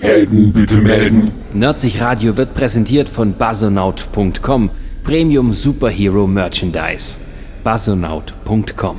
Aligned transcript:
Helden 0.00 0.52
bitte 0.52 0.78
melden. 0.78 1.30
Nerdsich 1.54 2.00
Radio 2.00 2.36
wird 2.36 2.54
präsentiert 2.54 3.08
von 3.08 3.34
basonaut.com, 3.34 4.70
Premium 5.04 5.54
Superhero 5.54 6.26
Merchandise. 6.26 7.16
basonaut.com. 7.62 8.96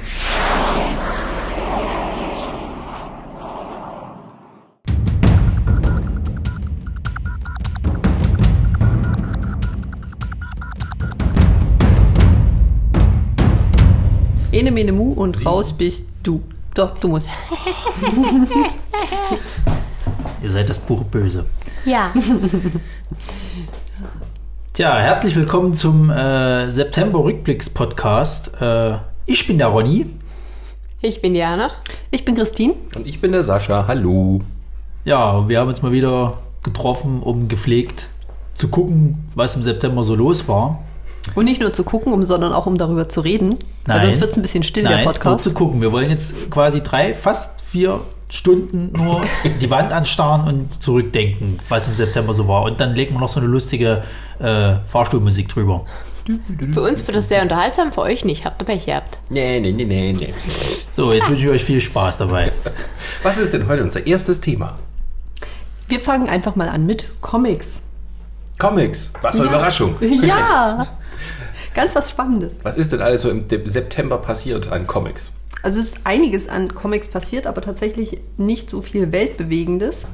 Ene 14.53 14.71
mene 14.71 14.91
mu 14.91 15.13
und 15.13 15.45
raus 15.45 15.73
bist 15.73 16.05
du. 16.21 16.41
Doch, 16.75 16.99
du 16.99 17.07
musst. 17.07 17.29
Ihr 20.43 20.51
seid 20.51 20.67
das 20.67 20.77
pure 20.77 21.05
Böse. 21.05 21.45
Ja. 21.85 22.11
Tja, 24.73 24.99
herzlich 24.99 25.37
willkommen 25.37 25.73
zum 25.73 26.09
äh, 26.09 26.69
September-Rückblicks-Podcast. 26.69 28.59
Äh, 28.59 28.97
ich 29.25 29.47
bin 29.47 29.57
der 29.57 29.67
Ronny. 29.67 30.05
Ich 31.01 31.21
bin 31.21 31.33
Diana. 31.33 31.71
Ich 32.11 32.25
bin 32.25 32.35
Christine. 32.35 32.73
Und 32.93 33.07
ich 33.07 33.21
bin 33.21 33.31
der 33.31 33.45
Sascha. 33.45 33.85
Hallo. 33.87 34.41
Ja, 35.05 35.47
wir 35.47 35.61
haben 35.61 35.69
uns 35.69 35.81
mal 35.81 35.93
wieder 35.93 36.39
getroffen, 36.61 37.23
um 37.23 37.47
gepflegt 37.47 38.09
zu 38.55 38.67
gucken, 38.67 39.29
was 39.35 39.55
im 39.55 39.61
September 39.61 40.03
so 40.03 40.13
los 40.13 40.49
war. 40.49 40.83
Und 41.35 41.45
nicht 41.45 41.61
nur 41.61 41.71
zu 41.71 41.85
gucken, 41.85 42.11
um, 42.11 42.25
sondern 42.25 42.51
auch 42.51 42.65
um 42.65 42.77
darüber 42.77 43.07
zu 43.07 43.21
reden. 43.21 43.55
Weil 43.85 43.99
Nein. 43.99 44.07
sonst 44.07 44.19
wird 44.19 44.31
es 44.31 44.37
ein 44.37 44.41
bisschen 44.41 44.63
still, 44.63 44.83
Nein, 44.83 44.97
der 44.97 45.03
nur 45.05 45.13
Podcast. 45.13 45.45
zu 45.45 45.53
gucken. 45.53 45.79
Wir 45.79 45.93
wollen 45.93 46.09
jetzt 46.09 46.51
quasi 46.51 46.83
drei, 46.83 47.13
fast 47.13 47.61
vier 47.61 48.01
Stunden 48.33 48.91
nur 48.93 49.21
die 49.61 49.69
Wand 49.69 49.91
anstarren 49.91 50.47
und 50.47 50.81
zurückdenken, 50.81 51.59
was 51.69 51.87
im 51.87 51.93
September 51.93 52.33
so 52.33 52.47
war. 52.47 52.63
Und 52.63 52.81
dann 52.81 52.95
legen 52.95 53.13
wir 53.13 53.19
noch 53.19 53.29
so 53.29 53.39
eine 53.39 53.47
lustige 53.47 54.03
äh, 54.39 54.75
Fahrstuhlmusik 54.87 55.49
drüber. 55.49 55.85
Für 56.73 56.81
uns 56.81 57.05
wird 57.05 57.17
das 57.17 57.29
sehr 57.29 57.43
unterhaltsam, 57.43 57.91
für 57.91 58.01
euch 58.01 58.25
nicht. 58.25 58.43
Habt 58.45 58.59
ihr 58.61 58.65
Pech 58.65 58.87
gehabt. 58.87 59.19
Nee, 59.29 59.59
nee, 59.59 59.71
nee, 59.71 59.85
nee, 59.85 60.13
nee. 60.13 60.33
So, 60.91 61.11
jetzt 61.13 61.29
wünsche 61.29 61.43
ich 61.43 61.49
euch 61.51 61.63
viel 61.63 61.79
Spaß 61.79 62.17
dabei. 62.17 62.51
Was 63.23 63.37
ist 63.37 63.53
denn 63.53 63.67
heute 63.67 63.83
unser 63.83 64.07
erstes 64.07 64.41
Thema? 64.41 64.79
Wir 65.87 65.99
fangen 65.99 66.27
einfach 66.27 66.55
mal 66.55 66.69
an 66.69 66.87
mit 66.87 67.05
Comics. 67.21 67.81
Comics. 68.57 69.13
Was 69.21 69.35
für 69.35 69.41
eine 69.43 69.51
Überraschung. 69.51 69.95
Ja! 70.01 70.87
Ganz 71.75 71.95
was 71.95 72.11
Spannendes. 72.11 72.59
Was 72.61 72.77
ist 72.77 72.93
denn 72.93 73.01
alles 73.01 73.23
so 73.23 73.31
im 73.31 73.45
September 73.65 74.19
passiert 74.19 74.71
an 74.71 74.85
Comics? 74.85 75.31
Also 75.63 75.79
es 75.79 75.87
ist 75.87 75.99
einiges 76.03 76.49
an 76.49 76.75
Comics 76.75 77.07
passiert, 77.07 77.47
aber 77.47 77.61
tatsächlich 77.61 78.19
nicht 78.37 78.69
so 78.69 78.81
viel 78.81 79.11
Weltbewegendes. 79.11 80.07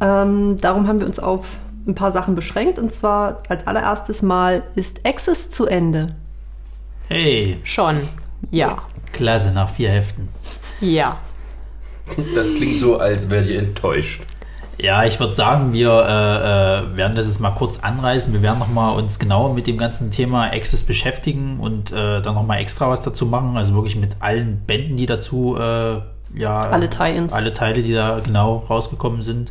Ähm, 0.00 0.58
darum 0.60 0.88
haben 0.88 0.98
wir 0.98 1.06
uns 1.06 1.18
auf 1.20 1.46
ein 1.86 1.94
paar 1.94 2.10
Sachen 2.10 2.34
beschränkt. 2.34 2.78
Und 2.78 2.92
zwar 2.92 3.42
als 3.48 3.66
allererstes 3.66 4.22
Mal 4.22 4.64
ist 4.74 5.06
Access 5.06 5.50
zu 5.50 5.66
Ende. 5.66 6.08
Hey, 7.08 7.60
Schon. 7.62 7.96
Ja. 8.50 8.78
klasse, 9.12 9.52
nach 9.52 9.70
vier 9.70 9.90
Heften. 9.90 10.28
Ja. 10.80 11.18
Das 12.34 12.54
klingt 12.54 12.78
so, 12.78 12.98
als 12.98 13.30
wärt 13.30 13.48
ihr 13.48 13.60
enttäuscht. 13.60 14.22
Ja, 14.78 15.04
ich 15.04 15.18
würde 15.18 15.32
sagen, 15.32 15.72
wir 15.72 15.88
äh, 15.90 16.92
äh, 16.92 16.96
werden 16.96 17.16
das 17.16 17.26
jetzt 17.26 17.40
mal 17.40 17.50
kurz 17.50 17.78
anreißen. 17.80 18.32
Wir 18.34 18.42
werden 18.42 18.58
noch 18.58 18.68
mal 18.68 18.90
uns 18.90 19.18
genauer 19.18 19.54
mit 19.54 19.66
dem 19.66 19.78
ganzen 19.78 20.10
Thema 20.10 20.52
Access 20.52 20.82
beschäftigen 20.82 21.60
und 21.60 21.92
äh, 21.92 22.20
dann 22.20 22.34
noch 22.34 22.42
mal 22.44 22.58
extra 22.58 22.90
was 22.90 23.00
dazu 23.02 23.24
machen. 23.26 23.56
Also 23.56 23.74
wirklich 23.74 23.96
mit 23.96 24.16
allen 24.20 24.60
Bänden, 24.66 24.96
die 24.98 25.06
dazu, 25.06 25.56
äh, 25.58 26.00
ja, 26.38 26.60
Alle 26.60 26.90
Tie-ins. 26.90 27.32
alle 27.32 27.52
Teile, 27.54 27.82
die 27.82 27.94
da 27.94 28.20
genau 28.20 28.64
rausgekommen 28.68 29.22
sind. 29.22 29.50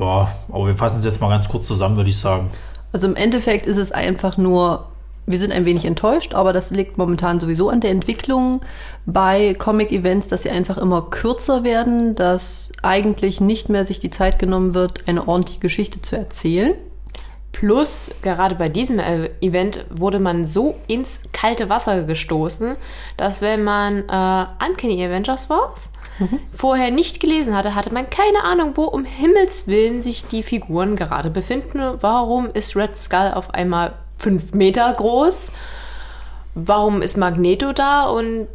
Ja, 0.00 0.28
aber 0.50 0.66
wir 0.68 0.76
fassen 0.76 0.98
es 1.00 1.04
jetzt 1.04 1.20
mal 1.20 1.28
ganz 1.28 1.48
kurz 1.48 1.68
zusammen, 1.68 1.96
würde 1.96 2.10
ich 2.10 2.18
sagen. 2.18 2.50
Also 2.92 3.06
im 3.06 3.16
Endeffekt 3.16 3.66
ist 3.66 3.76
es 3.76 3.92
einfach 3.92 4.38
nur, 4.38 4.86
wir 5.26 5.38
sind 5.38 5.52
ein 5.52 5.64
wenig 5.64 5.84
enttäuscht, 5.84 6.34
aber 6.34 6.52
das 6.52 6.70
liegt 6.70 6.98
momentan 6.98 7.40
sowieso 7.40 7.70
an 7.70 7.80
der 7.80 7.90
Entwicklung 7.90 8.60
bei 9.06 9.54
Comic-Events, 9.54 10.28
dass 10.28 10.42
sie 10.42 10.50
einfach 10.50 10.78
immer 10.78 11.02
kürzer 11.02 11.64
werden, 11.64 12.14
dass 12.14 12.72
eigentlich 12.82 13.40
nicht 13.40 13.68
mehr 13.68 13.84
sich 13.84 14.00
die 14.00 14.10
Zeit 14.10 14.38
genommen 14.38 14.74
wird, 14.74 15.06
eine 15.06 15.26
ordentliche 15.26 15.60
Geschichte 15.60 16.02
zu 16.02 16.16
erzählen. 16.16 16.74
Plus, 17.52 18.10
gerade 18.20 18.56
bei 18.56 18.68
diesem 18.68 18.98
äh, 18.98 19.30
Event 19.40 19.86
wurde 19.90 20.18
man 20.18 20.44
so 20.44 20.74
ins 20.88 21.20
kalte 21.32 21.68
Wasser 21.68 22.02
gestoßen, 22.02 22.76
dass 23.16 23.42
wenn 23.42 23.62
man 23.62 24.00
äh, 24.08 24.66
Uncanny 24.66 25.04
Avengers 25.04 25.48
war, 25.48 25.74
vorher 26.54 26.90
nicht 26.90 27.20
gelesen 27.20 27.56
hatte, 27.56 27.74
hatte 27.74 27.92
man 27.92 28.08
keine 28.10 28.44
Ahnung, 28.44 28.72
wo 28.76 28.84
um 28.84 29.04
Himmels 29.04 29.66
Willen 29.66 30.02
sich 30.02 30.26
die 30.26 30.42
Figuren 30.42 30.96
gerade 30.96 31.30
befinden. 31.30 31.80
Warum 32.00 32.50
ist 32.52 32.76
Red 32.76 32.98
Skull 32.98 33.32
auf 33.34 33.52
einmal 33.52 33.94
fünf 34.18 34.54
Meter 34.54 34.92
groß? 34.92 35.52
Warum 36.54 37.02
ist 37.02 37.16
Magneto 37.16 37.72
da? 37.72 38.04
Und 38.04 38.46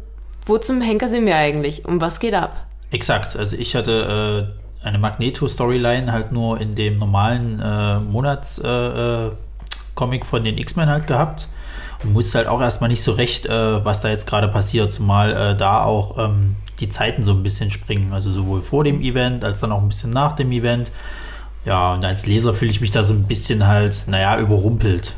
wo 0.46 0.58
zum 0.58 0.80
Henker 0.80 1.08
sind 1.08 1.26
wir 1.26 1.36
eigentlich? 1.36 1.84
Um 1.84 2.00
was 2.00 2.20
geht 2.20 2.34
ab? 2.34 2.66
Exakt. 2.90 3.36
Also 3.36 3.56
ich 3.56 3.76
hatte 3.76 4.54
äh, 4.82 4.86
eine 4.86 4.98
Magneto-Storyline 4.98 6.12
halt 6.12 6.32
nur 6.32 6.60
in 6.60 6.74
dem 6.74 6.98
normalen 6.98 7.60
äh, 7.60 8.00
Monats-Comic 8.00 10.20
äh, 10.20 10.24
äh, 10.24 10.24
von 10.24 10.44
den 10.44 10.58
X-Men 10.58 10.88
halt 10.88 11.06
gehabt. 11.06 11.48
Und 12.02 12.14
wusste 12.14 12.38
halt 12.38 12.48
auch 12.48 12.62
erstmal 12.62 12.88
nicht 12.88 13.02
so 13.02 13.12
recht, 13.12 13.44
äh, 13.44 13.84
was 13.84 14.00
da 14.00 14.08
jetzt 14.08 14.26
gerade 14.26 14.48
passiert, 14.48 14.90
zumal 14.90 15.32
äh, 15.32 15.56
da 15.56 15.84
auch 15.84 16.16
ähm, 16.18 16.56
die 16.80 16.88
Zeiten 16.88 17.24
so 17.24 17.32
ein 17.32 17.42
bisschen 17.42 17.70
springen. 17.70 18.12
Also 18.12 18.32
sowohl 18.32 18.62
vor 18.62 18.84
dem 18.84 19.02
Event 19.02 19.44
als 19.44 19.60
dann 19.60 19.70
auch 19.70 19.82
ein 19.82 19.88
bisschen 19.88 20.10
nach 20.10 20.34
dem 20.34 20.50
Event. 20.50 20.90
Ja, 21.66 21.92
und 21.92 22.04
als 22.04 22.26
Leser 22.26 22.54
fühle 22.54 22.70
ich 22.70 22.80
mich 22.80 22.90
da 22.90 23.02
so 23.02 23.12
ein 23.12 23.24
bisschen 23.24 23.66
halt, 23.66 24.04
naja, 24.06 24.38
überrumpelt. 24.38 25.12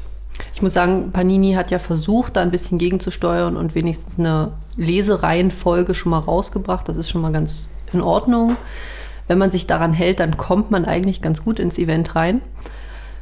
Ich 0.55 0.63
muss 0.63 0.75
sagen, 0.75 1.13
Panini 1.13 1.53
hat 1.55 1.71
ja 1.71 1.79
versucht, 1.79 2.37
da 2.37 2.43
ein 2.43 2.51
bisschen 2.51 2.79
gegenzusteuern 2.79 3.57
und 3.57 3.75
wenigstens 3.75 4.19
eine 4.19 4.53
Lesereihenfolge 4.77 5.95
schon 5.95 6.11
mal 6.11 6.19
rausgebracht. 6.19 6.89
Das 6.89 6.97
ist 6.97 7.11
schon 7.11 7.21
mal 7.21 7.33
ganz 7.33 7.69
in 7.93 8.01
Ordnung. 8.01 8.57
Wenn 9.29 9.39
man 9.39 9.51
sich 9.51 9.67
daran 9.67 9.93
hält, 9.93 10.21
dann 10.21 10.37
kommt 10.37 10.71
man 10.71 10.85
eigentlich 10.85 11.23
ganz 11.23 11.45
gut 11.45 11.59
ins 11.59 11.79
Event 11.79 12.15
rein. 12.17 12.41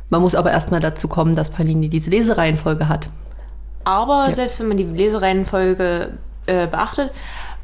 Man 0.08 0.22
muss 0.22 0.34
aber 0.34 0.50
erstmal 0.50 0.80
dazu 0.80 1.08
kommen, 1.08 1.34
dass 1.36 1.50
Panini 1.50 1.88
diese 1.88 2.10
Lesereihenfolge 2.10 2.88
hat. 2.88 3.08
Aber 3.84 4.26
Ja. 4.28 4.34
selbst 4.34 4.58
wenn 4.60 4.68
man 4.68 4.76
die 4.76 4.84
Lesereihenfolge 4.84 6.18
äh, 6.46 6.66
beachtet, 6.66 7.10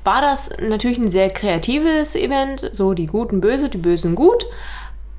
war 0.04 0.20
das 0.20 0.50
natürlich 0.66 0.98
ein 0.98 1.08
sehr 1.08 1.30
kreatives 1.30 2.14
Event. 2.14 2.70
So 2.72 2.94
die 2.94 3.06
Guten 3.06 3.40
böse, 3.40 3.68
die 3.68 3.78
Bösen 3.78 4.14
gut. 4.14 4.46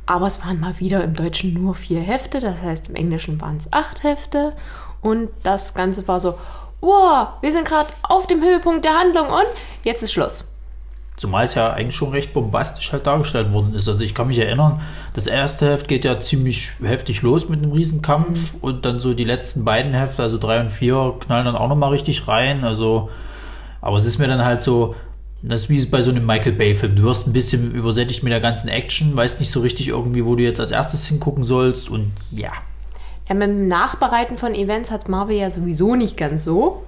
Aber 0.08 0.26
es 0.26 0.44
waren 0.44 0.60
mal 0.60 0.80
wieder 0.80 1.04
im 1.04 1.14
Deutschen 1.14 1.54
nur 1.54 1.76
vier 1.76 2.02
Hefte. 2.02 2.40
Das 2.40 2.62
heißt, 2.64 2.90
im 2.90 2.96
Englischen 2.96 3.40
waren 3.40 3.58
es 3.58 3.72
acht 3.72 4.04
Hefte. 4.04 4.54
Und 5.02 5.30
das 5.44 5.74
Ganze 5.74 6.08
war 6.08 6.20
so, 6.20 6.36
wow, 6.82 7.28
wir 7.42 7.52
sind 7.52 7.66
gerade 7.66 7.90
auf 8.04 8.26
dem 8.26 8.42
Höhepunkt 8.42 8.86
der 8.86 8.98
Handlung 8.98 9.28
und 9.28 9.48
jetzt 9.84 10.02
ist 10.02 10.14
Schluss. 10.14 10.46
Zumal 11.18 11.46
es 11.46 11.56
ja 11.56 11.74
eigentlich 11.74 11.96
schon 11.96 12.12
recht 12.12 12.32
bombastisch 12.32 12.92
halt 12.94 13.08
dargestellt 13.08 13.52
worden 13.52 13.74
ist. 13.74 13.88
Also 13.88 14.04
ich 14.04 14.14
kann 14.14 14.28
mich 14.28 14.38
erinnern, 14.38 14.82
das 15.16 15.26
erste 15.26 15.72
Heft 15.72 15.88
geht 15.88 16.06
ja 16.06 16.20
ziemlich 16.20 16.74
heftig 16.82 17.24
los 17.24 17.50
mit 17.50 17.62
einem 17.62 17.72
Riesenkampf 17.72 18.54
und 18.62 18.86
dann 18.86 19.00
so 19.00 19.16
die 19.16 19.24
letzten 19.24 19.66
beiden 19.66 19.94
Hefte, 19.94 20.22
also 20.22 20.38
drei 20.38 20.60
und 20.60 20.72
vier, 20.72 21.16
knallen 21.20 21.46
dann 21.46 21.56
auch 21.56 21.70
nochmal 21.70 21.90
richtig 21.90 22.28
rein. 22.28 22.64
Also, 22.64 23.10
aber 23.82 23.98
es 23.98 24.06
ist 24.06 24.20
mir 24.20 24.28
dann 24.28 24.46
halt 24.46 24.62
so, 24.62 24.96
das 25.42 25.64
ist 25.64 25.70
wie 25.70 25.86
bei 25.86 26.02
so 26.02 26.12
einem 26.12 26.26
Michael 26.26 26.54
Bay-Film. 26.54 26.96
Du 26.96 27.04
wirst 27.04 27.28
ein 27.28 27.34
bisschen 27.34 27.72
übersättigt 27.72 28.24
mit 28.24 28.34
der 28.34 28.42
ganzen 28.42 28.70
Action, 28.70 29.16
weißt 29.16 29.40
nicht 29.40 29.52
so 29.52 29.62
richtig 29.62 29.88
irgendwie, 29.90 30.26
wo 30.26 30.36
du 30.36 30.44
jetzt 30.44 30.60
als 30.60 30.72
erstes 30.72 31.06
hingucken 31.06 31.44
sollst 31.44 31.90
und 31.90 32.12
ja. 32.32 32.52
Ja, 33.28 33.36
mit 33.36 33.50
dem 33.50 33.68
Nachbereiten 33.68 34.38
von 34.38 34.56
Events 34.56 34.90
hat 34.90 35.10
Marvel 35.10 35.36
ja 35.36 35.52
sowieso 35.52 35.96
nicht 35.96 36.18
ganz 36.18 36.44
so. 36.44 36.84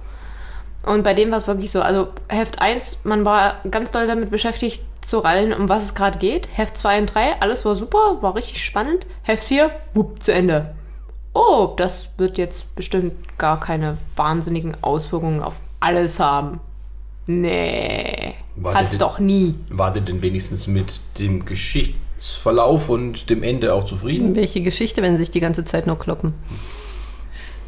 Und 0.82 1.02
bei 1.04 1.12
dem 1.12 1.30
war 1.30 1.38
es 1.38 1.46
wirklich 1.46 1.70
so, 1.70 1.82
also 1.82 2.08
Heft 2.28 2.60
1, 2.60 3.00
man 3.04 3.24
war 3.24 3.56
ganz 3.70 3.92
doll 3.92 4.06
damit 4.06 4.30
beschäftigt 4.30 4.82
zu 5.02 5.18
rallen, 5.18 5.52
um 5.52 5.68
was 5.68 5.84
es 5.84 5.94
gerade 5.94 6.18
geht. 6.18 6.48
Heft 6.52 6.78
2 6.78 7.00
und 7.00 7.14
3, 7.14 7.40
alles 7.40 7.64
war 7.64 7.76
super, 7.76 8.18
war 8.20 8.34
richtig 8.34 8.64
spannend. 8.64 9.06
Heft 9.22 9.44
4, 9.44 9.70
wupp, 9.92 10.22
zu 10.22 10.32
Ende. 10.32 10.74
Oh, 11.34 11.74
das 11.76 12.10
wird 12.16 12.38
jetzt 12.38 12.74
bestimmt 12.74 13.12
gar 13.38 13.60
keine 13.60 13.98
wahnsinnigen 14.16 14.76
Auswirkungen 14.82 15.42
auf 15.42 15.54
alles 15.78 16.18
haben. 16.18 16.60
Nee, 17.40 18.34
War 18.56 18.74
hat's 18.74 18.90
das- 18.90 18.98
doch 18.98 19.18
nie. 19.20 19.54
Wart 19.68 19.96
ihr 19.96 20.02
denn 20.02 20.20
wenigstens 20.22 20.66
mit 20.66 21.00
dem 21.18 21.44
Geschichtsverlauf 21.44 22.88
und 22.88 23.30
dem 23.30 23.42
Ende 23.44 23.72
auch 23.72 23.84
zufrieden? 23.84 24.34
Welche 24.34 24.62
Geschichte, 24.62 25.00
wenn 25.02 25.12
sie 25.16 25.20
sich 25.24 25.30
die 25.30 25.40
ganze 25.40 25.64
Zeit 25.64 25.86
nur 25.86 25.98
kloppen? 25.98 26.34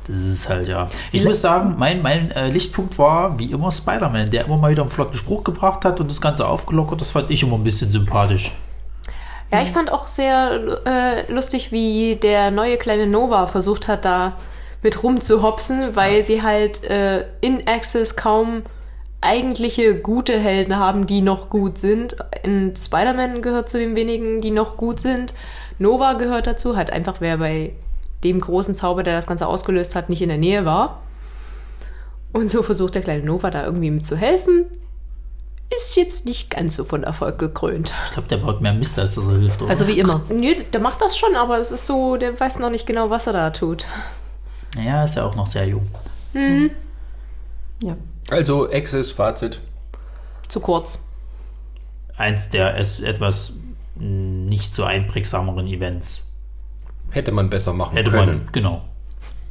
Das 0.08 0.16
ist 0.20 0.48
halt, 0.48 0.66
ja. 0.66 0.86
Ich 1.12 1.24
muss 1.24 1.40
sagen, 1.40 1.76
mein, 1.78 2.02
mein 2.02 2.32
äh, 2.32 2.48
Lichtpunkt 2.48 2.98
war 2.98 3.38
wie 3.38 3.52
immer 3.52 3.70
Spider-Man, 3.70 4.30
der 4.32 4.46
immer 4.46 4.56
mal 4.58 4.72
wieder 4.72 4.82
einen 4.82 4.90
flotten 4.90 5.14
Spruch 5.14 5.44
gebracht 5.44 5.84
hat 5.84 6.00
und 6.00 6.10
das 6.10 6.20
Ganze 6.20 6.44
aufgelockert. 6.48 7.00
Das 7.00 7.12
fand 7.12 7.30
ich 7.30 7.40
immer 7.44 7.54
ein 7.56 7.62
bisschen 7.62 7.88
sympathisch. 7.92 8.50
Ja, 9.52 9.62
ich 9.62 9.70
fand 9.70 9.92
auch 9.92 10.08
sehr 10.08 10.80
äh, 10.84 11.32
lustig, 11.32 11.70
wie 11.70 12.16
der 12.16 12.50
neue 12.50 12.78
kleine 12.78 13.06
Nova 13.06 13.46
versucht 13.46 13.86
hat, 13.86 14.04
da 14.04 14.36
mit 14.82 15.00
rumzuhopsen, 15.04 15.94
weil 15.94 16.24
sie 16.24 16.42
halt 16.42 16.82
äh, 16.82 17.26
in 17.40 17.68
Access 17.68 18.16
kaum 18.16 18.62
eigentliche 19.22 19.94
gute 19.94 20.38
Helden 20.38 20.76
haben, 20.76 21.06
die 21.06 21.22
noch 21.22 21.48
gut 21.48 21.78
sind. 21.78 22.16
In 22.42 22.76
Spider-Man 22.76 23.40
gehört 23.40 23.68
zu 23.68 23.78
den 23.78 23.96
wenigen, 23.96 24.40
die 24.40 24.50
noch 24.50 24.76
gut 24.76 25.00
sind. 25.00 25.32
Nova 25.78 26.14
gehört 26.14 26.46
dazu, 26.46 26.76
halt 26.76 26.92
einfach 26.92 27.20
wer 27.20 27.38
bei 27.38 27.72
dem 28.24 28.40
großen 28.40 28.74
Zauber, 28.74 29.02
der 29.02 29.14
das 29.14 29.26
Ganze 29.26 29.46
ausgelöst 29.46 29.94
hat, 29.94 30.08
nicht 30.08 30.22
in 30.22 30.28
der 30.28 30.38
Nähe 30.38 30.64
war. 30.64 31.02
Und 32.32 32.50
so 32.50 32.62
versucht 32.62 32.94
der 32.94 33.02
kleine 33.02 33.24
Nova 33.24 33.50
da 33.50 33.64
irgendwie 33.64 33.90
mitzuhelfen. 33.90 34.66
Ist 35.74 35.96
jetzt 35.96 36.26
nicht 36.26 36.50
ganz 36.50 36.76
so 36.76 36.84
von 36.84 37.02
Erfolg 37.02 37.38
gekrönt. 37.38 37.94
Ich 38.08 38.12
glaube, 38.12 38.28
der 38.28 38.36
baut 38.38 38.60
mehr 38.60 38.74
Mist, 38.74 38.98
als 38.98 39.14
dass 39.14 39.26
er 39.26 39.38
hilft, 39.38 39.62
oder? 39.62 39.70
Also 39.70 39.86
wie 39.86 39.98
immer. 39.98 40.22
Nö, 40.28 40.54
der 40.70 40.80
macht 40.80 41.00
das 41.00 41.16
schon, 41.16 41.34
aber 41.34 41.58
es 41.58 41.72
ist 41.72 41.86
so, 41.86 42.16
der 42.16 42.38
weiß 42.38 42.58
noch 42.58 42.70
nicht 42.70 42.86
genau, 42.86 43.08
was 43.08 43.26
er 43.26 43.32
da 43.32 43.50
tut. 43.50 43.86
naja, 44.76 45.04
ist 45.04 45.14
ja 45.14 45.24
auch 45.24 45.34
noch 45.34 45.46
sehr 45.46 45.66
jung. 45.66 45.86
Ja. 47.82 47.96
Also, 48.30 48.70
Access, 48.70 49.10
Fazit. 49.10 49.60
Zu 50.48 50.60
kurz. 50.60 51.02
Eins 52.16 52.50
der 52.50 52.76
es 52.78 53.00
etwas 53.00 53.54
mh, 53.96 54.04
nicht 54.48 54.74
so 54.74 54.84
einprägsameren 54.84 55.66
Events. 55.66 56.22
Hätte 57.10 57.32
man 57.32 57.50
besser 57.50 57.72
machen 57.72 57.96
Hätte 57.96 58.10
können. 58.10 58.44
man, 58.44 58.52
genau. 58.52 58.82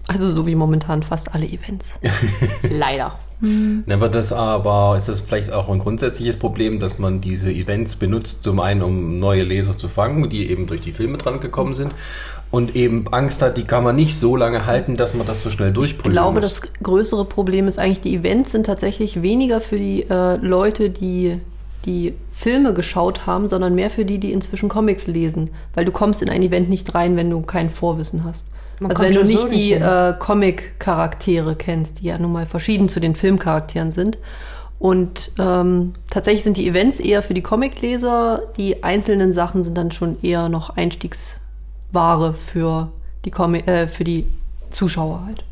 Also 0.08 0.32
so 0.32 0.46
wie 0.46 0.56
momentan 0.56 1.04
fast 1.04 1.34
alle 1.34 1.46
Events. 1.46 2.00
Leider. 2.70 3.18
Na, 3.40 3.96
aber 3.96 4.10
das 4.10 4.34
aber 4.34 4.96
ist 4.96 5.08
das 5.08 5.22
vielleicht 5.22 5.52
auch 5.52 5.70
ein 5.70 5.80
grundsätzliches 5.80 6.38
Problem, 6.38 6.80
dass 6.80 7.00
man 7.00 7.22
diese 7.22 7.52
Events 7.52 7.96
benutzt, 7.96 8.44
zum 8.44 8.60
einen 8.60 8.84
um 8.84 9.20
neue 9.20 9.44
Leser 9.44 9.78
zu 9.78 9.88
fangen, 9.88 10.30
die 10.30 10.50
eben 10.50 10.68
durch 10.68 10.82
die 10.82 10.92
Filme 10.92 11.18
dran 11.18 11.40
gekommen 11.40 11.74
sind 11.74 11.92
und 12.52 12.76
eben 12.76 13.08
Angst 13.12 13.42
hat, 13.42 13.58
die 13.58 13.64
kann 13.64 13.84
man 13.84 13.96
nicht 13.96 14.20
so 14.20 14.36
lange 14.36 14.66
halten, 14.66 14.98
dass 14.98 15.14
man 15.14 15.26
das 15.26 15.42
so 15.42 15.50
schnell 15.50 15.70
Ich 15.70 15.76
durchprüfen 15.76 16.12
glaube, 16.12 16.42
muss. 16.42 16.60
das 16.60 16.74
größere 16.84 17.26
Problem 17.26 17.68
ist 17.68 17.80
eigentlich, 17.80 18.02
die 18.02 18.14
Events 18.16 18.52
sind 18.52 18.66
tatsächlich 18.66 19.22
weniger 19.22 19.62
für 19.62 19.78
die 19.78 20.06
äh, 20.10 20.36
Leute, 20.36 20.90
die 20.90 21.40
die 21.86 22.14
Filme 22.32 22.74
geschaut 22.74 23.26
haben, 23.26 23.48
sondern 23.48 23.74
mehr 23.74 23.90
für 23.90 24.06
die, 24.06 24.20
die 24.20 24.32
inzwischen 24.32 24.70
Comics 24.70 25.08
lesen. 25.08 25.50
Weil 25.74 25.86
du 25.86 25.92
kommst 25.92 26.22
in 26.22 26.30
ein 26.30 26.44
Event 26.44 26.70
nicht 26.70 26.94
rein, 26.94 27.16
wenn 27.16 27.30
du 27.30 27.42
kein 27.42 27.72
Vorwissen 27.72 28.24
hast. 28.24 28.48
Man 28.80 28.92
also 28.92 29.04
wenn 29.04 29.14
du 29.14 29.24
nicht 29.24 29.40
so 29.40 29.48
die 29.48 29.74
äh, 29.74 30.14
Comic-Charaktere 30.20 31.56
kennst, 31.56 32.02
die 32.02 32.06
ja 32.06 32.18
nun 32.18 32.34
mal 32.34 32.46
verschieden 32.46 32.90
zu 32.90 33.00
den 33.00 33.16
Filmcharakteren 33.16 33.92
sind. 33.92 34.18
Und 34.78 35.32
ähm, 35.40 35.94
tatsächlich 36.10 36.44
sind 36.44 36.58
die 36.58 36.68
Events 36.68 37.00
eher 37.00 37.22
für 37.22 37.36
die 37.36 37.44
Comicleser, 37.44 38.42
die 38.58 38.84
einzelnen 38.84 39.32
Sachen 39.32 39.64
sind 39.64 39.78
dann 39.78 39.92
schon 39.92 40.18
eher 40.24 40.50
noch 40.50 40.76
Einstiegsware 41.92 42.34
für 42.34 42.92
die, 43.26 43.32
Comic 43.32 43.68
äh, 43.68 43.88
für 43.88 44.04
die 44.04 44.26
Zuschauer 44.72 45.26
halt. 45.26 45.44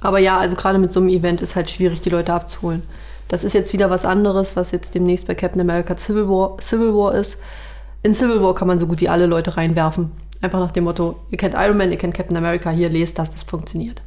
Aber 0.00 0.18
ja, 0.18 0.38
also 0.38 0.56
gerade 0.56 0.78
mit 0.78 0.92
so 0.92 1.00
einem 1.00 1.08
Event 1.08 1.40
ist 1.40 1.56
halt 1.56 1.70
schwierig, 1.70 2.00
die 2.00 2.10
Leute 2.10 2.32
abzuholen. 2.32 2.82
Das 3.28 3.42
ist 3.42 3.54
jetzt 3.54 3.72
wieder 3.72 3.90
was 3.90 4.04
anderes, 4.04 4.54
was 4.54 4.70
jetzt 4.70 4.94
demnächst 4.94 5.26
bei 5.26 5.34
Captain 5.34 5.60
America 5.60 5.96
Civil 5.96 6.28
War, 6.28 6.56
Civil 6.60 6.94
War 6.94 7.14
ist. 7.14 7.38
In 8.02 8.14
Civil 8.14 8.40
War 8.42 8.54
kann 8.54 8.68
man 8.68 8.78
so 8.78 8.86
gut 8.86 9.00
wie 9.00 9.08
alle 9.08 9.26
Leute 9.26 9.56
reinwerfen. 9.56 10.12
Einfach 10.42 10.60
nach 10.60 10.70
dem 10.70 10.84
Motto, 10.84 11.18
ihr 11.30 11.38
kennt 11.38 11.54
Iron 11.54 11.76
Man, 11.76 11.90
ihr 11.90 11.98
kennt 11.98 12.14
Captain 12.14 12.36
America, 12.36 12.70
hier 12.70 12.88
lest 12.90 13.18
das, 13.18 13.30
das 13.30 13.42
funktioniert. 13.42 14.02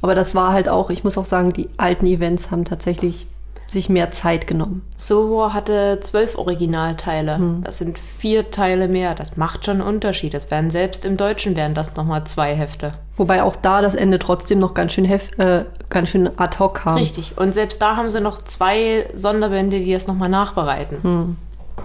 Aber 0.00 0.14
das 0.16 0.34
war 0.34 0.52
halt 0.52 0.68
auch, 0.68 0.90
ich 0.90 1.04
muss 1.04 1.18
auch 1.18 1.26
sagen, 1.26 1.52
die 1.52 1.68
alten 1.76 2.06
Events 2.06 2.50
haben 2.50 2.64
tatsächlich 2.64 3.26
sich 3.72 3.88
mehr 3.88 4.10
Zeit 4.10 4.46
genommen. 4.46 4.82
War 5.08 5.52
hatte 5.52 5.98
zwölf 6.00 6.38
Originalteile. 6.38 7.60
Das 7.64 7.78
sind 7.78 7.98
vier 7.98 8.50
Teile 8.50 8.88
mehr. 8.88 9.14
Das 9.14 9.36
macht 9.36 9.64
schon 9.64 9.80
einen 9.80 9.88
Unterschied. 9.88 10.34
Das 10.34 10.50
wären 10.50 10.70
selbst 10.70 11.04
im 11.04 11.16
Deutschen 11.16 11.56
wären 11.56 11.74
das 11.74 11.96
nochmal 11.96 12.24
zwei 12.24 12.54
Hefte. 12.54 12.92
Wobei 13.16 13.42
auch 13.42 13.56
da 13.56 13.82
das 13.82 13.94
Ende 13.94 14.18
trotzdem 14.18 14.58
noch 14.58 14.74
ganz 14.74 14.92
schön, 14.92 15.04
hef 15.04 15.36
äh, 15.38 15.64
ganz 15.90 16.10
schön 16.10 16.30
ad 16.38 16.58
hoc 16.58 16.76
kam. 16.76 16.94
Richtig. 16.94 17.36
Und 17.36 17.52
selbst 17.52 17.82
da 17.82 17.96
haben 17.96 18.10
sie 18.10 18.20
noch 18.20 18.42
zwei 18.42 19.06
Sonderbände, 19.14 19.80
die 19.80 19.92
das 19.92 20.06
nochmal 20.06 20.28
nachbereiten. 20.28 21.36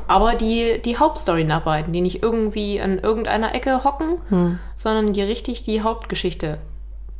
Aber 0.07 0.36
die 0.36 0.81
die 0.84 0.98
Hauptstory 0.98 1.44
nachbereiten, 1.44 1.94
die 1.94 2.01
nicht 2.01 2.24
irgendwie 2.24 2.80
an 2.80 3.00
irgendeiner 3.00 3.54
Ecke 3.56 3.84
hocken, 3.84 4.60
sondern 4.75 5.13
die 5.13 5.22
richtig 5.22 5.63
die 5.63 5.81
Hauptgeschichte 5.81 6.60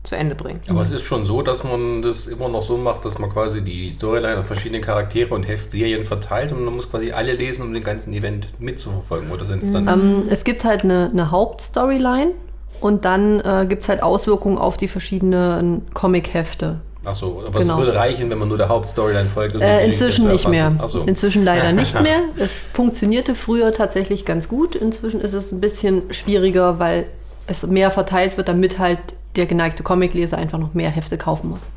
zu 0.08 0.16
Ende 0.16 0.36
bringen. 0.36 0.60
Aber 0.70 0.82
es 0.82 0.92
ist 0.92 1.04
schon 1.04 1.26
so, 1.26 1.42
dass 1.42 1.64
man 1.64 2.02
das 2.02 2.28
immer 2.28 2.50
noch 2.50 2.64
so 2.64 2.78
macht, 2.78 3.06
dass 3.06 3.20
man 3.20 3.30
quasi 3.30 3.62
die 3.62 3.92
Storyline 3.92 4.40
auf 4.40 4.48
verschiedene 4.48 4.82
Charaktere 4.82 5.34
und 5.34 5.44
Heftserien 5.44 6.06
verteilt 6.06 6.52
und 6.52 6.64
man 6.64 6.76
muss 6.76 6.90
quasi 6.90 7.12
alle 7.12 7.34
lesen, 7.34 7.64
um 7.64 7.74
den 7.74 7.84
ganzen 7.84 8.14
Event 8.14 8.48
mitzuverfolgen. 8.60 9.32
Oder 9.32 9.46
sind 9.46 9.64
es 9.64 9.72
dann. 9.72 9.88
Ähm, 9.88 10.24
es 10.30 10.44
gibt 10.44 10.64
halt 10.64 10.84
eine, 10.84 11.10
eine 11.12 11.32
Hauptstoryline 11.32 12.32
und 12.80 13.06
dann 13.06 13.40
äh, 13.42 13.66
gibt 13.68 13.84
es 13.84 13.90
halt 13.90 14.04
Auswirkungen 14.04 14.58
auf 14.58 14.78
die 14.78 14.88
verschiedenen 14.88 15.86
Comic-Hefte. 15.94 16.82
Achso, 17.08 17.44
aber 17.46 17.60
es 17.60 17.68
genau. 17.68 17.80
würde 17.80 17.96
reichen, 17.96 18.30
wenn 18.30 18.38
man 18.38 18.50
nur 18.50 18.58
der 18.58 18.70
Hauptstoryline 18.70 19.30
folgt. 19.30 19.56
Äh, 19.56 19.86
inzwischen 19.86 20.28
nicht 20.28 20.48
mehr. 20.48 20.76
so. 20.86 21.04
Inzwischen 21.04 21.44
leider 21.44 21.72
nicht 21.72 22.00
mehr. 22.02 22.20
Es 22.36 22.60
funktionierte 22.60 23.34
früher 23.34 23.72
tatsächlich 23.72 24.26
ganz 24.26 24.50
gut. 24.50 24.76
Inzwischen 24.76 25.22
ist 25.22 25.34
es 25.34 25.52
ein 25.52 25.62
bisschen 25.62 26.14
schwieriger, 26.14 26.80
weil 26.80 27.06
es 27.48 27.66
mehr 27.66 27.92
verteilt 27.92 28.38
wird, 28.38 28.50
damit 28.50 28.78
halt 28.78 29.00
der 29.38 29.46
geneigte 29.46 29.84
Comicleser 29.84 30.38
einfach 30.38 30.58
noch 30.58 30.74
mehr 30.74 30.90
Hefte 30.90 31.18
kaufen 31.18 31.50
muss. 31.50 31.72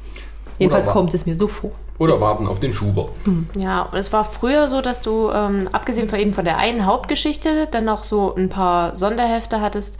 Jedenfalls 0.58 0.88
kommt 0.88 1.14
es 1.14 1.24
mir 1.24 1.36
so 1.36 1.48
vor. 1.48 1.70
Oder 1.98 2.20
warten 2.20 2.46
auf 2.46 2.60
den 2.60 2.72
Schuber. 2.72 3.08
Ja, 3.54 3.82
und 3.82 3.98
es 3.98 4.12
war 4.12 4.24
früher 4.24 4.68
so, 4.68 4.80
dass 4.80 5.02
du, 5.02 5.30
ähm, 5.30 5.68
abgesehen 5.72 6.08
von 6.08 6.18
eben 6.18 6.32
von 6.32 6.44
der 6.44 6.58
einen 6.58 6.86
Hauptgeschichte, 6.86 7.68
dann 7.70 7.84
noch 7.84 8.04
so 8.04 8.34
ein 8.34 8.48
paar 8.48 8.94
Sonderhefte 8.94 9.60
hattest, 9.60 9.98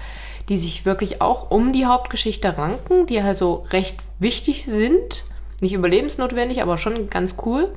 die 0.49 0.59
sich 0.59 0.85
wirklich 0.85 1.23
auch 1.23 1.51
um 1.51 1.73
die 1.73 1.87
Hauptgeschichte 1.87 2.57
ranken, 2.57 3.07
die 3.07 3.21
also 3.21 3.65
recht 3.71 3.99
wichtig 4.19 4.65
sind. 4.65 5.25
Nicht 5.61 5.75
überlebensnotwendig, 5.75 6.63
aber 6.63 6.79
schon 6.79 7.11
ganz 7.11 7.37
cool. 7.45 7.69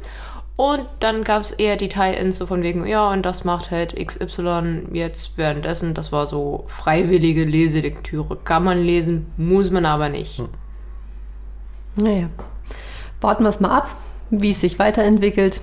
Und 0.56 0.86
dann 1.00 1.24
gab 1.24 1.42
es 1.42 1.52
eher 1.52 1.78
die 1.78 1.90
Tie-Ins 1.90 2.38
so 2.38 2.46
von 2.46 2.62
wegen, 2.62 2.86
ja, 2.86 3.10
und 3.12 3.24
das 3.24 3.44
macht 3.44 3.72
halt 3.72 3.96
XY 3.96 4.84
jetzt 4.94 5.36
währenddessen. 5.38 5.96
Das 5.96 6.12
war 6.12 6.28
so 6.28 6.64
freiwillige 6.68 7.44
Leselektüre. 7.44 8.38
Kann 8.44 8.64
man 8.64 8.84
lesen, 8.84 9.26
muss 9.36 9.72
man 9.72 9.86
aber 9.86 10.10
nicht. 10.10 10.44
Naja. 11.96 12.30
Warten 13.20 13.44
wir 13.44 13.50
es 13.50 13.60
mal 13.60 13.76
ab, 13.78 13.90
wie 14.30 14.52
es 14.52 14.62
sich 14.62 14.78
weiterentwickelt. 14.78 15.60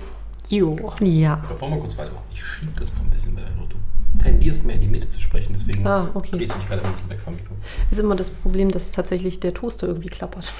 Jo. 0.49 0.91
Ja. 1.01 1.41
Bevor 1.47 1.69
wir 1.69 1.77
kurz 1.77 1.97
weitermachen, 1.97 2.25
ich 2.33 2.43
schiebe 2.43 2.71
das 2.77 2.89
mal 2.93 3.01
ein 3.03 3.09
bisschen 3.11 3.33
bei 3.35 3.41
deiner 3.41 3.51
Du 3.69 3.77
tendierst 4.21 4.65
mehr 4.65 4.75
in 4.75 4.81
die 4.81 4.87
Mitte 4.87 5.07
zu 5.07 5.21
sprechen, 5.21 5.55
deswegen 5.57 5.87
Ah, 5.87 6.09
okay. 6.13 6.31
drehst 6.35 6.53
du 6.53 6.57
dich 6.59 6.67
gerade 6.67 6.83
ein 6.83 6.91
bisschen 6.91 7.09
weg 7.09 7.19
vom 7.23 7.33
Mikro. 7.35 7.53
Ist 7.89 7.99
immer 7.99 8.15
das 8.17 8.29
Problem, 8.29 8.69
dass 8.69 8.91
tatsächlich 8.91 9.39
der 9.39 9.53
Toaster 9.53 9.87
irgendwie 9.87 10.09
klappert. 10.09 10.51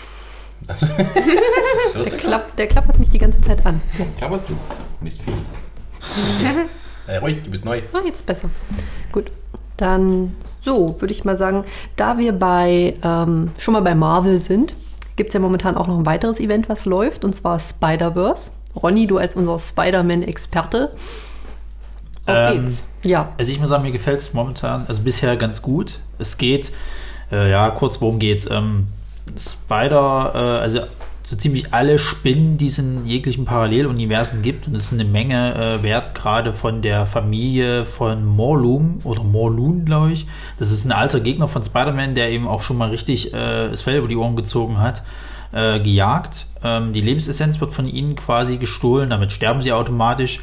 Also, 0.68 0.86
Der, 0.88 2.18
klapp, 2.18 2.56
der 2.56 2.68
klappert 2.68 3.00
mich 3.00 3.10
die 3.10 3.18
ganze 3.18 3.42
Zeit 3.42 3.66
an. 3.66 3.82
Klapperst 4.18 4.46
du? 4.48 4.58
Mist 5.02 5.22
viel. 5.22 5.34
äh, 7.08 7.18
ruhig, 7.18 7.44
du 7.44 7.52
bist 7.52 7.66
neu. 7.66 7.82
Ah, 7.94 8.00
jetzt 8.06 8.26
besser. 8.26 8.50
Gut. 9.12 9.32
Dann 9.78 10.36
so, 10.62 11.02
würde 11.02 11.12
ich 11.12 11.26
mal 11.26 11.36
sagen, 11.36 11.66
da 11.96 12.18
wir 12.20 12.34
bei 12.34 12.94
ähm, 13.04 13.52
schon 13.58 13.74
mal 13.74 13.82
bei 13.82 13.96
Marvel 13.96 14.38
sind, 14.38 14.76
gibt 15.16 15.30
es 15.30 15.34
ja 15.34 15.40
momentan 15.40 15.76
auch 15.76 15.88
noch 15.88 15.98
ein 15.98 16.06
weiteres 16.06 16.40
Event, 16.40 16.70
was 16.70 16.86
läuft, 16.86 17.24
und 17.24 17.36
zwar 17.36 17.60
Spider-Verse. 17.60 18.52
Ronny, 18.76 19.08
du 19.08 19.18
als 19.18 19.36
unser 19.36 19.60
Spider-Man-Experte. 19.60 20.92
Auf 22.28 22.36
Ähm, 22.36 22.62
geht's. 22.62 22.90
Ja, 23.04 23.30
Also 23.38 23.52
ich 23.52 23.60
muss 23.60 23.70
sagen, 23.70 23.84
mir 23.84 23.92
gefällt 23.92 24.20
es 24.20 24.34
momentan, 24.34 24.86
also 24.88 25.02
bisher 25.02 25.36
ganz 25.36 25.62
gut. 25.64 26.00
Es 26.20 26.38
geht, 26.38 26.72
äh, 27.32 27.50
ja, 27.50 27.72
kurz, 27.72 28.00
worum 28.02 28.20
geht's? 28.20 28.48
Ähm, 28.50 28.88
Spider, 29.38 30.32
äh, 30.34 30.62
also 30.62 30.82
so 31.24 31.36
ziemlich 31.36 31.74
alle 31.74 32.00
Spinnen, 32.00 32.58
die 32.58 32.68
es 32.68 32.78
in 32.78 33.06
jeglichen 33.06 33.46
Paralleluniversen 33.46 34.42
gibt, 34.42 34.68
und 34.68 34.76
es 34.76 34.86
ist 34.86 34.94
eine 34.94 35.06
Menge 35.06 35.56
äh, 35.56 35.84
wert, 35.84 36.16
gerade 36.16 36.54
von 36.54 36.82
der 36.82 37.06
Familie 37.06 37.86
von 37.86 38.26
Morlun 38.26 39.00
oder 39.04 39.24
Morlun, 39.24 39.86
glaube 39.86 40.12
ich. 40.12 40.28
Das 40.60 40.72
ist 40.72 40.86
ein 40.86 40.92
alter 40.92 41.20
Gegner 41.20 41.48
von 41.48 41.64
Spider-Man, 41.64 42.16
der 42.16 42.32
eben 42.32 42.48
auch 42.48 42.62
schon 42.62 42.78
mal 42.78 42.90
richtig 42.90 43.34
äh, 43.34 43.70
das 43.70 43.84
Fell 43.84 43.98
über 43.98 44.08
die 44.08 44.18
Ohren 44.18 44.36
gezogen 44.36 44.80
hat, 44.80 45.04
äh, 45.52 45.80
gejagt. 45.80 46.48
Ähm, 46.64 46.94
die 46.94 47.02
Lebensessenz 47.02 47.62
wird 47.62 47.72
von 47.72 47.88
ihnen 47.88 48.16
quasi 48.16 48.58
gestohlen, 48.58 49.10
damit 49.10 49.32
sterben 49.32 49.62
sie 49.62 49.74
automatisch. 49.74 50.40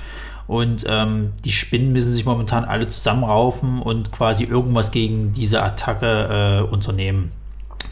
Und 0.47 0.87
ähm, 0.88 1.35
die 1.45 1.52
Spinnen 1.52 1.92
müssen 1.92 2.14
sich 2.14 2.25
momentan 2.25 2.64
alle 2.64 2.88
zusammenraufen 2.88 3.83
und 3.83 4.12
quasi 4.12 4.45
irgendwas 4.45 4.92
gegen 4.92 5.35
diese 5.35 5.62
Attacke 5.62 6.64
äh, 6.66 6.73
unternehmen. 6.73 7.33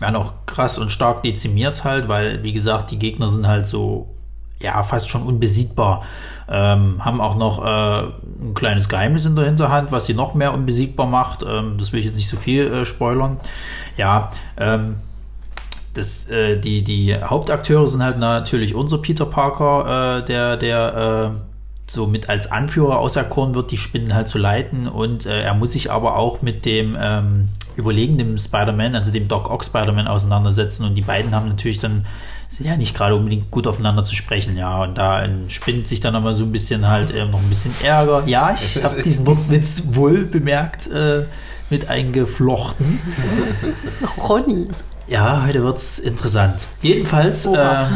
Werden 0.00 0.16
auch 0.16 0.32
krass 0.46 0.78
und 0.78 0.90
stark 0.90 1.22
dezimiert 1.22 1.84
halt, 1.84 2.08
weil, 2.08 2.42
wie 2.42 2.52
gesagt, 2.52 2.90
die 2.90 2.98
Gegner 2.98 3.28
sind 3.28 3.46
halt 3.46 3.66
so, 3.66 4.14
ja, 4.60 4.82
fast 4.82 5.08
schon 5.08 5.22
unbesiegbar. 5.22 6.02
Ähm, 6.48 7.04
haben 7.04 7.20
auch 7.20 7.36
noch 7.36 7.64
äh, 7.64 8.06
ein 8.40 8.54
kleines 8.54 8.88
Geheimnis 8.88 9.26
in 9.26 9.34
der 9.36 9.46
Hinterhand, 9.46 9.90
was 9.90 10.06
sie 10.06 10.14
noch 10.14 10.34
mehr 10.34 10.54
unbesiegbar 10.54 11.06
macht. 11.06 11.42
Ähm, 11.42 11.76
das 11.78 11.92
will 11.92 12.00
ich 12.00 12.06
jetzt 12.06 12.16
nicht 12.16 12.28
so 12.28 12.36
viel 12.36 12.66
äh, 12.72 12.86
spoilern. 12.86 13.38
Ja, 13.96 14.30
ähm, 14.56 14.96
das, 15.94 16.28
äh, 16.28 16.58
die, 16.58 16.84
die 16.84 17.16
Hauptakteure 17.18 17.86
sind 17.88 18.02
halt 18.02 18.18
natürlich 18.18 18.74
unser 18.74 18.98
Peter 18.98 19.24
Parker, 19.24 20.20
äh, 20.20 20.24
der, 20.26 20.56
der 20.56 21.34
äh, 21.34 21.40
so 21.90 22.06
mit 22.06 22.28
als 22.28 22.50
Anführer 22.50 22.98
auserkoren 22.98 23.54
wird, 23.54 23.70
die 23.70 23.78
Spinnen 23.78 24.14
halt 24.14 24.28
zu 24.28 24.38
leiten. 24.38 24.88
Und 24.88 25.26
äh, 25.26 25.42
er 25.42 25.54
muss 25.54 25.72
sich 25.72 25.90
aber 25.90 26.16
auch 26.16 26.42
mit 26.42 26.64
dem 26.64 26.96
ähm, 27.00 27.48
überlegenem 27.76 28.38
Spider-Man, 28.38 28.94
also 28.94 29.12
dem 29.12 29.28
Doc 29.28 29.50
Ock 29.50 29.64
Spider-Man 29.64 30.08
auseinandersetzen 30.08 30.84
und 30.84 30.94
die 30.94 31.02
beiden 31.02 31.34
haben 31.34 31.48
natürlich 31.48 31.78
dann, 31.78 32.06
sind 32.48 32.66
ja 32.66 32.76
nicht 32.76 32.94
gerade 32.94 33.14
unbedingt 33.14 33.50
gut 33.50 33.66
aufeinander 33.66 34.04
zu 34.04 34.14
sprechen, 34.14 34.56
ja, 34.56 34.82
und 34.82 34.96
da 34.98 35.22
entspinnt 35.22 35.88
sich 35.88 36.00
dann 36.00 36.12
nochmal 36.12 36.34
so 36.34 36.44
ein 36.44 36.52
bisschen 36.52 36.88
halt 36.88 37.10
äh, 37.10 37.24
noch 37.26 37.40
ein 37.40 37.48
bisschen 37.48 37.74
Ärger. 37.82 38.22
Ja, 38.26 38.54
ich 38.54 38.82
habe 38.82 39.02
diesen 39.02 39.26
Wortwitz 39.26 39.94
wohl 39.94 40.24
bemerkt 40.24 40.86
äh, 40.88 41.24
mit 41.70 41.88
eingeflochten. 41.88 43.00
Ronny. 44.16 44.66
Ja, 45.08 45.44
heute 45.46 45.62
wird's 45.62 45.98
interessant. 45.98 46.66
Jedenfalls, 46.82 47.46
äh, 47.46 47.86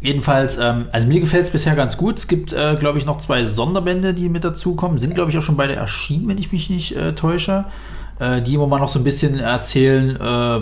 jedenfalls, 0.00 0.58
ähm, 0.58 0.86
also 0.92 1.08
mir 1.08 1.20
gefällt's 1.20 1.50
bisher 1.50 1.74
ganz 1.74 1.96
gut. 1.96 2.18
Es 2.18 2.28
gibt, 2.28 2.52
äh, 2.52 2.76
glaube 2.78 2.98
ich, 2.98 3.06
noch 3.06 3.18
zwei 3.18 3.44
Sonderbände, 3.44 4.12
die 4.12 4.28
mit 4.28 4.44
dazukommen. 4.44 4.98
Sind, 4.98 5.14
glaube 5.14 5.30
ich, 5.30 5.38
auch 5.38 5.42
schon 5.42 5.56
beide 5.56 5.74
erschienen, 5.74 6.28
wenn 6.28 6.38
ich 6.38 6.52
mich 6.52 6.68
nicht 6.68 6.96
äh, 6.96 7.14
täusche. 7.14 7.64
Äh, 8.18 8.42
die 8.42 8.54
immer 8.54 8.66
mal 8.66 8.78
noch 8.78 8.88
so 8.88 8.98
ein 8.98 9.04
bisschen 9.04 9.38
erzählen. 9.38 10.16
Äh, 10.20 10.60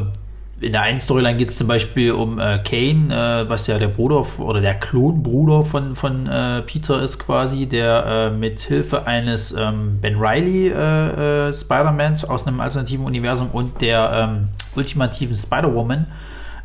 in 0.64 0.70
der 0.70 0.82
einen 0.82 0.98
Storyline 0.98 1.36
geht 1.36 1.48
es 1.48 1.58
zum 1.58 1.66
Beispiel 1.66 2.12
um 2.12 2.38
äh, 2.38 2.58
Kane, 2.58 3.44
äh, 3.44 3.50
was 3.50 3.66
ja 3.66 3.78
der 3.78 3.88
Bruder 3.88 4.24
oder 4.38 4.60
der 4.60 4.74
Klonbruder 4.74 5.64
von, 5.64 5.96
von 5.96 6.26
äh, 6.28 6.62
Peter 6.62 7.02
ist 7.02 7.18
quasi, 7.18 7.66
der 7.66 8.06
äh, 8.06 8.30
mit 8.30 8.60
Hilfe 8.60 9.06
eines 9.06 9.52
ähm, 9.52 9.98
Ben 10.00 10.16
Riley 10.16 10.68
äh, 10.68 11.52
Spider-Mans 11.52 12.24
aus 12.24 12.46
einem 12.46 12.60
alternativen 12.60 13.04
Universum 13.04 13.50
und 13.52 13.80
der 13.80 14.10
ähm, 14.14 14.48
ultimativen 14.76 15.34
Spider-Woman 15.34 16.06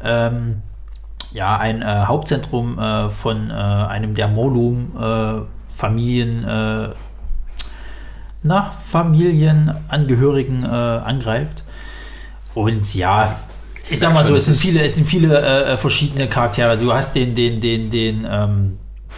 ähm, 0.04 0.62
ja 1.34 1.58
ein 1.58 1.82
äh, 1.82 1.86
Hauptzentrum 1.86 2.78
äh, 2.78 3.10
von 3.10 3.50
äh, 3.50 3.54
einem 3.54 4.14
der 4.14 4.28
Molum 4.28 4.92
äh, 8.50 8.64
Familien 8.92 9.68
äh, 9.68 9.74
na, 9.74 9.74
Familienangehörigen 9.92 10.64
äh, 10.64 10.68
angreift. 10.68 11.64
Und 12.54 12.96
ja, 12.96 13.36
ich 13.90 14.00
sag 14.00 14.14
mal 14.14 14.26
so, 14.26 14.36
es 14.36 14.46
sind 14.46 14.58
viele, 14.58 14.84
es 14.84 14.96
sind 14.96 15.08
viele 15.08 15.40
äh, 15.40 15.78
verschiedene 15.78 16.28
Charaktere. 16.28 16.78
Du 16.78 16.94
hast 16.94 17.16
den, 17.16 17.36
den, 17.36 17.62
den, 17.62 17.90
den, 17.90 18.28
ähm, 18.30 18.78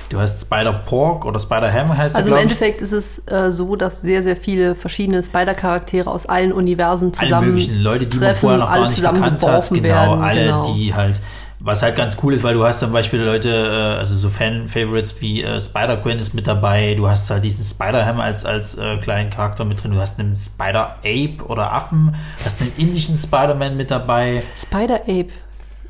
du 0.09 0.19
hast 0.19 0.41
Spider-Pork 0.41 1.25
oder 1.25 1.39
Spider-Ham 1.39 1.97
heißt 1.97 2.15
Also 2.15 2.29
er, 2.29 2.37
im. 2.37 2.43
Endeffekt 2.43 2.81
ist 2.81 2.91
es 2.91 3.23
äh, 3.27 3.51
so, 3.51 3.75
dass 3.75 4.01
sehr, 4.01 4.21
sehr 4.21 4.35
viele 4.35 4.75
verschiedene 4.75 5.23
Spider-Charaktere 5.23 6.09
aus 6.09 6.25
allen 6.25 6.51
Universen 6.51 7.11
alle 7.17 7.27
zusammen 7.27 7.47
möglichen 7.47 7.79
Leute, 7.79 8.07
die 8.07 8.17
man 8.17 8.27
treffen, 8.27 8.39
vorher 8.41 8.59
noch 8.59 8.69
alle 8.69 8.81
gar 8.81 8.85
nicht 8.87 8.95
zusammen 8.95 9.15
gekannt 9.15 9.41
hat. 9.41 9.49
geworfen 9.49 9.73
Genau, 9.75 9.87
werden. 9.87 10.21
alle, 10.21 10.43
genau. 10.43 10.73
die 10.73 10.93
halt, 10.93 11.19
was 11.61 11.81
halt 11.83 11.95
ganz 11.97 12.17
cool 12.23 12.33
ist, 12.33 12.43
weil 12.43 12.53
du 12.53 12.63
hast 12.65 12.79
zum 12.79 12.91
Beispiel 12.93 13.19
Leute, 13.21 13.49
äh, 13.49 13.99
also 13.99 14.15
so 14.15 14.29
Fan-Favorites 14.29 15.19
wie 15.21 15.43
äh, 15.43 15.59
Spider-Gwen 15.59 16.17
ist 16.19 16.33
mit 16.33 16.47
dabei, 16.47 16.93
du 16.95 17.07
hast 17.09 17.29
halt 17.29 17.43
diesen 17.43 17.65
Spider-Ham 17.65 18.19
als, 18.19 18.45
als 18.45 18.77
äh, 18.77 18.97
kleinen 18.97 19.29
Charakter 19.29 19.65
mit 19.65 19.83
drin, 19.83 19.91
du 19.91 19.99
hast 19.99 20.19
einen 20.19 20.37
Spider-Ape 20.37 21.43
oder 21.47 21.73
Affen, 21.73 22.15
hast 22.45 22.61
einen 22.61 22.71
indischen 22.77 23.15
Spider-Man 23.15 23.75
mit 23.75 23.91
dabei. 23.91 24.43
Spider-Ape. 24.57 25.27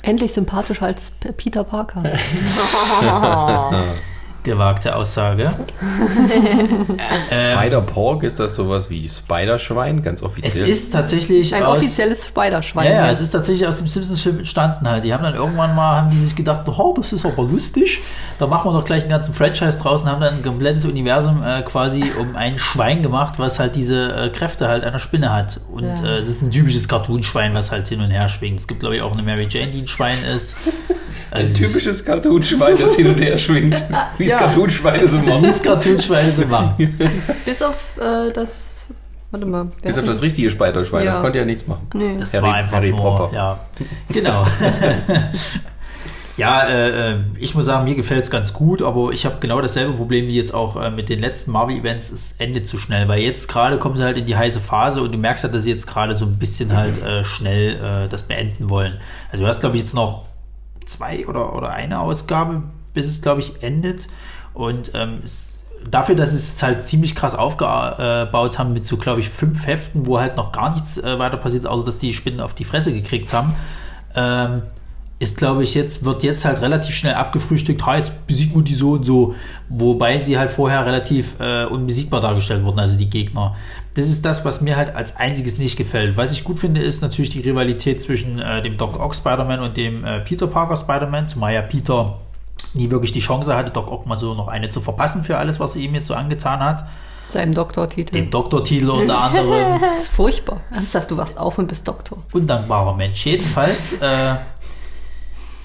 Endlich 0.02 0.32
sympathischer 0.34 0.86
als 0.86 1.12
P- 1.12 1.34
Peter 1.34 1.64
Parker. 1.66 2.04
Gewagte 4.44 4.96
Aussage. 4.96 5.52
Spider-Pork, 7.30 8.24
ist 8.24 8.40
das 8.40 8.56
sowas 8.56 8.90
wie 8.90 9.08
Spider-Schwein, 9.10 10.02
ganz 10.02 10.20
Es 10.20 10.26
offiziell? 10.26 10.70
ist 10.70 10.92
tatsächlich 10.92 11.54
Ein 11.54 11.64
aus, 11.64 11.78
offizielles 11.78 12.26
Spider-Schwein. 12.28 12.86
Ja, 12.86 12.92
ja, 12.92 13.06
ja. 13.06 13.12
es 13.12 13.22
ist 13.22 13.32
tatsächlich 13.32 13.68
aus 13.68 13.78
dem 13.78 13.88
Simpsons-Film 13.88 14.40
entstanden 14.40 14.88
halt. 14.88 15.04
Die 15.04 15.14
haben 15.14 15.24
dann 15.24 15.36
irgendwann 15.36 15.76
mal, 15.76 15.98
haben 15.98 16.10
die 16.12 16.20
sich 16.20 16.36
gedacht, 16.36 16.62
oh, 16.68 16.94
das 16.98 17.14
ist 17.14 17.26
aber 17.26 17.44
lustig. 17.44 18.00
Da 18.40 18.48
machen 18.48 18.72
wir 18.72 18.78
doch 18.78 18.86
gleich 18.86 19.02
einen 19.04 19.12
ganzen 19.12 19.34
Franchise 19.34 19.78
draus 19.80 20.04
und 20.04 20.10
haben 20.10 20.22
dann 20.22 20.36
ein 20.36 20.44
komplettes 20.44 20.86
Universum 20.86 21.44
äh, 21.44 21.62
quasi 21.64 22.04
um 22.20 22.36
ein 22.36 22.58
Schwein 22.58 23.04
gemacht, 23.04 23.36
was 23.38 23.60
halt 23.60 23.76
diese 23.76 24.14
äh, 24.14 24.30
Kräfte 24.30 24.68
halt 24.68 24.84
einer 24.84 25.00
Spinne 25.00 25.34
hat. 25.34 25.60
Und 25.72 25.84
Ja. 25.84 26.06
äh, 26.06 26.18
es 26.20 26.28
ist 26.30 26.42
ein 26.42 26.52
typisches 26.52 26.88
Cartoon-Schwein, 26.88 27.54
was 27.54 27.72
halt 27.72 27.88
hin 27.90 28.00
und 28.02 28.12
her 28.12 28.30
schwingt. 28.30 28.60
Es 28.62 28.68
gibt, 28.68 28.80
glaube 28.80 28.96
ich, 28.96 29.02
auch 29.02 29.12
eine 29.14 29.24
Mary 29.24 29.48
Jane, 29.50 29.72
die 29.72 29.82
ein 29.82 29.88
Schwein 29.88 30.24
ist. 30.24 30.58
Ein 31.32 31.38
Also, 31.42 31.58
typisches 31.58 32.06
Cartoonschwein, 32.06 32.78
das 32.80 32.96
hin 32.96 33.08
und 33.08 33.20
her 33.20 33.38
schwingt. 33.38 33.76
Wie 34.18 34.29
es 34.30 34.40
Ja. 34.40 34.46
Cartoonschweine 34.46 35.08
so 35.08 35.18
machen. 35.20 35.44
das 35.44 35.62
Cartoon-Schwein 35.64 36.32
so 36.32 36.46
machen. 36.48 36.98
Bis 37.46 37.62
auf 37.62 37.76
äh, 38.00 38.32
das. 38.32 38.88
Warte 39.32 39.46
mal. 39.46 39.66
Bis 39.84 39.98
auf 39.98 40.06
das 40.06 40.22
richtige 40.24 40.50
Spider-Schwein, 40.50 41.06
Ja. 41.06 41.12
das 41.14 41.22
konnte 41.22 41.38
ja 41.38 41.46
nichts 41.46 41.68
machen. 41.68 41.88
Nee. 41.94 42.16
Das 42.18 42.34
Harry- 42.34 42.44
war 42.44 42.54
einfach 42.56 42.74
Harry 42.78 42.90
nur, 42.92 43.00
Popper. 43.00 43.36
ja, 43.36 43.60
genau. 44.12 44.46
ja, 46.38 46.64
äh, 46.68 47.12
äh, 47.12 47.16
ich 47.38 47.54
muss 47.54 47.66
sagen, 47.66 47.84
mir 47.84 47.96
gefällt 47.96 48.24
es 48.24 48.32
ganz 48.32 48.54
gut, 48.54 48.82
aber 48.82 49.12
ich 49.12 49.26
habe 49.26 49.36
genau 49.40 49.60
dasselbe 49.62 49.94
Problem 49.94 50.26
wie 50.28 50.36
jetzt 50.36 50.54
auch 50.54 50.82
äh, 50.82 50.90
mit 50.90 51.10
den 51.10 51.20
letzten 51.20 51.52
Marvel-Events. 51.52 52.12
Es 52.12 52.32
endet 52.40 52.66
zu 52.66 52.78
schnell, 52.78 53.08
weil 53.10 53.20
jetzt 53.22 53.48
gerade 53.50 53.78
kommen 53.78 53.98
sie 53.98 54.04
halt 54.04 54.18
in 54.18 54.26
die 54.26 54.36
heiße 54.38 54.60
Phase 54.62 55.02
und 55.02 55.14
du 55.14 55.18
merkst 55.18 55.44
halt, 55.44 55.54
dass 55.54 55.64
sie 55.64 55.72
jetzt 55.72 55.86
gerade 55.86 56.16
so 56.16 56.26
ein 56.26 56.40
bisschen 56.40 56.76
halt 56.76 57.02
äh, 57.04 57.26
schnell 57.26 57.76
äh, 58.06 58.08
das 58.10 58.24
beenden 58.24 58.70
wollen. 58.70 59.00
Also 59.32 59.44
du 59.44 59.50
hast, 59.50 59.60
glaube 59.60 59.76
ich, 59.76 59.84
jetzt 59.84 59.94
noch 59.94 60.26
zwei 60.86 61.28
oder, 61.28 61.56
oder 61.56 61.70
eine 61.72 62.00
Ausgabe, 62.00 62.64
bis 62.94 63.08
es, 63.08 63.22
glaube 63.22 63.42
ich, 63.42 63.64
endet. 63.64 64.08
Und 64.54 64.92
ähm, 64.94 65.20
es, 65.24 65.60
dafür, 65.90 66.16
dass 66.16 66.32
sie 66.32 66.38
es 66.38 66.62
halt 66.62 66.86
ziemlich 66.86 67.16
krass 67.16 67.36
aufgebaut 67.36 68.60
haben 68.60 68.74
mit 68.74 68.86
so, 68.86 68.98
glaube 68.98 69.20
ich, 69.20 69.30
fünf 69.30 69.66
Heften, 69.66 70.06
wo 70.06 70.20
halt 70.20 70.38
noch 70.38 70.52
gar 70.52 70.74
nichts 70.74 70.98
äh, 70.98 71.20
weiter 71.20 71.38
passiert, 71.38 71.68
außer 71.68 71.86
dass 71.86 71.98
die 71.98 72.14
Spinnen 72.14 72.42
auf 72.42 72.54
die 72.54 72.64
Fresse 72.64 72.94
gekriegt 72.94 73.34
haben, 73.34 73.54
ähm, 74.16 74.64
ist, 75.20 75.38
glaube 75.38 75.64
ich, 75.64 75.76
jetzt, 75.76 76.06
wird 76.06 76.24
jetzt 76.24 76.46
halt 76.46 76.62
relativ 76.62 76.96
schnell 76.96 77.14
abgefrühstückt, 77.14 77.86
ha, 77.86 77.98
jetzt 77.98 78.26
besiegt 78.26 78.56
man 78.56 78.64
die 78.64 78.74
so 78.74 78.92
und 78.92 79.04
so, 79.04 79.36
wobei 79.68 80.20
sie 80.20 80.38
halt 80.38 80.50
vorher 80.50 80.86
relativ 80.86 81.36
äh, 81.40 81.66
unbesiegbar 81.66 82.22
dargestellt 82.22 82.64
wurden, 82.64 82.80
also 82.80 82.98
die 82.98 83.10
Gegner. 83.10 83.56
Das 83.96 84.06
ist 84.06 84.24
das, 84.24 84.46
was 84.46 84.62
mir 84.62 84.78
halt 84.78 84.96
als 84.96 85.18
einziges 85.18 85.58
nicht 85.58 85.76
gefällt. 85.76 86.16
Was 86.16 86.32
ich 86.32 86.46
gut 86.46 86.60
finde, 86.60 86.82
ist 86.82 87.02
natürlich 87.02 87.32
die 87.32 87.42
Rivalität 87.42 88.02
zwischen 88.02 88.40
äh, 88.40 88.62
dem 88.62 88.78
Doc 88.78 88.98
Ock 88.98 89.14
Spider-Man 89.14 89.60
und 89.60 89.76
dem 89.76 90.06
äh, 90.06 90.22
Peter 90.22 90.48
Parker 90.48 90.78
Spider-Man, 90.78 91.28
zumal 91.28 91.54
ja 91.54 91.64
Peter 91.64 92.18
nie 92.76 92.90
wirklich 92.92 93.12
die 93.12 93.20
Chance 93.20 93.56
hatte, 93.56 93.72
Doc 93.72 93.92
Ock 93.92 94.06
mal 94.06 94.18
so 94.18 94.34
noch 94.34 94.48
eine 94.48 94.70
zu 94.70 94.82
verpassen 94.82 95.24
für 95.24 95.38
alles, 95.38 95.60
was 95.60 95.76
er 95.76 95.82
ihm 95.82 95.96
jetzt 95.96 96.08
so 96.08 96.14
angetan 96.14 96.60
hat. 96.60 96.86
Seinem 97.32 97.54
Doktortitel. 97.54 98.14
Den 98.14 98.32
Doktortitel 98.32 98.90
unter 98.90 99.20
anderem. 99.22 99.80
Das 99.82 100.04
ist 100.06 100.10
furchtbar. 100.14 100.62
Ernsthaft, 100.72 101.12
du 101.12 101.18
wachst 101.18 101.38
auf 101.38 101.58
und 101.60 101.68
bist 101.68 101.88
Doktor. 101.88 102.18
undankbarer 102.34 102.96
Mensch. 102.96 103.24
Jedenfalls, 103.26 103.94
äh, 104.02 104.34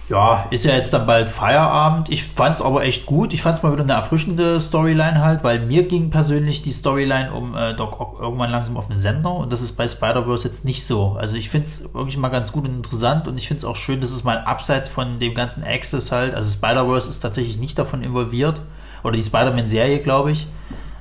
ja, 0.08 0.46
ist 0.50 0.66
ja 0.66 0.74
jetzt 0.74 0.92
dann 0.92 1.06
bald 1.06 1.30
Feierabend. 1.30 2.10
Ich 2.10 2.24
fand's 2.24 2.60
aber 2.60 2.84
echt 2.84 3.06
gut. 3.06 3.32
Ich 3.32 3.40
fand's 3.40 3.62
mal 3.62 3.72
wieder 3.72 3.84
eine 3.84 3.94
erfrischende 3.94 4.60
Storyline 4.60 5.24
halt, 5.24 5.42
weil 5.44 5.60
mir 5.60 5.88
ging 5.88 6.10
persönlich 6.10 6.60
die 6.60 6.72
Storyline 6.72 7.32
um 7.32 7.54
äh, 7.54 7.72
Doc 7.72 7.98
Ock 8.00 8.20
irgendwann 8.20 8.50
langsam 8.50 8.76
auf 8.76 8.88
den 8.88 8.98
Sender 8.98 9.32
und 9.32 9.50
das 9.50 9.62
ist 9.62 9.72
bei 9.72 9.88
Spider-Verse 9.88 10.46
jetzt 10.46 10.64
nicht 10.66 10.84
so. 10.84 11.16
Also 11.18 11.36
ich 11.36 11.48
find's 11.48 11.84
wirklich 11.94 12.18
mal 12.18 12.28
ganz 12.28 12.52
gut 12.52 12.66
und 12.66 12.74
interessant 12.74 13.28
und 13.28 13.38
ich 13.38 13.48
find's 13.48 13.64
auch 13.64 13.76
schön, 13.76 14.02
dass 14.02 14.10
es 14.10 14.24
mal 14.24 14.38
abseits 14.38 14.90
von 14.90 15.18
dem 15.18 15.34
ganzen 15.34 15.64
Access 15.64 16.12
halt, 16.12 16.34
also 16.34 16.50
Spider-Verse 16.50 17.08
ist 17.08 17.20
tatsächlich 17.20 17.56
nicht 17.56 17.78
davon 17.78 18.02
involviert 18.02 18.60
oder 19.02 19.16
die 19.16 19.22
Spider-Man-Serie, 19.22 20.00
glaube 20.00 20.32
ich, 20.32 20.46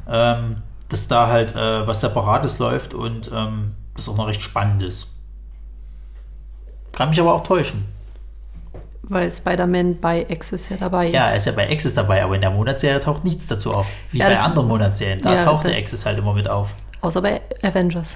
ähm, 0.07 0.61
dass 0.87 1.09
da 1.09 1.27
halt 1.27 1.55
äh, 1.55 1.85
was 1.85 1.99
Separates 1.99 2.57
läuft 2.59 2.93
und 2.93 3.29
ähm, 3.33 3.75
das 3.97 4.07
auch 4.07 4.15
noch 4.15 4.27
recht 4.27 4.41
spannend 4.41 4.81
ist. 4.81 5.07
Kann 6.93 7.09
mich 7.09 7.19
aber 7.19 7.33
auch 7.33 7.43
täuschen. 7.43 7.92
Weil 9.03 9.31
Spider-Man 9.31 9.99
bei 9.99 10.25
Access 10.29 10.69
ja 10.69 10.77
dabei 10.77 11.07
ist. 11.07 11.13
Ja, 11.13 11.27
er 11.27 11.35
ist 11.35 11.45
ja 11.45 11.51
bei 11.51 11.69
Access 11.69 11.93
dabei, 11.93 12.23
aber 12.23 12.35
in 12.35 12.41
der 12.41 12.51
Monatsserie 12.51 12.99
taucht 13.01 13.23
nichts 13.25 13.47
dazu 13.47 13.73
auf. 13.73 13.87
Wie 14.11 14.19
Ja, 14.19 14.27
bei 14.29 14.39
anderen 14.39 14.67
Monatsserien. 14.67 15.19
Da 15.19 15.33
Ja, 15.35 15.43
taucht 15.43 15.67
der 15.67 15.77
Access 15.77 16.05
halt 16.05 16.17
immer 16.17 16.33
mit 16.33 16.47
auf. 16.49 16.73
Außer 17.01 17.21
bei 17.21 17.41
Avengers. 17.61 18.15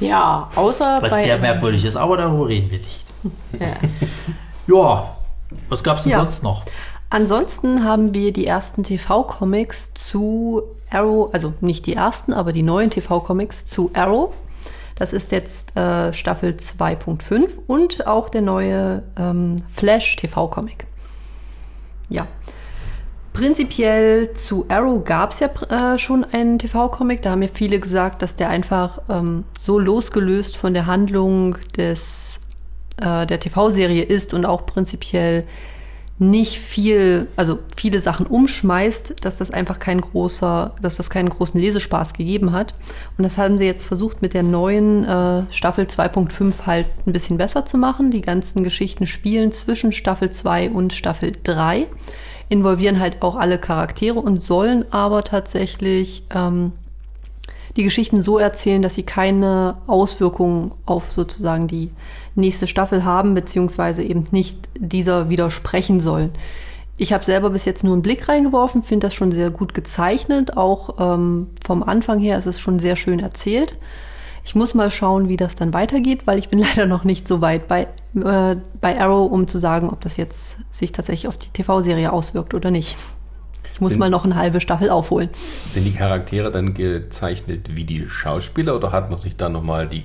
Ja, 0.00 0.48
außer 0.54 0.98
Was 1.02 1.10
bei. 1.12 1.22
sehr 1.22 1.38
merkwürdig 1.38 1.84
ist, 1.84 1.96
aber 1.96 2.16
darüber 2.16 2.48
reden 2.48 2.70
wir 2.70 2.78
nicht. 2.78 3.04
Ja. 3.58 3.66
Ja, 4.66 5.14
was 5.68 5.84
gab's 5.84 6.04
denn 6.04 6.12
Ja. 6.12 6.20
sonst 6.20 6.42
noch? 6.42 6.64
Ansonsten 7.10 7.84
haben 7.84 8.14
wir 8.14 8.32
die 8.32 8.46
ersten 8.46 8.82
TV-Comics 8.82 9.92
zu 9.92 10.62
Arrow, 10.90 11.28
also 11.34 11.52
nicht 11.60 11.84
die 11.84 11.94
ersten, 11.94 12.32
aber 12.32 12.52
die 12.54 12.62
neuen 12.62 12.88
TV-Comics 12.90 13.66
zu 13.66 13.90
Arrow. 13.92 14.32
Das 14.94 15.12
ist 15.12 15.32
jetzt 15.32 15.76
äh, 15.76 16.12
Staffel 16.12 16.52
2.5 16.52 17.50
und 17.66 18.06
auch 18.06 18.28
der 18.28 18.42
neue 18.42 19.02
ähm, 19.18 19.56
Flash 19.72 20.16
TV-Comic. 20.16 20.86
Ja. 22.08 22.26
Prinzipiell 23.32 24.32
zu 24.34 24.66
Arrow 24.68 25.04
gab 25.04 25.32
es 25.32 25.40
ja 25.40 25.48
äh, 25.94 25.98
schon 25.98 26.22
einen 26.24 26.60
TV-Comic. 26.60 27.22
Da 27.22 27.32
haben 27.32 27.42
ja 27.42 27.48
viele 27.52 27.80
gesagt, 27.80 28.22
dass 28.22 28.36
der 28.36 28.48
einfach 28.48 29.00
ähm, 29.08 29.42
so 29.58 29.80
losgelöst 29.80 30.56
von 30.56 30.72
der 30.72 30.86
Handlung 30.86 31.56
des, 31.76 32.38
äh, 32.98 33.26
der 33.26 33.40
TV-Serie 33.40 34.04
ist 34.04 34.34
und 34.34 34.46
auch 34.46 34.66
prinzipiell 34.66 35.44
nicht 36.18 36.58
viel, 36.58 37.26
also 37.34 37.58
viele 37.76 37.98
Sachen 37.98 38.26
umschmeißt, 38.26 39.24
dass 39.24 39.38
das 39.38 39.50
einfach 39.50 39.80
kein 39.80 40.00
großer, 40.00 40.74
dass 40.80 40.96
das 40.96 41.10
keinen 41.10 41.28
großen 41.28 41.60
Lesespaß 41.60 42.12
gegeben 42.12 42.52
hat. 42.52 42.74
Und 43.18 43.24
das 43.24 43.36
haben 43.36 43.58
sie 43.58 43.64
jetzt 43.64 43.84
versucht 43.84 44.22
mit 44.22 44.32
der 44.32 44.44
neuen 44.44 45.04
äh, 45.04 45.42
Staffel 45.50 45.86
2.5 45.86 46.66
halt 46.66 46.86
ein 47.06 47.12
bisschen 47.12 47.36
besser 47.36 47.66
zu 47.66 47.78
machen. 47.78 48.12
Die 48.12 48.20
ganzen 48.20 48.62
Geschichten 48.62 49.08
spielen 49.08 49.50
zwischen 49.50 49.90
Staffel 49.90 50.30
2 50.30 50.70
und 50.70 50.92
Staffel 50.92 51.32
3, 51.42 51.86
involvieren 52.48 53.00
halt 53.00 53.22
auch 53.22 53.34
alle 53.34 53.58
Charaktere 53.58 54.20
und 54.20 54.40
sollen 54.40 54.84
aber 54.92 55.24
tatsächlich 55.24 56.24
ähm, 56.32 56.72
die 57.76 57.84
Geschichten 57.84 58.22
so 58.22 58.38
erzählen, 58.38 58.82
dass 58.82 58.94
sie 58.94 59.02
keine 59.02 59.76
Auswirkungen 59.86 60.72
auf 60.86 61.12
sozusagen 61.12 61.66
die 61.66 61.90
nächste 62.34 62.66
Staffel 62.66 63.04
haben, 63.04 63.34
beziehungsweise 63.34 64.02
eben 64.02 64.24
nicht 64.30 64.58
dieser 64.78 65.28
widersprechen 65.28 66.00
sollen. 66.00 66.30
Ich 66.96 67.12
habe 67.12 67.24
selber 67.24 67.50
bis 67.50 67.64
jetzt 67.64 67.82
nur 67.82 67.94
einen 67.94 68.02
Blick 68.02 68.28
reingeworfen, 68.28 68.84
finde 68.84 69.08
das 69.08 69.14
schon 69.14 69.32
sehr 69.32 69.50
gut 69.50 69.74
gezeichnet. 69.74 70.56
Auch 70.56 70.94
ähm, 71.00 71.48
vom 71.64 71.82
Anfang 71.82 72.20
her 72.20 72.38
ist 72.38 72.46
es 72.46 72.60
schon 72.60 72.78
sehr 72.78 72.94
schön 72.94 73.18
erzählt. 73.18 73.76
Ich 74.44 74.54
muss 74.54 74.74
mal 74.74 74.90
schauen, 74.90 75.28
wie 75.28 75.36
das 75.36 75.56
dann 75.56 75.72
weitergeht, 75.72 76.26
weil 76.26 76.38
ich 76.38 76.50
bin 76.50 76.58
leider 76.60 76.86
noch 76.86 77.02
nicht 77.02 77.26
so 77.26 77.40
weit 77.40 77.66
bei, 77.66 77.88
äh, 78.14 78.56
bei 78.80 79.00
Arrow, 79.00 79.30
um 79.30 79.48
zu 79.48 79.58
sagen, 79.58 79.90
ob 79.90 80.00
das 80.02 80.16
jetzt 80.16 80.56
sich 80.70 80.92
tatsächlich 80.92 81.26
auf 81.26 81.36
die 81.36 81.48
TV-Serie 81.48 82.12
auswirkt 82.12 82.54
oder 82.54 82.70
nicht. 82.70 82.96
Ich 83.74 83.80
muss 83.80 83.90
Sind- 83.90 83.98
mal 83.98 84.08
noch 84.08 84.24
eine 84.24 84.36
halbe 84.36 84.60
Staffel 84.60 84.88
aufholen. 84.88 85.30
Sind 85.68 85.84
die 85.84 85.92
Charaktere 85.92 86.52
dann 86.52 86.74
gezeichnet 86.74 87.74
wie 87.74 87.82
die 87.84 88.08
Schauspieler 88.08 88.76
oder 88.76 88.92
hat 88.92 89.10
man 89.10 89.18
sich 89.18 89.36
da 89.36 89.48
nochmal 89.48 89.88
die 89.88 90.04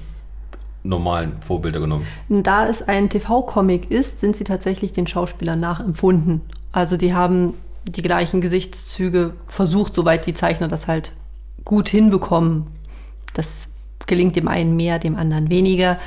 normalen 0.81 1.33
Vorbilder 1.45 1.79
genommen? 1.79 2.07
Da 2.29 2.67
es 2.67 2.81
ein 2.87 3.11
TV-Comic 3.11 3.91
ist, 3.91 4.21
sind 4.21 4.35
sie 4.35 4.43
tatsächlich 4.43 4.91
den 4.93 5.05
Schauspielern 5.05 5.59
nachempfunden. 5.59 6.41
Also 6.71 6.97
die 6.97 7.13
haben 7.13 7.53
die 7.87 8.01
gleichen 8.01 8.41
Gesichtszüge 8.41 9.33
versucht, 9.45 9.93
soweit 9.93 10.25
die 10.25 10.33
Zeichner 10.33 10.67
das 10.67 10.87
halt 10.87 11.13
gut 11.63 11.89
hinbekommen. 11.89 12.65
Das 13.35 13.67
gelingt 14.07 14.35
dem 14.35 14.47
einen 14.47 14.75
mehr, 14.75 14.97
dem 14.97 15.15
anderen 15.15 15.51
weniger. 15.51 15.99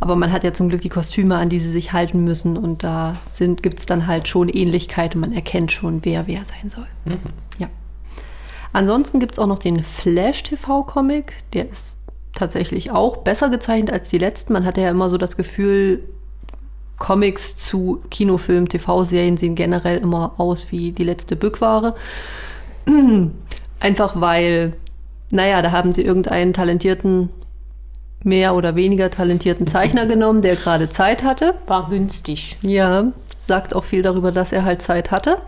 Aber 0.00 0.16
man 0.16 0.32
hat 0.32 0.44
ja 0.44 0.52
zum 0.52 0.70
Glück 0.70 0.80
die 0.80 0.88
Kostüme, 0.88 1.36
an 1.36 1.50
die 1.50 1.60
sie 1.60 1.68
sich 1.68 1.92
halten 1.92 2.24
müssen. 2.24 2.56
Und 2.56 2.82
da 2.82 3.16
gibt 3.38 3.78
es 3.78 3.86
dann 3.86 4.06
halt 4.06 4.28
schon 4.28 4.48
Ähnlichkeit 4.48 5.14
und 5.14 5.20
man 5.20 5.32
erkennt 5.32 5.72
schon, 5.72 6.04
wer 6.04 6.26
wer 6.26 6.42
sein 6.44 6.68
soll. 6.68 6.86
Ja. 7.58 7.68
Ansonsten 8.72 9.20
gibt 9.20 9.32
es 9.32 9.38
auch 9.38 9.46
noch 9.46 9.58
den 9.58 9.84
Flash-TV-Comic. 9.84 11.34
Der 11.52 11.68
ist 11.68 12.00
tatsächlich 12.34 12.90
auch 12.90 13.18
besser 13.18 13.50
gezeichnet 13.50 13.92
als 13.92 14.08
die 14.08 14.18
letzten. 14.18 14.52
Man 14.54 14.64
hatte 14.64 14.80
ja 14.80 14.90
immer 14.90 15.10
so 15.10 15.18
das 15.18 15.36
Gefühl, 15.36 16.02
Comics 16.98 17.56
zu 17.56 18.00
Kinofilmen, 18.10 18.68
TV-Serien 18.68 19.36
sehen 19.36 19.54
generell 19.54 19.98
immer 19.98 20.34
aus 20.38 20.70
wie 20.70 20.92
die 20.92 21.04
letzte 21.04 21.34
Bückware. 21.34 21.94
Einfach 23.80 24.20
weil, 24.20 24.74
naja, 25.30 25.62
da 25.62 25.72
haben 25.72 25.92
sie 25.92 26.02
irgendeinen 26.02 26.52
talentierten, 26.52 27.30
mehr 28.22 28.54
oder 28.54 28.76
weniger 28.76 29.10
talentierten 29.10 29.66
Zeichner 29.66 30.06
genommen, 30.06 30.42
der 30.42 30.56
gerade 30.56 30.88
Zeit 30.90 31.22
hatte. 31.22 31.54
War 31.66 31.88
günstig. 31.88 32.56
Ja, 32.62 33.06
sagt 33.38 33.74
auch 33.74 33.84
viel 33.84 34.02
darüber, 34.02 34.32
dass 34.32 34.52
er 34.52 34.64
halt 34.64 34.82
Zeit 34.82 35.10
hatte. 35.10 35.38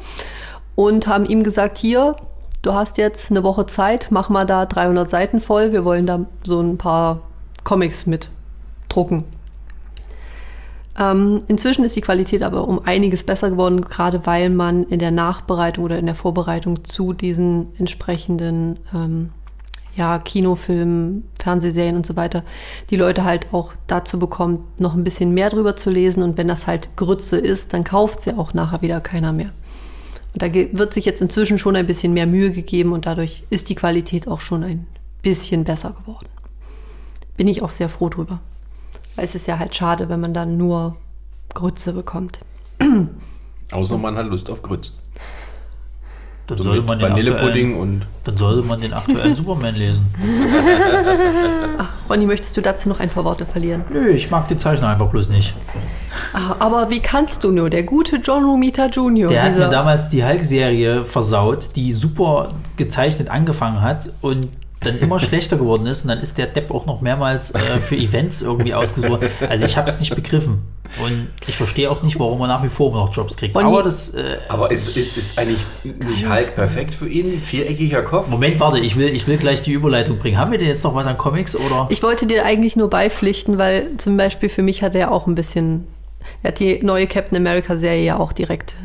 Und 0.74 1.06
haben 1.06 1.26
ihm 1.26 1.42
gesagt, 1.42 1.76
hier, 1.76 2.16
du 2.62 2.72
hast 2.72 2.96
jetzt 2.96 3.30
eine 3.30 3.42
Woche 3.42 3.66
Zeit, 3.66 4.08
mach 4.10 4.30
mal 4.30 4.46
da 4.46 4.64
300 4.64 5.08
Seiten 5.08 5.40
voll. 5.40 5.72
Wir 5.72 5.84
wollen 5.84 6.06
da 6.06 6.24
so 6.44 6.60
ein 6.60 6.78
paar 6.78 7.20
Comics 7.64 8.06
mit 8.06 8.28
drucken. 8.88 9.24
Ähm, 10.98 11.42
inzwischen 11.48 11.84
ist 11.84 11.96
die 11.96 12.02
Qualität 12.02 12.42
aber 12.42 12.68
um 12.68 12.84
einiges 12.84 13.24
besser 13.24 13.50
geworden, 13.50 13.82
gerade 13.82 14.26
weil 14.26 14.50
man 14.50 14.84
in 14.84 14.98
der 14.98 15.10
Nachbereitung 15.10 15.84
oder 15.84 15.98
in 15.98 16.06
der 16.06 16.14
Vorbereitung 16.14 16.84
zu 16.84 17.12
diesen 17.12 17.68
entsprechenden 17.78 18.78
ähm, 18.94 19.30
ja, 19.94 20.18
Kinofilmen, 20.18 21.28
Fernsehserien 21.38 21.96
und 21.96 22.06
so 22.06 22.16
weiter, 22.16 22.44
die 22.90 22.96
Leute 22.96 23.24
halt 23.24 23.52
auch 23.52 23.74
dazu 23.86 24.18
bekommt, 24.18 24.80
noch 24.80 24.94
ein 24.94 25.04
bisschen 25.04 25.34
mehr 25.34 25.50
drüber 25.50 25.76
zu 25.76 25.90
lesen. 25.90 26.22
Und 26.22 26.38
wenn 26.38 26.48
das 26.48 26.66
halt 26.66 26.96
Grütze 26.96 27.36
ist, 27.38 27.74
dann 27.74 27.84
kauft 27.84 28.22
sie 28.22 28.36
auch 28.36 28.54
nachher 28.54 28.82
wieder 28.82 29.00
keiner 29.00 29.32
mehr. 29.32 29.50
Und 30.32 30.42
da 30.42 30.52
wird 30.52 30.94
sich 30.94 31.04
jetzt 31.04 31.20
inzwischen 31.20 31.58
schon 31.58 31.76
ein 31.76 31.86
bisschen 31.86 32.14
mehr 32.14 32.26
Mühe 32.26 32.52
gegeben 32.52 32.92
und 32.92 33.04
dadurch 33.04 33.44
ist 33.50 33.68
die 33.68 33.74
Qualität 33.74 34.28
auch 34.28 34.40
schon 34.40 34.62
ein 34.62 34.86
bisschen 35.20 35.64
besser 35.64 35.90
geworden. 35.90 36.28
Bin 37.36 37.48
ich 37.48 37.62
auch 37.62 37.70
sehr 37.70 37.90
froh 37.90 38.08
drüber. 38.08 38.40
Weil 39.14 39.26
es 39.26 39.34
ist 39.34 39.46
ja 39.46 39.58
halt 39.58 39.74
schade, 39.74 40.08
wenn 40.08 40.20
man 40.20 40.32
dann 40.32 40.56
nur 40.56 40.96
Grütze 41.52 41.92
bekommt. 41.92 42.38
Außer 43.72 43.98
man 43.98 44.16
hat 44.16 44.26
Lust 44.26 44.50
auf 44.50 44.62
Grütz. 44.62 44.94
Dann 46.48 46.58
So 46.58 46.64
sollte, 46.64 46.82
man 46.82 46.98
den 46.98 47.10
Vanillepudding 47.10 47.70
aktuellen, 47.72 47.80
und 47.80 48.06
dann 48.24 48.36
sollte 48.36 48.66
man 48.66 48.80
den 48.80 48.92
aktuellen 48.92 49.34
Superman 49.34 49.76
lesen. 49.76 50.06
Ronny, 52.10 52.26
möchtest 52.26 52.56
du 52.56 52.60
dazu 52.60 52.88
noch 52.88 52.98
ein 53.00 53.08
paar 53.08 53.24
Worte 53.24 53.46
verlieren? 53.46 53.84
Nö, 53.90 54.08
ich 54.10 54.30
mag 54.30 54.48
die 54.48 54.56
Zeichner 54.56 54.88
einfach 54.88 55.06
bloß 55.08 55.28
nicht. 55.28 55.54
Ah, 56.32 56.56
aber 56.58 56.90
wie 56.90 57.00
kannst 57.00 57.44
du 57.44 57.52
nur? 57.52 57.70
Der 57.70 57.84
gute 57.84 58.16
John 58.16 58.44
Romita 58.44 58.86
Jr. 58.86 59.28
Der 59.28 59.42
hat 59.44 59.56
mir 59.56 59.68
damals 59.68 60.08
die 60.08 60.24
Hulk-Serie 60.24 61.04
versaut, 61.04 61.76
die 61.76 61.92
super 61.92 62.50
gezeichnet 62.76 63.30
angefangen 63.30 63.80
hat 63.80 64.10
und 64.20 64.48
dann 64.84 64.98
immer 64.98 65.20
schlechter 65.20 65.56
geworden 65.56 65.86
ist 65.86 66.02
und 66.02 66.08
dann 66.08 66.18
ist 66.18 66.38
der 66.38 66.46
Depp 66.46 66.70
auch 66.70 66.86
noch 66.86 67.00
mehrmals 67.00 67.52
äh, 67.52 67.58
für 67.78 67.96
Events 67.96 68.42
irgendwie 68.42 68.74
ausgesucht. 68.74 69.22
Also 69.48 69.64
ich 69.64 69.76
habe 69.76 69.90
es 69.90 70.00
nicht 70.00 70.14
begriffen 70.14 70.62
und 71.02 71.28
ich 71.46 71.56
verstehe 71.56 71.90
auch 71.90 72.02
nicht, 72.02 72.18
warum 72.18 72.40
er 72.42 72.48
nach 72.48 72.62
wie 72.62 72.68
vor 72.68 72.90
immer 72.90 73.00
noch 73.00 73.14
Jobs 73.14 73.36
kriegt. 73.36 73.56
Und 73.56 73.64
Aber 73.64 73.82
das 73.82 74.14
äh, 74.14 74.38
Aber 74.48 74.70
ist, 74.70 74.96
ist, 74.96 75.16
ist 75.16 75.38
eigentlich 75.38 75.64
nicht 75.84 76.28
Hulk 76.28 76.54
perfekt 76.54 76.94
für 76.94 77.08
ihn? 77.08 77.40
Viereckiger 77.40 78.02
Kopf? 78.02 78.28
Moment, 78.28 78.60
warte, 78.60 78.78
ich 78.78 78.96
will, 78.96 79.08
ich 79.08 79.26
will 79.26 79.38
gleich 79.38 79.62
die 79.62 79.72
Überleitung 79.72 80.18
bringen. 80.18 80.38
Haben 80.38 80.52
wir 80.52 80.58
denn 80.58 80.68
jetzt 80.68 80.84
noch 80.84 80.94
was 80.94 81.06
an 81.06 81.16
Comics 81.16 81.56
oder? 81.56 81.86
Ich 81.90 82.02
wollte 82.02 82.26
dir 82.26 82.44
eigentlich 82.44 82.76
nur 82.76 82.90
beipflichten, 82.90 83.58
weil 83.58 83.96
zum 83.96 84.16
Beispiel 84.16 84.48
für 84.48 84.62
mich 84.62 84.82
hat 84.82 84.94
er 84.94 85.12
auch 85.12 85.26
ein 85.26 85.34
bisschen. 85.34 85.86
Er 86.42 86.48
hat 86.48 86.58
die 86.58 86.82
neue 86.82 87.06
Captain 87.06 87.36
America-Serie 87.36 88.04
ja 88.04 88.18
auch 88.18 88.32
direkt 88.32 88.76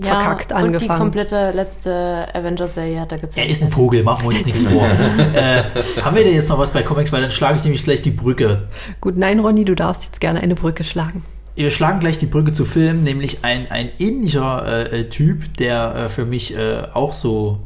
verkackt 0.00 0.52
und 0.52 0.58
die 0.58 0.64
angefangen. 0.64 1.00
komplette 1.00 1.52
letzte 1.52 2.26
Avengers-Serie 2.34 3.00
hat 3.00 3.12
er 3.12 3.18
gezeigt. 3.18 3.38
Er 3.38 3.48
ist 3.48 3.62
ein 3.62 3.70
Vogel, 3.70 4.02
machen 4.02 4.28
wir 4.28 4.36
uns 4.36 4.44
nichts 4.46 4.62
vor. 4.62 4.84
äh, 5.34 5.62
haben 6.02 6.16
wir 6.16 6.24
denn 6.24 6.34
jetzt 6.34 6.48
noch 6.48 6.58
was 6.58 6.70
bei 6.70 6.82
Comics? 6.82 7.12
Weil 7.12 7.22
dann 7.22 7.30
schlage 7.30 7.56
ich 7.58 7.64
nämlich 7.64 7.84
gleich 7.84 8.02
die 8.02 8.10
Brücke. 8.10 8.68
Gut, 9.00 9.16
nein, 9.16 9.40
Ronny, 9.40 9.64
du 9.64 9.74
darfst 9.74 10.04
jetzt 10.04 10.20
gerne 10.20 10.40
eine 10.40 10.54
Brücke 10.54 10.84
schlagen. 10.84 11.24
Wir 11.54 11.70
schlagen 11.70 12.00
gleich 12.00 12.18
die 12.18 12.26
Brücke 12.26 12.52
zu 12.52 12.66
Film, 12.66 13.02
nämlich 13.02 13.38
ein, 13.42 13.70
ein 13.70 13.90
ähnlicher 13.98 14.92
äh, 14.92 15.08
Typ, 15.08 15.56
der 15.56 15.94
äh, 15.94 16.08
für 16.10 16.26
mich 16.26 16.54
äh, 16.54 16.82
auch 16.92 17.14
so 17.14 17.60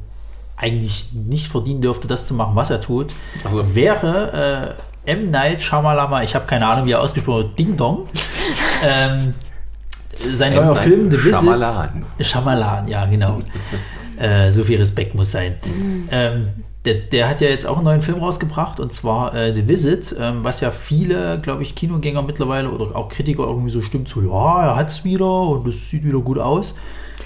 eigentlich 0.57 1.09
nicht 1.12 1.49
verdienen 1.49 1.81
dürfte, 1.81 2.07
das 2.07 2.27
zu 2.27 2.35
machen, 2.35 2.55
was 2.55 2.71
er 2.71 2.81
tut, 2.81 3.12
Ach 3.45 3.51
so. 3.51 3.75
wäre 3.75 4.77
äh, 4.79 4.89
M. 5.11 5.31
Night 5.31 5.61
Shyamalama, 5.61 6.23
ich 6.23 6.35
habe 6.35 6.46
keine 6.46 6.66
Ahnung, 6.66 6.87
wie 6.87 6.92
er 6.92 7.01
ausgesprochen 7.01 7.44
wird, 7.44 7.59
Ding 7.59 7.77
Dong. 7.77 8.07
ähm, 8.85 9.35
sein 10.35 10.55
neuer 10.55 10.77
Film, 10.77 11.11
The 11.11 11.16
Visit. 11.16 11.40
Shyamalan. 11.40 12.05
Shyamalan, 12.20 12.88
ja, 12.88 13.07
genau. 13.07 13.42
äh, 14.18 14.51
so 14.51 14.64
viel 14.64 14.79
Respekt 14.79 15.14
muss 15.14 15.31
sein. 15.33 15.57
Ähm, 16.11 16.49
der, 16.85 16.94
der 16.94 17.29
hat 17.29 17.40
ja 17.40 17.49
jetzt 17.49 17.66
auch 17.66 17.77
einen 17.77 17.85
neuen 17.85 18.03
Film 18.03 18.18
rausgebracht 18.18 18.81
und 18.81 18.92
zwar 18.92 19.35
äh, 19.35 19.55
The 19.55 19.68
Visit, 19.68 20.14
ähm, 20.18 20.44
was 20.44 20.61
ja 20.61 20.70
viele, 20.70 21.38
glaube 21.40 21.62
ich, 21.62 21.75
Kinogänger 21.75 22.23
mittlerweile 22.23 22.70
oder 22.70 22.96
auch 22.96 23.09
Kritiker 23.09 23.42
irgendwie 23.44 23.70
so 23.70 23.83
stimmt, 23.83 24.09
so 24.09 24.23
ja, 24.23 24.64
er 24.64 24.77
hat 24.77 24.90
es 24.90 25.05
wieder 25.05 25.42
und 25.42 25.66
es 25.68 25.90
sieht 25.90 26.05
wieder 26.05 26.20
gut 26.20 26.38
aus. 26.38 26.77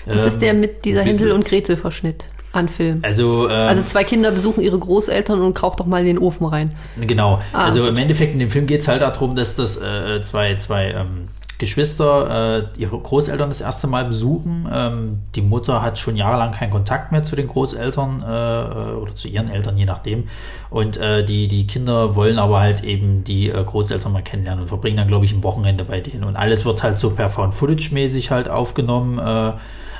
Das 0.07 0.23
Ähm, 0.23 0.29
ist 0.29 0.38
der 0.42 0.55
mit 0.55 0.85
dieser. 0.85 1.03
Hänsel- 1.03 1.33
und 1.33 1.44
Gretel-Verschnitt 1.44 2.27
an 2.57 2.69
Film. 2.69 3.01
Also, 3.03 3.49
ähm, 3.49 3.69
Also 3.69 3.83
zwei 3.83 4.05
Kinder 4.05 4.31
besuchen 4.31 4.62
ihre 4.62 4.79
Großeltern 4.79 5.40
und 5.40 5.55
kraucht 5.55 5.81
doch 5.81 5.87
mal 5.87 6.01
in 6.01 6.07
den 6.07 6.19
Ofen 6.19 6.47
rein. 6.47 6.75
Genau. 7.01 7.40
Ah. 7.53 7.64
Also 7.64 7.87
im 7.87 7.97
Endeffekt 7.97 8.33
in 8.33 8.38
dem 8.38 8.51
Film 8.51 8.67
geht 8.67 8.81
es 8.81 8.88
halt 8.88 9.03
darum, 9.03 9.37
dass 9.37 9.57
das 9.57 9.77
äh, 9.81 10.23
zwei, 10.23 10.57
zwei 10.57 10.90
ähm, 10.90 11.29
Geschwister 11.59 12.69
äh, 12.77 12.81
ihre 12.81 12.99
Großeltern 12.99 13.49
das 13.49 13.61
erste 13.61 13.87
Mal 13.87 14.05
besuchen. 14.05 14.69
Ähm, 14.73 15.21
die 15.37 15.40
Mutter 15.40 15.83
hat 15.83 15.99
schon 15.99 16.17
jahrelang 16.17 16.53
keinen 16.53 16.71
Kontakt 16.71 17.12
mehr 17.12 17.23
zu 17.23 17.37
den 17.37 17.47
Großeltern 17.47 18.23
äh, 18.23 18.62
äh, 18.62 18.97
oder 18.97 19.14
zu 19.14 19.29
ihren 19.29 19.49
Eltern, 19.51 19.79
je 19.79 19.85
nachdem. 19.85 20.29
Und 20.71 20.97
äh, 20.97 21.25
die, 21.25 21.47
die 21.47 21.67
Kinder 21.67 22.17
wollen 22.17 22.38
aber 22.38 22.59
halt 22.61 22.83
eben 22.83 23.23
die 23.23 23.51
äh, 23.51 23.62
Großeltern 23.64 24.12
mal 24.12 24.23
kennenlernen 24.23 24.62
und 24.62 24.69
verbringen 24.69 24.97
dann, 24.97 25.07
glaube 25.07 25.27
ich, 25.27 25.33
ein 25.33 25.45
Wochenende 25.45 25.85
bei 25.85 26.01
denen. 26.01 26.25
Und 26.25 26.35
alles 26.35 26.64
wird 26.64 26.83
halt 26.83 26.99
so 26.99 27.11
per 27.11 27.31
Found-Footage-mäßig 27.31 28.31
halt 28.31 28.51
aufgenommen, 28.51 29.19
äh, 29.19 29.53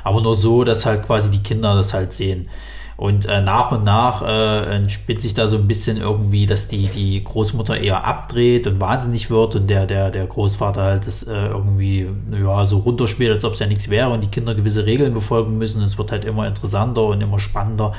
aber 0.05 0.21
nur 0.21 0.35
so, 0.35 0.63
dass 0.63 0.85
halt 0.85 1.05
quasi 1.05 1.29
die 1.31 1.43
Kinder 1.43 1.75
das 1.75 1.93
halt 1.93 2.13
sehen. 2.13 2.47
Und 2.95 3.25
äh, 3.25 3.41
nach 3.41 3.71
und 3.71 3.83
nach 3.83 4.21
äh, 4.21 4.75
entspinnt 4.77 5.21
sich 5.21 5.33
da 5.33 5.49
so 5.49 5.57
ein 5.57 5.67
bisschen 5.67 5.97
irgendwie, 5.97 6.45
dass 6.45 6.69
die, 6.69 6.87
die 6.87 7.21
Großmutter 7.21 7.77
eher 7.77 8.05
abdreht 8.05 8.67
und 8.67 8.79
wahnsinnig 8.79 9.29
wird 9.29 9.55
und 9.55 9.67
der, 9.67 9.85
der, 9.85 10.11
der 10.11 10.25
Großvater 10.27 10.81
halt 10.81 11.07
das 11.07 11.23
äh, 11.23 11.47
irgendwie 11.47 12.07
ja, 12.31 12.65
so 12.65 12.77
runterspielt, 12.77 13.33
als 13.33 13.43
ob 13.43 13.53
es 13.53 13.59
ja 13.59 13.67
nichts 13.67 13.89
wäre 13.89 14.11
und 14.11 14.21
die 14.21 14.27
Kinder 14.27 14.55
gewisse 14.55 14.85
Regeln 14.85 15.13
befolgen 15.13 15.57
müssen. 15.57 15.83
Es 15.83 15.97
wird 15.97 16.11
halt 16.11 16.23
immer 16.23 16.47
interessanter 16.47 17.03
und 17.03 17.19
immer 17.19 17.39
spannender. 17.39 17.93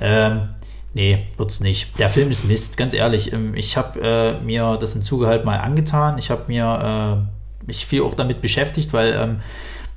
Ähm, 0.00 0.48
nee, 0.92 1.18
wird's 1.38 1.60
nicht. 1.60 1.98
Der 1.98 2.10
Film 2.10 2.28
ist 2.28 2.46
Mist, 2.46 2.76
ganz 2.76 2.92
ehrlich. 2.92 3.32
Ähm, 3.32 3.54
Ich 3.54 3.78
habe 3.78 4.00
äh, 4.02 4.44
mir 4.44 4.76
das 4.78 4.94
im 4.96 5.02
Zuge 5.02 5.28
halt 5.28 5.46
mal 5.46 5.58
angetan. 5.60 6.18
Ich 6.18 6.30
habe 6.30 6.42
mir 6.48 7.24
äh, 7.24 7.66
mich 7.66 7.86
viel 7.86 8.02
auch 8.02 8.14
damit 8.14 8.42
beschäftigt, 8.42 8.92
weil 8.92 9.14
ähm, 9.18 9.40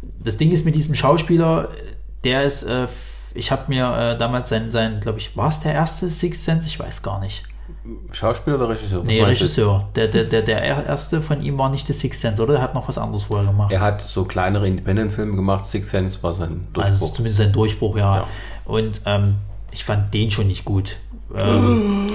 das 0.01 0.37
Ding 0.37 0.51
ist 0.51 0.65
mit 0.65 0.75
diesem 0.75 0.95
Schauspieler, 0.95 1.69
der 2.23 2.43
ist, 2.43 2.63
äh, 2.63 2.87
ich 3.33 3.51
habe 3.51 3.63
mir 3.67 3.85
äh, 4.13 4.17
damals 4.17 4.49
sein, 4.49 4.71
sein 4.71 4.99
glaube 4.99 5.19
ich, 5.19 5.35
war 5.37 5.49
es 5.49 5.59
der 5.59 5.73
erste 5.73 6.09
Sixth 6.09 6.43
Sense? 6.43 6.67
Ich 6.67 6.79
weiß 6.79 7.03
gar 7.03 7.19
nicht. 7.19 7.43
Schauspieler 8.11 8.57
oder 8.57 8.69
Regisseur? 8.69 8.99
Was 8.99 9.05
Nee? 9.07 9.23
Regisseur. 9.23 9.89
Der, 9.95 10.07
der, 10.07 10.25
der, 10.25 10.41
der 10.41 10.61
erste 10.63 11.21
von 11.21 11.41
ihm 11.41 11.57
war 11.57 11.69
nicht 11.69 11.87
der 11.87 11.95
Sixth 11.95 12.21
Sense, 12.21 12.41
oder? 12.41 12.53
Der 12.53 12.61
hat 12.61 12.73
noch 12.73 12.87
was 12.87 12.97
anderes 12.97 13.23
vorher 13.23 13.45
gemacht. 13.47 13.71
Er 13.71 13.81
hat 13.81 14.01
so 14.01 14.25
kleinere 14.25 14.67
Independent-Filme 14.67 15.35
gemacht. 15.35 15.65
Six 15.65 15.89
Sense 15.89 16.21
war 16.23 16.33
sein 16.33 16.67
Also 16.73 16.89
Durchbruch. 16.99 17.13
zumindest 17.13 17.41
ein 17.41 17.53
Durchbruch, 17.53 17.97
ja. 17.97 18.17
Ja. 18.17 18.27
Und 18.65 19.01
ähm, 19.05 19.35
ich 19.71 19.83
fand 19.85 20.13
den 20.13 20.31
schon 20.31 20.47
nicht 20.47 20.65
gut. 20.65 20.97
Ähm, 21.35 22.09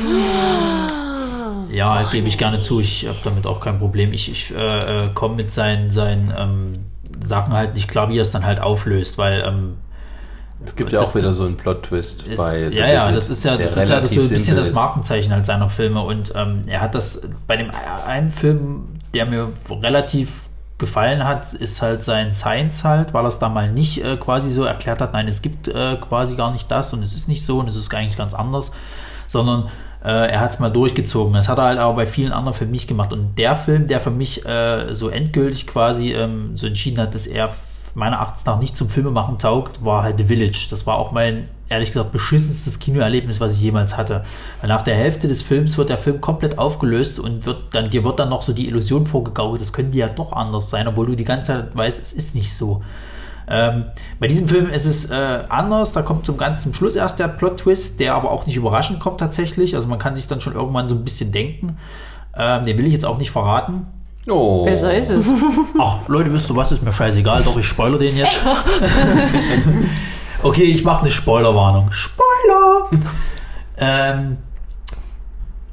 ja, 1.70 2.03
gebe 2.11 2.29
ich 2.29 2.37
gerne 2.38 2.61
zu. 2.61 2.81
Ich 2.81 3.07
habe 3.07 3.18
damit 3.23 3.47
auch 3.47 3.61
kein 3.61 3.79
Problem. 3.79 4.12
Ich, 4.12 4.31
ich 4.31 4.55
äh, 4.55 5.11
komme 5.14 5.37
mit 5.37 5.53
seinen, 5.53 5.90
seinen 5.90 6.33
ähm, 6.37 6.73
Sachen 7.22 7.53
halt 7.53 7.74
nicht 7.74 7.88
klar, 7.88 8.09
wie 8.09 8.18
er 8.18 8.22
es 8.22 8.31
dann 8.31 8.44
halt 8.44 8.61
auflöst, 8.61 9.18
weil 9.18 9.42
ähm, 9.46 9.77
Es 10.64 10.77
gibt 10.77 10.92
ja 10.92 11.00
auch 11.00 11.14
wieder 11.14 11.29
ist- 11.31 11.37
so 11.37 11.44
einen 11.44 11.57
Plot-Twist 11.57 12.29
ist, 12.29 12.37
bei 12.38 12.68
ja, 12.68 12.87
ja, 12.88 13.12
das 13.12 13.31
ist 13.31 13.44
ja, 13.44 13.57
das 13.57 13.77
ist 13.77 13.88
ja 13.88 14.00
das 14.00 14.11
so 14.12 14.20
ein 14.20 14.29
bisschen 14.29 14.57
das. 14.57 14.72
Markenzeichen 14.72 15.33
halt 15.33 15.46
seiner 15.46 15.68
Filme 15.68 16.00
und 16.03 16.33
ähm, 16.35 16.64
er 16.66 16.81
hat 16.81 16.94
das 16.94 17.20
bei 17.46 17.57
dem 17.57 17.70
einen 18.07 18.31
Film, 18.31 18.88
der 19.12 19.27
mir 19.27 19.48
relativ 19.70 20.48
gefallen 20.79 21.24
hat, 21.24 21.53
ist 21.55 21.81
halt 21.83 22.03
sein 22.03 22.31
Science 22.33 22.83
halt, 22.83 23.14
weil 23.14 23.24
er 23.24 23.29
es 23.29 23.38
da 23.38 23.48
mal 23.48 23.70
nicht 23.70 24.03
äh, 24.05 24.16
quasi 24.16 24.50
so 24.50 24.64
erklärt 24.64 25.00
hat, 25.00 25.12
nein, 25.12 25.29
es 25.29 25.40
gibt 25.40 25.68
äh, 25.68 25.96
quasi 25.96 26.35
gar 26.35 26.50
nicht 26.50 26.68
das 26.70 26.92
und 26.92 27.03
es 27.03 27.12
ist 27.12 27.29
nicht 27.29 27.44
so 27.44 27.61
und 27.61 27.68
es 27.68 27.77
ist 27.77 27.94
eigentlich 27.94 28.16
ganz 28.16 28.35
anders, 28.35 28.72
sondern 29.29 29.68
äh, 30.05 30.31
er 30.31 30.40
hat 30.40 30.53
es 30.53 30.59
mal 30.59 30.71
durchgezogen. 30.71 31.33
Das 31.33 31.49
hat 31.49 31.59
er 31.59 31.64
halt 31.64 31.79
aber 31.79 31.95
bei 31.95 32.07
vielen 32.07 32.33
anderen 32.33 32.57
Filmen 32.57 32.73
nicht 32.73 32.88
gemacht. 32.88 33.12
Und 33.12 33.38
der 33.38 33.57
Film, 33.57 33.87
der 33.87 34.01
für 34.01 34.11
mich 34.11 34.45
äh, 34.45 34.95
so 34.95 35.09
endgültig 35.09 35.67
quasi 35.67 36.12
ähm, 36.12 36.57
so 36.57 36.67
entschieden 36.67 37.01
hat, 37.01 37.14
dass 37.14 37.27
er 37.27 37.55
meiner 37.95 38.21
Achtung 38.21 38.43
nach 38.47 38.61
nicht 38.61 38.77
zum 38.77 38.88
Filmemachen 38.88 39.38
taugt, 39.38 39.85
war 39.85 40.03
halt 40.03 40.19
The 40.19 40.25
Village. 40.25 40.67
Das 40.69 40.87
war 40.87 40.97
auch 40.97 41.12
mein, 41.12 41.49
ehrlich 41.69 41.93
gesagt, 41.93 42.12
beschissenstes 42.12 42.79
Kinoerlebnis, 42.81 43.40
was 43.40 43.57
ich 43.57 43.62
jemals 43.62 43.97
hatte. 43.97 44.25
Weil 44.61 44.69
nach 44.69 44.83
der 44.83 44.97
Hälfte 44.97 45.29
des 45.29 45.43
Films 45.43 45.79
wird 45.79 45.88
der 45.88 45.99
Film 45.99 46.21
komplett 46.21 46.59
aufgelöst 46.59 47.19
und 47.19 47.47
wird 47.47 47.59
dann, 47.73 47.90
dir 47.90 48.05
wird 48.05 48.19
dann 48.19 48.29
noch 48.29 48.43
so 48.43 48.53
die 48.53 48.67
Illusion 48.67 49.07
vorgegaukelt, 49.07 49.62
das 49.62 49.73
könnte 49.73 49.97
ja 49.97 50.09
doch 50.09 50.33
anders 50.33 50.71
sein, 50.71 50.88
obwohl 50.88 51.07
du 51.07 51.14
die 51.14 51.25
ganze 51.25 51.47
Zeit 51.47 51.77
weißt, 51.77 52.03
es 52.03 52.12
ist 52.12 52.35
nicht 52.35 52.53
so. 52.53 52.83
Ähm, 53.48 53.85
bei 54.18 54.26
diesem 54.26 54.48
Film 54.48 54.70
ist 54.70 54.87
es 54.87 55.11
äh, 55.11 55.44
anders, 55.48 55.92
da 55.92 56.02
kommt 56.02 56.26
zum 56.26 56.37
ganz 56.37 56.62
zum 56.62 56.74
Schluss 56.74 56.96
erst 56.96 57.18
der 57.18 57.28
Plot-Twist, 57.28 58.00
der 58.00 58.14
aber 58.14 58.30
auch 58.30 58.46
nicht 58.46 58.57
überraschend 58.57 59.00
kommt 59.00 59.20
tatsächlich. 59.20 59.74
Also 59.74 59.88
man 59.88 59.98
kann 59.98 60.14
sich 60.14 60.26
dann 60.28 60.40
schon 60.40 60.54
irgendwann 60.54 60.88
so 60.88 60.94
ein 60.94 61.04
bisschen 61.04 61.33
denken. 61.33 61.76
Ähm, 62.37 62.64
den 62.64 62.78
will 62.78 62.87
ich 62.87 62.92
jetzt 62.92 63.04
auch 63.04 63.18
nicht 63.18 63.30
verraten. 63.30 63.87
Oh. 64.28 64.64
Besser 64.64 64.96
ist 64.96 65.11
es. 65.11 65.35
Ach, 65.78 66.09
Leute, 66.09 66.33
wisst 66.33 66.50
ihr 66.50 66.57
was, 66.57 66.72
ist 66.72 66.83
mir 66.83 66.92
scheißegal, 66.92 67.42
doch, 67.42 67.59
ich 67.59 67.66
spoilere 67.66 67.98
den 67.98 68.16
jetzt. 68.16 68.40
okay, 70.42 70.64
ich 70.64 70.83
mache 70.83 71.02
eine 71.02 71.11
Spoilerwarnung. 71.11 71.92
Spoiler! 71.92 72.90
ähm, 73.76 74.38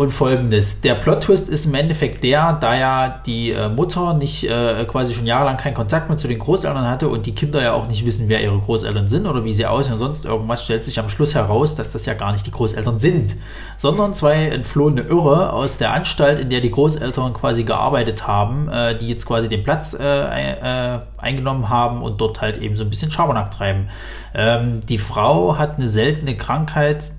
und 0.01 0.11
folgendes: 0.11 0.81
Der 0.81 0.95
Plot-Twist 0.95 1.47
ist 1.49 1.65
im 1.65 1.75
Endeffekt 1.75 2.23
der, 2.23 2.53
da 2.53 2.75
ja 2.75 3.21
die 3.25 3.51
äh, 3.51 3.69
Mutter 3.69 4.13
nicht 4.13 4.43
äh, 4.43 4.85
quasi 4.85 5.13
schon 5.13 5.25
jahrelang 5.25 5.57
keinen 5.57 5.73
Kontakt 5.73 6.09
mehr 6.09 6.17
zu 6.17 6.27
den 6.27 6.39
Großeltern 6.39 6.87
hatte 6.89 7.07
und 7.07 7.25
die 7.25 7.35
Kinder 7.35 7.61
ja 7.61 7.73
auch 7.73 7.87
nicht 7.87 8.05
wissen, 8.05 8.27
wer 8.27 8.41
ihre 8.41 8.57
Großeltern 8.59 9.07
sind 9.07 9.27
oder 9.27 9.43
wie 9.45 9.53
sie 9.53 9.65
aussehen 9.65 9.93
und 9.93 9.99
sonst 9.99 10.25
irgendwas, 10.25 10.63
stellt 10.63 10.83
sich 10.85 10.99
am 10.99 11.09
Schluss 11.09 11.35
heraus, 11.35 11.75
dass 11.75 11.91
das 11.91 12.05
ja 12.05 12.13
gar 12.13 12.31
nicht 12.31 12.45
die 12.45 12.51
Großeltern 12.51 12.99
sind, 12.99 13.35
sondern 13.77 14.13
zwei 14.13 14.47
entflohene 14.47 15.01
Irre 15.01 15.53
aus 15.53 15.77
der 15.77 15.93
Anstalt, 15.93 16.39
in 16.39 16.49
der 16.49 16.61
die 16.61 16.71
Großeltern 16.71 17.33
quasi 17.33 17.63
gearbeitet 17.63 18.27
haben, 18.27 18.69
äh, 18.69 18.97
die 18.97 19.07
jetzt 19.07 19.25
quasi 19.25 19.49
den 19.49 19.63
Platz 19.63 19.93
äh, 19.93 20.03
äh, 20.03 20.99
eingenommen 21.17 21.69
haben 21.69 22.01
und 22.01 22.19
dort 22.19 22.41
halt 22.41 22.57
eben 22.57 22.75
so 22.75 22.83
ein 22.83 22.89
bisschen 22.89 23.11
Schabernack 23.11 23.51
treiben. 23.51 23.89
Ähm, 24.33 24.81
die 24.87 24.97
Frau 24.97 25.57
hat 25.57 25.77
eine 25.77 25.87
seltene 25.87 26.35
Krankheit, 26.37 27.11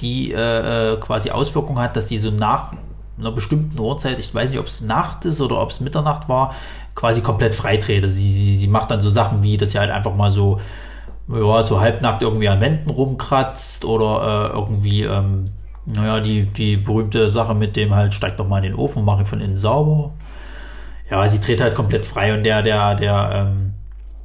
die 0.00 0.32
äh, 0.32 0.92
äh, 0.92 0.96
quasi 0.98 1.30
Auswirkungen 1.30 1.78
hat, 1.78 1.96
dass 1.96 2.08
sie 2.08 2.18
so 2.18 2.30
nach 2.30 2.72
einer 3.18 3.32
bestimmten 3.32 3.78
Uhrzeit, 3.78 4.18
ich 4.18 4.34
weiß 4.34 4.50
nicht, 4.50 4.60
ob 4.60 4.66
es 4.66 4.82
Nacht 4.82 5.24
ist 5.24 5.40
oder 5.40 5.60
ob 5.60 5.70
es 5.70 5.80
Mitternacht 5.80 6.28
war, 6.28 6.54
quasi 6.94 7.22
komplett 7.22 7.54
freidreht. 7.54 8.02
Also 8.02 8.14
sie, 8.14 8.32
sie, 8.32 8.56
sie 8.56 8.68
macht 8.68 8.90
dann 8.90 9.00
so 9.00 9.10
Sachen 9.10 9.42
wie, 9.42 9.56
dass 9.56 9.72
sie 9.72 9.78
halt 9.78 9.90
einfach 9.90 10.14
mal 10.14 10.30
so, 10.30 10.60
ja, 11.28 11.62
so 11.62 11.80
halbnackt 11.80 12.22
irgendwie 12.22 12.48
an 12.48 12.60
Wänden 12.60 12.90
rumkratzt 12.90 13.84
oder 13.84 14.50
äh, 14.52 14.56
irgendwie, 14.56 15.02
ähm, 15.02 15.50
naja, 15.86 16.20
die, 16.20 16.44
die 16.46 16.76
berühmte 16.76 17.30
Sache 17.30 17.54
mit 17.54 17.76
dem 17.76 17.94
halt, 17.94 18.12
steigt 18.12 18.38
doch 18.40 18.48
mal 18.48 18.58
in 18.58 18.72
den 18.72 18.74
Ofen 18.74 19.00
und 19.00 19.04
mach 19.04 19.18
ihn 19.18 19.26
von 19.26 19.40
innen 19.40 19.58
sauber. 19.58 20.12
Ja, 21.10 21.28
sie 21.28 21.40
dreht 21.40 21.60
halt 21.60 21.74
komplett 21.74 22.04
frei 22.04 22.34
und 22.34 22.42
der, 22.42 22.62
der, 22.62 22.96
der, 22.96 23.30
ähm, 23.32 23.74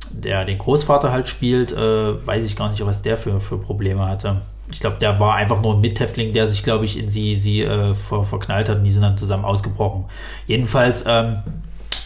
der 0.09 0.45
den 0.45 0.57
Großvater 0.57 1.11
halt 1.11 1.27
spielt, 1.27 1.71
äh, 1.71 2.25
weiß 2.25 2.43
ich 2.43 2.55
gar 2.55 2.69
nicht, 2.69 2.85
was 2.85 3.01
der 3.01 3.17
für, 3.17 3.39
für 3.39 3.57
Probleme 3.57 4.05
hatte. 4.05 4.41
Ich 4.71 4.79
glaube, 4.79 4.97
der 4.99 5.19
war 5.19 5.35
einfach 5.35 5.61
nur 5.61 5.75
ein 5.75 5.81
Mithäftling, 5.81 6.33
der 6.33 6.47
sich, 6.47 6.63
glaube 6.63 6.85
ich, 6.85 6.97
in 6.97 7.09
sie, 7.09 7.35
sie 7.35 7.61
äh, 7.61 7.93
ver, 7.93 8.23
verknallt 8.23 8.69
hat 8.69 8.77
und 8.77 8.83
die 8.83 8.89
sind 8.89 9.01
dann 9.01 9.17
zusammen 9.17 9.45
ausgebrochen. 9.45 10.05
Jedenfalls, 10.47 11.05
ähm, 11.07 11.43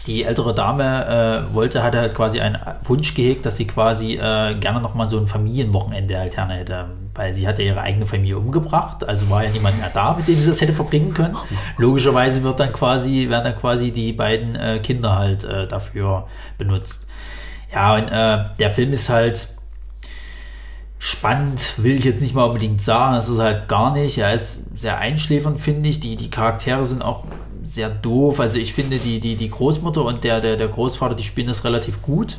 die 0.06 0.22
ältere 0.22 0.54
Dame 0.54 1.46
äh, 1.50 1.54
wollte, 1.54 1.82
hatte 1.82 1.98
halt 1.98 2.14
quasi 2.14 2.40
einen 2.40 2.58
Wunsch 2.84 3.14
gehegt, 3.14 3.44
dass 3.44 3.56
sie 3.56 3.66
quasi 3.66 4.14
äh, 4.14 4.54
gerne 4.54 4.80
nochmal 4.80 5.06
so 5.06 5.18
ein 5.18 5.26
Familienwochenende 5.26 6.16
halt 6.16 6.34
gerne 6.34 6.54
hätte. 6.54 6.86
Weil 7.14 7.34
sie 7.34 7.48
hatte 7.48 7.62
ihre 7.62 7.80
eigene 7.80 8.06
Familie 8.06 8.38
umgebracht, 8.38 9.06
also 9.08 9.28
war 9.30 9.44
ja 9.44 9.50
niemand 9.50 9.78
mehr 9.78 9.90
da, 9.92 10.14
mit 10.14 10.28
dem 10.28 10.38
sie 10.38 10.48
das 10.48 10.60
hätte 10.60 10.74
verbringen 10.74 11.12
können. 11.12 11.36
Logischerweise 11.76 12.42
wird 12.42 12.60
dann 12.60 12.72
quasi, 12.72 13.28
werden 13.28 13.44
dann 13.44 13.58
quasi 13.58 13.90
die 13.90 14.12
beiden 14.12 14.54
äh, 14.54 14.78
Kinder 14.80 15.16
halt 15.16 15.44
äh, 15.44 15.66
dafür 15.66 16.28
benutzt. 16.58 17.08
Ja, 17.72 17.96
und 17.96 18.08
äh, 18.08 18.54
der 18.58 18.70
Film 18.70 18.92
ist 18.92 19.08
halt 19.08 19.48
spannend, 20.98 21.74
will 21.76 21.96
ich 21.96 22.04
jetzt 22.04 22.20
nicht 22.20 22.34
mal 22.34 22.44
unbedingt 22.44 22.80
sagen. 22.80 23.14
Das 23.14 23.28
ist 23.28 23.38
halt 23.38 23.68
gar 23.68 23.92
nicht. 23.92 24.18
Er 24.18 24.32
ist 24.32 24.78
sehr 24.78 24.98
einschläfernd, 24.98 25.60
finde 25.60 25.88
ich. 25.88 26.00
Die, 26.00 26.16
die 26.16 26.30
Charaktere 26.30 26.84
sind 26.86 27.02
auch 27.02 27.24
sehr 27.64 27.90
doof. 27.90 28.40
Also 28.40 28.58
ich 28.58 28.72
finde, 28.72 28.98
die, 28.98 29.20
die, 29.20 29.36
die 29.36 29.50
Großmutter 29.50 30.04
und 30.04 30.24
der, 30.24 30.40
der, 30.40 30.56
der 30.56 30.68
Großvater, 30.68 31.14
die 31.14 31.24
spielen 31.24 31.48
das 31.48 31.64
relativ 31.64 32.02
gut. 32.02 32.38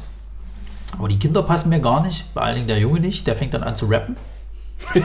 Aber 0.97 1.07
die 1.07 1.19
Kinder 1.19 1.43
passen 1.43 1.69
mir 1.69 1.79
gar 1.79 2.05
nicht. 2.05 2.25
Vor 2.33 2.41
allen 2.41 2.55
Dingen 2.55 2.67
der 2.67 2.79
Junge 2.79 2.99
nicht. 2.99 3.27
Der 3.27 3.35
fängt 3.35 3.53
dann 3.53 3.63
an 3.63 3.75
zu 3.75 3.85
rappen. 3.85 4.15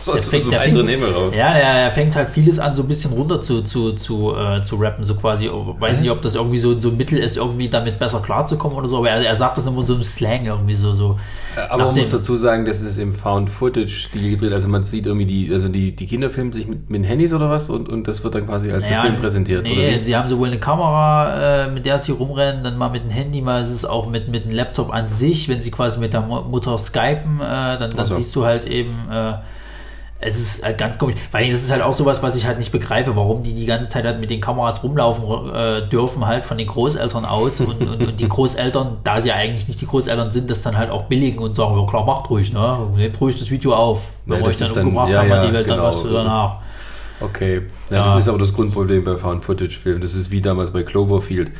So, 0.00 0.12
Der 0.12 0.22
fängt- 0.22 0.42
so 0.42 0.50
der 0.50 0.60
fängt- 0.60 0.76
Himmel 0.86 1.12
raus. 1.12 1.32
Ja, 1.34 1.54
der, 1.54 1.74
der 1.84 1.90
fängt 1.90 2.14
halt 2.14 2.28
vieles 2.28 2.58
an, 2.58 2.74
so 2.74 2.82
ein 2.82 2.88
bisschen 2.88 3.10
runter 3.14 3.40
zu, 3.40 3.62
zu, 3.62 3.92
zu, 3.92 4.34
äh, 4.36 4.60
zu 4.60 4.76
rappen, 4.76 5.02
so 5.02 5.14
quasi. 5.14 5.48
Weiß 5.50 6.02
nicht, 6.02 6.10
ob 6.10 6.20
das 6.20 6.34
irgendwie 6.34 6.58
so, 6.58 6.78
so 6.78 6.88
ein 6.90 6.98
Mittel 6.98 7.18
ist, 7.18 7.38
irgendwie 7.38 7.70
damit 7.70 7.98
besser 7.98 8.20
klarzukommen 8.20 8.76
oder 8.76 8.86
so, 8.86 8.98
aber 8.98 9.08
er, 9.08 9.24
er 9.24 9.34
sagt 9.36 9.56
das 9.56 9.66
immer 9.66 9.80
so 9.80 9.94
im 9.94 10.02
Slang 10.02 10.44
irgendwie 10.44 10.74
so. 10.74 10.92
so 10.92 11.18
Aber 11.70 11.78
nach 11.84 11.86
man 11.92 11.96
muss 11.96 12.10
dazu 12.10 12.36
sagen, 12.36 12.66
das 12.66 12.82
ist 12.82 12.98
im 12.98 13.14
Found-Footage-Stil 13.14 14.30
gedreht. 14.32 14.52
Also 14.52 14.68
man 14.68 14.84
sieht 14.84 15.06
irgendwie 15.06 15.24
die, 15.24 15.50
also 15.50 15.68
die, 15.70 15.96
die 15.96 16.06
Kinder 16.06 16.28
filmen 16.28 16.52
sich 16.52 16.66
mit, 16.66 16.90
mit 16.90 17.06
Handys 17.06 17.32
oder 17.32 17.48
was 17.48 17.70
und, 17.70 17.88
und 17.88 18.06
das 18.06 18.22
wird 18.24 18.34
dann 18.34 18.46
quasi 18.46 18.70
als 18.72 18.86
der 18.88 19.00
Film 19.00 19.16
präsentiert. 19.16 19.62
Nee, 19.62 19.98
sie 20.00 20.14
haben 20.16 20.28
sowohl 20.28 20.48
eine 20.48 20.58
Kamera, 20.60 21.64
äh, 21.64 21.70
mit 21.70 21.86
der 21.86 21.98
sie 21.98 22.12
rumrennen, 22.12 22.62
dann 22.62 22.76
mal 22.76 22.90
mit 22.90 23.04
dem 23.04 23.10
Handy, 23.10 23.40
mal 23.40 23.62
ist 23.62 23.70
es 23.70 23.86
auch 23.86 24.10
mit, 24.10 24.28
mit 24.28 24.44
dem 24.44 24.50
Laptop 24.52 24.92
an 24.92 25.10
sich. 25.10 25.48
Wenn 25.48 25.62
sie 25.62 25.70
quasi 25.70 25.98
mit 25.98 26.12
der 26.12 26.20
Mu- 26.20 26.42
Mutter 26.42 26.78
skypen, 26.78 27.40
äh, 27.40 27.42
dann, 27.42 27.78
dann 27.78 27.94
Ach 28.00 28.04
so. 28.06 28.14
siehst 28.16 28.36
du 28.36 28.44
halt 28.44 28.66
eben, 28.66 28.93
äh, 29.10 29.34
es 30.20 30.36
ist 30.40 30.64
halt 30.64 30.78
ganz 30.78 30.98
komisch, 30.98 31.16
weil 31.32 31.50
das 31.50 31.62
ist 31.62 31.70
halt 31.70 31.82
auch 31.82 31.92
sowas, 31.92 32.22
was 32.22 32.36
ich 32.36 32.46
halt 32.46 32.58
nicht 32.58 32.72
begreife, 32.72 33.14
warum 33.14 33.42
die 33.42 33.52
die 33.52 33.66
ganze 33.66 33.88
Zeit 33.90 34.04
halt 34.04 34.20
mit 34.20 34.30
den 34.30 34.40
Kameras 34.40 34.82
rumlaufen 34.82 35.24
äh, 35.54 35.86
dürfen, 35.88 36.26
halt 36.26 36.44
von 36.46 36.56
den 36.56 36.66
Großeltern 36.66 37.26
aus 37.26 37.60
und, 37.60 37.82
und, 37.82 38.00
und 38.06 38.20
die 38.20 38.28
Großeltern, 38.28 38.98
da 39.04 39.20
sie 39.20 39.28
ja 39.28 39.34
eigentlich 39.34 39.68
nicht 39.68 39.80
die 39.82 39.86
Großeltern 39.86 40.30
sind, 40.30 40.50
das 40.50 40.62
dann 40.62 40.78
halt 40.78 40.90
auch 40.90 41.04
billigen 41.04 41.40
und 41.40 41.54
sagen, 41.56 41.78
ja 41.78 41.86
klar, 41.86 42.06
macht 42.06 42.30
ruhig, 42.30 42.52
ne? 42.54 42.78
Nehmt 42.96 43.20
ruhig 43.20 43.38
das 43.38 43.50
Video 43.50 43.74
auf. 43.74 44.00
Wenn 44.24 44.40
Ja, 44.40 44.46
euch 44.46 44.56
dann 44.56 44.72
dann- 44.72 44.86
umgebracht 44.86 45.10
ja, 45.10 45.18
haben, 45.18 45.28
ja, 45.28 45.46
die 45.46 45.52
Welt 45.52 45.68
dann 45.68 45.76
genau. 45.76 45.88
was 45.88 46.02
danach. 46.02 46.56
Okay. 47.20 47.62
Ja, 47.90 47.96
Ja. 47.96 48.04
Das 48.04 48.20
ist 48.20 48.28
aber 48.28 48.38
das 48.38 48.52
Grundproblem 48.54 49.04
bei 49.04 49.16
Found-Footage-Filmen. 49.16 50.00
Das 50.00 50.14
ist 50.14 50.30
wie 50.30 50.40
damals 50.40 50.70
bei 50.72 50.84
Cloverfield. 50.84 51.52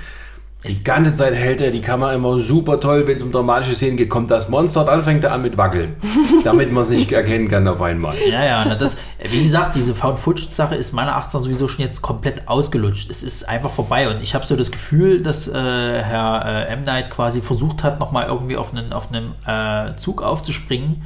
Die 0.67 0.83
ganze 0.85 1.15
Zeit 1.15 1.35
hält 1.35 1.61
er 1.61 1.71
die 1.71 1.83
Kamera 1.83 2.15
immer 2.15 2.39
super 2.39 2.81
toll, 2.81 3.07
wenn 3.07 3.17
es 3.17 3.23
um 3.23 3.33
dramatische 3.33 3.75
Szenen 3.75 3.97
geht. 3.97 4.09
Kommt 4.09 4.31
das 4.31 4.49
Monster 4.49 4.81
und 4.81 4.87
dann 4.87 5.03
fängt 5.03 5.23
er 5.25 5.33
an 5.33 5.43
mit 5.43 5.59
Wackeln. 5.59 5.97
damit 6.45 6.73
man 6.73 6.83
es 6.83 6.91
nicht 6.91 7.13
erkennen 7.13 7.49
kann 7.49 7.67
auf 7.69 7.83
einmal. 7.83 8.15
Ja, 8.31 8.45
ja, 8.45 8.65
na 8.65 8.75
das, 8.75 8.97
wie 9.23 9.43
gesagt, 9.43 9.77
diese 9.77 9.95
Found-Footage-Sache 9.95 10.75
ist 10.75 10.93
meiner 10.93 11.17
Achtung 11.17 11.41
nach 11.41 11.45
sowieso 11.45 11.69
schon 11.69 11.85
jetzt 11.85 12.03
komplett 12.03 12.47
ausgelutscht. 12.49 13.11
Es 13.11 13.23
ist 13.23 13.49
einfach 13.49 13.71
vorbei 13.71 14.09
und 14.09 14.23
ich 14.23 14.35
habe 14.35 14.47
so 14.47 14.57
das 14.57 14.71
Gefühl, 14.71 15.23
dass 15.23 15.49
äh, 15.49 15.53
Herr 15.53 16.67
äh, 16.69 16.73
M. 16.73 16.83
Night 16.83 17.11
quasi 17.11 17.41
versucht 17.41 17.83
hat, 17.83 17.99
nochmal 17.99 18.27
irgendwie 18.27 18.57
auf 18.57 18.73
einen, 18.73 18.93
auf 18.93 19.09
einen 19.13 19.35
äh, 19.47 19.97
Zug 19.97 20.23
aufzuspringen 20.23 21.03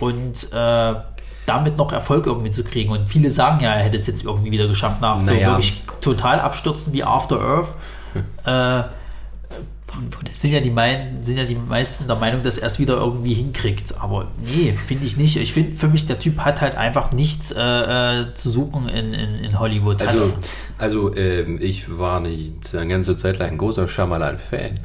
und 0.00 0.52
äh, 0.52 0.94
damit 1.46 1.76
noch 1.76 1.92
Erfolg 1.92 2.26
irgendwie 2.26 2.50
zu 2.50 2.64
kriegen. 2.64 2.90
Und 2.90 3.08
viele 3.08 3.30
sagen 3.30 3.60
ja, 3.62 3.74
er 3.74 3.84
hätte 3.84 3.96
es 3.96 4.06
jetzt 4.06 4.24
irgendwie 4.24 4.50
wieder 4.50 4.68
geschafft 4.68 5.00
nach 5.00 5.20
so 5.20 5.32
Naja. 5.32 5.48
wirklich 5.48 5.82
total 6.00 6.40
abstürzen 6.40 6.92
wie 6.92 7.04
After 7.04 7.40
Earth. 7.40 7.68
Äh, 8.44 8.82
sind 10.34 10.52
ja, 10.52 10.60
die 10.60 10.70
mein, 10.70 11.22
sind 11.22 11.38
ja 11.38 11.44
die 11.44 11.54
meisten 11.54 12.06
der 12.06 12.16
Meinung, 12.16 12.42
dass 12.42 12.58
er 12.58 12.66
es 12.66 12.78
wieder 12.78 12.96
irgendwie 12.96 13.34
hinkriegt. 13.34 13.94
Aber 14.00 14.28
nee, 14.44 14.72
finde 14.72 15.06
ich 15.06 15.16
nicht. 15.16 15.36
Ich 15.36 15.52
finde, 15.52 15.76
für 15.76 15.88
mich, 15.88 16.06
der 16.06 16.18
Typ 16.18 16.38
hat 16.38 16.60
halt 16.60 16.76
einfach 16.76 17.12
nichts 17.12 17.52
äh, 17.52 17.60
äh, 17.60 18.34
zu 18.34 18.50
suchen 18.50 18.88
in, 18.88 19.14
in, 19.14 19.44
in 19.44 19.58
Hollywood. 19.58 20.02
Also, 20.02 20.32
also 20.78 21.16
ähm, 21.16 21.58
ich 21.60 21.98
war 21.98 22.20
nicht 22.20 22.74
eine 22.74 22.88
ganze 22.88 23.16
Zeit 23.16 23.38
lang 23.38 23.50
ein 23.50 23.58
großer 23.58 23.88
Shyamalan-Fan. 23.88 24.80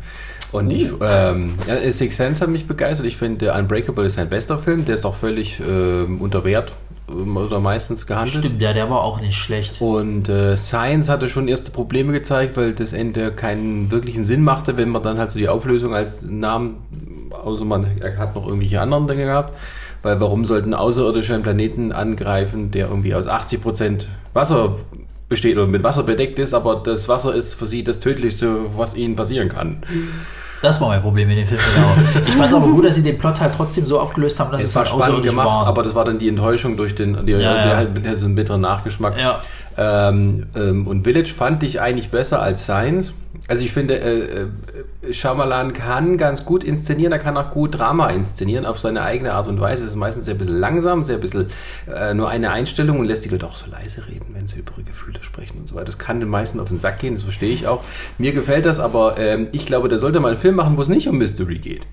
Und 0.52 0.70
ich, 0.70 0.90
ähm, 1.02 1.56
ja, 1.68 1.92
Six 1.92 2.18
Sense 2.18 2.42
hat 2.42 2.50
mich 2.50 2.68
begeistert. 2.68 3.06
Ich 3.06 3.18
finde, 3.18 3.54
Unbreakable 3.54 4.06
ist 4.06 4.16
sein 4.16 4.30
bester 4.30 4.60
Film. 4.60 4.86
Der 4.86 4.96
ist 4.96 5.06
auch 5.06 5.16
völlig 5.16 5.60
ähm, 5.62 6.22
unter 6.22 6.44
Wert 6.44 6.74
oder 7.08 7.60
meistens 7.60 8.08
gehandelt. 8.08 8.46
Stimmt, 8.46 8.62
der, 8.62 8.74
der 8.74 8.90
war 8.90 9.04
auch 9.04 9.20
nicht 9.20 9.38
schlecht. 9.38 9.82
Und 9.82 10.30
äh, 10.30 10.56
Science 10.56 11.10
hatte 11.10 11.28
schon 11.28 11.48
erste 11.48 11.72
Probleme 11.72 12.14
gezeigt, 12.14 12.58
weil 12.58 12.74
das 12.74 12.94
Ende 12.94 13.32
keinen 13.32 13.92
wirklichen 13.92 14.24
Sinn 14.24 14.44
machte, 14.44 14.78
wenn 14.78 14.90
man 14.90 15.04
dann 15.04 15.18
halt 15.18 15.32
so 15.32 15.40
die 15.40 15.50
Auflösung 15.50 15.94
als 15.94 16.24
Namen, 16.24 16.78
außer 17.32 17.66
man 17.66 17.88
hat 18.18 18.36
noch 18.36 18.46
irgendwelche 18.46 18.82
anderen 18.82 19.08
Dinge 19.08 19.26
gehabt. 19.26 19.58
Weil 20.04 20.20
warum 20.20 20.46
sollten 20.46 20.74
Außerirdische 20.74 21.34
einen 21.34 21.44
Planeten 21.44 21.92
angreifen, 21.92 22.72
der 22.72 22.88
irgendwie 22.88 23.14
aus 23.14 23.28
80% 23.28 24.06
Wasser 24.34 24.78
besteht 25.30 25.58
oder 25.58 25.68
mit 25.68 25.84
Wasser 25.84 26.04
bedeckt 26.04 26.40
ist, 26.40 26.54
aber 26.54 26.76
das 26.84 27.08
Wasser 27.08 27.34
ist 27.34 27.54
für 27.54 27.68
sie 27.68 27.84
das 27.84 28.00
Tödlichste, 28.00 28.66
was 28.76 28.96
ihnen 28.96 29.16
passieren 29.16 29.48
kann. 29.48 29.84
Das 30.62 30.80
war 30.80 30.90
mein 30.90 31.02
Problem 31.02 31.28
mit 31.28 31.38
dem 31.40 31.48
Film, 31.48 31.60
genau. 31.74 32.28
Ich 32.28 32.36
fand 32.36 32.54
aber 32.54 32.68
gut, 32.68 32.86
dass 32.86 32.96
sie 32.96 33.04
den 33.04 33.18
Plot 33.18 33.40
halt 33.40 33.54
trotzdem 33.56 33.86
so 33.86 34.00
aufgelöst 34.00 34.40
haben, 34.40 34.52
dass 34.52 34.62
es, 34.62 34.70
Es 34.70 34.76
war 34.76 34.84
halt 34.86 34.94
spannend 35.04 35.24
gemacht, 35.24 35.48
war. 35.48 35.66
aber 35.68 35.82
das 35.84 35.96
war 35.96 36.06
dann 36.06 36.20
die 36.20 36.30
Enttäuschung 36.30 36.78
durch 36.78 36.94
den, 36.94 37.26
die, 37.26 37.32
Ja, 37.32 37.38
der 37.40 37.66
ja. 37.68 37.76
halt 37.78 37.94
mit 37.96 38.18
so 38.18 38.26
einem 38.26 38.36
bitteren 38.36 38.62
Nachgeschmack. 38.62 39.18
Ja. 39.18 39.42
Ähm, 39.78 40.48
ähm, 40.56 40.88
und 40.88 41.04
Village 41.04 41.34
fand 41.34 41.64
ich 41.64 41.82
eigentlich 41.82 42.10
besser 42.10 42.42
als 42.42 42.64
Science. 42.64 43.14
Also 43.48 43.64
ich 43.64 43.72
finde, 43.72 44.00
äh, 44.00 44.48
äh, 45.08 45.14
Shyamalan 45.14 45.74
kann 45.74 46.18
ganz 46.18 46.46
gut 46.46 46.64
inszenieren, 46.64 47.12
er 47.12 47.20
kann 47.20 47.36
auch 47.38 47.52
gut 47.52 47.78
Drama 47.78 48.10
inszenieren 48.10 48.66
auf 48.66 48.80
seine 48.80 49.02
eigene 49.02 49.34
Art 49.34 49.48
und 49.48 49.60
Weise. 49.60 49.84
Es 49.84 49.92
ist 49.92 49.96
meistens 49.96 50.26
sehr 50.26 50.36
ein 50.36 50.38
bisschen 50.38 50.60
langsam, 50.60 51.04
sehr 51.04 51.16
ein 51.16 51.22
bisschen 51.22 51.48
äh, 51.94 52.14
nur 52.14 52.30
eine 52.30 52.52
Einstellung 52.52 53.00
und 53.00 53.06
lässt 53.06 53.26
die 53.26 53.30
Leute 53.30 53.48
auch 53.48 53.56
so 53.56 53.70
leise 53.70 54.08
reden, 54.08 54.28
wenn 54.34 54.48
sie 54.48 54.60
über 54.60 54.74
ihre 54.78 54.84
Gefühle 54.84 55.24
sprechen 55.24 55.58
und 55.60 55.68
so 55.68 55.76
weiter. 55.76 55.86
Das 55.86 55.98
kann 55.98 56.20
den 56.20 56.30
meisten 56.30 56.60
auf 56.60 56.70
den 56.70 56.80
Sack 56.80 57.00
gehen, 57.00 57.16
das 57.16 57.24
verstehe 57.24 57.54
ich 57.54 57.68
auch. 57.68 57.84
Mir 58.18 58.32
gefällt 58.32 58.66
das, 58.66 58.80
aber 58.80 59.18
ähm, 59.18 59.48
ich 59.52 59.66
glaube, 59.66 59.90
der 59.90 59.98
sollte 59.98 60.20
mal 60.20 60.30
einen 60.30 60.38
Film 60.38 60.56
machen, 60.56 60.78
wo 60.78 60.82
es 60.82 60.90
nicht 60.90 61.08
um 61.08 61.18
Mystery 61.18 61.58
geht. 61.58 61.88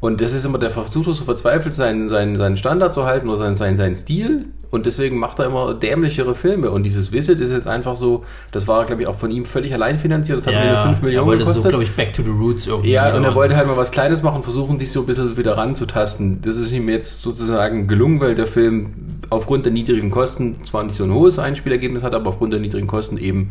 Und 0.00 0.22
das 0.22 0.32
ist 0.32 0.46
immer 0.46 0.58
der 0.58 0.70
Versuch, 0.70 1.04
so 1.04 1.24
verzweifelt, 1.24 1.74
seinen, 1.74 2.08
seinen, 2.08 2.34
seinen 2.36 2.56
Standard 2.56 2.94
zu 2.94 3.04
halten 3.04 3.28
oder 3.28 3.36
seinen, 3.36 3.54
seinen, 3.54 3.76
seinen 3.76 3.94
Stil. 3.94 4.46
Und 4.70 4.86
deswegen 4.86 5.18
macht 5.18 5.38
er 5.40 5.46
immer 5.46 5.74
dämlichere 5.74 6.34
Filme. 6.34 6.70
Und 6.70 6.84
dieses 6.84 7.12
Visit 7.12 7.40
ist 7.40 7.52
jetzt 7.52 7.66
einfach 7.66 7.96
so, 7.96 8.24
das 8.50 8.66
war, 8.66 8.86
glaube 8.86 9.02
ich, 9.02 9.08
auch 9.08 9.16
von 9.16 9.30
ihm 9.30 9.44
völlig 9.44 9.74
allein 9.74 9.98
finanziert. 9.98 10.38
Das 10.38 10.46
hat 10.46 10.54
ja, 10.54 10.60
mir 10.60 10.66
nur 10.66 10.74
ja. 10.74 10.84
5 10.84 10.98
Er 10.98 11.04
Millionen 11.04 11.26
wollte 11.26 11.44
so, 11.44 11.48
gekostet. 11.50 11.70
glaube 11.70 11.84
ich, 11.84 11.96
back 11.96 12.12
to 12.14 12.22
the 12.22 12.30
roots 12.30 12.66
irgendwie. 12.66 12.92
ja, 12.92 13.14
und 13.14 13.24
er 13.24 13.34
wollte 13.34 13.56
halt 13.56 13.66
mal 13.66 13.76
was 13.76 13.90
Kleines 13.90 14.22
machen, 14.22 14.42
versuchen, 14.42 14.78
sich 14.78 14.90
so 14.90 15.00
ein 15.00 15.06
bisschen 15.06 15.36
wieder 15.36 15.56
ranzutasten. 15.58 16.40
Das 16.40 16.56
ist 16.56 16.72
ihm 16.72 16.88
jetzt 16.88 17.20
sozusagen 17.20 17.86
gelungen, 17.86 18.20
weil 18.20 18.34
der 18.34 18.46
Film 18.46 18.90
aufgrund 19.28 19.66
der 19.66 19.72
niedrigen 19.72 20.10
Kosten 20.10 20.64
zwar 20.64 20.82
nicht 20.84 20.96
so 20.96 21.04
ein 21.04 21.12
hohes 21.12 21.38
Einspielergebnis 21.38 22.02
hat, 22.02 22.14
aber 22.14 22.30
aufgrund 22.30 22.52
der 22.52 22.60
niedrigen 22.60 22.86
Kosten 22.86 23.18
eben 23.18 23.50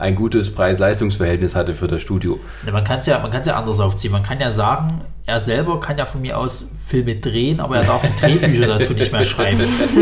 ein 0.00 0.14
gutes 0.14 0.52
Preis-Leistungs-Verhältnis 0.54 1.54
hatte 1.54 1.74
für 1.74 1.86
das 1.86 2.00
Studio. 2.00 2.40
Ja, 2.64 2.72
man 2.72 2.84
kann 2.84 3.00
es 3.00 3.06
ja, 3.06 3.18
man 3.18 3.30
kann's 3.30 3.46
ja 3.46 3.56
anders 3.56 3.80
aufziehen. 3.80 4.12
Man 4.12 4.22
kann 4.22 4.40
ja 4.40 4.50
sagen, 4.50 5.02
er 5.26 5.38
selber 5.38 5.78
kann 5.78 5.98
ja 5.98 6.06
von 6.06 6.22
mir 6.22 6.38
aus 6.38 6.64
Filme 6.86 7.16
drehen, 7.16 7.60
aber 7.60 7.76
er 7.76 7.84
darf 7.84 8.02
die 8.02 8.20
Drehbücher 8.20 8.66
dazu 8.78 8.94
nicht 8.94 9.12
mehr 9.12 9.24
schreiben. 9.24 9.60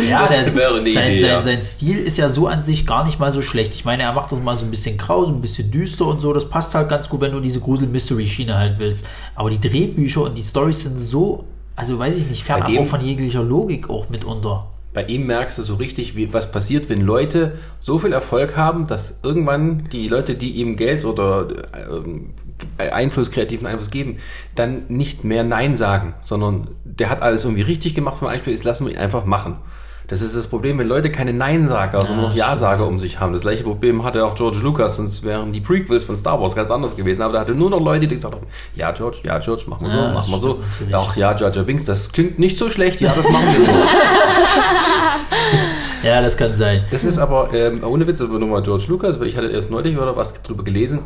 Ja, 0.08 0.26
der, 0.26 0.44
sein, 0.44 0.80
Idee, 0.80 0.94
sein, 0.94 1.16
ja. 1.18 1.42
sein 1.42 1.62
Stil 1.62 1.98
ist 1.98 2.16
ja 2.16 2.28
so 2.28 2.46
an 2.46 2.62
sich 2.62 2.86
gar 2.86 3.04
nicht 3.04 3.18
mal 3.18 3.32
so 3.32 3.42
schlecht. 3.42 3.74
Ich 3.74 3.84
meine, 3.84 4.04
er 4.04 4.12
macht 4.12 4.30
das 4.32 4.38
mal 4.38 4.56
so 4.56 4.64
ein 4.64 4.70
bisschen 4.70 4.96
grau, 4.96 5.24
so 5.24 5.32
ein 5.32 5.40
bisschen 5.40 5.70
düster 5.70 6.06
und 6.06 6.20
so. 6.20 6.32
Das 6.32 6.48
passt 6.48 6.74
halt 6.74 6.88
ganz 6.88 7.08
gut, 7.08 7.20
wenn 7.20 7.32
du 7.32 7.40
diese 7.40 7.60
Grusel-Mystery-Schiene 7.60 8.56
halt 8.56 8.78
willst. 8.78 9.04
Aber 9.34 9.50
die 9.50 9.60
Drehbücher 9.60 10.22
und 10.22 10.38
die 10.38 10.42
Storys 10.42 10.84
sind 10.84 10.98
so, 10.98 11.44
also 11.76 11.98
weiß 11.98 12.16
ich 12.16 12.26
nicht, 12.28 12.44
fernab 12.44 12.70
auch 12.78 12.86
von 12.86 13.04
jeglicher 13.04 13.42
Logik 13.42 13.90
auch 13.90 14.08
mitunter. 14.08 14.66
Bei 14.98 15.04
ihm 15.04 15.28
merkst 15.28 15.56
du 15.58 15.62
so 15.62 15.76
richtig, 15.76 16.16
wie, 16.16 16.32
was 16.32 16.50
passiert, 16.50 16.88
wenn 16.88 17.00
Leute 17.00 17.56
so 17.78 18.00
viel 18.00 18.12
Erfolg 18.12 18.56
haben, 18.56 18.88
dass 18.88 19.20
irgendwann 19.22 19.88
die 19.92 20.08
Leute, 20.08 20.34
die 20.34 20.54
ihm 20.54 20.74
Geld 20.74 21.04
oder 21.04 21.46
ähm, 21.88 22.30
Einfluss, 22.78 23.30
kreativen 23.30 23.68
Einfluss 23.68 23.90
geben, 23.90 24.18
dann 24.56 24.86
nicht 24.88 25.22
mehr 25.22 25.44
Nein 25.44 25.76
sagen, 25.76 26.14
sondern 26.22 26.72
der 26.82 27.10
hat 27.10 27.22
alles 27.22 27.44
irgendwie 27.44 27.62
richtig 27.62 27.94
gemacht 27.94 28.16
vom 28.16 28.26
Einspiel, 28.26 28.52
jetzt 28.52 28.64
lassen 28.64 28.86
wir 28.86 28.92
ihn 28.92 28.98
einfach 28.98 29.24
machen. 29.24 29.58
Das 30.08 30.22
ist 30.22 30.34
das 30.34 30.46
Problem, 30.48 30.78
wenn 30.78 30.88
Leute 30.88 31.12
keine 31.12 31.34
Nein-Sager, 31.34 32.06
sondern 32.06 32.28
noch 32.28 32.34
Ja-Sager 32.34 32.86
um 32.86 32.98
sich 32.98 33.20
haben. 33.20 33.34
Das 33.34 33.42
gleiche 33.42 33.62
Problem 33.62 34.04
hatte 34.04 34.24
auch 34.24 34.34
George 34.34 34.58
Lucas, 34.62 34.96
sonst 34.96 35.22
wären 35.22 35.52
die 35.52 35.60
Prequels 35.60 36.04
von 36.04 36.16
Star 36.16 36.40
Wars 36.40 36.54
ganz 36.56 36.70
anders 36.70 36.96
gewesen. 36.96 37.20
Aber 37.20 37.34
da 37.34 37.40
hatte 37.40 37.52
nur 37.54 37.68
noch 37.68 37.80
Leute, 37.80 38.08
die 38.08 38.14
gesagt 38.14 38.34
haben, 38.34 38.46
ja 38.74 38.90
George, 38.92 39.18
ja 39.22 39.38
George, 39.38 39.64
machen 39.66 39.84
wir 39.84 39.90
so, 39.90 39.98
Ja, 39.98 40.12
machen 40.14 40.32
wir 40.32 40.38
so. 40.38 40.58
natürlich. 40.72 40.94
Auch 40.94 41.14
ja, 41.14 41.36
Jar 41.36 41.50
Binks, 41.62 41.84
das 41.84 42.10
klingt 42.10 42.38
nicht 42.38 42.56
so 42.56 42.70
schlecht, 42.70 43.02
ja, 43.02 43.12
das 43.14 43.28
machen 43.28 43.44
wir 43.46 43.66
so. 43.66 43.70
Ja, 46.02 46.22
das 46.22 46.36
kann 46.36 46.54
sein. 46.56 46.84
Das 46.92 47.02
ist 47.04 47.18
aber, 47.18 47.52
ähm, 47.52 47.82
ohne 47.84 48.06
Witz, 48.06 48.20
aber 48.20 48.38
nur 48.38 48.48
mal 48.48 48.62
George 48.62 48.84
Lucas, 48.88 49.18
weil 49.18 49.26
ich 49.26 49.36
hatte 49.36 49.48
erst 49.48 49.70
neulich 49.70 49.98
oder 49.98 50.16
was 50.16 50.40
drüber 50.42 50.62
gelesen, 50.62 51.00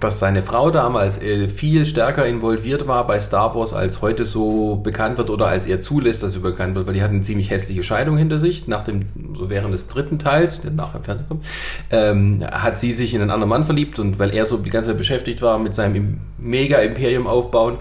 dass 0.00 0.18
seine 0.18 0.42
Frau 0.42 0.70
damals 0.70 1.22
äh, 1.22 1.48
viel 1.48 1.86
stärker 1.86 2.26
involviert 2.26 2.88
war 2.88 3.06
bei 3.06 3.20
Star 3.20 3.54
Wars, 3.54 3.72
als 3.72 4.02
heute 4.02 4.24
so 4.24 4.76
bekannt 4.76 5.18
wird 5.18 5.30
oder 5.30 5.46
als 5.46 5.66
er 5.66 5.80
zulässt, 5.80 6.22
dass 6.22 6.32
sie 6.32 6.40
bekannt 6.40 6.74
wird, 6.74 6.86
weil 6.86 6.94
die 6.94 7.02
hatten 7.02 7.14
eine 7.14 7.22
ziemlich 7.22 7.50
hässliche 7.50 7.82
Scheidung 7.84 8.16
hinter 8.16 8.38
sich, 8.38 8.66
nach 8.66 8.82
dem, 8.82 9.02
so 9.36 9.50
während 9.50 9.72
des 9.72 9.86
dritten 9.86 10.18
Teils, 10.18 10.60
der 10.60 10.72
nachher 10.72 10.98
im 10.98 11.04
Fernsehen 11.04 11.28
kommt, 11.28 11.44
ähm, 11.90 12.44
hat 12.50 12.78
sie 12.78 12.92
sich 12.92 13.14
in 13.14 13.22
einen 13.22 13.30
anderen 13.30 13.50
Mann 13.50 13.64
verliebt 13.64 13.98
und 14.00 14.18
weil 14.18 14.34
er 14.34 14.46
so 14.46 14.56
die 14.56 14.70
ganze 14.70 14.90
Zeit 14.90 14.98
beschäftigt 14.98 15.42
war 15.42 15.58
mit 15.58 15.74
seinem 15.74 16.18
Mega-Imperium 16.38 17.28
aufbauen, 17.28 17.78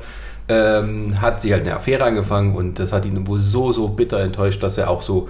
ähm, 0.49 1.19
hat 1.19 1.41
sie 1.41 1.51
halt 1.51 1.63
eine 1.63 1.75
Affäre 1.75 2.03
angefangen 2.03 2.55
und 2.55 2.77
das 2.77 2.93
hat 2.93 3.05
ihn 3.05 3.25
wohl 3.25 3.39
so, 3.39 3.71
so 3.71 3.87
bitter 3.87 4.19
enttäuscht, 4.19 4.61
dass 4.61 4.77
er 4.77 4.89
auch 4.89 5.01
so 5.01 5.29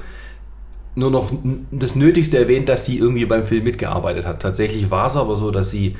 nur 0.95 1.09
noch 1.09 1.31
das 1.71 1.95
Nötigste 1.95 2.37
erwähnt, 2.37 2.69
dass 2.69 2.85
sie 2.85 2.97
irgendwie 2.97 3.25
beim 3.25 3.43
Film 3.43 3.63
mitgearbeitet 3.63 4.27
hat. 4.27 4.41
Tatsächlich 4.41 4.91
war 4.91 5.07
es 5.07 5.15
aber 5.15 5.35
so, 5.35 5.49
dass 5.49 5.71
sie 5.71 5.95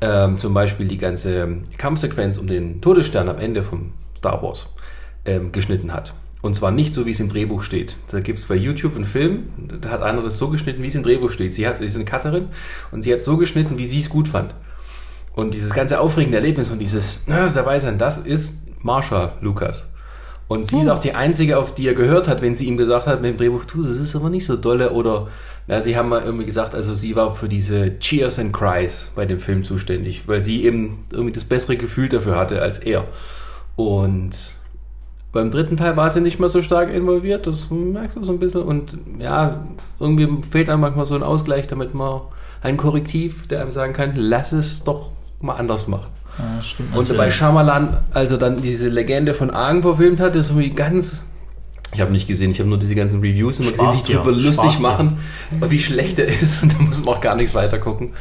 ähm, 0.00 0.38
zum 0.38 0.54
Beispiel 0.54 0.86
die 0.86 0.98
ganze 0.98 1.62
Kampfsequenz 1.78 2.38
um 2.38 2.46
den 2.46 2.80
Todesstern 2.80 3.28
am 3.28 3.38
Ende 3.38 3.62
von 3.62 3.92
Star 4.18 4.42
Wars 4.42 4.68
ähm, 5.24 5.52
geschnitten 5.52 5.92
hat. 5.92 6.14
Und 6.42 6.54
zwar 6.54 6.70
nicht 6.70 6.94
so, 6.94 7.06
wie 7.06 7.10
es 7.10 7.20
im 7.20 7.28
Drehbuch 7.28 7.62
steht. 7.62 7.96
Da 8.10 8.20
gibt 8.20 8.38
es 8.38 8.44
bei 8.44 8.54
YouTube 8.54 8.94
einen 8.94 9.04
Film, 9.04 9.48
da 9.80 9.90
hat 9.90 10.02
einer 10.02 10.22
das 10.22 10.38
so 10.38 10.48
geschnitten, 10.48 10.82
wie 10.82 10.88
es 10.88 10.94
im 10.94 11.02
Drehbuch 11.02 11.30
steht. 11.30 11.52
Sie, 11.52 11.66
hat, 11.66 11.78
sie 11.78 11.84
ist 11.84 11.96
eine 11.96 12.04
Cutterin 12.04 12.48
und 12.92 13.02
sie 13.02 13.12
hat 13.12 13.22
so 13.22 13.36
geschnitten, 13.36 13.78
wie 13.78 13.84
sie 13.84 13.98
es 13.98 14.08
gut 14.08 14.28
fand. 14.28 14.54
Und 15.34 15.54
dieses 15.54 15.74
ganze 15.74 16.00
aufregende 16.00 16.38
Erlebnis 16.38 16.70
und 16.70 16.78
dieses 16.78 17.22
na, 17.26 17.48
dabei 17.48 17.78
sein, 17.80 17.98
das 17.98 18.18
ist 18.18 18.62
Marsha 18.82 19.34
Lucas. 19.40 19.90
Und 20.48 20.66
sie 20.66 20.78
ist 20.78 20.88
auch 20.88 21.00
die 21.00 21.14
einzige, 21.14 21.58
auf 21.58 21.74
die 21.74 21.88
er 21.88 21.94
gehört 21.94 22.28
hat, 22.28 22.40
wenn 22.40 22.54
sie 22.54 22.66
ihm 22.66 22.76
gesagt 22.76 23.06
hat 23.06 23.20
mit 23.20 23.32
dem 23.32 23.36
Drehbuch, 23.36 23.64
du, 23.64 23.82
das 23.82 23.96
ist 23.96 24.14
aber 24.14 24.30
nicht 24.30 24.46
so 24.46 24.56
dolle 24.56 24.92
oder 24.92 25.26
na, 25.66 25.82
sie 25.82 25.96
haben 25.96 26.08
mal 26.08 26.22
irgendwie 26.22 26.46
gesagt, 26.46 26.76
also 26.76 26.94
sie 26.94 27.16
war 27.16 27.34
für 27.34 27.48
diese 27.48 27.98
Cheers 27.98 28.38
and 28.38 28.52
Cries 28.52 29.10
bei 29.16 29.26
dem 29.26 29.40
Film 29.40 29.64
zuständig, 29.64 30.28
weil 30.28 30.42
sie 30.42 30.64
eben 30.64 31.04
irgendwie 31.10 31.32
das 31.32 31.44
bessere 31.44 31.76
Gefühl 31.76 32.08
dafür 32.08 32.36
hatte 32.36 32.62
als 32.62 32.78
er. 32.78 33.04
Und 33.74 34.30
beim 35.32 35.50
dritten 35.50 35.76
Teil 35.76 35.96
war 35.96 36.08
sie 36.10 36.20
nicht 36.20 36.38
mehr 36.38 36.48
so 36.48 36.62
stark 36.62 36.92
involviert, 36.94 37.48
das 37.48 37.68
merkst 37.70 38.16
du 38.16 38.24
so 38.24 38.32
ein 38.32 38.38
bisschen. 38.38 38.62
Und 38.62 38.96
ja, 39.18 39.66
irgendwie 39.98 40.28
fehlt 40.48 40.70
einem 40.70 40.82
manchmal 40.82 41.06
so 41.06 41.16
ein 41.16 41.24
Ausgleich, 41.24 41.66
damit 41.66 41.92
man 41.92 42.20
ein 42.62 42.76
Korrektiv, 42.76 43.48
der 43.48 43.62
einem 43.62 43.72
sagen 43.72 43.92
kann, 43.92 44.12
lass 44.14 44.52
es 44.52 44.84
doch 44.84 45.10
mal 45.40 45.54
anders 45.54 45.88
machen. 45.88 46.06
Ja, 46.38 46.62
stimmt 46.62 46.94
Und 46.94 47.16
bei. 47.16 47.30
Shyamalan, 47.30 47.96
als 48.12 48.30
er 48.30 48.38
dann 48.38 48.56
diese 48.56 48.88
Legende 48.88 49.34
von 49.34 49.50
Argen 49.50 49.82
verfilmt 49.82 50.20
hat, 50.20 50.36
ist 50.36 50.50
irgendwie 50.50 50.70
ganz. 50.70 51.22
Ich 51.94 52.00
habe 52.00 52.12
nicht 52.12 52.26
gesehen, 52.26 52.50
ich 52.50 52.58
habe 52.58 52.68
nur 52.68 52.78
diese 52.78 52.94
ganzen 52.94 53.20
Reviews 53.20 53.60
immer 53.60 53.70
gesehen, 53.70 53.90
die 53.90 53.96
sich 53.96 54.16
drüber 54.16 54.32
dir, 54.32 54.42
lustig 54.42 54.54
Spaß 54.72 54.76
dir. 54.76 54.82
machen, 54.82 55.18
wie 55.68 55.78
schlecht 55.78 56.18
er 56.18 56.26
ist 56.26 56.62
und 56.62 56.74
da 56.74 56.78
muss 56.82 57.04
man 57.04 57.14
auch 57.14 57.20
gar 57.20 57.36
nichts 57.36 57.54
weiter 57.54 57.78
gucken. 57.78 58.12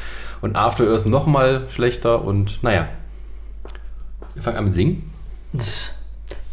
Und 0.42 0.56
After 0.56 0.88
Earth 0.88 1.06
noch 1.08 1.26
mal 1.26 1.66
schlechter 1.70 2.24
und 2.24 2.62
naja. 2.64 2.88
Wir 4.34 4.44
fangen 4.44 4.58
an 4.58 4.66
mit 4.66 4.74
Singen. 4.74 5.10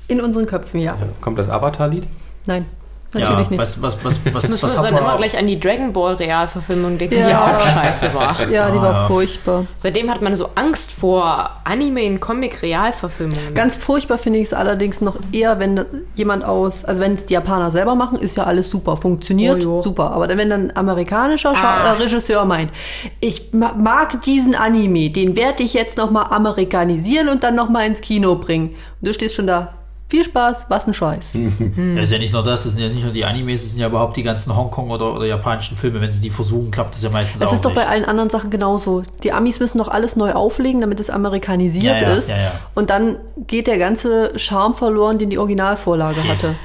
In 0.09 0.21
unseren 0.21 0.47
Köpfen, 0.47 0.81
ja. 0.81 0.97
Kommt 1.21 1.39
das 1.39 1.49
Avatar-Lied? 1.49 2.05
Nein, 2.47 2.67
Ja, 3.15 3.31
natürlich 3.31 3.51
nicht. 3.51 3.61
was, 3.61 3.83
was, 3.83 4.05
was, 4.05 4.21
was, 4.33 4.45
Ich 4.45 4.51
was, 4.53 4.63
muss 4.63 4.77
haben 4.77 4.85
dann 4.85 4.95
wir? 4.95 5.01
immer 5.01 5.17
gleich 5.19 5.37
an 5.39 5.47
die 5.47 5.61
Dragon 5.61 5.93
Ball 5.93 6.15
Realverfilmung 6.15 6.97
denken, 6.99 7.17
Ja. 7.19 7.29
die 7.29 7.35
auch 7.35 7.61
scheiße 7.61 8.15
war. 8.15 8.49
ja, 8.51 8.71
die 8.71 8.79
Ah, 8.79 8.83
war 8.83 8.93
ja. 8.93 9.07
furchtbar. 9.09 9.67
Seitdem 9.79 10.11
hat 10.11 10.23
man 10.23 10.37
so 10.37 10.49
Angst 10.55 10.93
vor 10.93 11.51
Anime 11.65 12.03
in 12.03 12.21
Comic 12.21 12.63
Realverfilmungen. 12.63 13.55
Ganz 13.55 13.77
furchtbar 13.77 14.19
finde 14.19 14.39
ich 14.39 14.47
es 14.47 14.55
allerdings 14.55 15.01
noch 15.01 15.17
eher, 15.33 15.59
wenn 15.59 15.85
jemand 16.15 16.45
aus, 16.45 16.85
also 16.85 17.01
wenn 17.03 17.15
es 17.15 17.27
die 17.27 17.35
Japaner 17.35 17.71
selber 17.71 17.95
machen, 17.95 18.19
ist 18.19 18.37
ja 18.37 18.45
alles 18.45 18.71
super, 18.71 18.97
funktioniert 18.97 19.65
Oh, 19.67 19.83
super. 19.83 20.11
Aber 20.13 20.27
dann, 20.27 20.39
wenn 20.39 20.51
dann 20.51 20.71
ein 20.71 20.77
amerikanischer 20.77 21.55
Scha 21.55 21.83
Ah. 21.85 21.87
äh, 21.89 21.91
Regisseur 22.03 22.45
meint, 22.45 22.71
ich 23.21 23.53
ma- 23.53 23.75
mag 23.77 24.23
diesen 24.23 24.55
Anime, 24.55 25.11
den 25.11 25.37
werde 25.37 25.63
ich 25.63 25.75
jetzt 25.75 25.99
nochmal 25.99 26.27
amerikanisieren 26.31 27.29
und 27.29 27.43
dann 27.43 27.55
nochmal 27.55 27.87
ins 27.87 28.01
Kino 28.01 28.37
bringen. 28.37 28.71
Und 29.01 29.09
du 29.09 29.13
stehst 29.13 29.35
schon 29.35 29.47
da, 29.47 29.75
viel 30.13 30.25
Spaß, 30.25 30.67
was 30.69 30.87
ein 30.87 30.93
Scheiß. 30.95 31.31
Ja, 31.97 32.03
ist 32.03 32.13
ja 32.13 32.19
nicht 32.19 32.33
nur 32.35 32.45
das, 32.45 32.65
es 32.67 32.73
sind 32.75 32.83
ja 32.83 32.89
nicht 32.89 33.03
nur 33.03 33.13
die 33.13 33.25
Animes, 33.25 33.63
es 33.65 33.71
sind 33.73 33.81
ja 33.81 33.87
überhaupt 33.89 34.17
die 34.17 34.23
ganzen 34.23 34.55
Hongkong- 34.55 34.91
oder, 34.91 35.15
oder 35.17 35.25
japanischen 35.27 35.77
Filme. 35.77 36.01
Wenn 36.03 36.13
sie 36.13 36.21
die 36.21 36.29
versuchen, 36.31 36.71
klappt 36.71 36.95
das 36.95 37.03
ja 37.03 37.11
meistens 37.11 37.41
Das 37.41 37.49
auch 37.49 37.55
ist 37.55 37.65
doch 37.65 37.71
nicht. 37.71 37.81
bei 37.81 37.87
allen 37.89 38.05
anderen 38.05 38.29
Sachen 38.31 38.51
genauso. 38.51 39.03
Die 39.23 39.33
Amis 39.33 39.59
müssen 39.59 39.79
doch 39.79 39.89
alles 39.89 40.15
neu 40.17 40.33
auflegen, 40.33 40.81
damit 40.83 41.01
es 41.01 41.09
amerikanisiert 41.11 42.01
Ja, 42.03 42.11
ja, 42.11 42.15
ist. 42.15 42.29
ja, 42.29 42.37
ja. 42.37 42.53
Und 42.75 42.91
dann 42.91 43.17
geht 43.47 43.67
der 43.67 43.79
ganze 43.79 44.39
Charme 44.39 44.75
verloren, 44.75 45.19
den 45.19 45.31
die 45.31 45.39
Originalvorlage 45.39 46.23
hatte. 46.29 46.57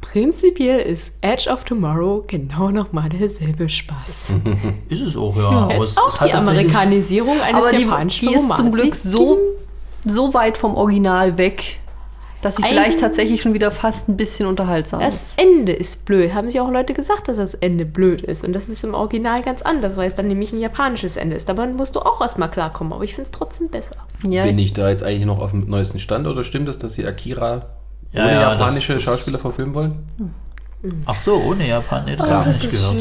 Prinzipiell 0.00 0.80
ist 0.80 1.14
Edge 1.20 1.50
of 1.50 1.64
Tomorrow 1.64 2.24
genau 2.26 2.70
nochmal 2.70 3.08
derselbe 3.08 3.68
Spaß. 3.68 4.32
Ist 4.88 5.02
es 5.02 5.16
auch, 5.16 5.36
ja. 5.36 5.48
aber 5.48 5.74
Es 5.76 5.84
ist 5.90 5.98
auch 5.98 6.20
hat 6.20 6.28
die 6.28 6.32
Amerikanisierung 6.34 7.40
eines 7.40 7.62
Aber 7.66 7.76
die, 7.76 7.82
japanischen 7.82 8.28
die 8.28 8.34
ist 8.34 8.56
zum. 8.56 8.72
Glück 8.72 8.94
so, 8.94 9.38
so 10.04 10.32
weit 10.32 10.58
vom 10.58 10.74
Original 10.76 11.38
weg, 11.38 11.80
dass 12.42 12.56
sie 12.56 12.62
Ein- 12.64 12.68
vielleicht 12.70 13.00
tatsächlich 13.00 13.40
schon 13.42 13.54
wieder 13.54 13.70
fast 13.70 14.08
ein 14.08 14.16
bisschen 14.16 14.46
unterhaltsam 14.46 15.00
Das 15.00 15.14
ist. 15.32 15.38
Ende 15.40 15.72
ist 15.72 16.04
blöd. 16.04 16.34
Haben 16.34 16.48
sich 16.48 16.60
auch 16.60 16.70
Leute 16.70 16.94
gesagt, 16.94 17.28
dass 17.28 17.36
das 17.38 17.54
Ende 17.54 17.84
blöd 17.86 18.20
ist. 18.22 18.44
Und 18.46 18.52
das 18.52 18.68
ist 18.68 18.84
im 18.84 18.94
Original 18.94 19.42
ganz 19.42 19.62
anders, 19.62 19.96
weil 19.96 20.08
es 20.08 20.14
dann 20.14 20.28
nämlich 20.28 20.52
ein 20.52 20.58
japanisches 20.60 21.16
Ende 21.16 21.34
ist. 21.36 21.48
Aber 21.50 21.66
musst 21.66 21.96
du 21.96 22.00
auch 22.00 22.20
erstmal 22.20 22.50
klarkommen. 22.50 22.92
Aber 22.92 23.02
ich 23.04 23.14
finde 23.14 23.26
es 23.26 23.30
trotzdem 23.32 23.68
besser. 23.68 23.96
Ja, 24.22 24.44
Bin 24.44 24.58
ich 24.58 24.72
da 24.74 24.88
jetzt 24.90 25.02
eigentlich 25.02 25.24
noch 25.26 25.40
auf 25.40 25.50
dem 25.50 25.68
neuesten 25.68 25.98
Stand 25.98 26.26
oder 26.26 26.44
stimmt 26.44 26.68
es, 26.68 26.78
dass 26.78 26.94
sie 26.94 27.06
Akira 27.06 27.66
Ja, 28.12 28.22
ohne 28.24 28.32
ja, 28.34 28.52
japanische 28.52 28.94
das- 28.94 29.04
das- 29.04 29.14
Schauspieler 29.14 29.38
verfilmen 29.38 29.74
wollen? 29.74 30.04
Ach 31.06 31.16
so, 31.16 31.36
ohne 31.42 31.66
Japan. 31.66 32.04
Nee, 32.04 32.16
das 32.16 32.30
habe 32.30 32.50
ich 32.50 32.62
nicht 32.62 32.70
gehört. 32.72 32.94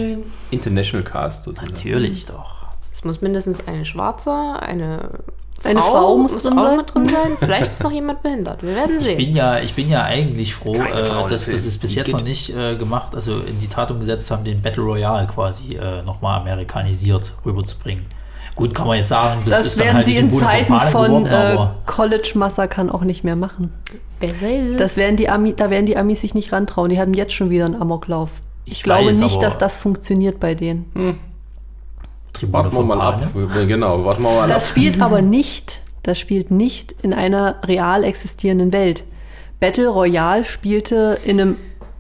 International 0.49 1.03
Cast 1.03 1.43
sozusagen. 1.43 1.71
Natürlich 1.73 2.25
doch. 2.25 2.55
Es 2.93 3.03
muss 3.03 3.21
mindestens 3.21 3.67
eine 3.67 3.85
Schwarze, 3.85 4.31
eine 4.31 5.09
Eine 5.63 5.81
Frau 5.81 6.17
muss 6.17 6.37
drin 6.43 6.59
auch 6.59 6.65
sein. 6.65 6.77
mit 6.77 6.93
drin 6.93 7.05
sein. 7.05 7.31
Vielleicht 7.39 7.71
ist 7.71 7.83
noch 7.83 7.91
jemand 7.91 8.21
behindert. 8.21 8.61
Wir 8.61 8.75
werden 8.75 8.97
Ich 8.97 9.03
sehen. 9.03 9.17
bin 9.17 9.33
ja, 9.35 9.59
ich 9.59 9.73
bin 9.73 9.89
ja 9.89 10.03
eigentlich 10.03 10.53
froh, 10.53 10.75
äh, 10.75 11.27
dass, 11.29 11.45
dass 11.45 11.65
es 11.65 11.77
bis 11.79 11.95
jetzt 11.95 12.05
geht. 12.05 12.13
noch 12.15 12.23
nicht 12.23 12.55
äh, 12.55 12.75
gemacht, 12.75 13.15
also 13.15 13.39
in 13.39 13.57
die 13.59 13.67
Tat 13.67 13.89
umgesetzt 13.89 14.29
haben, 14.29 14.43
den 14.43 14.61
Battle 14.61 14.83
Royale 14.83 15.25
quasi 15.27 15.75
äh, 15.75 16.03
nochmal 16.03 16.39
amerikanisiert 16.41 17.33
rüberzubringen. 17.45 18.05
Gut, 18.55 18.73
kann 18.75 18.87
man 18.87 18.99
jetzt 18.99 19.09
sagen, 19.09 19.41
das, 19.45 19.57
Das 19.57 19.65
ist 19.67 19.79
dann 19.79 19.85
werden 19.87 19.95
halt 19.97 20.05
sie 20.05 20.11
die 20.13 20.17
in 20.19 20.31
Zeiten 20.31 20.79
von 20.79 21.07
geworden, 21.07 21.25
äh, 21.25 21.29
aber 21.29 21.75
College-Massakern 21.87 22.89
auch 22.89 23.01
nicht 23.01 23.23
mehr 23.23 23.35
machen. 23.35 23.73
Das 24.77 24.95
werden 24.97 25.17
die 25.17 25.29
Ami, 25.29 25.53
da 25.55 25.69
werden 25.69 25.85
die 25.85 25.97
Amis 25.97 26.21
sich 26.21 26.33
nicht 26.35 26.51
rantrauen. 26.53 26.89
Die 26.89 26.99
haben 26.99 27.13
jetzt 27.13 27.33
schon 27.33 27.49
wieder 27.49 27.65
einen 27.65 27.75
Amoklauf. 27.75 28.29
Ich, 28.63 28.73
Ich 28.73 28.83
glaube 28.83 29.07
weiß, 29.09 29.19
nicht, 29.19 29.41
dass 29.41 29.57
das 29.57 29.77
funktioniert 29.77 30.39
bei 30.39 30.55
denen. 30.55 30.85
Tribute 30.93 31.15
Warten 32.51 32.75
wir 32.75 32.83
mal 32.83 33.01
ab. 33.01 33.21
Genau, 33.67 34.05
warten 34.05 34.23
wir 34.23 34.31
mal 34.31 34.47
Das 34.47 34.65
ab. 34.65 34.69
spielt 34.71 35.01
aber 35.01 35.21
nicht, 35.21 35.81
das 36.03 36.19
spielt 36.19 36.51
nicht 36.51 36.95
in 37.01 37.13
einer 37.13 37.55
real 37.65 38.03
existierenden 38.03 38.71
Welt. 38.73 39.03
Battle 39.59 39.87
Royale 39.87 40.45
spielte 40.45 41.17
in 41.25 41.39
einem 41.41 41.57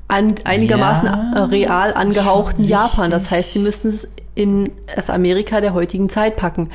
an, 0.07 0.35
einigermaßen 0.43 1.07
Ja, 1.07 1.31
äh, 1.35 1.39
real 1.45 1.93
angehauchten. 1.93 2.63
Japan. 2.63 3.09
Das 3.09 3.31
heißt, 3.31 3.53
sie 3.53 3.59
müssten 3.59 3.87
es 3.89 4.07
in 4.35 4.69
das 4.95 5.09
Amerika 5.09 5.61
der 5.61 5.73
heutigen 5.73 6.09
Zeit 6.09 6.35
packen. 6.35 6.69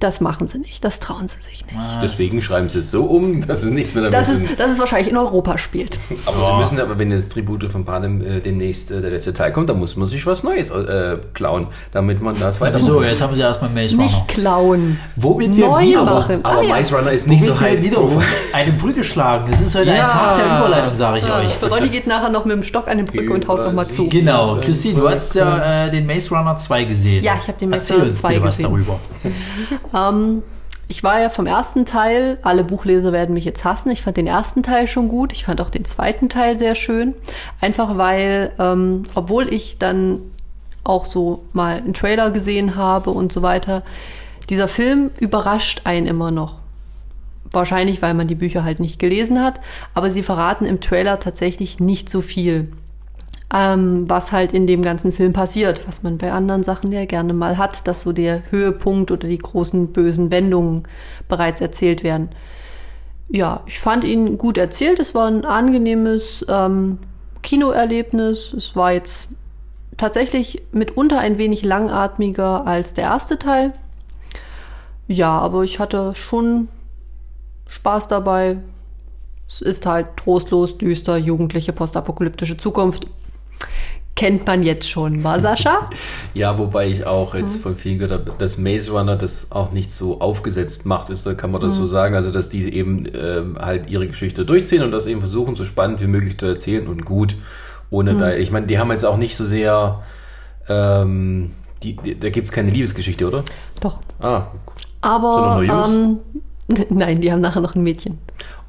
Das 0.00 0.20
machen 0.22 0.46
sie 0.46 0.58
nicht, 0.58 0.82
das 0.82 0.98
trauen 0.98 1.28
sie 1.28 1.36
sich 1.42 1.64
nicht. 1.66 1.76
Deswegen 2.02 2.40
schreiben 2.40 2.68
sie 2.70 2.80
es 2.80 2.90
so 2.90 3.04
um, 3.04 3.46
dass 3.46 3.62
es 3.62 3.70
nichts 3.70 3.94
mehr 3.94 4.04
damit 4.04 4.14
Das 4.18 4.28
ist. 4.30 4.42
ist, 4.42 4.58
das 4.58 4.70
ist 4.72 4.78
wahrscheinlich 4.78 5.10
in 5.10 5.16
Europa 5.18 5.58
spielt. 5.58 5.98
Aber 6.24 6.36
sie 6.54 6.58
müssen 6.58 6.80
aber, 6.80 6.98
wenn 6.98 7.10
jetzt 7.10 7.32
Tribute 7.32 7.70
von 7.70 7.84
Panem 7.84 8.22
äh, 8.24 8.40
demnächst 8.40 8.90
äh, 8.90 9.02
der 9.02 9.10
letzte 9.10 9.34
Teil 9.34 9.52
kommt, 9.52 9.68
dann 9.68 9.78
muss 9.78 9.96
man 9.96 10.08
sich 10.08 10.24
was 10.24 10.42
Neues 10.42 10.70
äh, 10.70 11.18
klauen, 11.34 11.66
damit 11.92 12.22
man 12.22 12.38
das 12.40 12.60
weiter. 12.62 12.78
Wieso, 12.78 13.02
jetzt 13.02 13.20
haben 13.20 13.34
sie 13.36 13.42
erstmal 13.42 13.70
Maze 13.70 13.94
Runner. 13.94 14.04
Nicht 14.04 14.28
klauen. 14.28 14.98
Womit 15.16 15.54
wir 15.54 15.68
Neu 15.68 15.82
wieder, 15.82 16.04
machen. 16.04 16.44
Aber 16.44 16.60
Ah, 16.60 16.62
ja. 16.62 16.76
Maze 16.76 16.96
Runner 16.96 17.12
ist 17.12 17.28
nicht 17.28 17.44
so 17.44 17.50
womit 17.50 17.60
wir 17.60 17.68
hype. 17.68 17.82
wiederum 17.82 18.22
eine 18.54 18.72
Brücke 18.72 19.04
schlagen. 19.04 19.50
Das 19.50 19.60
ist 19.60 19.74
heute 19.74 19.90
Ja. 19.90 20.04
ein 20.06 20.10
Tag 20.10 20.36
der 20.36 20.46
Überleitung, 20.46 20.96
sage 20.96 21.18
ich 21.18 21.24
euch. 21.30 21.70
Ronny 21.70 21.90
geht 21.90 22.06
nachher 22.06 22.30
noch 22.30 22.46
mit 22.46 22.56
dem 22.56 22.62
Stock 22.62 22.88
an 22.88 22.96
die 22.96 23.04
Brücke 23.04 23.34
und 23.34 23.46
haut 23.48 23.66
nochmal 23.66 23.86
zu. 23.88 24.08
Genau, 24.08 24.56
Christine, 24.62 24.98
du 24.98 25.10
hast 25.10 25.34
ja 25.34 25.86
äh, 25.86 25.90
den 25.90 26.06
Maze 26.06 26.30
Runner 26.34 26.56
2 26.56 26.84
gesehen. 26.84 27.22
Ja, 27.22 27.34
ich 27.38 27.46
habe 27.48 27.58
den 27.58 27.68
Maze 27.68 27.80
Erzähl 27.80 27.96
Runner 27.96 28.06
uns 28.08 28.18
2 28.18 28.28
bitte 28.30 28.42
was 28.44 28.56
gesehen. 28.56 28.70
darüber. 28.70 28.98
Ähm, 29.94 30.42
ich 30.88 31.04
war 31.04 31.20
ja 31.20 31.28
vom 31.28 31.46
ersten 31.46 31.86
Teil, 31.86 32.38
alle 32.42 32.64
Buchleser 32.64 33.12
werden 33.12 33.32
mich 33.32 33.44
jetzt 33.44 33.64
hassen, 33.64 33.90
ich 33.90 34.02
fand 34.02 34.16
den 34.16 34.26
ersten 34.26 34.64
Teil 34.64 34.88
schon 34.88 35.06
gut, 35.06 35.32
ich 35.32 35.44
fand 35.44 35.60
auch 35.60 35.70
den 35.70 35.84
zweiten 35.84 36.28
Teil 36.28 36.56
sehr 36.56 36.74
schön. 36.74 37.14
Einfach 37.60 37.96
weil, 37.96 38.52
ähm, 38.58 39.04
obwohl 39.14 39.52
ich 39.52 39.78
dann 39.78 40.20
auch 40.82 41.04
so 41.04 41.44
mal 41.52 41.76
einen 41.76 41.94
Trailer 41.94 42.32
gesehen 42.32 42.74
habe 42.74 43.10
und 43.10 43.32
so 43.32 43.40
weiter, 43.42 43.84
dieser 44.48 44.66
Film 44.66 45.10
überrascht 45.20 45.82
einen 45.84 46.08
immer 46.08 46.32
noch. 46.32 46.58
Wahrscheinlich, 47.52 48.02
weil 48.02 48.14
man 48.14 48.26
die 48.26 48.34
Bücher 48.34 48.64
halt 48.64 48.80
nicht 48.80 48.98
gelesen 48.98 49.40
hat, 49.40 49.60
aber 49.94 50.10
sie 50.10 50.24
verraten 50.24 50.66
im 50.66 50.80
Trailer 50.80 51.20
tatsächlich 51.20 51.78
nicht 51.78 52.10
so 52.10 52.20
viel 52.20 52.72
ähm, 53.52 54.08
was 54.08 54.32
halt 54.32 54.52
in 54.52 54.66
dem 54.66 54.82
ganzen 54.82 55.12
Film 55.12 55.32
passiert, 55.32 55.86
was 55.88 56.02
man 56.02 56.18
bei 56.18 56.32
anderen 56.32 56.62
Sachen 56.62 56.92
ja 56.92 57.04
gerne 57.04 57.32
mal 57.32 57.58
hat, 57.58 57.86
dass 57.88 58.02
so 58.02 58.12
der 58.12 58.42
Höhepunkt 58.50 59.10
oder 59.10 59.26
die 59.26 59.38
großen 59.38 59.88
bösen 59.88 60.30
Wendungen 60.30 60.84
bereits 61.28 61.60
erzählt 61.60 62.04
werden. 62.04 62.28
Ja, 63.28 63.62
ich 63.66 63.78
fand 63.78 64.04
ihn 64.04 64.38
gut 64.38 64.58
erzählt. 64.58 64.98
Es 65.00 65.14
war 65.14 65.28
ein 65.28 65.44
angenehmes 65.44 66.44
ähm, 66.48 66.98
Kinoerlebnis. 67.42 68.52
Es 68.52 68.74
war 68.76 68.92
jetzt 68.92 69.28
tatsächlich 69.96 70.62
mitunter 70.72 71.18
ein 71.18 71.38
wenig 71.38 71.64
langatmiger 71.64 72.66
als 72.66 72.94
der 72.94 73.04
erste 73.04 73.38
Teil. 73.38 73.72
Ja, 75.06 75.38
aber 75.38 75.64
ich 75.64 75.78
hatte 75.78 76.12
schon 76.14 76.68
Spaß 77.68 78.08
dabei. 78.08 78.58
Es 79.46 79.60
ist 79.60 79.86
halt 79.86 80.16
trostlos, 80.16 80.78
düster, 80.78 81.16
jugendliche, 81.16 81.72
postapokalyptische 81.72 82.56
Zukunft. 82.56 83.06
Kennt 84.16 84.46
man 84.46 84.62
jetzt 84.62 84.90
schon, 84.90 85.24
war 85.24 85.40
Sascha? 85.40 85.88
Ja, 86.34 86.58
wobei 86.58 86.88
ich 86.88 87.06
auch 87.06 87.34
jetzt 87.34 87.56
Mhm. 87.58 87.62
von 87.62 87.76
vielen 87.76 87.98
gehört 87.98 88.12
habe, 88.28 88.32
dass 88.38 88.58
Maze 88.58 88.90
Runner 88.92 89.16
das 89.16 89.50
auch 89.50 89.72
nicht 89.72 89.92
so 89.92 90.20
aufgesetzt 90.20 90.84
macht, 90.86 91.08
ist, 91.10 91.24
da 91.26 91.32
kann 91.34 91.50
man 91.50 91.60
das 91.60 91.74
Mhm. 91.74 91.78
so 91.78 91.86
sagen. 91.86 92.14
Also, 92.14 92.30
dass 92.30 92.48
die 92.50 92.72
eben 92.74 93.06
ähm, 93.14 93.56
halt 93.58 93.88
ihre 93.88 94.06
Geschichte 94.08 94.44
durchziehen 94.44 94.82
und 94.82 94.90
das 94.90 95.06
eben 95.06 95.20
versuchen, 95.20 95.56
so 95.56 95.64
spannend 95.64 96.00
wie 96.00 96.06
möglich 96.06 96.36
zu 96.38 96.46
erzählen 96.46 96.86
und 96.86 97.04
gut. 97.06 97.34
Ohne 97.90 98.12
Mhm. 98.14 98.18
da, 98.20 98.34
ich 98.34 98.50
meine, 98.50 98.66
die 98.66 98.78
haben 98.78 98.90
jetzt 98.90 99.04
auch 99.04 99.16
nicht 99.16 99.36
so 99.36 99.44
sehr, 99.46 100.02
ähm, 100.68 101.52
die, 101.82 101.96
die, 101.96 102.18
da 102.18 102.28
gibt 102.30 102.46
es 102.48 102.52
keine 102.52 102.70
Liebesgeschichte, 102.70 103.26
oder? 103.26 103.42
Doch. 103.80 104.00
Ah, 104.20 104.48
Aber 105.00 105.62
ähm, 105.62 106.18
nein, 106.90 107.20
die 107.20 107.32
haben 107.32 107.40
nachher 107.40 107.62
noch 107.62 107.74
ein 107.74 107.82
Mädchen. 107.82 108.18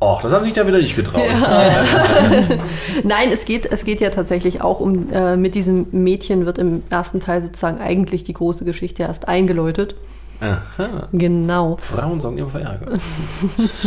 Och, 0.01 0.23
das 0.23 0.33
haben 0.33 0.43
sich 0.43 0.53
da 0.53 0.65
wieder 0.65 0.79
nicht 0.79 0.95
getraut. 0.95 1.21
Nein, 3.03 3.29
es 3.31 3.45
geht, 3.45 3.71
es 3.71 3.85
geht 3.85 4.01
ja 4.01 4.09
tatsächlich 4.09 4.61
auch 4.63 4.79
um, 4.79 5.11
äh, 5.13 5.37
mit 5.37 5.53
diesem 5.53 5.85
Mädchen 5.91 6.47
wird 6.47 6.57
im 6.57 6.81
ersten 6.89 7.19
Teil 7.19 7.39
sozusagen 7.43 7.79
eigentlich 7.79 8.23
die 8.23 8.33
große 8.33 8.65
Geschichte 8.65 9.03
erst 9.03 9.27
eingeläutet. 9.27 9.95
Aha. 10.39 11.07
Genau. 11.11 11.77
Frauen 11.77 12.19
sorgen 12.19 12.39
immer 12.39 12.49
für 12.49 12.61
Ärger. 12.61 12.97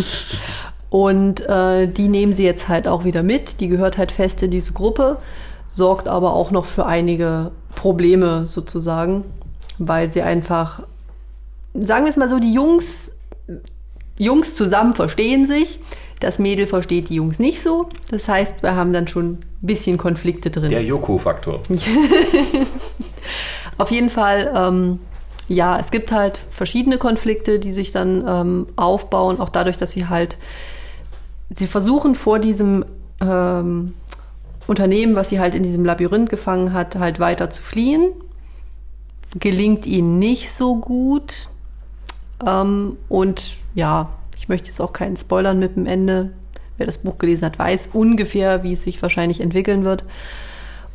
Und 0.89 1.41
äh, 1.49 1.89
die 1.89 2.07
nehmen 2.07 2.33
sie 2.33 2.45
jetzt 2.45 2.69
halt 2.69 2.87
auch 2.87 3.03
wieder 3.05 3.25
mit. 3.25 3.61
Die 3.61 3.67
gehört 3.67 3.99
halt 3.99 4.13
fest 4.13 4.41
in 4.45 4.53
diese 4.53 4.73
Gruppe, 4.73 5.19
sorgt 5.67 6.07
aber 6.07 6.35
auch 6.35 6.53
noch 6.53 6.67
für 6.67 6.87
einige 6.87 7.51
Probleme 7.75 8.47
sozusagen, 8.47 9.25
weil 9.79 10.13
sie 10.13 10.23
einfach, 10.23 10.85
sagen 11.75 12.05
wir 12.05 12.11
es 12.11 12.17
mal 12.17 12.29
so, 12.29 12.39
die 12.39 12.55
Jungs, 12.55 13.19
Jungs 14.17 14.55
zusammen 14.55 14.95
verstehen 14.95 15.49
sich. 15.49 15.81
Das 16.21 16.39
Mädel 16.39 16.67
versteht 16.67 17.09
die 17.09 17.17
Jungs 17.17 17.39
nicht 17.39 17.63
so. 17.63 17.89
Das 18.11 18.29
heißt, 18.29 18.63
wir 18.63 18.77
haben 18.77 18.93
dann 18.93 19.09
schon 19.09 19.33
ein 19.33 19.39
bisschen 19.61 19.99
Konflikte 19.99 20.51
drin. 20.51 20.71
Der 20.71 20.83
Joko-Faktor. 20.83 21.61
Auf 23.79 23.91
jeden 23.91 24.11
Fall, 24.11 24.53
ähm, 24.55 25.01
ja, 25.49 25.79
es 25.79 25.91
gibt 25.91 26.13
halt 26.13 26.39
verschiedene 26.51 26.99
Konflikte, 26.99 27.59
die 27.59 27.73
sich 27.73 27.93
dann 27.93 28.25
ähm, 28.27 28.67
aufbauen, 28.77 29.41
auch 29.41 29.49
dadurch, 29.49 29.77
dass 29.77 29.91
sie 29.91 30.09
halt, 30.09 30.39
sie 31.51 31.67
versuchen 31.67 32.15
vor 32.15 32.39
diesem 32.39 32.85
ähm, 33.21 33.95
Unternehmen, 34.67 35.17
was 35.17 35.29
sie 35.29 35.41
halt 35.41 35.55
in 35.55 35.63
diesem 35.63 35.85
Labyrinth 35.85 36.31
gefangen 36.31 36.73
hat, 36.73 36.97
halt 36.97 37.21
weiter 37.21 37.51
zu 37.51 37.61
fliehen. 37.61 38.13
Gelingt 39.39 39.87
ihnen 39.87 40.19
nicht 40.19 40.53
so 40.53 40.77
gut. 40.77 41.49
Ähm, 42.45 42.97
und 43.09 43.57
ja, 43.75 44.11
ich 44.45 44.49
möchte 44.51 44.69
jetzt 44.69 44.83
auch 44.83 44.93
keinen 44.93 45.17
Spoilern 45.17 45.59
mit 45.59 45.75
dem 45.75 45.87
Ende. 45.87 46.33
Wer 46.77 46.85
das 46.85 46.99
Buch 46.99 47.17
gelesen 47.17 47.47
hat, 47.47 47.59
weiß 47.59 47.91
ungefähr, 47.95 48.63
wie 48.63 48.73
es 48.73 48.83
sich 48.83 49.01
wahrscheinlich 49.01 49.41
entwickeln 49.41 49.87
wird. 49.87 50.05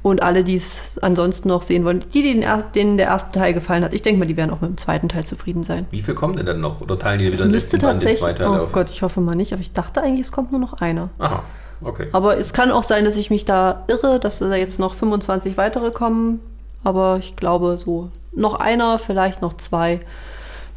Und 0.04 0.22
alle, 0.22 0.44
die 0.44 0.54
es 0.54 1.00
ansonsten 1.02 1.48
noch 1.48 1.64
sehen 1.64 1.84
wollen, 1.84 2.06
die, 2.14 2.22
denen, 2.22 2.44
erst, 2.44 2.76
denen 2.76 2.98
der 2.98 3.08
erste 3.08 3.40
Teil 3.40 3.56
gefallen 3.56 3.84
hat, 3.84 3.96
ich 3.96 4.04
denke 4.04 4.20
mal, 4.20 4.28
die 4.28 4.38
werden 4.38 4.52
auch 4.52 4.62
mit 4.62 4.70
dem 4.70 4.78
zweiten 4.78 5.10
Teil 5.10 5.26
zufrieden 5.26 5.64
sein. 5.64 5.88
Wie 5.90 6.04
viel 6.04 6.14
kommt 6.14 6.38
denn 6.38 6.46
dann 6.46 6.62
noch? 6.62 6.80
Oder 6.80 7.00
teilen 7.00 7.18
die 7.18 7.26
wieder 7.26 7.38
Es 7.38 7.42
den 7.42 7.50
letzten 7.50 7.80
Band 7.80 7.84
in 7.84 7.90
tatsächlich, 7.94 8.20
zwei 8.20 8.34
Teile 8.34 8.52
oh 8.52 8.64
auf? 8.66 8.72
Gott, 8.72 8.92
ich 8.92 9.02
hoffe 9.02 9.20
mal 9.20 9.34
nicht, 9.34 9.52
aber 9.52 9.62
ich 9.62 9.74
dachte 9.74 10.04
eigentlich, 10.04 10.28
es 10.28 10.32
kommt 10.32 10.52
nur 10.52 10.62
noch 10.62 10.74
einer. 10.74 11.10
Aha, 11.18 11.42
okay. 11.82 12.06
Aber 12.12 12.38
es 12.38 12.54
kann 12.54 12.70
auch 12.70 12.84
sein, 12.84 13.04
dass 13.04 13.18
ich 13.18 13.32
mich 13.32 13.46
da 13.46 13.84
irre, 13.88 14.20
dass 14.20 14.38
da 14.38 14.54
jetzt 14.54 14.80
noch 14.80 14.94
25 14.94 15.58
weitere 15.58 15.90
kommen. 15.90 16.40
Aber 16.84 17.18
ich 17.18 17.36
glaube, 17.36 17.80
so 17.80 18.12
noch 18.32 18.60
einer, 18.60 19.00
vielleicht 19.00 19.42
noch 19.42 19.58
zwei. 19.58 20.02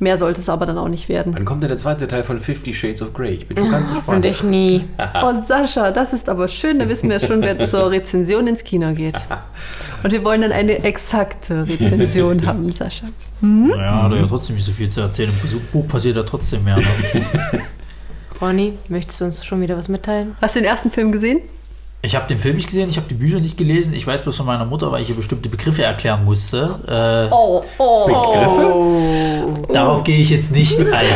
Mehr 0.02 0.18
sollte 0.18 0.40
es 0.40 0.48
aber 0.48 0.66
dann 0.66 0.78
auch 0.78 0.88
nicht 0.88 1.08
werden. 1.08 1.32
Wann 1.32 1.44
kommt 1.44 1.62
denn 1.62 1.68
der 1.68 1.78
zweite 1.78 2.08
Teil 2.08 2.24
von 2.24 2.40
Fifty 2.40 2.74
Shades 2.74 3.02
of 3.02 3.14
Grey? 3.14 3.34
Ich 3.34 3.46
bin 3.46 3.56
schon 3.56 3.70
ganz 3.70 3.84
gespannt. 3.84 4.06
Hoffentlich 4.08 4.42
nie. 4.42 4.84
Oh, 5.22 5.32
Sascha, 5.46 5.92
das 5.92 6.12
ist 6.12 6.28
aber 6.28 6.48
schön. 6.48 6.80
Da 6.80 6.88
wissen 6.88 7.08
wir 7.08 7.20
schon, 7.20 7.40
wer 7.42 7.62
zur 7.64 7.88
Rezension 7.90 8.48
ins 8.48 8.64
Kino 8.64 8.94
geht. 8.94 9.14
Und 10.02 10.10
wir 10.10 10.24
wollen 10.24 10.42
dann 10.42 10.50
eine 10.50 10.82
exakte 10.82 11.68
Rezension 11.68 12.44
haben, 12.46 12.72
Sascha. 12.72 13.06
Naja, 13.40 14.08
da 14.08 14.16
ja 14.16 14.26
trotzdem 14.26 14.56
nicht 14.56 14.64
so 14.64 14.72
viel 14.72 14.88
zu 14.88 15.02
erzählen. 15.02 15.30
Im 15.52 15.60
Buch 15.72 15.86
passiert 15.86 16.16
ja 16.16 16.24
trotzdem 16.24 16.64
mehr. 16.64 16.78
Ronny, 18.40 18.72
möchtest 18.88 19.20
du 19.20 19.26
uns 19.26 19.44
schon 19.44 19.60
wieder 19.60 19.76
was 19.76 19.88
mitteilen? 19.88 20.36
Hast 20.40 20.56
du 20.56 20.60
den 20.60 20.66
ersten 20.68 20.90
Film 20.90 21.12
gesehen? 21.12 21.42
Ich 22.04 22.16
habe 22.16 22.26
den 22.26 22.38
Film 22.38 22.56
nicht 22.56 22.66
gesehen, 22.66 22.90
ich 22.90 22.96
habe 22.96 23.06
die 23.08 23.14
Bücher 23.14 23.38
nicht 23.38 23.56
gelesen. 23.56 23.94
Ich 23.94 24.04
weiß 24.04 24.22
bloß 24.22 24.36
von 24.36 24.46
meiner 24.46 24.64
Mutter, 24.64 24.90
weil 24.90 25.02
ich 25.02 25.08
ihr 25.10 25.14
bestimmte 25.14 25.48
Begriffe 25.48 25.84
erklären 25.84 26.24
musste. 26.24 26.80
Äh, 26.88 27.32
Oh, 27.32 27.62
oh. 27.78 28.06
Begriffe? 28.06 29.72
Darauf 29.72 30.02
gehe 30.02 30.18
ich 30.18 30.30
jetzt 30.30 30.50
nicht 30.50 30.80
ein. 30.80 31.06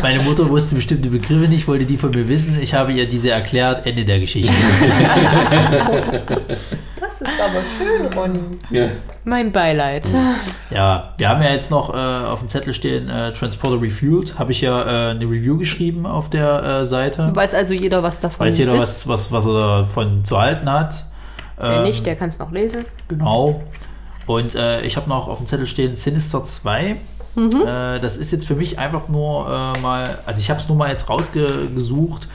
Meine 0.00 0.22
Mutter 0.22 0.48
wusste 0.48 0.76
bestimmte 0.76 1.08
Begriffe 1.08 1.48
nicht, 1.48 1.66
wollte 1.66 1.84
die 1.84 1.96
von 1.96 2.10
mir 2.12 2.28
wissen. 2.28 2.56
Ich 2.62 2.74
habe 2.74 2.92
ihr 2.92 3.08
diese 3.08 3.30
erklärt. 3.30 3.86
Ende 3.86 4.04
der 4.04 4.20
Geschichte. 4.20 4.52
Das 7.20 7.28
ist 7.28 7.40
aber 7.40 7.62
schön, 7.76 8.06
Ronny. 8.12 8.58
Ja. 8.70 8.88
Mein 9.24 9.50
Beileid. 9.50 10.08
Ja, 10.70 11.14
wir 11.16 11.28
haben 11.28 11.42
ja 11.42 11.50
jetzt 11.50 11.70
noch 11.70 11.92
äh, 11.92 11.96
auf 11.96 12.38
dem 12.40 12.48
Zettel 12.48 12.72
stehen 12.72 13.08
äh, 13.08 13.32
Transporter 13.32 13.80
Refueled. 13.80 14.38
Habe 14.38 14.52
ich 14.52 14.60
ja 14.60 14.82
äh, 14.82 15.10
eine 15.10 15.24
Review 15.24 15.56
geschrieben 15.58 16.06
auf 16.06 16.30
der 16.30 16.62
äh, 16.62 16.86
Seite. 16.86 17.34
Weiß 17.34 17.54
also 17.54 17.74
jeder 17.74 18.02
was 18.02 18.20
davon. 18.20 18.46
Weiß 18.46 18.58
jeder, 18.58 18.74
ist. 18.74 18.80
was, 18.80 19.08
was, 19.08 19.32
was 19.32 19.46
er 19.46 19.82
davon 19.82 20.24
zu 20.24 20.38
halten 20.38 20.70
hat. 20.70 21.06
Wer 21.56 21.78
Ähm, 21.78 21.82
nicht, 21.84 22.06
der 22.06 22.14
kann 22.14 22.28
es 22.28 22.38
noch 22.38 22.52
lesen. 22.52 22.84
Genau. 23.08 23.62
Und 24.26 24.54
äh, 24.54 24.82
ich 24.82 24.96
habe 24.96 25.08
noch 25.08 25.26
auf 25.26 25.38
dem 25.38 25.46
Zettel 25.46 25.66
stehen 25.66 25.96
Sinister 25.96 26.44
2. 26.44 26.96
Äh, 27.36 28.00
das 28.00 28.16
ist 28.16 28.30
jetzt 28.32 28.46
für 28.46 28.54
mich 28.54 28.78
einfach 28.78 29.08
nur 29.08 29.46
äh, 29.46 29.80
mal, 29.80 30.18
also 30.26 30.40
ich 30.40 30.50
habe 30.50 30.60
es 30.60 30.68
nur 30.68 30.76
mal 30.76 30.90
jetzt 30.90 31.08
rausgesucht, 31.08 32.28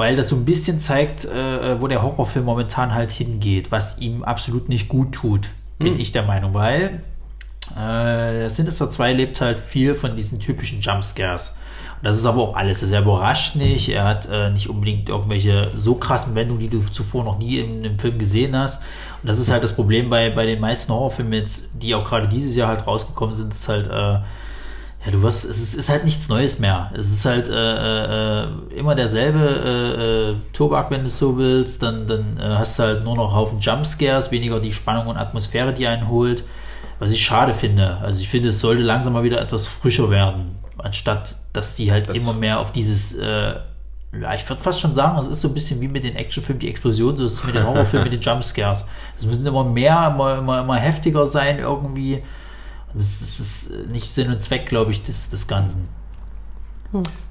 weil 0.00 0.16
das 0.16 0.30
so 0.30 0.36
ein 0.36 0.46
bisschen 0.46 0.80
zeigt, 0.80 1.26
äh, 1.26 1.78
wo 1.78 1.86
der 1.86 2.00
Horrorfilm 2.00 2.46
momentan 2.46 2.94
halt 2.94 3.12
hingeht, 3.12 3.70
was 3.70 3.98
ihm 3.98 4.24
absolut 4.24 4.70
nicht 4.70 4.88
gut 4.88 5.12
tut, 5.12 5.48
bin 5.78 6.00
ich 6.00 6.10
der 6.10 6.22
Meinung, 6.22 6.54
weil 6.54 7.02
äh, 7.78 8.48
Sinister 8.48 8.90
2 8.90 9.12
lebt 9.12 9.42
halt 9.42 9.60
viel 9.60 9.94
von 9.94 10.16
diesen 10.16 10.40
typischen 10.40 10.80
Jumpscares. 10.80 11.58
Und 11.98 12.06
das 12.06 12.16
ist 12.16 12.24
aber 12.24 12.40
auch 12.40 12.56
alles. 12.56 12.82
Er 12.82 13.02
überrascht 13.02 13.56
nicht, 13.56 13.90
er 13.90 14.04
hat 14.04 14.26
äh, 14.32 14.48
nicht 14.48 14.70
unbedingt 14.70 15.10
irgendwelche 15.10 15.70
so 15.74 15.96
krassen 15.96 16.34
Wendungen, 16.34 16.60
die 16.60 16.70
du 16.70 16.80
zuvor 16.90 17.22
noch 17.22 17.38
nie 17.38 17.58
in 17.58 17.84
einem 17.84 17.98
Film 17.98 18.18
gesehen 18.18 18.56
hast. 18.56 18.82
Und 19.22 19.28
das 19.28 19.38
ist 19.38 19.50
halt 19.50 19.62
das 19.62 19.74
Problem 19.74 20.08
bei, 20.08 20.30
bei 20.30 20.46
den 20.46 20.60
meisten 20.60 20.94
Horrorfilmen, 20.94 21.34
jetzt, 21.34 21.64
die 21.74 21.94
auch 21.94 22.08
gerade 22.08 22.26
dieses 22.26 22.56
Jahr 22.56 22.68
halt 22.68 22.86
rausgekommen 22.86 23.36
sind, 23.36 23.52
ist 23.52 23.68
halt, 23.68 23.86
äh, 23.88 24.20
ja, 25.04 25.10
du 25.12 25.22
wirst, 25.22 25.44
es 25.46 25.58
ist, 25.62 25.74
ist 25.74 25.88
halt 25.88 26.04
nichts 26.04 26.28
Neues 26.28 26.58
mehr. 26.58 26.90
Es 26.94 27.10
ist 27.10 27.24
halt 27.24 27.48
äh, 27.48 27.52
äh, 28.44 28.48
immer 28.76 28.94
derselbe 28.94 29.38
äh, 29.38 30.30
äh, 30.32 30.36
Tobak, 30.52 30.90
wenn 30.90 31.00
du 31.00 31.06
es 31.06 31.18
so 31.18 31.38
willst. 31.38 31.82
Dann, 31.82 32.06
dann 32.06 32.36
äh, 32.38 32.42
hast 32.42 32.78
du 32.78 32.82
halt 32.82 33.04
nur 33.04 33.16
noch 33.16 33.28
einen 33.28 33.34
Haufen 33.36 33.60
Jumpscares, 33.60 34.30
weniger 34.30 34.60
die 34.60 34.72
Spannung 34.72 35.06
und 35.06 35.16
Atmosphäre, 35.16 35.72
die 35.72 35.86
einen 35.86 36.08
holt. 36.08 36.44
Was 36.98 37.12
ich 37.12 37.24
schade 37.24 37.54
finde. 37.54 37.96
Also 38.02 38.20
ich 38.20 38.28
finde, 38.28 38.50
es 38.50 38.60
sollte 38.60 38.82
langsam 38.82 39.14
mal 39.14 39.22
wieder 39.22 39.40
etwas 39.40 39.66
frischer 39.68 40.10
werden, 40.10 40.58
anstatt 40.76 41.36
dass 41.54 41.74
die 41.74 41.90
halt 41.90 42.10
Das- 42.10 42.16
immer 42.18 42.34
mehr 42.34 42.60
auf 42.60 42.72
dieses, 42.72 43.14
äh, 43.16 43.54
ja, 44.20 44.34
ich 44.34 44.46
würde 44.50 44.62
fast 44.62 44.80
schon 44.80 44.92
sagen, 44.92 45.16
es 45.18 45.28
ist 45.28 45.40
so 45.40 45.48
ein 45.48 45.54
bisschen 45.54 45.80
wie 45.80 45.88
mit 45.88 46.04
den 46.04 46.14
Actionfilmen, 46.16 46.58
die 46.60 46.68
Explosion, 46.68 47.16
so 47.16 47.24
ist 47.24 47.34
es 47.34 47.44
mit 47.44 47.54
den 47.54 47.64
Horrorfilmen, 47.66 48.04
mit 48.10 48.12
den 48.12 48.20
Jumpscares. 48.20 48.84
Es 49.16 49.24
müssen 49.24 49.46
immer 49.46 49.64
mehr, 49.64 50.12
immer, 50.14 50.38
immer, 50.38 50.60
immer 50.60 50.76
heftiger 50.76 51.24
sein 51.26 51.58
irgendwie. 51.58 52.22
Das 52.94 53.20
ist, 53.20 53.38
das 53.38 53.46
ist 53.46 53.88
nicht 53.88 54.10
Sinn 54.10 54.30
und 54.30 54.40
Zweck, 54.42 54.66
glaube 54.66 54.90
ich, 54.90 55.02
des, 55.02 55.30
des 55.30 55.46
Ganzen. 55.46 55.88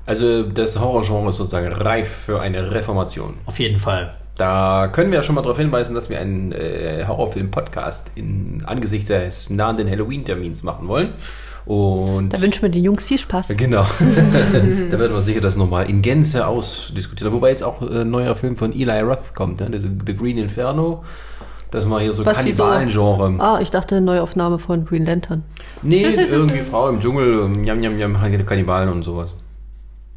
Also 0.05 0.43
das 0.43 0.79
Horrorgenre 0.79 1.29
ist 1.29 1.37
sozusagen 1.37 1.67
reif 1.67 2.09
für 2.25 2.39
eine 2.39 2.71
Reformation. 2.71 3.35
Auf 3.45 3.59
jeden 3.59 3.77
Fall. 3.77 4.15
Da 4.37 4.87
können 4.87 5.11
wir 5.11 5.17
ja 5.17 5.23
schon 5.23 5.35
mal 5.35 5.41
darauf 5.41 5.57
hinweisen, 5.57 5.95
dass 5.95 6.09
wir 6.09 6.17
einen 6.19 6.53
äh, 6.53 7.03
Horrorfilm-Podcast 7.05 8.13
in 8.15 8.63
angesichts 8.65 9.09
des 9.09 9.49
nahenden 9.49 9.89
Halloween-Termins 9.89 10.63
machen 10.63 10.87
wollen. 10.87 11.13
Und 11.65 12.29
Da 12.33 12.41
wünschen 12.41 12.61
wir 12.61 12.69
den 12.69 12.85
Jungs 12.85 13.05
viel 13.05 13.19
Spaß. 13.19 13.49
genau, 13.57 13.85
da 14.89 14.97
werden 14.97 15.13
wir 15.13 15.21
sicher 15.21 15.41
das 15.41 15.57
nochmal 15.57 15.89
in 15.89 16.01
Gänze 16.01 16.47
ausdiskutieren. 16.47 17.33
Wobei 17.33 17.49
jetzt 17.49 17.63
auch 17.63 17.81
äh, 17.81 18.01
ein 18.01 18.09
neuer 18.09 18.35
Film 18.37 18.55
von 18.55 18.71
Eli 18.73 19.01
Roth 19.01 19.35
kommt, 19.35 19.59
ne? 19.59 19.79
The 19.79 20.15
Green 20.15 20.37
Inferno. 20.37 21.03
Das 21.71 21.85
mal 21.85 22.01
hier 22.01 22.13
so 22.13 22.25
wie 22.25 22.29
so- 22.29 22.35
Kannibalen-Genre. 22.35 23.35
Ah, 23.39 23.59
ich 23.61 23.69
dachte 23.71 24.01
Neuaufnahme 24.01 24.57
von 24.59 24.85
Green 24.85 25.05
Lantern. 25.05 25.43
Nee, 25.81 26.03
irgendwie 26.29 26.59
Frau 26.59 26.89
im 26.89 26.99
Dschungel, 26.99 27.39
ähm, 27.41 27.63
Jam, 27.63 27.81
Jam, 27.83 27.97
Jam, 27.99 28.17
Kannibalen 28.45 28.89
und 28.89 29.03
sowas. 29.03 29.29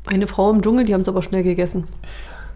Eine 0.07 0.26
Frau 0.26 0.50
im 0.50 0.62
Dschungel, 0.62 0.84
die 0.84 0.94
haben 0.94 1.03
es 1.03 1.09
aber 1.09 1.22
schnell 1.22 1.42
gegessen. 1.42 1.84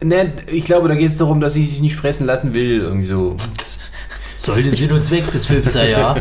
Ne, 0.03 0.33
ich 0.51 0.65
glaube, 0.65 0.89
da 0.89 0.95
geht 0.95 1.09
es 1.09 1.17
darum, 1.19 1.41
dass 1.41 1.55
sie 1.55 1.65
sich 1.65 1.81
nicht 1.81 1.97
fressen 1.97 2.27
lassen 2.27 2.55
will. 2.55 2.81
Irgendwie 2.83 3.07
so. 3.07 3.37
Sollte 4.47 4.71
Sinn 4.71 4.93
und 4.93 5.03
Zweck 5.03 5.29
des 5.33 5.45
Films 5.47 5.73
sein, 5.73 5.91
ja. 5.91 6.17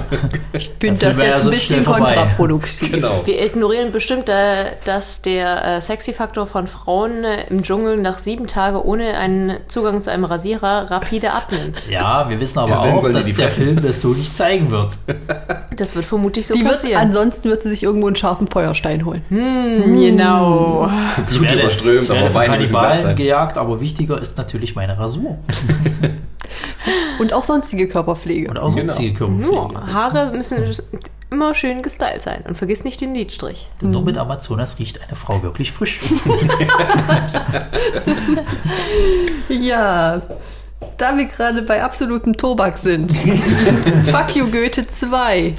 Ich 0.54 0.72
finde 0.80 1.00
Der 1.00 1.10
das 1.10 1.22
jetzt 1.22 1.46
ein 1.46 1.52
bisschen 1.52 1.86
kontraproduktiv. 1.86 2.92
Genau. 2.92 3.22
Wir 3.24 3.46
ignorieren 3.46 3.92
bestimmt, 3.92 4.30
äh, 4.30 4.72
dass 4.84 5.22
der 5.22 5.78
äh, 5.78 5.82
Sexy-Faktor 5.82 6.48
von 6.48 6.66
Frauen 6.66 7.24
äh, 7.24 7.48
im 7.50 7.62
Dschungel 7.62 7.98
nach 7.98 8.18
sieben 8.18 8.48
Tagen 8.48 8.78
ohne 8.78 9.16
einen 9.18 9.58
Zugang 9.68 10.02
zu 10.02 10.10
einem 10.12 10.24
Rasierer 10.24 10.90
rapide 10.90 11.34
abnimmt. 11.34 11.84
Ja, 11.88 12.28
wir 12.28 12.40
wissen 12.40 12.58
aber 12.58 12.70
Deswegen 12.72 12.98
auch, 12.98 13.12
dass 13.12 13.26
die 13.28 13.34
der. 13.34 13.52
Film 13.52 13.84
das 13.84 14.02
so 14.02 14.08
nicht 14.08 14.36
zeigen 14.36 14.72
wird. 14.72 14.94
Das 15.76 15.94
wird 15.94 16.06
vermutlich 16.06 16.48
so 16.48 16.56
Die 16.56 16.62
wird, 16.62 16.72
passieren. 16.72 17.00
ansonsten 17.00 17.48
wird 17.50 17.62
sie 17.62 17.70
sich 17.70 17.84
irgendwo 17.84 18.08
einen 18.08 18.16
scharfen 18.16 18.48
Feuerstein 18.48 19.06
holen. 19.06 19.22
genau. 19.30 20.90
Ich 21.30 21.38
Blut 21.38 21.42
werde, 21.50 21.60
überströmt, 21.62 22.04
ich 22.04 22.10
werde 22.10 22.22
aber 22.22 22.32
von 22.32 22.42
Wein 22.42 22.50
Kannibalen 22.50 23.16
gejagt, 23.16 23.58
aber 23.60 23.82
wichtiger 23.82 24.20
ist 24.20 24.38
natürlich 24.40 24.76
meine 24.76 24.98
Rasur. 24.98 25.38
Und 27.20 27.34
auch 27.34 27.44
sonstige 27.44 27.88
Körperpflege. 27.88 28.50
Und 28.50 28.58
auch 28.58 28.70
sonstige 28.70 29.14
Körperpflege. 29.14 29.52
Nur, 29.52 29.94
Haare 29.94 30.32
müssen 30.36 30.58
immer 31.30 31.54
schön 31.54 31.82
gestylt 31.82 32.22
sein. 32.22 32.44
Und 32.48 32.58
vergiss 32.58 32.84
nicht 32.84 33.02
den 33.02 33.14
Lidstrich. 33.14 33.70
Denn 33.82 33.92
nur 33.92 34.04
mit 34.04 34.18
Amazonas 34.18 34.80
riecht 34.80 35.02
eine 35.02 35.16
Frau 35.16 35.42
wirklich 35.44 35.72
frisch. 35.72 36.02
Ja, 39.48 40.22
da 40.98 41.18
wir 41.18 41.26
gerade 41.26 41.62
bei 41.62 41.84
absolutem 41.84 42.36
Tobak 42.36 42.78
sind. 42.78 43.12
Fuck 44.06 44.36
you 44.36 44.50
Goethe 44.50 44.84
2 44.84 45.56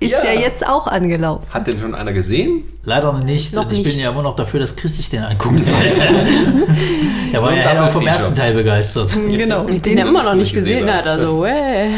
ist 0.00 0.10
ja. 0.12 0.32
Ja. 0.32 0.40
jetzt 0.40 0.66
auch 0.66 0.86
angelaufen. 0.86 1.44
Hat 1.52 1.66
denn 1.66 1.78
schon 1.78 1.94
einer 1.94 2.12
gesehen? 2.12 2.64
Leider 2.84 3.12
noch 3.12 3.22
nicht. 3.22 3.54
Noch 3.54 3.66
und 3.66 3.72
ich 3.72 3.82
bin 3.82 3.92
nicht. 3.92 4.02
ja 4.02 4.10
immer 4.10 4.22
noch 4.22 4.34
dafür, 4.36 4.60
dass 4.60 4.74
Chris 4.74 4.96
sich 4.96 5.10
den 5.10 5.22
angucken 5.22 5.58
sollte. 5.58 6.00
er 7.32 7.42
war 7.42 7.50
Und 7.50 7.56
ja 7.56 7.62
Double 7.62 7.76
eher 7.76 7.88
vom 7.88 8.02
Feature. 8.02 8.06
ersten 8.08 8.34
Teil 8.34 8.54
begeistert. 8.54 9.10
Genau. 9.28 9.64
Den 9.64 9.98
er 9.98 10.06
immer 10.06 10.22
noch 10.22 10.34
nicht 10.34 10.52
gesehen 10.54 10.80
gesehen 10.86 10.94
hat. 10.94 11.06
Also, 11.06 11.44
äh. 11.44 11.88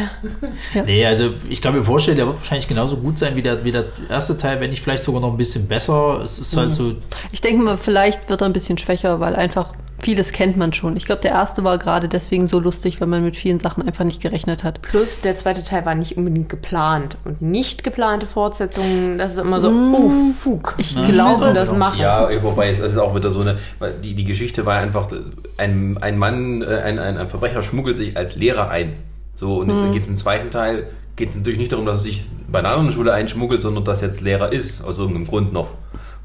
Nee, 0.87 1.07
also 1.07 1.31
ich 1.49 1.63
kann 1.63 1.75
mir 1.75 1.83
vorstellen, 1.83 2.17
der 2.17 2.27
wird 2.27 2.39
wahrscheinlich 2.39 2.69
genauso 2.69 2.97
gut 2.97 3.19
sein 3.19 3.37
wie 3.37 3.43
der, 3.43 3.65
wie 3.65 3.73
der 3.73 3.85
erste 4.09 4.37
Teil, 4.37 4.61
wenn 4.61 4.71
nicht 4.71 4.83
vielleicht 4.83 5.05
sogar 5.05 5.21
noch 5.21 5.31
ein 5.31 5.37
bisschen 5.37 5.67
besser. 5.69 6.21
Es 6.25 6.39
ist 6.39 6.57
halt 6.57 6.73
so, 6.73 6.93
Ich 7.31 7.41
denke 7.41 7.63
mal, 7.63 7.79
vielleicht 7.79 8.29
wird 8.29 8.41
er 8.41 8.47
ein 8.47 8.53
bisschen 8.53 8.79
schwächer, 8.79 9.21
weil 9.21 9.37
einfach 9.37 9.69
vieles 10.03 10.33
kennt 10.33 10.57
man 10.57 10.73
schon. 10.73 10.97
Ich 10.97 11.05
glaube, 11.05 11.23
der 11.23 11.31
erste 11.31 11.65
war 11.65 11.79
gerade 11.79 12.09
deswegen 12.09 12.49
so 12.49 12.59
lustig, 12.59 13.01
weil 13.01 13.09
man 13.09 13.25
mit 13.25 13.37
vielen 13.37 13.59
Sachen 13.59 13.87
einfach 13.87 14.05
nicht 14.05 14.21
gerechnet 14.21 14.65
hat. 14.65 14.83
Plus, 14.83 15.21
der 15.21 15.37
zweite 15.37 15.63
Teil 15.63 15.87
war 15.87 15.95
nicht 15.95 16.17
unbedingt 16.17 16.49
geplant. 16.49 17.17
Und 17.25 17.41
nicht 17.41 17.85
geplante 17.85 18.27
Fortsetzungen, 18.27 19.17
das 19.17 19.35
ist 19.35 19.41
immer 19.41 19.61
so, 19.61 19.71
oh, 19.71 20.33
Fug. 20.39 20.75
Ich 20.79 20.95
Wir 20.97 21.05
glaube, 21.05 21.39
müssen 21.39 21.55
das 21.55 21.75
machen. 21.75 22.01
Ja, 22.01 22.29
wobei 22.43 22.69
es, 22.69 22.81
es 22.81 22.93
ist 22.93 22.99
auch 22.99 23.15
wieder 23.15 23.31
so 23.31 23.41
eine, 23.41 23.59
die, 24.03 24.15
die 24.15 24.25
Geschichte 24.25 24.67
war 24.67 24.77
einfach, 24.77 25.09
ein, 25.57 25.97
ein 26.01 26.19
Mann, 26.19 26.63
äh, 26.63 26.67
ein, 26.85 26.99
ein, 26.99 27.17
ein 27.17 27.31
Verbrecher 27.31 27.63
schmuggelt 27.63 27.97
sich 27.97 28.17
als 28.17 28.35
Lehrer 28.35 28.69
ein. 28.71 28.95
So, 29.37 29.59
und 29.59 29.71
jetzt 29.71 29.93
geht 29.93 30.03
es 30.03 30.09
im 30.09 30.17
zweiten 30.17 30.51
Teil, 30.51 30.89
geht 31.17 31.31
es 31.31 31.37
natürlich 31.37 31.59
nicht 31.59 31.73
darum, 31.73 31.87
dass 31.87 31.97
er 31.97 32.01
sich 32.01 32.29
bei 32.51 32.59
einer 32.59 32.69
anderen 32.69 32.93
Schule 32.93 33.13
einschmuggelt, 33.13 33.61
sondern 33.61 33.85
dass 33.85 34.03
er 34.03 34.09
jetzt 34.09 34.21
Lehrer 34.21 34.53
ist, 34.53 34.83
aus 34.85 34.99
irgendeinem 34.99 35.27
Grund 35.27 35.53
noch. 35.53 35.69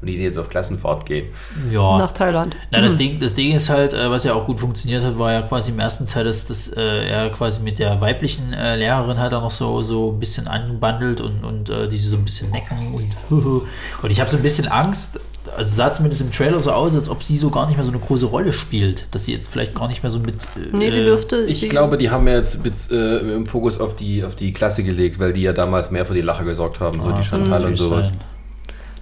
Und 0.00 0.06
die 0.06 0.14
jetzt 0.16 0.38
auf 0.38 0.48
Klassenfahrt 0.48 1.06
gehen. 1.06 1.26
ja. 1.72 1.98
nach 1.98 2.12
Thailand. 2.12 2.56
Na, 2.70 2.80
das, 2.80 2.96
Ding, 2.96 3.18
das 3.18 3.34
Ding 3.34 3.52
ist 3.52 3.68
halt, 3.68 3.92
äh, 3.92 4.08
was 4.10 4.22
ja 4.24 4.34
auch 4.34 4.46
gut 4.46 4.60
funktioniert 4.60 5.02
hat, 5.02 5.18
war 5.18 5.32
ja 5.32 5.42
quasi 5.42 5.72
im 5.72 5.78
ersten 5.80 6.06
Teil, 6.06 6.24
dass, 6.24 6.46
dass 6.46 6.68
äh, 6.68 6.80
er 6.80 7.30
quasi 7.30 7.62
mit 7.62 7.80
der 7.80 8.00
weiblichen 8.00 8.52
äh, 8.52 8.76
Lehrerin 8.76 9.18
halt 9.18 9.34
auch 9.34 9.42
noch 9.42 9.50
so, 9.50 9.82
so 9.82 10.12
ein 10.12 10.20
bisschen 10.20 10.46
anbandelt 10.46 11.20
und, 11.20 11.42
und 11.44 11.68
äh, 11.70 11.88
die 11.88 11.98
so 11.98 12.14
ein 12.16 12.24
bisschen 12.24 12.50
necken 12.50 12.94
und 12.94 13.62
und 14.02 14.10
ich 14.10 14.20
habe 14.20 14.30
so 14.30 14.36
ein 14.36 14.42
bisschen 14.42 14.68
Angst, 14.68 15.18
also 15.56 15.74
sah 15.76 15.92
zumindest 15.92 16.20
im 16.20 16.30
Trailer 16.30 16.60
so 16.60 16.70
aus, 16.70 16.94
als 16.94 17.08
ob 17.08 17.22
sie 17.24 17.36
so 17.36 17.50
gar 17.50 17.66
nicht 17.66 17.76
mehr 17.76 17.84
so 17.84 17.90
eine 17.90 18.00
große 18.00 18.26
Rolle 18.26 18.52
spielt, 18.52 19.06
dass 19.12 19.24
sie 19.24 19.32
jetzt 19.32 19.48
vielleicht 19.50 19.74
gar 19.74 19.88
nicht 19.88 20.02
mehr 20.04 20.10
so 20.10 20.20
mit 20.20 20.34
äh, 20.56 20.76
Nee, 20.76 20.90
sie 20.92 21.00
dürfte. 21.02 21.44
Ich 21.46 21.58
sie, 21.60 21.68
glaube, 21.68 21.98
die 21.98 22.10
haben 22.10 22.28
jetzt 22.28 22.62
mit, 22.62 22.74
äh, 22.92 23.18
im 23.34 23.46
Fokus 23.46 23.80
auf 23.80 23.96
die, 23.96 24.22
auf 24.22 24.36
die 24.36 24.52
Klasse 24.52 24.84
gelegt, 24.84 25.18
weil 25.18 25.32
die 25.32 25.42
ja 25.42 25.52
damals 25.52 25.90
mehr 25.90 26.06
für 26.06 26.14
die 26.14 26.20
Lache 26.20 26.44
gesorgt 26.44 26.78
haben, 26.78 27.02
so 27.02 27.08
Ah, 27.08 27.20
die 27.20 27.28
kann 27.28 27.40
Chantal 27.40 27.64
und 27.64 27.76
sowas. 27.76 28.06
sein. 28.06 28.20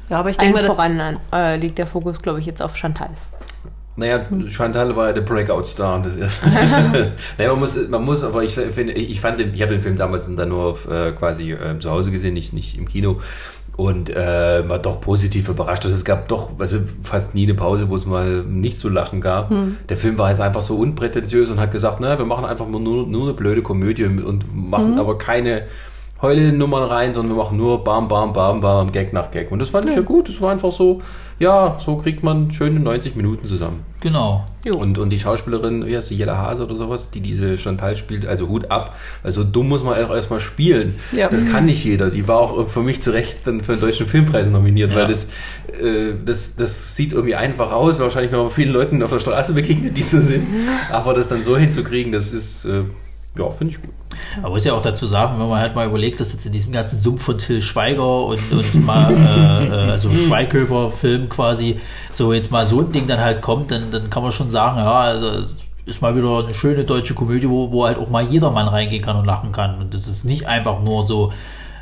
Ja, 0.09 0.21
aber 0.21 0.31
ich 0.31 0.37
denke 0.37 0.55
mal, 0.55 0.67
das, 0.67 0.77
voran 0.77 1.19
äh, 1.33 1.57
liegt 1.57 1.79
der 1.79 1.87
Fokus, 1.87 2.23
glaube 2.23 2.41
ich, 2.41 2.47
jetzt 2.47 2.63
auf 2.63 2.77
Chantal. 2.77 3.11
Naja, 3.97 4.21
Chantal 4.51 4.95
war 4.95 5.09
ja 5.09 5.13
der 5.15 5.23
Breakout-Star 5.23 6.03
des 6.03 6.17
ersten. 6.17 6.51
naja, 7.39 7.51
man 7.51 7.59
muss, 7.59 7.89
man 7.89 8.05
muss, 8.05 8.23
aber 8.23 8.45
ich 8.45 8.55
finde, 8.55 8.93
ich 8.93 9.21
fand 9.21 9.41
den, 9.41 9.55
ich 9.55 9.63
habe 9.63 9.73
den 9.73 9.83
Film 9.83 9.97
damals 9.97 10.31
dann 10.37 10.49
nur 10.51 10.65
auf, 10.65 10.89
äh, 10.89 11.13
quasi 11.13 11.53
äh, 11.53 11.79
zu 11.81 11.91
Hause 11.91 12.11
gesehen, 12.11 12.35
nicht, 12.35 12.53
nicht 12.53 12.77
im 12.77 12.87
Kino. 12.87 13.21
Und 13.77 14.09
äh, 14.09 14.67
war 14.67 14.79
doch 14.79 15.03
positiv 15.03 15.51
überrascht. 15.51 15.85
Also 15.85 15.97
es 15.97 16.05
gab 16.05 16.29
doch 16.29 16.51
also 16.59 16.79
fast 17.03 17.35
nie 17.35 17.45
eine 17.45 17.55
Pause, 17.55 17.91
wo 17.91 17.97
es 17.97 18.07
mal 18.07 18.43
nicht 18.43 18.79
zu 18.79 18.89
lachen 18.89 19.21
gab. 19.21 19.53
Der 19.91 19.99
Film 19.99 20.17
war 20.17 20.31
jetzt 20.31 20.41
einfach 20.41 20.63
so 20.63 20.77
unprätentiös 20.77 21.51
und 21.51 21.61
hat 21.61 21.73
gesagt, 21.73 21.99
na, 22.01 22.17
wir 22.17 22.25
machen 22.25 22.47
einfach 22.47 22.67
nur, 22.67 22.81
nur 22.81 23.23
eine 23.25 23.35
blöde 23.35 23.61
Komödie 23.61 24.07
und 24.07 24.47
machen 24.55 24.99
aber 24.99 25.19
keine 25.19 25.65
Heule-Nummern 26.23 26.85
rein, 26.85 27.13
sondern 27.13 27.37
wir 27.37 27.43
machen 27.45 27.59
nur 27.59 27.85
Bam, 27.85 28.09
Bam, 28.09 28.33
Bam, 28.33 28.61
Bam, 28.61 28.91
Gag 28.91 29.13
nach 29.13 29.31
Gag. 29.31 29.53
Und 29.53 29.59
das 29.59 29.69
fand 29.71 29.89
ich 29.89 29.95
ja 29.95 30.01
gut. 30.03 30.29
Das 30.29 30.41
war 30.41 30.51
einfach 30.51 30.73
so, 30.73 31.03
ja, 31.39 31.77
so 31.85 31.97
kriegt 31.97 32.23
man 32.23 32.51
schöne 32.51 32.81
90 32.81 33.15
Minuten 33.17 33.47
zusammen. 33.47 33.85
Genau. 34.01 34.47
Und, 34.73 34.99
und 34.99 35.11
die 35.11 35.19
Schauspielerin, 35.19 35.85
wie 35.87 35.97
heißt 35.97 36.09
die, 36.11 36.17
Jella 36.17 36.39
Hase 36.39 36.65
oder 36.65 36.75
sowas, 36.75 37.11
die 37.11 37.21
diese 37.21 37.59
Chantal 37.59 37.97
spielt, 37.97 38.25
also 38.27 38.49
Hut 38.49 38.71
ab. 38.71 38.97
Also 39.23 39.45
dumm 39.45 39.69
muss 39.69 39.83
man 39.85 39.95
auch 40.03 40.11
erstmal 40.15 40.41
spielen. 40.41 40.95
Ja. 41.13 41.29
Das 41.29 41.47
kann 41.47 41.67
nicht 41.67 41.85
jeder. 41.85 42.11
Die 42.11 42.27
war 42.27 42.39
auch 42.39 42.67
für 42.69 42.81
mich 42.83 43.01
zu 43.03 43.11
Recht 43.11 43.47
dann 43.47 43.61
für 43.61 43.73
den 43.73 43.81
Deutschen 43.83 44.07
Filmpreis 44.07 44.51
nominiert, 44.51 44.93
Ja. 44.93 44.99
weil 45.01 45.09
das, 45.09 45.29
äh, 45.81 46.15
das, 46.25 46.57
das 46.57 46.97
sieht 46.97 47.13
irgendwie 47.13 47.35
einfach 47.35 47.73
aus. 47.73 47.99
Wahrscheinlich, 48.01 48.33
wenn 48.33 48.41
man 48.41 48.51
vielen 48.51 48.73
Leuten 48.73 49.03
auf 49.03 49.11
der 49.11 49.19
Straße 49.21 49.53
begegnet, 49.53 49.97
die 49.97 50.03
so 50.03 50.21
sind. 50.21 50.47
Aber 50.91 51.13
das 51.15 51.29
dann 51.29 51.43
so 51.43 51.57
hinzukriegen, 51.59 52.13
das 52.13 52.33
ist, 52.33 52.65
äh, 52.65 52.85
Ja, 53.39 53.51
finde 53.51 53.75
ich 53.75 53.83
gut. 53.83 53.91
Aber 54.43 54.51
muss 54.51 54.65
ja 54.65 54.73
auch 54.73 54.83
dazu 54.83 55.07
sagen, 55.07 55.39
wenn 55.39 55.49
man 55.49 55.61
halt 55.61 55.75
mal 55.75 55.87
überlegt, 55.87 56.21
dass 56.21 56.33
jetzt 56.33 56.47
in 56.47 56.53
diesem 56.53 56.73
ganzen 56.73 56.99
Sumpf 56.99 57.23
von 57.23 57.39
Till 57.39 57.61
Schweiger 57.61 58.25
und, 58.25 58.41
und 58.53 58.85
mal, 58.87 59.13
äh, 59.13 59.67
äh, 59.67 59.91
also 59.91 60.11
Schweighöfer-Film 60.11 61.29
quasi, 61.29 61.81
so 62.11 62.33
jetzt 62.33 62.51
mal 62.51 62.67
so 62.67 62.81
ein 62.81 62.93
Ding 62.93 63.07
dann 63.07 63.21
halt 63.21 63.43
kommt, 63.43 63.71
dann, 63.71 63.91
dann 63.91 64.11
kann 64.11 64.23
man 64.23 64.33
schon 64.33 64.51
sagen, 64.51 64.79
ja, 64.79 65.01
also 65.01 65.47
ist 65.85 66.03
mal 66.03 66.17
wieder 66.17 66.45
eine 66.45 66.55
schöne 66.55 66.85
deutsche 66.85 67.15
Komödie, 67.15 67.49
wo, 67.49 67.71
wo 67.71 67.87
halt 67.87 67.99
auch 67.99 68.09
mal 68.09 68.25
jedermann 68.25 68.67
reingehen 68.67 69.03
kann 69.05 69.17
und 69.17 69.25
lachen 69.25 69.53
kann. 69.53 69.79
Und 69.79 69.95
das 69.95 70.09
ist 70.09 70.25
nicht 70.25 70.47
einfach 70.47 70.81
nur 70.81 71.05
so, 71.05 71.33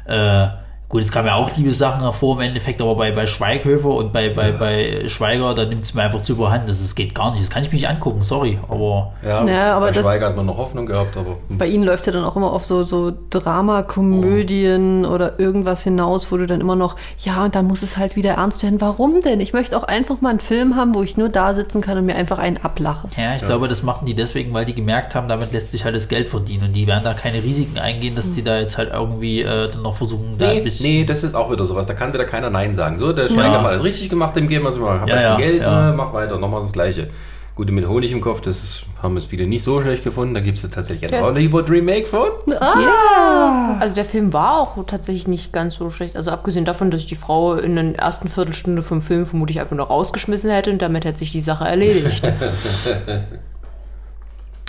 äh, 0.05 0.49
Gut, 0.89 1.03
es 1.03 1.11
kamen 1.11 1.27
ja 1.27 1.35
auch 1.35 1.57
Liebessachen 1.57 2.03
hervor 2.03 2.37
im 2.37 2.43
Endeffekt, 2.43 2.81
aber 2.81 2.95
bei, 2.95 3.11
bei 3.11 3.27
Schweighöfer 3.27 3.89
und 3.89 4.13
bei, 4.13 4.29
bei, 4.29 4.51
ja. 4.51 4.57
bei 4.57 5.09
Schweiger, 5.09 5.55
da 5.55 5.65
nimmt 5.65 5.85
es 5.85 5.95
mir 5.95 6.03
einfach 6.03 6.21
zu 6.21 6.35
überhand. 6.35 6.69
Das, 6.69 6.83
das 6.83 6.95
geht 6.95 7.15
gar 7.15 7.33
nicht. 7.33 7.43
Das 7.43 7.51
kann 7.51 7.63
ich 7.63 7.73
mich 7.73 7.81
nicht 7.81 7.91
angucken, 7.91 8.23
sorry. 8.23 8.61
Aber, 8.69 9.15
ja, 9.25 9.45
ja 9.45 9.77
aber 9.77 9.87
bei 9.87 9.95
Schweiger 9.95 10.29
hat 10.29 10.37
man 10.37 10.47
noch 10.47 10.59
Hoffnung 10.59 10.87
gehabt. 10.87 11.17
aber 11.17 11.39
hm. 11.49 11.59
Bei 11.59 11.67
ihnen 11.67 11.85
läuft 11.85 12.01
es 12.01 12.07
ja 12.07 12.13
dann 12.13 12.25
auch 12.25 12.37
immer 12.37 12.53
auf 12.53 12.65
so, 12.65 12.85
so 12.85 13.13
Dramakomödien 13.31 15.05
oh. 15.05 15.09
oder 15.09 15.41
irgendwas 15.41 15.83
hinaus, 15.83 16.31
wo 16.31 16.37
du 16.37 16.47
dann 16.47 16.61
immer 16.61 16.77
noch, 16.77 16.97
ja, 17.19 17.45
und 17.45 17.55
dann 17.55 17.67
muss 17.67 17.83
es 17.83 17.97
halt 17.97 18.15
wieder 18.15 18.35
ernst 18.35 18.63
werden. 18.63 18.81
Warum 18.81 19.21
denn? 19.21 19.41
Ich 19.41 19.53
möchte 19.53 19.77
auch 19.77 19.85
einfach 19.85 20.21
mal 20.21 20.31
einen 20.31 20.41
Film 20.41 20.77
haben, 20.77 20.95
wo 20.95 21.03
ich 21.03 21.17
nur 21.17 21.31
da 21.31 21.55
sitzen 21.55 21.81
kann 21.81 21.99
und 21.99 22.07
mir 22.07 22.15
einfach 22.15 22.39
einen 22.39 22.59
ablache. 22.59 23.09
Ja, 23.17 23.35
ich 23.35 23.43
ja. 23.43 23.49
glaube, 23.49 23.69
das 23.69 23.83
machen 23.83 24.07
die 24.07 24.15
deswegen, 24.15 24.53
weil 24.53 24.65
die 24.65 24.75
gemerkt 24.75 25.15
haben, 25.15 25.29
damit 25.29 25.53
lässt 25.53 25.71
sich 25.71 25.85
halt 25.85 25.97
das 25.97 26.09
Geld 26.09 26.29
verdienen. 26.29 26.67
Und 26.67 26.73
die 26.75 26.87
werden 26.87 27.03
da 27.03 27.15
keine 27.15 27.43
Risiken 27.43 27.79
eingehen, 27.79 28.15
dass 28.15 28.33
die 28.33 28.45
da 28.45 28.61
jetzt 28.61 28.79
halt 28.79 28.93
irgendwie 28.93 29.43
äh, 29.43 29.71
dann 29.73 29.83
noch 29.83 29.95
versuchen, 29.95 30.37
da 30.39 30.51
ein 30.51 30.63
bisschen. 30.63 30.84
Nee, 30.85 31.05
das 31.05 31.25
ist 31.25 31.35
auch 31.35 31.51
wieder 31.51 31.65
sowas. 31.65 31.87
Da 31.87 31.95
kann 31.95 32.13
wieder 32.13 32.27
keiner 32.27 32.51
Nein 32.51 32.75
sagen. 32.75 32.99
So, 32.99 33.13
der 33.13 33.27
Schweiger 33.29 33.53
ja. 33.53 33.59
hat 33.61 33.67
alles 33.67 33.83
richtig 33.83 34.11
gemacht, 34.11 34.37
dem 34.37 34.49
geben 34.49 34.65
wir 34.65 34.69
es 34.69 34.79
mal. 34.79 35.01
Hab 35.01 35.09
ja, 35.09 35.17
jetzt 35.17 35.25
ja, 35.25 35.37
Geld, 35.37 35.63
ja. 35.63 35.91
Ne, 35.91 35.97
mach 35.97 36.13
weiter, 36.13 36.39
nochmal 36.39 36.63
das 36.63 36.73
Gleiche. 36.73 37.09
Gute 37.57 37.73
mit 37.73 37.87
Honig 37.87 38.11
im 38.11 38.21
Kopf, 38.21 38.41
das 38.41 38.83
haben 39.01 39.17
es 39.17 39.27
viele 39.27 39.47
nicht 39.47 39.63
so 39.63 39.81
schlecht 39.81 40.03
gefunden. 40.03 40.35
Da 40.35 40.41
gibt 40.41 40.59
es 40.59 40.69
tatsächlich 40.69 41.15
ein 41.15 41.23
Hollywood-Remake 41.23 42.07
von. 42.07 42.29
Ah! 42.59 42.81
Ja. 42.81 43.77
Also 43.79 43.95
der 43.95 44.05
Film 44.05 44.33
war 44.33 44.59
auch 44.59 44.85
tatsächlich 44.87 45.29
nicht 45.29 45.53
ganz 45.53 45.77
so 45.77 45.89
schlecht. 45.89 46.17
Also 46.17 46.33
abgesehen 46.33 46.65
davon, 46.65 46.91
dass 46.91 47.03
ich 47.03 47.07
die 47.07 47.15
Frau 47.15 47.55
in 47.55 47.77
der 47.77 47.97
ersten 47.97 48.29
Viertelstunde 48.29 48.83
vom 48.83 49.01
Film 49.01 49.25
vermutlich 49.25 49.61
einfach 49.61 49.77
nur 49.77 49.87
rausgeschmissen 49.87 50.51
hätte 50.51 50.71
und 50.71 50.83
damit 50.83 51.05
hätte 51.05 51.21
sich 51.21 51.31
die 51.31 51.43
Sache 51.43 51.65
erledigt. 51.65 52.27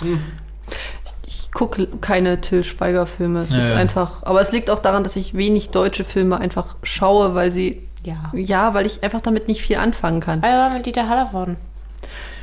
hm 0.02 0.20
gucke 1.56 1.88
keine 2.02 2.42
Till 2.42 2.62
Schweiger-Filme. 2.62 3.40
Es 3.40 3.50
ja, 3.50 3.58
ist 3.58 3.68
ja. 3.70 3.76
einfach, 3.76 4.22
aber 4.24 4.42
es 4.42 4.52
liegt 4.52 4.68
auch 4.68 4.78
daran, 4.78 5.02
dass 5.02 5.16
ich 5.16 5.32
wenig 5.32 5.70
deutsche 5.70 6.04
Filme 6.04 6.38
einfach 6.38 6.76
schaue, 6.82 7.34
weil 7.34 7.50
sie, 7.50 7.82
ja, 8.04 8.30
ja 8.34 8.74
weil 8.74 8.84
ich 8.84 9.02
einfach 9.02 9.22
damit 9.22 9.48
nicht 9.48 9.62
viel 9.62 9.76
anfangen 9.76 10.20
kann. 10.20 10.40
Aber 10.40 10.52
war 10.52 10.70
mit 10.70 10.84
Dieter 10.84 11.08
Hallervorden. 11.08 11.56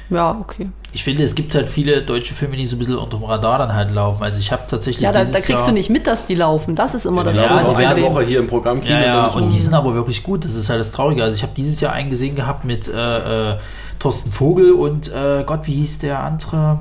Ja, 0.09 0.35
okay. 0.41 0.69
Ich 0.93 1.03
finde, 1.03 1.23
es 1.23 1.35
gibt 1.35 1.53
halt 1.53 1.67
viele 1.67 2.01
deutsche 2.01 2.33
Filme, 2.33 2.57
die 2.57 2.65
so 2.65 2.75
ein 2.75 2.79
bisschen 2.79 2.97
unter 2.97 3.17
dem 3.17 3.23
Radar 3.23 3.59
dann 3.59 3.73
halt 3.73 3.91
laufen. 3.91 4.23
Also 4.23 4.39
ich 4.39 4.51
habe 4.51 4.63
tatsächlich. 4.67 5.03
Ja, 5.03 5.11
da, 5.11 5.23
da 5.23 5.31
kriegst 5.31 5.49
Jahr, 5.49 5.67
du 5.67 5.73
nicht 5.73 5.91
mit, 5.91 6.07
dass 6.07 6.25
die 6.25 6.35
laufen. 6.35 6.75
Das 6.75 6.95
ist 6.95 7.05
immer 7.05 7.23
das 7.23 7.37
Ja, 7.37 7.63
sie 7.63 7.77
werden 7.77 8.03
Woche 8.03 8.23
hier 8.23 8.39
im 8.39 8.47
Programm 8.47 8.81
Ja, 8.81 8.99
ja 8.99 9.27
und 9.27 9.53
die 9.53 9.59
sind 9.59 9.75
aber 9.75 9.93
wirklich 9.93 10.23
gut. 10.23 10.43
Das 10.43 10.55
ist 10.55 10.69
halt 10.69 10.79
das 10.79 10.91
Traurige. 10.91 11.23
Also 11.23 11.35
ich 11.35 11.43
habe 11.43 11.53
dieses 11.55 11.79
Jahr 11.81 11.93
einen 11.93 12.09
gesehen 12.09 12.35
gehabt 12.35 12.65
mit 12.65 12.87
äh, 12.87 13.51
äh, 13.51 13.57
Thorsten 13.99 14.31
Vogel 14.31 14.71
und 14.71 15.11
äh, 15.13 15.43
Gott, 15.45 15.67
wie 15.67 15.73
hieß 15.73 15.99
der 15.99 16.19
andere? 16.19 16.79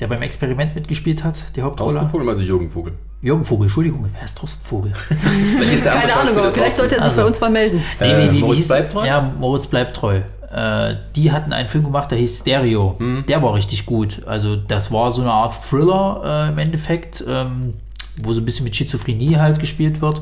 Der 0.00 0.06
beim 0.08 0.22
Experiment 0.22 0.74
mitgespielt 0.74 1.24
hat, 1.24 1.56
die 1.56 1.62
Hauptrolle. 1.62 1.94
Thorsten 1.94 2.10
Vogel, 2.10 2.28
also 2.28 2.42
Jürgen 2.42 2.70
Vogel. 2.70 2.92
Jürgen 3.22 3.44
Vogel, 3.44 3.64
Entschuldigung, 3.64 4.08
wer 4.12 4.24
ist 4.24 4.38
Thorsten 4.38 4.64
Vogel? 4.64 4.92
Keine 5.84 6.14
Ahnung, 6.14 6.36
aber 6.36 6.52
vielleicht 6.52 6.76
sollte 6.76 6.96
er 6.96 7.02
sich 7.02 7.10
also, 7.10 7.22
bei 7.22 7.26
uns 7.26 7.40
mal 7.40 7.50
melden. 7.50 7.82
Nee, 8.00 8.28
wie, 8.28 8.36
wie, 8.36 8.40
Moritz 8.40 8.68
bleibt 8.68 8.92
treu? 8.92 9.06
Ja, 9.06 9.32
Moritz 9.38 9.66
bleibt 9.66 9.96
treu. 9.96 10.20
Äh, 10.52 10.96
die 11.16 11.32
hatten 11.32 11.52
einen 11.52 11.68
Film 11.68 11.84
gemacht, 11.84 12.10
der 12.10 12.18
hieß 12.18 12.40
Stereo. 12.40 12.96
Hm. 12.98 13.24
Der 13.26 13.42
war 13.42 13.54
richtig 13.54 13.86
gut. 13.86 14.22
Also 14.26 14.56
das 14.56 14.92
war 14.92 15.10
so 15.10 15.22
eine 15.22 15.32
Art 15.32 15.54
Thriller 15.54 16.46
äh, 16.46 16.52
im 16.52 16.58
Endeffekt, 16.58 17.24
ähm, 17.26 17.74
wo 18.22 18.32
so 18.32 18.40
ein 18.40 18.44
bisschen 18.44 18.64
mit 18.64 18.76
Schizophrenie 18.76 19.36
halt 19.36 19.58
gespielt 19.58 20.00
wird. 20.00 20.20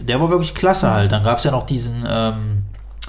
Der 0.00 0.20
war 0.20 0.28
wirklich 0.28 0.54
klasse 0.54 0.90
halt. 0.90 1.12
Dann 1.12 1.24
gab 1.24 1.38
es 1.38 1.44
ja 1.44 1.52
noch 1.52 1.64
diesen, 1.64 2.04
ähm, 2.06 2.64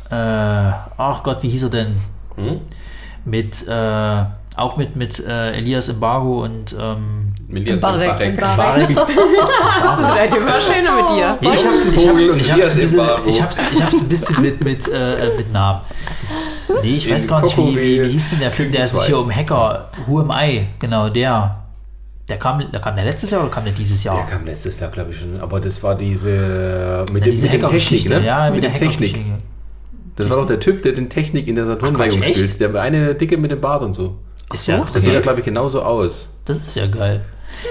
äh, 0.09 0.15
ach 0.15 1.23
Gott, 1.23 1.43
wie 1.43 1.49
hieß 1.49 1.63
er 1.63 1.69
denn? 1.69 1.97
Hm? 2.35 2.61
Mit, 3.25 3.67
äh, 3.67 4.25
auch 4.57 4.75
mit, 4.75 4.95
mit 4.95 5.19
äh, 5.19 5.53
Elias 5.53 5.87
Embargo 5.87 6.43
und 6.43 6.75
ähm, 6.79 7.33
Elias 7.49 7.81
Embarek. 7.81 8.19
Embarek. 8.19 8.89
Embarek. 8.89 8.95
das 10.29 10.37
immer 10.37 10.61
schöner 10.61 10.95
mit 10.95 11.09
dir. 11.09 11.37
Ja, 11.41 11.53
ich, 11.53 11.65
hab, 11.65 11.73
ich, 11.95 12.07
hab's, 12.07 12.31
ich, 12.31 12.51
hab's 12.51 12.71
ein 12.71 12.79
bisschen, 12.79 13.09
ich, 13.27 13.41
hab's, 13.41 13.61
ich 13.73 13.83
hab's 13.83 14.01
ein 14.01 14.09
bisschen 14.09 14.41
mit, 14.41 14.63
mit, 14.63 14.87
äh, 14.87 15.37
mit 15.37 15.53
Namen. 15.53 15.81
Nee, 16.81 16.97
ich 16.97 17.09
weiß 17.09 17.27
gar 17.27 17.41
nicht, 17.41 17.57
wie, 17.57 17.75
wie, 17.75 18.03
wie 18.03 18.09
hieß 18.09 18.31
denn 18.31 18.39
der 18.39 18.51
Film, 18.51 18.71
der 18.71 18.85
sich 18.85 19.03
hier 19.03 19.19
um 19.19 19.33
Hacker, 19.33 19.91
Who 20.05 20.19
Am 20.19 20.31
I, 20.31 20.67
genau, 20.79 21.09
der. 21.09 21.63
Der 22.27 22.37
kam, 22.37 22.59
der 22.59 22.81
kam 22.81 22.93
der 22.93 23.05
letztes 23.05 23.31
Jahr 23.31 23.41
oder 23.41 23.51
kam 23.51 23.63
der 23.63 23.71
dieses 23.71 24.03
Jahr? 24.03 24.17
Der 24.17 24.25
kam 24.25 24.45
letztes 24.45 24.81
Jahr, 24.81 24.91
glaube 24.91 25.11
ich 25.11 25.19
schon. 25.19 25.39
Aber 25.39 25.61
das 25.61 25.81
war 25.81 25.95
diese 25.95 27.05
mit, 27.09 27.25
ja, 27.25 27.31
diese 27.31 27.47
mit 27.47 27.61
der 27.61 27.69
Technik, 27.69 28.09
ne? 28.09 28.25
Ja, 28.25 28.45
mit, 28.49 28.55
mit 28.55 28.63
der 28.65 28.73
Technik. 28.73 29.15
Das 30.17 30.29
war 30.29 30.35
doch 30.35 30.45
der 30.45 30.59
Typ, 30.59 30.81
der 30.81 30.91
den 30.91 31.09
Technik 31.09 31.47
in 31.47 31.55
der 31.55 31.65
Saturn-Weihung 31.67 32.21
spielt. 32.21 32.59
Der 32.59 32.75
eine 32.75 33.15
Dicke 33.15 33.37
mit 33.37 33.51
dem 33.51 33.61
Bart 33.61 33.81
und 33.81 33.93
so. 33.93 34.17
Ist 34.53 34.65
so? 34.65 34.71
ja 34.73 34.79
das 34.79 35.03
sieht 35.03 35.13
ja, 35.13 35.19
glaube 35.19 35.39
ich, 35.39 35.45
genauso 35.45 35.81
aus. 35.81 36.29
Das 36.45 36.59
ist 36.59 36.75
ja 36.75 36.87
geil. 36.87 37.23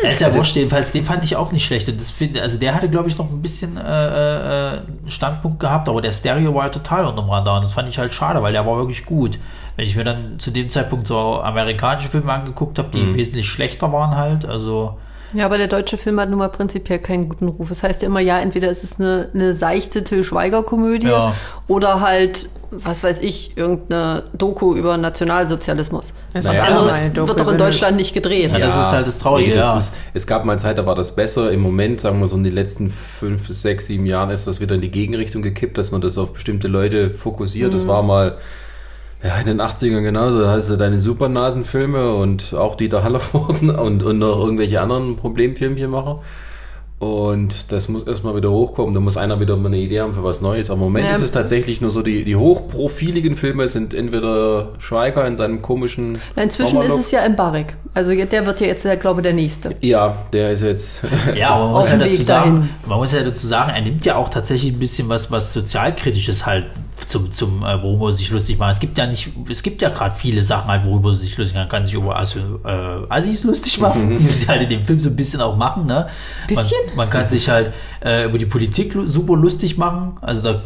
Er 0.02 0.10
ist 0.10 0.20
ja 0.20 0.26
also, 0.28 0.38
wurscht, 0.38 0.56
jedenfalls, 0.56 0.90
den 0.90 1.04
fand 1.04 1.24
ich 1.24 1.36
auch 1.36 1.52
nicht 1.52 1.64
schlecht. 1.64 1.88
Und 1.88 2.00
das 2.00 2.10
find, 2.10 2.38
also 2.38 2.58
der 2.58 2.74
hatte, 2.74 2.88
glaube 2.88 3.08
ich, 3.08 3.16
noch 3.18 3.30
ein 3.30 3.40
bisschen 3.40 3.76
äh, 3.76 4.74
äh, 4.74 4.80
Standpunkt 5.06 5.60
gehabt, 5.60 5.88
aber 5.88 6.02
der 6.02 6.12
Stereo 6.12 6.54
war 6.54 6.64
ja 6.64 6.70
total 6.70 7.06
unterm 7.06 7.30
Radar. 7.30 7.56
Und 7.56 7.64
das 7.64 7.72
fand 7.72 7.88
ich 7.88 7.98
halt 7.98 8.12
schade, 8.12 8.42
weil 8.42 8.52
der 8.52 8.66
war 8.66 8.76
wirklich 8.76 9.06
gut. 9.06 9.38
Wenn 9.76 9.86
ich 9.86 9.94
mir 9.94 10.04
dann 10.04 10.38
zu 10.38 10.50
dem 10.50 10.70
Zeitpunkt 10.70 11.06
so 11.06 11.40
amerikanische 11.40 12.08
Filme 12.08 12.32
angeguckt 12.32 12.78
habe, 12.78 12.88
die 12.92 13.02
mhm. 13.02 13.14
wesentlich 13.14 13.48
schlechter 13.48 13.92
waren 13.92 14.16
halt, 14.16 14.44
also 14.44 14.98
ja, 15.36 15.44
aber 15.44 15.58
der 15.58 15.68
deutsche 15.68 15.98
Film 15.98 16.18
hat 16.18 16.30
nun 16.30 16.38
mal 16.38 16.48
prinzipiell 16.48 16.98
keinen 16.98 17.28
guten 17.28 17.48
Ruf. 17.48 17.68
Das 17.68 17.82
heißt 17.82 18.02
ja 18.02 18.06
immer, 18.06 18.20
ja, 18.20 18.40
entweder 18.40 18.70
ist 18.70 18.82
es 18.82 18.98
eine, 18.98 19.28
eine 19.34 19.52
seichte 19.52 20.02
Till 20.02 20.24
Schweiger-Komödie 20.24 21.08
ja. 21.08 21.34
oder 21.68 22.00
halt, 22.00 22.48
was 22.70 23.04
weiß 23.04 23.20
ich, 23.20 23.56
irgendeine 23.56 24.24
Doku 24.32 24.74
über 24.74 24.96
Nationalsozialismus. 24.96 26.14
Das 26.32 26.44
was 26.46 26.58
anderes 26.58 27.14
wird 27.14 27.40
doch 27.40 27.50
in 27.50 27.58
Deutschland 27.58 27.96
nicht 27.98 28.14
gedreht. 28.14 28.52
Ja, 28.52 28.58
das 28.58 28.76
ist 28.76 28.92
halt 28.92 29.06
das 29.06 29.18
Traurige. 29.18 29.50
Nee, 29.50 29.56
das 29.56 29.66
ja. 29.66 29.78
ist, 29.78 29.92
es 30.14 30.26
gab 30.26 30.46
mal 30.46 30.52
eine 30.52 30.62
Zeit, 30.62 30.78
da 30.78 30.86
war 30.86 30.94
das 30.94 31.14
besser. 31.14 31.50
Im 31.52 31.60
Moment, 31.60 32.00
sagen 32.00 32.18
wir 32.18 32.28
so 32.28 32.36
in 32.36 32.44
den 32.44 32.54
letzten 32.54 32.90
fünf, 32.90 33.46
sechs, 33.48 33.86
sieben 33.86 34.06
Jahren, 34.06 34.30
ist 34.30 34.46
das 34.46 34.60
wieder 34.60 34.74
in 34.74 34.80
die 34.80 34.90
Gegenrichtung 34.90 35.42
gekippt, 35.42 35.76
dass 35.76 35.90
man 35.90 36.00
das 36.00 36.16
auf 36.16 36.32
bestimmte 36.32 36.66
Leute 36.66 37.10
fokussiert. 37.10 37.70
Mhm. 37.70 37.76
Das 37.76 37.86
war 37.86 38.02
mal 38.02 38.38
ja, 39.26 39.38
in 39.38 39.46
den 39.46 39.60
80ern 39.60 40.02
genauso. 40.02 40.40
Da 40.40 40.52
hast 40.52 40.70
du 40.70 40.76
deine 40.76 40.98
Supernasenfilme 40.98 42.14
und 42.14 42.54
auch 42.54 42.76
Dieter 42.76 43.02
Hallervorden 43.02 43.70
und, 43.76 44.02
und 44.02 44.18
noch 44.18 44.40
irgendwelche 44.40 44.80
anderen 44.80 45.16
Problemfilmchen 45.16 45.90
machen. 45.90 46.20
Und 46.98 47.72
das 47.72 47.90
muss 47.90 48.04
erstmal 48.04 48.34
wieder 48.36 48.50
hochkommen. 48.50 48.94
Da 48.94 49.00
muss 49.00 49.18
einer 49.18 49.38
wieder 49.38 49.54
mal 49.56 49.66
eine 49.66 49.76
Idee 49.76 50.00
haben 50.00 50.14
für 50.14 50.24
was 50.24 50.40
Neues. 50.40 50.70
Aber 50.70 50.78
im 50.78 50.84
Moment 50.84 51.04
ja. 51.04 51.12
ist 51.12 51.20
es 51.20 51.30
tatsächlich 51.30 51.82
nur 51.82 51.90
so, 51.90 52.00
die, 52.00 52.24
die 52.24 52.36
hochprofiligen 52.36 53.36
Filme 53.36 53.68
sind 53.68 53.92
entweder 53.92 54.70
Schweiger 54.78 55.26
in 55.26 55.36
seinem 55.36 55.60
komischen. 55.60 56.18
Na, 56.36 56.42
inzwischen 56.42 56.80
ist 56.80 56.98
es 56.98 57.10
ja 57.10 57.20
Embarek. 57.20 57.74
Also 57.92 58.14
der 58.14 58.46
wird 58.46 58.60
ja 58.60 58.66
jetzt, 58.66 58.86
der 58.86 58.96
glaube 58.96 59.20
der 59.20 59.34
nächste. 59.34 59.76
Ja, 59.82 60.16
der 60.32 60.52
ist 60.52 60.62
jetzt. 60.62 61.02
ja, 61.36 61.58
man 61.58 61.72
muss, 61.72 61.90
ja 61.90 61.98
dazu 61.98 62.22
sagen, 62.22 62.70
man 62.86 62.98
muss 62.98 63.12
ja 63.12 63.22
dazu 63.22 63.46
sagen, 63.46 63.72
er 63.74 63.82
nimmt 63.82 64.06
ja 64.06 64.16
auch 64.16 64.30
tatsächlich 64.30 64.72
ein 64.72 64.78
bisschen 64.78 65.10
was, 65.10 65.30
was 65.30 65.52
sozialkritisches 65.52 66.46
halt 66.46 66.64
zum, 67.06 67.30
zum 67.30 67.62
äh, 67.62 67.82
worüber 67.82 68.12
sich 68.12 68.30
lustig 68.30 68.58
machen. 68.58 68.70
Es 68.70 68.80
gibt 68.80 68.98
ja 68.98 69.06
nicht, 69.06 69.28
es 69.48 69.62
gibt 69.62 69.80
ja 69.82 69.90
gerade 69.90 70.14
viele 70.14 70.42
Sachen 70.42 70.68
halt, 70.68 70.84
worüber 70.84 71.14
sich 71.14 71.36
lustig 71.36 71.54
machen. 71.54 71.64
Man 71.64 71.68
kann 71.68 71.86
sich 71.86 71.94
über 71.94 72.18
Assi, 72.18 72.38
äh, 72.38 72.68
Assis 73.08 73.44
lustig 73.44 73.80
machen, 73.80 74.10
die 74.10 74.24
sie 74.24 74.46
halt 74.48 74.62
in 74.62 74.70
dem 74.70 74.84
Film 74.84 75.00
so 75.00 75.08
ein 75.08 75.16
bisschen 75.16 75.40
auch 75.40 75.56
machen. 75.56 75.86
Ne? 75.86 76.08
Bisschen? 76.48 76.78
Man, 76.88 76.96
man 76.96 77.10
kann 77.10 77.28
sich 77.28 77.48
halt 77.48 77.72
äh, 78.04 78.24
über 78.24 78.38
die 78.38 78.46
Politik 78.46 78.96
super 79.04 79.36
lustig 79.36 79.78
machen. 79.78 80.16
Also 80.20 80.42
da 80.42 80.62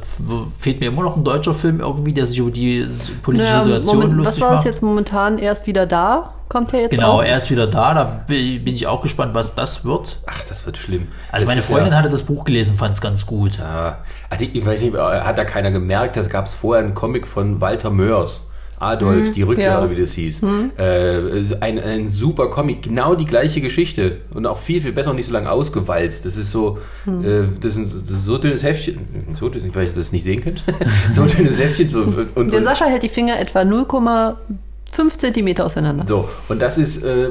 fehlt 0.58 0.80
mir 0.80 0.86
immer 0.86 1.02
noch 1.02 1.16
ein 1.16 1.24
deutscher 1.24 1.54
Film 1.54 1.80
irgendwie, 1.80 2.12
der 2.12 2.26
sich 2.26 2.38
über 2.38 2.50
die 2.50 2.86
politische 3.22 3.52
naja, 3.52 3.64
Situation 3.64 3.96
Moment, 3.96 4.14
lustig 4.14 4.40
macht. 4.40 4.50
Was 4.50 4.50
war 4.50 4.58
es 4.58 4.64
jetzt 4.64 4.82
momentan 4.82 5.38
erst 5.38 5.66
wieder 5.66 5.86
da? 5.86 6.34
Kommt 6.50 6.72
ja 6.72 6.80
jetzt 6.80 6.90
Genau, 6.90 7.18
raus. 7.18 7.26
er 7.28 7.36
ist 7.36 7.50
wieder 7.52 7.68
da. 7.68 7.94
Da 7.94 8.24
bin 8.26 8.66
ich 8.66 8.88
auch 8.88 9.02
gespannt, 9.02 9.34
was 9.34 9.54
das 9.54 9.84
wird. 9.84 10.18
Ach, 10.26 10.42
das 10.48 10.66
wird 10.66 10.76
schlimm. 10.76 11.06
Also 11.30 11.46
das 11.46 11.54
meine 11.54 11.62
Freundin 11.62 11.92
ja, 11.92 11.98
hatte 11.98 12.10
das 12.10 12.24
Buch 12.24 12.44
gelesen, 12.44 12.76
fand 12.76 12.96
es 12.96 13.00
ganz 13.00 13.24
gut. 13.24 13.58
Ja, 13.58 13.98
also 14.28 14.44
ich 14.52 14.66
weiß 14.66 14.82
nicht, 14.82 14.96
hat 14.96 15.38
da 15.38 15.44
keiner 15.44 15.70
gemerkt, 15.70 16.16
das 16.16 16.28
gab 16.28 16.46
es 16.46 16.54
vorher 16.56 16.84
einen 16.84 16.94
Comic 16.94 17.28
von 17.28 17.60
Walter 17.60 17.90
Mörs. 17.90 18.42
Adolf, 18.80 19.26
hm, 19.26 19.32
die 19.34 19.42
Rückkehr, 19.42 19.66
ja. 19.66 19.90
wie 19.90 19.94
das 19.94 20.12
hieß. 20.12 20.40
Hm. 20.40 20.70
Äh, 20.78 21.54
ein, 21.60 21.78
ein 21.78 22.08
super 22.08 22.48
Comic, 22.48 22.82
genau 22.82 23.14
die 23.14 23.26
gleiche 23.26 23.60
Geschichte 23.60 24.22
und 24.32 24.46
auch 24.46 24.56
viel, 24.56 24.80
viel 24.80 24.92
besser 24.92 25.10
und 25.10 25.16
nicht 25.16 25.26
so 25.26 25.34
lange 25.34 25.50
ausgewalzt. 25.50 26.24
Das 26.24 26.38
ist 26.38 26.50
so, 26.50 26.78
hm. 27.04 27.22
äh, 27.22 27.42
das, 27.60 27.76
ist 27.76 27.94
ein, 27.94 28.02
das 28.06 28.16
ist 28.16 28.24
so 28.24 28.38
dünnes 28.38 28.62
Heftchen, 28.62 29.36
so 29.38 29.50
dünn, 29.50 29.72
weil 29.74 29.86
ihr 29.86 29.92
das 29.92 30.12
nicht 30.12 30.24
sehen 30.24 30.42
könnt, 30.42 30.64
so 31.12 31.26
dünnes 31.26 31.58
Heftchen. 31.58 31.90
So, 31.90 32.00
und, 32.00 32.34
und, 32.34 32.54
Der 32.54 32.62
Sascha 32.62 32.86
hält 32.86 33.02
die 33.02 33.10
Finger 33.10 33.38
etwa 33.38 33.64
0,5 34.92 35.18
Zentimeter 35.18 35.64
auseinander. 35.66 36.04
So, 36.06 36.28
und 36.48 36.60
das 36.60 36.78
ist, 36.78 37.02
äh, 37.04 37.30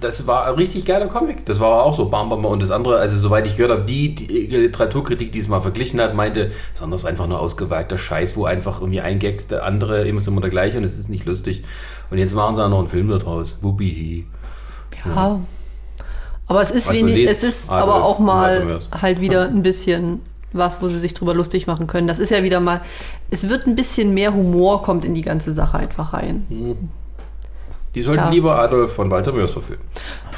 das 0.00 0.26
war 0.26 0.46
ein 0.46 0.54
richtig 0.54 0.84
geiler 0.84 1.08
Comic. 1.08 1.44
Das 1.46 1.60
war 1.60 1.82
auch 1.82 1.94
so, 1.94 2.08
bam, 2.08 2.28
bam, 2.28 2.44
und 2.44 2.62
das 2.62 2.70
andere, 2.70 2.98
also 2.98 3.18
soweit 3.18 3.46
ich 3.46 3.56
gehört 3.56 3.72
habe, 3.72 3.84
die, 3.84 4.14
die 4.14 4.26
Literaturkritik, 4.26 5.32
die 5.32 5.38
es 5.38 5.48
mal 5.48 5.60
verglichen 5.60 6.00
hat, 6.00 6.14
meinte, 6.14 6.52
das 6.78 7.02
ist 7.02 7.04
einfach 7.04 7.26
nur 7.26 7.40
ausgewagter 7.40 7.98
Scheiß, 7.98 8.36
wo 8.36 8.44
einfach 8.44 8.80
irgendwie 8.80 9.00
ein 9.00 9.18
Gag, 9.18 9.48
der 9.48 9.64
andere 9.64 10.06
immer 10.06 10.20
so 10.20 10.30
immer 10.30 10.40
der 10.40 10.50
gleiche 10.50 10.78
und 10.78 10.84
es 10.84 10.98
ist 10.98 11.08
nicht 11.08 11.26
lustig. 11.26 11.64
Und 12.10 12.18
jetzt 12.18 12.34
machen 12.34 12.56
sie 12.56 12.64
auch 12.64 12.70
noch 12.70 12.78
einen 12.78 12.88
Film 12.88 13.08
daraus. 13.08 13.58
Wubihi. 13.60 14.26
Ja. 15.04 15.14
ja. 15.14 15.40
Aber 16.46 16.62
es 16.62 16.70
ist 16.70 16.88
du 16.88 16.94
wenig, 16.94 17.28
es 17.28 17.44
ist 17.44 17.70
Adolf 17.70 17.82
aber 17.82 18.04
auch 18.04 18.18
mal 18.18 18.80
halt 18.90 19.20
wieder 19.20 19.46
ein 19.46 19.62
bisschen 19.62 20.20
was, 20.52 20.82
wo 20.82 20.88
sie 20.88 20.98
sich 20.98 21.14
drüber 21.14 21.32
lustig 21.32 21.68
machen 21.68 21.86
können. 21.86 22.08
Das 22.08 22.18
ist 22.18 22.30
ja 22.30 22.42
wieder 22.42 22.58
mal, 22.58 22.80
es 23.30 23.48
wird 23.48 23.66
ein 23.66 23.76
bisschen 23.76 24.12
mehr 24.14 24.34
Humor 24.34 24.82
kommt 24.82 25.04
in 25.04 25.14
die 25.14 25.22
ganze 25.22 25.54
Sache 25.54 25.78
einfach 25.78 26.12
rein. 26.12 26.46
Die 27.94 28.02
sollten 28.02 28.22
Ja. 28.24 28.30
lieber 28.30 28.58
Adolf 28.58 28.92
von 28.94 29.10
Walter 29.10 29.32
Mörs 29.32 29.50
verfilmen. 29.50 29.84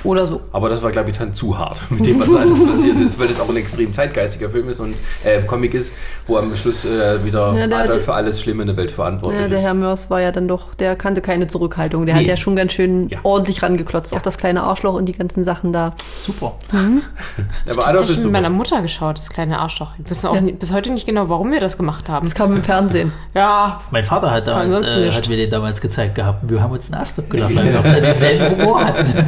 Oder 0.05 0.27
so. 0.27 0.41
Aber 0.53 0.69
das 0.69 0.83
war, 0.83 0.91
glaube 0.91 1.11
ich, 1.11 1.19
dann 1.19 1.33
zu 1.33 1.57
hart 1.59 1.81
mit 1.91 2.05
dem, 2.05 2.19
was 2.21 2.35
alles 2.35 2.65
passiert 2.67 2.99
ist, 2.99 3.21
weil 3.21 3.29
das 3.29 3.39
auch 3.39 3.49
ein 3.49 3.57
extrem 3.57 3.93
zeitgeistiger 3.93 4.51
Film 4.51 4.69
ist 4.69 4.81
und 4.81 4.95
äh, 5.23 5.43
Comic 5.43 5.75
ist, 5.75 5.93
wo 6.27 6.39
am 6.39 6.57
Schluss 6.57 6.85
äh, 6.85 7.25
wieder 7.25 7.55
Ja, 7.55 7.67
der- 7.69 7.79
Adolf 7.79 8.05
für 8.07 8.15
alles 8.15 8.41
Schlimme 8.41 8.63
in 8.63 8.69
der 8.69 8.77
Welt 8.77 8.91
verantwortlich 8.91 9.41
Ja, 9.43 9.49
der 9.49 9.59
ist. 9.59 9.65
Herr 9.65 9.75
Mörs 9.75 10.11
war 10.11 10.21
ja 10.21 10.33
dann 10.33 10.49
doch, 10.49 10.75
der 10.75 10.97
kannte 10.97 11.21
keine 11.21 11.47
Zurückhaltung. 11.47 12.07
Der 12.07 12.17
hat 12.17 12.23
Nee. 12.23 12.29
ja 12.29 12.37
schon 12.37 12.57
ganz 12.57 12.73
schön 12.73 13.09
Ja. 13.11 13.19
ordentlich 13.23 13.63
rangeklotzt. 13.63 14.13
Auch 14.15 14.23
das 14.23 14.39
kleine 14.39 14.63
Arschloch 14.65 14.95
und 14.95 15.05
die 15.05 15.13
ganzen 15.13 15.45
Sachen 15.45 15.73
da. 15.73 15.95
Super. 16.15 16.55
Aber 16.73 16.83
Adolf 16.87 17.77
Tatsächlich 17.77 18.01
ist 18.03 18.09
mit 18.17 18.23
super. 18.23 18.33
meiner 18.33 18.51
Mutter 18.51 18.83
geschaut, 18.83 19.19
das 19.19 19.29
kleine 19.31 19.59
Arschloch. 19.61 19.91
Wir 19.99 20.11
wissen 20.11 20.27
auch 20.27 20.35
Ja. 20.35 20.41
nie, 20.41 20.53
bis 20.53 20.73
heute 20.73 20.91
nicht 20.91 21.07
genau, 21.07 21.29
warum 21.29 21.53
wir 21.53 21.61
das 21.61 21.77
gemacht 21.77 22.09
haben. 22.09 22.27
Das 22.27 22.35
kam 22.35 22.55
im 22.57 22.65
Fernsehen. 22.65 23.13
Ja, 23.35 23.81
Mein 23.91 24.05
Vater 24.05 24.31
hat, 24.31 24.47
damals, 24.47 24.75
äh, 24.89 25.11
hat 25.13 25.29
mir 25.29 25.37
den 25.37 25.51
damals 25.51 25.81
gezeigt 25.81 26.15
gehabt 26.17 26.41
wir 26.51 26.61
haben 26.61 26.73
uns 26.73 26.91
einen 26.93 27.01
Ast 27.01 27.19
abgelacht, 27.19 27.42
weil 27.51 27.73
wir 27.73 27.81
auch 27.81 27.83
denselben 27.83 28.59
Humor 28.59 28.85
hatten. 28.85 29.13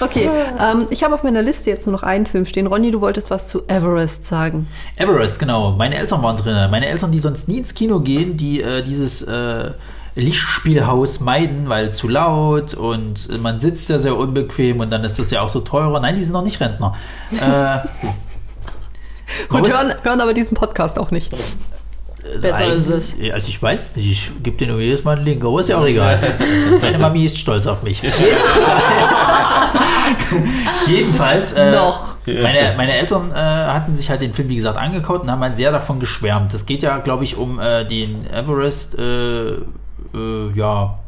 Okay, 0.00 0.30
ähm, 0.58 0.86
ich 0.90 1.04
habe 1.04 1.14
auf 1.14 1.22
meiner 1.22 1.42
Liste 1.42 1.68
jetzt 1.68 1.86
nur 1.86 1.92
noch 1.92 2.02
einen 2.02 2.24
Film 2.24 2.46
stehen. 2.46 2.66
Ronny, 2.66 2.90
du 2.90 3.00
wolltest 3.02 3.30
was 3.30 3.48
zu 3.48 3.66
Everest 3.68 4.26
sagen. 4.26 4.66
Everest, 4.96 5.38
genau. 5.38 5.72
Meine 5.72 5.96
Eltern 5.96 6.22
waren 6.22 6.36
drin. 6.38 6.70
Meine 6.70 6.86
Eltern, 6.88 7.12
die 7.12 7.18
sonst 7.18 7.48
nie 7.48 7.58
ins 7.58 7.74
Kino 7.74 8.00
gehen, 8.00 8.36
die 8.36 8.62
äh, 8.62 8.82
dieses 8.82 9.22
äh, 9.22 9.72
Lichtspielhaus 10.14 11.20
meiden, 11.20 11.68
weil 11.68 11.92
zu 11.92 12.08
laut 12.08 12.74
und 12.74 13.40
man 13.42 13.58
sitzt 13.58 13.90
ja 13.90 13.98
sehr 13.98 14.16
unbequem 14.16 14.80
und 14.80 14.90
dann 14.90 15.04
ist 15.04 15.18
das 15.18 15.30
ja 15.30 15.42
auch 15.42 15.50
so 15.50 15.60
teurer. 15.60 16.00
Nein, 16.00 16.16
die 16.16 16.22
sind 16.22 16.32
noch 16.32 16.44
nicht 16.44 16.60
Rentner. 16.60 16.94
Äh, 17.32 17.78
Und 19.48 19.68
hören, 19.68 19.94
hören 20.02 20.20
aber 20.20 20.34
diesen 20.34 20.56
Podcast 20.56 20.98
auch 20.98 21.12
nicht. 21.12 21.32
Besser 22.40 22.72
ist 22.74 22.86
es. 22.86 23.16
Also 23.32 23.48
ich 23.48 23.62
weiß 23.62 23.80
es 23.80 23.96
nicht, 23.96 24.10
ich 24.10 24.30
gebe 24.42 24.56
dir 24.56 24.68
nur 24.68 24.80
jedes 24.80 25.04
Mal 25.04 25.16
einen 25.16 25.24
Link, 25.24 25.44
aber 25.44 25.60
ist 25.60 25.68
ja 25.68 25.78
auch 25.78 25.86
egal. 25.86 26.18
Meine 26.82 26.98
Mami 26.98 27.24
ist 27.24 27.38
stolz 27.38 27.66
auf 27.66 27.82
mich. 27.82 28.02
Jedenfalls, 30.86 31.52
äh, 31.52 31.72
Noch. 31.72 32.16
Meine, 32.26 32.74
meine 32.76 32.92
Eltern 32.92 33.32
äh, 33.32 33.34
hatten 33.34 33.94
sich 33.94 34.10
halt 34.10 34.22
den 34.22 34.34
Film, 34.34 34.48
wie 34.48 34.56
gesagt, 34.56 34.78
angeguckt 34.78 35.22
und 35.22 35.30
haben 35.30 35.40
halt 35.40 35.56
sehr 35.56 35.72
davon 35.72 36.00
geschwärmt. 36.00 36.54
Es 36.54 36.66
geht 36.66 36.82
ja, 36.82 36.98
glaube 36.98 37.24
ich, 37.24 37.36
um 37.36 37.58
äh, 37.58 37.84
den 37.84 38.26
Everest, 38.30 38.96
äh, 38.98 39.50
äh, 39.50 40.50
ja, 40.54 40.99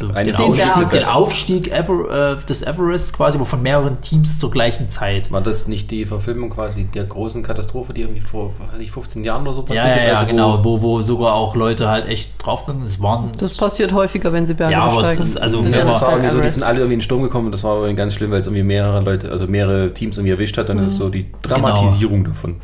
also 0.00 0.12
Eine 0.12 0.32
den, 0.32 0.36
Den 0.36 0.44
Aufstieg, 0.68 0.90
den 0.90 1.04
Aufstieg 1.04 1.72
Ever, 1.72 2.36
äh, 2.42 2.46
des 2.46 2.62
Everest 2.62 3.16
quasi, 3.16 3.36
aber 3.36 3.44
von 3.46 3.62
mehreren 3.62 4.00
Teams 4.00 4.38
zur 4.38 4.50
gleichen 4.50 4.88
Zeit. 4.88 5.30
War 5.32 5.40
das 5.40 5.66
nicht 5.68 5.90
die 5.90 6.04
Verfilmung 6.06 6.50
quasi 6.50 6.84
der 6.84 7.04
großen 7.04 7.42
Katastrophe, 7.42 7.92
die 7.94 8.02
irgendwie 8.02 8.20
vor 8.20 8.52
ich, 8.78 8.90
15 8.90 9.24
Jahren 9.24 9.42
oder 9.42 9.54
so 9.54 9.62
passiert 9.62 9.84
Ja, 9.86 9.90
ja, 9.90 9.96
ist? 9.96 10.06
ja, 10.08 10.14
Also 10.16 10.26
genau, 10.26 10.64
wo, 10.64 10.80
wo 10.82 11.02
sogar 11.02 11.34
auch 11.34 11.54
Leute 11.56 11.88
halt 11.88 12.06
echt 12.06 12.30
draufgegangen 12.38 12.86
sind. 12.86 13.34
Es 13.36 13.38
Das 13.38 13.56
passiert 13.56 13.92
häufiger, 13.92 14.32
wenn 14.32 14.46
sie 14.46 14.54
Berge 14.54 14.72
Ja, 14.72 14.82
aber 14.82 14.92
es 14.92 14.96
besteigen. 15.08 15.22
ist- 15.22 15.36
also- 15.40 15.62
Das 15.62 15.74
Ja, 15.74 15.84
das 15.84 16.00
war 16.00 16.10
irgendwie 16.12 16.30
so, 16.30 16.40
die 16.40 16.48
sind 16.48 16.62
alle 16.62 16.78
irgendwie 16.78 16.94
in 16.94 16.98
den 17.00 17.04
Sturm 17.04 17.22
gekommen 17.22 17.46
und 17.46 17.52
das 17.52 17.64
war 17.64 17.76
irgendwie 17.76 17.94
ganz 17.94 18.14
schlimm, 18.14 18.30
weil 18.30 18.40
es 18.40 18.46
irgendwie 18.46 18.62
mehrere 18.64 19.00
Leute, 19.00 19.30
also 19.30 19.46
mehrere 19.46 19.92
Teams 19.94 20.16
irgendwie 20.16 20.32
erwischt 20.32 20.58
hat. 20.58 20.68
Dann 20.68 20.78
ist 20.78 20.92
es 20.92 20.96
so 20.98 21.08
die 21.08 21.26
Dramatisierung 21.42 22.24
davon. 22.24 22.56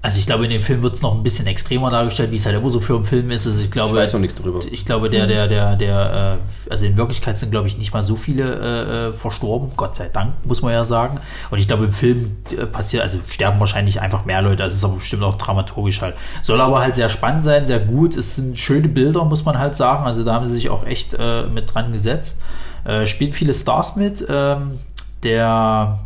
Also 0.00 0.20
ich 0.20 0.26
glaube, 0.26 0.44
in 0.44 0.50
dem 0.50 0.60
Film 0.60 0.82
wird 0.82 0.94
es 0.94 1.02
noch 1.02 1.12
ein 1.12 1.24
bisschen 1.24 1.48
extremer 1.48 1.90
dargestellt, 1.90 2.30
wie 2.30 2.36
es 2.36 2.46
halt 2.46 2.54
immer 2.54 2.70
so 2.70 2.78
für 2.78 2.94
einen 2.94 3.04
Film 3.04 3.32
ist. 3.32 3.48
Also 3.48 3.60
ich 3.60 3.70
glaube, 3.70 3.96
Ich 3.96 4.02
weiß 4.02 4.12
noch 4.12 4.20
nichts 4.20 4.40
drüber. 4.40 4.60
Ich 4.70 4.84
glaube, 4.84 5.10
der, 5.10 5.26
der, 5.26 5.48
der, 5.48 5.74
der, 5.74 6.38
äh, 6.38 6.70
also 6.70 6.86
in 6.86 6.96
Wirklichkeit 6.96 7.36
sind, 7.36 7.50
glaube 7.50 7.66
ich, 7.66 7.78
nicht 7.78 7.92
mal 7.92 8.04
so 8.04 8.14
viele 8.14 8.44
äh, 8.44 9.08
äh, 9.08 9.12
verstorben. 9.12 9.72
Gott 9.76 9.96
sei 9.96 10.08
Dank, 10.08 10.34
muss 10.44 10.62
man 10.62 10.72
ja 10.72 10.84
sagen. 10.84 11.18
Und 11.50 11.58
ich 11.58 11.66
glaube, 11.66 11.86
im 11.86 11.92
Film 11.92 12.36
äh, 12.56 12.66
passiert, 12.66 13.02
also 13.02 13.18
sterben 13.28 13.58
wahrscheinlich 13.58 14.00
einfach 14.00 14.24
mehr 14.24 14.40
Leute. 14.40 14.58
Das 14.62 14.72
ist 14.72 14.84
aber 14.84 14.94
bestimmt 14.94 15.24
auch 15.24 15.34
dramaturgisch 15.34 16.00
halt. 16.00 16.14
Soll 16.42 16.60
aber 16.60 16.78
halt 16.78 16.94
sehr 16.94 17.08
spannend 17.08 17.42
sein, 17.42 17.66
sehr 17.66 17.80
gut. 17.80 18.16
Es 18.16 18.36
sind 18.36 18.56
schöne 18.56 18.86
Bilder, 18.86 19.24
muss 19.24 19.44
man 19.44 19.58
halt 19.58 19.74
sagen. 19.74 20.06
Also 20.06 20.22
da 20.22 20.34
haben 20.34 20.46
sie 20.46 20.54
sich 20.54 20.70
auch 20.70 20.86
echt 20.86 21.14
äh, 21.18 21.48
mit 21.48 21.74
dran 21.74 21.92
gesetzt. 21.92 22.40
Äh, 22.84 23.06
spielen 23.06 23.32
viele 23.32 23.52
Stars 23.52 23.96
mit. 23.96 24.24
Ähm, 24.28 24.78
der 25.24 25.98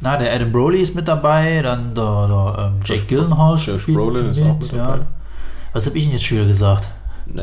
na, 0.00 0.16
der 0.16 0.32
Adam 0.34 0.52
Brody 0.52 0.78
ist 0.78 0.94
mit 0.94 1.08
dabei, 1.08 1.60
dann 1.62 1.94
der, 1.94 2.26
der 2.28 2.72
ähm, 2.72 2.80
Jake 2.84 3.00
Josh- 3.00 3.06
Gyllenhaal 3.08 3.58
Josh 3.58 3.86
Brolin 3.86 4.26
ist 4.30 4.40
auch 4.42 4.58
mit 4.58 4.72
dabei. 4.72 5.00
Was 5.72 5.86
habe 5.86 5.98
ich 5.98 6.04
denn 6.04 6.12
jetzt 6.12 6.24
schon 6.24 6.38
wieder 6.38 6.48
gesagt? 6.48 6.88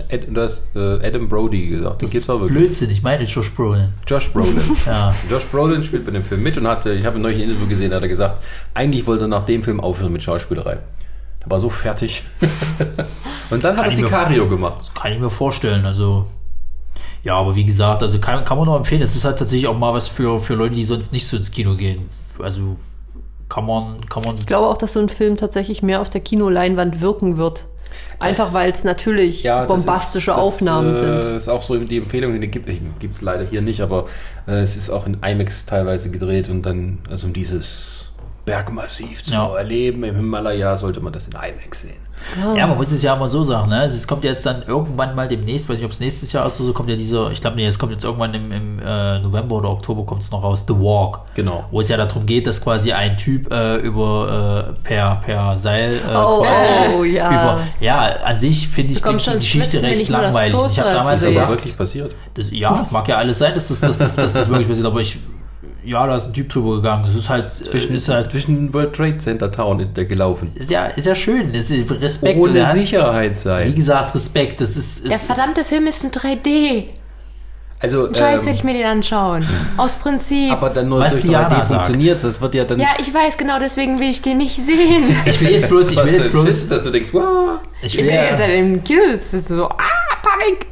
Ed, 0.09 0.27
du 0.29 0.39
hast 0.41 0.69
äh, 0.75 1.05
Adam 1.05 1.27
Brody 1.27 1.67
gesagt, 1.67 2.03
den 2.03 2.09
gibt's 2.09 2.29
auch 2.29 2.39
wirklich. 2.39 2.57
Blödsinn, 2.59 2.91
ich 2.91 3.01
meine 3.01 3.23
Josh 3.23 3.51
Brolin. 3.51 3.89
Josh 4.07 4.31
Brolin. 4.31 4.61
Ja. 4.85 5.13
Josh 5.29 5.45
Brolin 5.45 5.81
spielt 5.83 6.05
bei 6.05 6.11
dem 6.11 6.23
Film 6.23 6.43
mit 6.43 6.55
und 6.55 6.67
hatte, 6.67 6.93
ich 6.93 7.05
habe 7.05 7.17
neulich 7.19 7.39
ein 7.41 7.49
Interview 7.49 7.67
gesehen, 7.67 7.91
hat 7.93 8.03
er 8.03 8.07
gesagt, 8.07 8.43
eigentlich 8.75 9.07
wollte 9.07 9.25
er 9.25 9.27
nach 9.27 9.45
dem 9.45 9.63
Film 9.63 9.79
aufhören 9.79 10.13
mit 10.13 10.21
Schauspielerei. 10.21 10.77
Er 11.43 11.49
war 11.49 11.59
so 11.59 11.69
fertig. 11.69 12.21
und 13.49 13.63
dann 13.63 13.75
hat 13.75 13.85
er 13.85 13.91
Sicario 13.91 14.47
gemacht. 14.47 14.75
Das 14.81 14.93
kann 14.93 15.13
ich 15.13 15.19
mir 15.19 15.31
vorstellen. 15.31 15.83
Also, 15.85 16.27
ja, 17.23 17.33
aber 17.33 17.55
wie 17.55 17.65
gesagt, 17.65 18.03
also 18.03 18.19
kann, 18.19 18.45
kann 18.45 18.57
man 18.59 18.67
nur 18.67 18.77
empfehlen. 18.77 19.01
Es 19.01 19.15
ist 19.15 19.25
halt 19.25 19.39
tatsächlich 19.39 19.67
auch 19.67 19.77
mal 19.77 19.93
was 19.95 20.07
für, 20.07 20.39
für 20.39 20.53
Leute, 20.53 20.75
die 20.75 20.85
sonst 20.85 21.11
nicht 21.11 21.25
so 21.25 21.37
ins 21.37 21.49
Kino 21.49 21.73
gehen. 21.75 22.07
Also 22.39 22.77
kann 23.49 23.65
man, 23.65 24.07
kann 24.09 24.23
man. 24.23 24.37
Ich 24.37 24.45
glaube 24.45 24.67
auch, 24.67 24.77
dass 24.77 24.93
so 24.93 24.99
ein 24.99 25.09
Film 25.09 25.35
tatsächlich 25.37 25.83
mehr 25.83 26.01
auf 26.01 26.09
der 26.09 26.21
Kinoleinwand 26.21 27.01
wirken 27.01 27.37
wird. 27.37 27.65
Einfach 28.19 28.53
weil 28.53 28.71
es 28.71 28.83
natürlich 28.83 29.43
Ja, 29.43 29.65
das 29.65 29.67
bombastische 29.67 30.31
ist, 30.31 30.37
das, 30.37 30.45
Aufnahmen 30.45 30.91
äh, 30.91 30.93
sind. 31.23 31.35
ist 31.35 31.49
auch 31.49 31.61
so 31.61 31.77
die 31.77 31.97
Empfehlung, 31.97 32.39
die 32.39 32.47
gibt 32.47 32.69
es 32.69 33.21
leider 33.21 33.43
hier 33.43 33.61
nicht, 33.61 33.81
aber 33.81 34.05
äh, 34.47 34.61
es 34.61 34.77
ist 34.77 34.89
auch 34.89 35.05
in 35.05 35.17
IMAX 35.21 35.65
teilweise 35.65 36.09
gedreht 36.09 36.47
und 36.47 36.61
dann, 36.65 36.99
also 37.09 37.27
um 37.27 37.33
dieses 37.33 38.10
Bergmassiv 38.45 39.23
zu 39.23 39.33
Ja. 39.33 39.55
erleben 39.55 40.03
im 40.03 40.15
Himalaya, 40.15 40.75
sollte 40.75 40.99
man 40.99 41.13
das 41.13 41.27
in 41.27 41.33
IMAX 41.33 41.81
sehen. 41.81 41.95
Ja, 42.55 42.67
man 42.67 42.77
muss 42.77 42.91
es 42.91 43.01
ja 43.01 43.15
immer 43.15 43.27
so 43.27 43.41
sagen, 43.41 43.69
ne? 43.69 43.77
Also 43.79 43.95
es 43.95 44.07
kommt 44.07 44.23
jetzt 44.23 44.45
dann 44.45 44.61
irgendwann 44.61 45.15
mal 45.15 45.27
demnächst, 45.27 45.67
weiß 45.67 45.77
nicht, 45.77 45.85
ob 45.85 45.91
es 45.91 45.99
nächstes 45.99 46.31
Jahr 46.31 46.45
ist 46.45 46.57
oder 46.59 46.67
so, 46.67 46.73
kommt 46.73 46.87
ja 46.87 46.95
dieser, 46.95 47.31
ich 47.31 47.41
glaube, 47.41 47.55
nee, 47.55 47.65
es 47.65 47.79
kommt 47.79 47.91
jetzt 47.93 48.03
irgendwann 48.03 48.31
im, 48.35 48.51
im 48.51 48.79
äh, 48.79 49.17
November 49.19 49.55
oder 49.55 49.69
Oktober 49.71 50.05
kommt 50.05 50.21
es 50.21 50.29
noch 50.29 50.43
raus, 50.43 50.63
The 50.67 50.75
Walk. 50.75 51.21
Genau. 51.33 51.65
Wo 51.71 51.81
es 51.81 51.89
ja 51.89 51.97
darum 51.97 52.27
geht, 52.27 52.45
dass 52.45 52.61
quasi 52.63 52.91
ein 52.93 53.17
Typ 53.17 53.51
äh, 53.51 53.77
über 53.77 54.75
äh, 54.83 54.87
per, 54.87 55.15
per 55.25 55.57
Seil 55.57 55.93
äh, 55.95 56.15
Oh, 56.15 56.43
quasi 56.43 56.95
oh, 56.95 57.03
ja. 57.03 57.27
über. 57.31 57.59
Ja, 57.79 58.01
an 58.23 58.37
sich 58.37 58.67
finde 58.67 58.93
ich 58.93 59.01
die, 59.01 59.07
die 59.09 59.13
Geschichte 59.15 59.41
Schwitzen, 59.41 59.79
recht 59.79 60.01
ich 60.03 60.09
langweilig. 60.09 60.59
Ich 60.67 60.79
habe 60.79 60.89
damals 60.89 61.07
Das 61.07 61.21
ist 61.23 61.27
sehe. 61.27 61.41
aber 61.41 61.49
wirklich 61.49 61.75
passiert. 61.75 62.15
das, 62.35 62.51
ja, 62.51 62.85
mag 62.91 63.07
ja 63.07 63.15
alles 63.15 63.39
sein, 63.39 63.55
dass 63.55 63.67
das, 63.69 63.79
dass, 63.79 63.97
das, 63.97 64.15
dass 64.15 64.33
das 64.33 64.47
wirklich 64.47 64.67
passiert, 64.67 64.85
aber 64.85 65.01
ich, 65.01 65.17
ja, 65.83 66.05
da 66.07 66.17
ist 66.17 66.27
ein 66.27 66.33
Typ 66.33 66.49
drüber 66.49 66.75
gegangen. 66.77 67.05
Es 67.07 67.15
ist 67.15 67.29
halt, 67.29 67.53
Zwischen, 67.55 67.95
ist 67.95 68.07
halt, 68.07 68.31
zwischen 68.31 68.73
World 68.73 68.93
Trade 68.95 69.17
Center 69.17 69.51
Town 69.51 69.79
ist 69.79 69.95
der 69.97 70.05
gelaufen. 70.05 70.51
ist 70.55 70.69
ja, 70.71 70.85
ist 70.87 71.07
ja 71.07 71.15
schön, 71.15 71.51
ist 71.53 71.71
Respekt. 71.89 72.37
und 72.37 72.49
Ohne 72.49 72.59
er 72.59 72.71
Sicherheit 72.71 73.35
Wie 73.35 73.39
sein. 73.39 73.75
gesagt, 73.75 74.13
Respekt, 74.15 74.61
das 74.61 74.77
ist, 74.77 75.05
der 75.05 75.15
ist, 75.15 75.25
verdammte 75.25 75.63
Film 75.65 75.87
ist 75.87 76.03
in 76.03 76.11
3D. 76.11 76.85
Also, 77.83 78.13
Scheiß, 78.13 78.41
ähm, 78.41 78.47
will 78.47 78.53
ich 78.53 78.63
mir 78.63 78.73
den 78.75 78.85
anschauen. 78.85 79.43
Aus 79.75 79.93
Prinzip. 79.93 80.51
aber 80.51 80.69
dann 80.69 80.87
nur 80.87 80.99
Was 80.99 81.13
durch 81.13 81.25
Diana 81.25 81.47
3D 81.47 81.65
sagt. 81.65 81.85
funktioniert 81.85 82.23
Das 82.23 82.39
wird 82.39 82.53
ja 82.53 82.63
dann 82.63 82.79
ja, 82.79 82.89
ich 82.99 83.11
weiß 83.11 83.37
genau, 83.39 83.57
deswegen 83.57 83.99
will 83.99 84.09
ich 84.09 84.21
den 84.21 84.37
nicht 84.37 84.55
sehen. 84.55 85.15
Ich 85.25 85.41
will 85.41 85.49
jetzt 85.49 85.67
bloß, 85.67 85.89
ich 85.89 85.97
will 86.03 86.13
jetzt 86.13 86.31
bloß, 86.31 86.45
Schiss, 86.45 86.69
dass 86.69 86.83
du 86.83 86.91
denkst, 86.91 87.09
wow. 87.11 87.57
ich 87.81 87.93
Ich 87.95 87.97
will, 87.97 88.05
will 88.05 88.13
ja, 88.13 88.23
jetzt 88.25 88.39
halt 88.39 88.53
im 88.55 88.83
Kino 88.83 89.01
sitzen, 89.19 89.55
so, 89.55 89.65
ah, 89.67 89.77
Panik. 90.21 90.67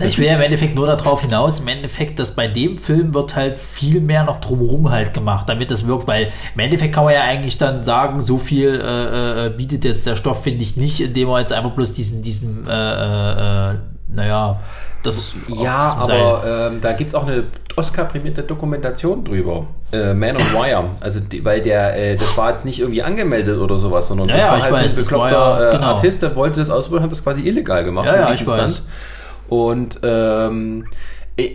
ich 0.00 0.18
will 0.18 0.26
ja 0.26 0.34
im 0.34 0.40
Endeffekt 0.40 0.74
nur 0.74 0.86
darauf 0.86 1.20
hinaus, 1.20 1.60
im 1.60 1.68
Endeffekt, 1.68 2.18
dass 2.18 2.34
bei 2.34 2.48
dem 2.48 2.78
Film 2.78 3.14
wird 3.14 3.36
halt 3.36 3.58
viel 3.58 4.00
mehr 4.00 4.24
noch 4.24 4.40
drumherum 4.40 4.90
halt 4.90 5.14
gemacht, 5.14 5.48
damit 5.48 5.70
das 5.70 5.86
wirkt, 5.86 6.06
weil 6.06 6.32
im 6.54 6.60
Endeffekt 6.60 6.94
kann 6.94 7.04
man 7.04 7.14
ja 7.14 7.22
eigentlich 7.22 7.58
dann 7.58 7.84
sagen, 7.84 8.20
so 8.20 8.38
viel 8.38 8.80
äh, 8.80 9.46
äh, 9.46 9.50
bietet 9.50 9.84
jetzt 9.84 10.06
der 10.06 10.16
Stoff, 10.16 10.42
finde 10.42 10.62
ich 10.62 10.76
nicht, 10.76 11.00
indem 11.00 11.28
er 11.28 11.40
jetzt 11.40 11.52
einfach 11.52 11.72
bloß 11.72 11.92
diesen, 11.94 12.22
diesen, 12.22 12.66
äh, 12.66 12.72
äh, 12.72 13.72
äh, 13.72 13.78
naja, 14.08 14.60
das 15.02 15.34
Ja, 15.48 15.96
aber 16.00 16.42
ähm, 16.72 16.80
da 16.80 16.92
gibt 16.92 17.08
es 17.10 17.14
auch 17.14 17.26
eine 17.26 17.44
Oscar-prämierte 17.76 18.42
Dokumentation 18.42 19.22
drüber. 19.24 19.66
Äh, 19.92 20.12
Man 20.14 20.36
on 20.36 20.42
Wire. 20.52 20.84
Also, 21.00 21.20
die, 21.20 21.44
weil 21.44 21.60
der, 21.62 21.96
äh, 21.96 22.16
das 22.16 22.36
war 22.36 22.48
jetzt 22.50 22.64
nicht 22.64 22.80
irgendwie 22.80 23.02
angemeldet 23.02 23.58
oder 23.60 23.78
sowas, 23.78 24.08
sondern 24.08 24.28
Ja, 24.28 24.36
das 24.36 24.44
ja, 24.44 24.52
war 24.52 24.62
halt 24.62 24.74
weiß, 24.74 24.94
so 24.96 25.00
ein 25.00 25.04
bekloppter 25.04 25.36
ja- 25.36 25.68
äh, 25.68 25.72
genau. 25.76 25.86
Artist, 25.86 26.22
der 26.22 26.34
wollte 26.36 26.58
das 26.58 26.70
ausprobieren, 26.70 27.04
hat 27.04 27.12
das 27.12 27.22
quasi 27.22 27.42
illegal 27.42 27.84
gemacht 27.84 28.06
Ja, 28.06 28.14
in 28.14 28.20
ja, 28.20 28.30
diesem 28.30 28.46
ich 28.46 28.52
weiß. 28.52 28.72
Stunt. 28.72 28.88
Und 29.48 30.00
ähm, 30.02 30.84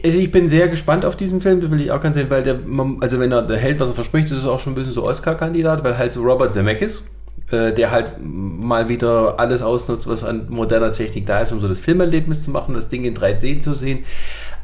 also 0.05 0.17
ich 0.17 0.31
bin 0.31 0.47
sehr 0.47 0.69
gespannt 0.69 1.03
auf 1.05 1.17
diesen 1.17 1.41
Film, 1.41 1.59
das 1.59 1.69
will 1.69 1.81
ich 1.81 1.91
auch 1.91 2.01
ganz 2.01 2.15
sehen, 2.15 2.29
weil 2.29 2.41
der, 2.43 2.55
also 3.01 3.19
wenn 3.19 3.31
er 3.33 3.41
der 3.41 3.57
hält, 3.57 3.79
was 3.81 3.89
er 3.89 3.95
verspricht, 3.95 4.31
ist 4.31 4.37
es 4.37 4.45
auch 4.45 4.59
schon 4.59 4.71
ein 4.73 4.75
bisschen 4.75 4.93
so 4.93 5.03
Oscar-Kandidat, 5.05 5.83
weil 5.83 5.97
halt 5.97 6.13
so 6.13 6.21
Robert 6.21 6.51
Zemeckis, 6.51 6.99
äh, 6.99 7.01
der 7.53 7.91
halt 7.91 8.15
mal 8.19 8.89
wieder 8.89 9.39
alles 9.39 9.61
ausnutzt, 9.61 10.07
was 10.07 10.23
an 10.23 10.47
moderner 10.49 10.91
Technik 10.91 11.25
da 11.25 11.41
ist, 11.41 11.51
um 11.51 11.59
so 11.59 11.67
das 11.67 11.79
Filmerlebnis 11.79 12.43
zu 12.43 12.51
machen, 12.51 12.75
das 12.75 12.89
Ding 12.89 13.03
in 13.03 13.15
3D 13.15 13.59
zu 13.59 13.73
sehen. 13.73 14.05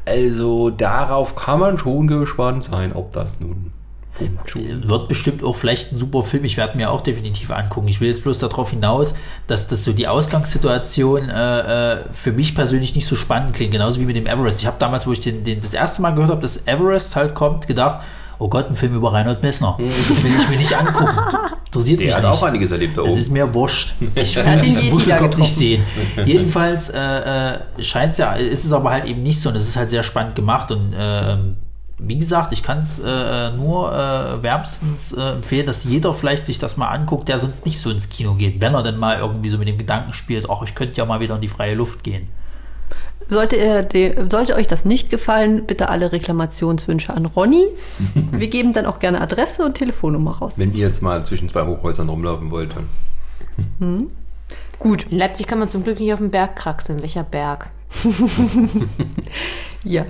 Also 0.04 0.70
darauf 0.70 1.36
kann 1.36 1.60
man 1.60 1.78
schon 1.78 2.06
gespannt 2.06 2.64
sein, 2.64 2.92
ob 2.94 3.12
das 3.12 3.40
nun 3.40 3.72
funktioniert. 4.12 4.88
Wird 4.88 5.08
bestimmt 5.08 5.42
auch 5.44 5.56
vielleicht 5.56 5.92
ein 5.92 5.96
super 5.96 6.22
Film. 6.22 6.44
Ich 6.44 6.56
werde 6.56 6.76
mir 6.76 6.90
auch 6.90 7.00
definitiv 7.00 7.50
angucken. 7.50 7.88
Ich 7.88 8.00
will 8.00 8.08
jetzt 8.08 8.22
bloß 8.22 8.38
darauf 8.38 8.70
hinaus, 8.70 9.14
dass 9.46 9.68
das 9.68 9.84
so 9.84 9.92
die 9.92 10.08
Ausgangssituation 10.08 11.28
äh, 11.28 11.92
äh, 11.92 11.98
für 12.12 12.32
mich 12.32 12.54
persönlich 12.54 12.94
nicht 12.94 13.06
so 13.06 13.16
spannend 13.16 13.54
klingt. 13.54 13.72
Genauso 13.72 14.00
wie 14.00 14.04
mit 14.04 14.16
dem 14.16 14.26
Everest. 14.26 14.60
Ich 14.60 14.66
habe 14.66 14.76
damals, 14.78 15.06
wo 15.06 15.12
ich 15.12 15.20
den, 15.20 15.44
den 15.44 15.60
das 15.60 15.74
erste 15.74 16.02
Mal 16.02 16.10
gehört 16.10 16.30
habe, 16.30 16.42
dass 16.42 16.66
Everest 16.66 17.16
halt 17.16 17.34
kommt, 17.34 17.66
gedacht, 17.66 18.00
oh 18.40 18.48
Gott, 18.48 18.68
ein 18.68 18.74
Film 18.76 18.94
über 18.94 19.12
Reinhold 19.12 19.42
Messner. 19.42 19.78
Das 19.78 20.22
will 20.24 20.32
ich 20.36 20.48
mir 20.48 20.56
nicht 20.56 20.76
angucken. 20.76 21.16
Interessiert 21.66 22.00
Der 22.00 22.06
mich 22.06 22.14
hat 22.16 22.22
nicht. 22.24 22.32
auch 22.32 22.42
einiges 22.42 22.70
erlebt 22.72 22.96
da 22.98 23.02
Es 23.02 23.12
oben. 23.12 23.20
ist 23.20 23.30
mir 23.30 23.54
wurscht. 23.54 23.94
Ich 24.16 24.34
will 24.44 24.60
diesen 24.64 24.90
Wuschelkopf 24.90 25.36
nicht 25.36 25.54
sehen. 25.54 25.84
Jedenfalls 26.26 26.88
äh, 26.90 26.98
äh, 26.98 27.58
scheint 27.78 28.12
es 28.12 28.18
ja, 28.18 28.32
ist 28.32 28.64
es 28.64 28.72
aber 28.72 28.90
halt 28.90 29.04
eben 29.04 29.22
nicht 29.22 29.40
so 29.40 29.50
und 29.50 29.56
es 29.56 29.68
ist 29.68 29.76
halt 29.76 29.88
sehr 29.90 30.02
spannend 30.02 30.34
gemacht 30.34 30.72
und 30.72 30.92
ähm, 30.98 31.56
wie 32.02 32.16
gesagt, 32.18 32.52
ich 32.52 32.62
kann 32.62 32.78
es 32.78 32.98
äh, 32.98 33.50
nur 33.50 33.92
äh, 33.92 34.42
wärmstens 34.42 35.12
äh, 35.12 35.20
empfehlen, 35.32 35.66
dass 35.66 35.84
jeder 35.84 36.14
vielleicht 36.14 36.46
sich 36.46 36.58
das 36.58 36.78
mal 36.78 36.88
anguckt, 36.88 37.28
der 37.28 37.38
sonst 37.38 37.66
nicht 37.66 37.78
so 37.78 37.90
ins 37.90 38.08
Kino 38.08 38.34
geht, 38.34 38.58
wenn 38.60 38.72
er 38.74 38.82
denn 38.82 38.96
mal 38.96 39.18
irgendwie 39.18 39.50
so 39.50 39.58
mit 39.58 39.68
dem 39.68 39.76
Gedanken 39.76 40.14
spielt, 40.14 40.48
ach, 40.48 40.62
ich 40.64 40.74
könnte 40.74 40.96
ja 40.96 41.04
mal 41.04 41.20
wieder 41.20 41.34
in 41.34 41.42
die 41.42 41.48
freie 41.48 41.74
Luft 41.74 42.02
gehen. 42.02 42.28
Sollte, 43.30 43.54
er 43.54 43.84
de, 43.84 44.28
sollte 44.28 44.56
euch 44.56 44.66
das 44.66 44.84
nicht 44.84 45.08
gefallen, 45.08 45.64
bitte 45.64 45.88
alle 45.88 46.10
Reklamationswünsche 46.10 47.14
an 47.14 47.26
Ronny. 47.26 47.64
Wir 48.32 48.48
geben 48.48 48.72
dann 48.72 48.86
auch 48.86 48.98
gerne 48.98 49.20
Adresse 49.20 49.64
und 49.64 49.76
Telefonnummer 49.76 50.38
raus. 50.38 50.54
Wenn 50.56 50.74
ihr 50.74 50.86
jetzt 50.86 51.00
mal 51.00 51.24
zwischen 51.24 51.48
zwei 51.48 51.64
Hochhäusern 51.64 52.08
rumlaufen 52.08 52.50
wollt, 52.50 52.74
dann. 52.74 54.10
Gut, 54.80 55.06
In 55.10 55.18
Leipzig 55.18 55.46
kann 55.46 55.60
man 55.60 55.68
zum 55.68 55.84
Glück 55.84 56.00
nicht 56.00 56.12
auf 56.12 56.18
den 56.18 56.30
Berg 56.30 56.56
kraxeln. 56.56 57.02
Welcher 57.02 57.22
Berg? 57.22 57.70
ja. 59.84 60.06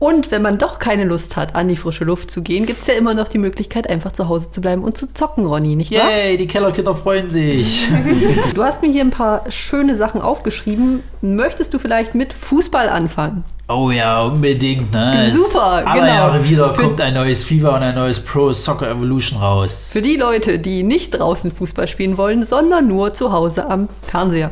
Und 0.00 0.30
wenn 0.30 0.40
man 0.40 0.56
doch 0.56 0.78
keine 0.78 1.04
Lust 1.04 1.36
hat, 1.36 1.54
an 1.54 1.68
die 1.68 1.76
frische 1.76 2.04
Luft 2.04 2.30
zu 2.30 2.42
gehen, 2.42 2.64
gibt 2.64 2.80
es 2.80 2.86
ja 2.86 2.94
immer 2.94 3.12
noch 3.12 3.28
die 3.28 3.36
Möglichkeit, 3.36 3.88
einfach 3.90 4.12
zu 4.12 4.30
Hause 4.30 4.50
zu 4.50 4.62
bleiben 4.62 4.82
und 4.82 4.96
zu 4.96 5.12
zocken, 5.12 5.44
Ronny, 5.46 5.76
nicht 5.76 5.92
wahr? 5.92 6.08
Yay, 6.10 6.38
die 6.38 6.46
Kellerkinder 6.48 6.94
freuen 6.94 7.28
sich. 7.28 7.86
Du 8.54 8.64
hast 8.64 8.80
mir 8.80 8.90
hier 8.90 9.02
ein 9.02 9.10
paar 9.10 9.44
schöne 9.50 9.94
Sachen 9.96 10.22
aufgeschrieben. 10.22 11.02
Möchtest 11.20 11.74
du 11.74 11.78
vielleicht 11.78 12.14
mit 12.14 12.32
Fußball 12.32 12.88
anfangen? 12.88 13.44
Oh 13.68 13.90
ja, 13.90 14.22
unbedingt. 14.22 14.90
Ne? 14.90 15.30
Super, 15.30 15.82
Alle 15.86 16.00
genau. 16.00 16.12
Jahre 16.14 16.44
wieder 16.48 16.70
Für- 16.72 16.82
kommt 16.82 17.00
ein 17.02 17.12
neues 17.12 17.44
FIFA 17.44 17.76
und 17.76 17.82
ein 17.82 17.94
neues 17.94 18.20
Pro 18.20 18.54
Soccer 18.54 18.88
Evolution 18.90 19.38
raus. 19.38 19.90
Für 19.92 20.00
die 20.02 20.16
Leute, 20.16 20.58
die 20.58 20.82
nicht 20.82 21.10
draußen 21.10 21.52
Fußball 21.52 21.86
spielen 21.88 22.16
wollen, 22.16 22.44
sondern 22.46 22.88
nur 22.88 23.12
zu 23.12 23.32
Hause 23.32 23.68
am 23.68 23.90
Fernseher. 24.02 24.48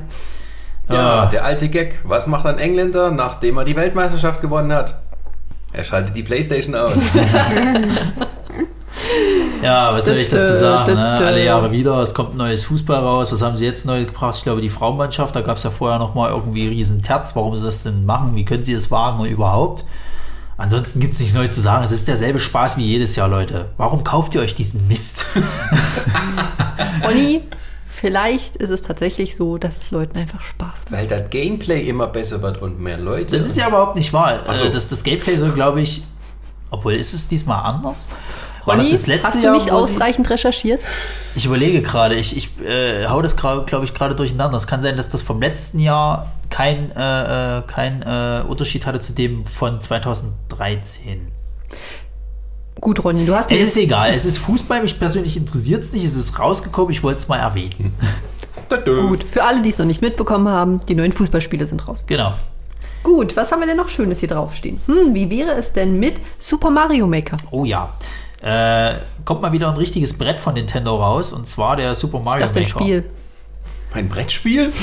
Ja, 0.91 1.23
Ah. 1.25 1.27
der 1.27 1.45
alte 1.45 1.69
Gag. 1.71 2.01
Was 2.05 2.27
macht 2.27 2.45
ein 2.45 2.59
Engländer, 2.59 3.11
nachdem 3.11 3.57
er 3.57 3.65
die 3.65 3.77
Weltmeisterschaft 3.77 4.43
gewonnen 4.43 4.73
hat? 4.75 5.01
Er 5.79 5.85
schaltet 5.85 6.17
die 6.17 6.25
Playstation 6.25 6.75
aus. 6.75 6.93
Ja, 9.63 9.93
was 9.93 10.07
soll 10.07 10.17
ich 10.19 10.29
dazu 10.29 10.55
sagen? 10.55 10.95
Ne? 10.95 11.05
Alle 11.05 11.45
Jahre 11.45 11.73
wieder, 11.73 12.01
es 12.01 12.15
kommt 12.15 12.35
ein 12.35 12.37
neues 12.37 12.65
Fußball 12.65 13.01
raus. 13.01 13.33
Was 13.33 13.43
haben 13.43 13.57
sie 13.57 13.65
jetzt 13.65 13.87
neu 13.87 14.05
gebracht? 14.05 14.37
Ich 14.39 14.45
glaube, 14.45 14.61
die 14.61 14.71
Frauenmannschaft, 14.71 15.35
da 15.35 15.41
gab 15.41 15.57
es 15.57 15.65
ja 15.65 15.71
vorher 15.71 15.99
nochmal 15.99 16.31
irgendwie 16.31 16.69
riesen 16.69 17.03
Terz, 17.03 17.35
warum 17.35 17.57
sie 17.57 17.63
das 17.63 17.83
denn 17.83 18.07
machen, 18.07 18.37
wie 18.37 18.45
können 18.45 18.63
sie 18.63 18.73
es 18.73 18.91
wagen 18.93 19.21
und 19.21 19.27
überhaupt. 19.27 19.85
Ansonsten 20.57 21.01
gibt 21.01 21.15
es 21.15 21.21
nichts 21.21 21.35
Neues 21.35 21.53
zu 21.53 21.61
sagen. 21.61 21.83
Es 21.85 21.91
ist 21.91 22.07
derselbe 22.07 22.39
Spaß 22.39 22.77
wie 22.77 22.87
jedes 22.87 23.17
Jahr, 23.17 23.29
Leute. 23.29 23.67
Warum 23.77 24.05
kauft 24.05 24.35
ihr 24.37 24.41
euch 24.41 24.55
diesen 24.55 24.87
Mist? 24.87 25.27
Ronny, 27.05 27.43
vielleicht 28.01 28.57
ist 28.57 28.71
es 28.71 28.83
tatsächlich 28.83 29.37
so, 29.37 29.59
dass 29.59 29.79
es 29.79 29.91
Leuten 29.91 30.17
einfach 30.17 30.41
Spaß 30.41 30.85
macht. 30.91 30.93
Weil 30.93 31.07
das 31.09 31.29
Gameplay 31.31 31.89
immer 31.89 32.07
besser 32.07 32.41
wird 32.43 32.61
und 32.63 32.81
mehr 32.81 32.97
Leute. 32.99 33.37
Das 33.37 33.47
ist 33.47 33.57
ja 33.57 33.69
überhaupt 33.69 33.97
nicht 33.97 34.13
wahr. 34.13 34.41
Ach 34.47 34.55
so. 34.55 34.65
Äh, 34.65 34.71
Das, 34.71 34.89
das 34.89 35.03
Gameplay 35.05 35.37
so, 35.37 35.49
glaube 35.53 35.81
ich, 35.81 36.03
obwohl 36.71 36.95
ist 36.95 37.13
es 37.15 37.29
diesmal 37.29 37.65
anders? 37.65 38.09
War 38.65 38.77
Ronny, 38.77 38.91
das 38.91 39.01
das 39.01 39.07
letzte 39.07 39.27
hast 39.29 39.37
du 39.39 39.43
Jahr, 39.45 39.55
nicht 39.55 39.65
sie- 39.65 39.71
ausreichend 39.71 40.29
recherchiert? 40.29 40.85
Ich 41.35 41.47
überlege 41.47 41.81
gerade, 41.83 42.17
ich, 42.17 42.37
ich 42.37 42.61
äh, 42.61 43.07
hau 43.07 43.23
das, 43.23 43.37
glaube 43.37 43.85
ich, 43.85 43.95
gerade 43.95 44.15
durcheinander. 44.15 44.57
Es 44.57 44.67
kann 44.67 44.83
sein, 44.83 44.97
dass 44.97 45.09
das 45.09 45.23
vom 45.23 45.41
letzten 45.41 45.79
Jahr 45.81 46.33
kein, 46.51 46.93
äh, 46.95 47.59
äh, 47.59 47.63
kein 47.67 48.03
äh, 48.03 48.43
Unterschied 48.47 48.85
hatte 48.87 49.01
zu 49.01 49.13
dem 49.13 49.47
von 49.47 49.81
2013. 49.81 51.29
Gut, 52.81 53.05
Ronny, 53.05 53.27
du 53.27 53.35
hast 53.35 53.51
mir 53.51 53.57
Es 53.57 53.63
ist 53.63 53.77
egal, 53.77 54.13
es 54.15 54.25
ist 54.25 54.39
Fußball, 54.39 54.83
mich 54.83 54.99
persönlich 54.99 55.37
interessiert 55.37 55.83
es 55.83 55.93
nicht, 55.93 56.05
es 56.05 56.17
ist 56.17 56.39
rausgekommen, 56.39 56.91
ich 56.91 57.03
wollte 57.03 57.19
es 57.19 57.29
mal 57.29 57.39
erwähnen. 57.39 57.95
Gut. 58.85 59.25
Für 59.25 59.45
alle, 59.45 59.63
die 59.63 59.71
es 59.71 59.79
noch 59.79 59.87
nicht 59.87 60.03
mitbekommen 60.03 60.49
haben, 60.49 60.81
die 60.89 60.95
neuen 60.95 61.13
Fußballspiele 61.13 61.67
sind 61.67 61.89
raus. 61.89 62.05
Genau. 62.07 62.35
Gut, 63.03 63.37
was 63.37 63.51
haben 63.51 63.61
wir 63.61 63.67
denn 63.67 63.77
noch 63.79 63.89
Schönes 63.89 64.21
hier 64.21 64.29
draufstehen? 64.29 64.81
Hm, 64.87 65.15
wie 65.15 65.31
wäre 65.31 65.53
es 65.53 65.73
denn 65.73 65.99
mit 65.99 66.21
Super 66.39 66.71
Mario 66.71 67.07
Maker? 67.07 67.39
Oh 67.51 67.65
ja. 67.65 67.95
Äh, 68.43 68.99
kommt 69.25 69.41
mal 69.43 69.53
wieder 69.53 69.69
ein 69.69 69.77
richtiges 69.77 70.17
Brett 70.17 70.39
von 70.39 70.55
Nintendo 70.55 70.97
raus 70.97 71.33
und 71.33 71.49
zwar 71.49 71.77
der 71.77 71.95
Super 71.95 72.19
Ich 72.19 72.25
Mario 72.25 72.45
ein 72.47 72.53
Maker. 72.55 72.67
Spiel. 72.67 73.05
Ein 73.93 74.09
Brettspiel? 74.09 74.73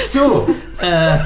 So, 0.00 0.48
äh, 0.80 1.18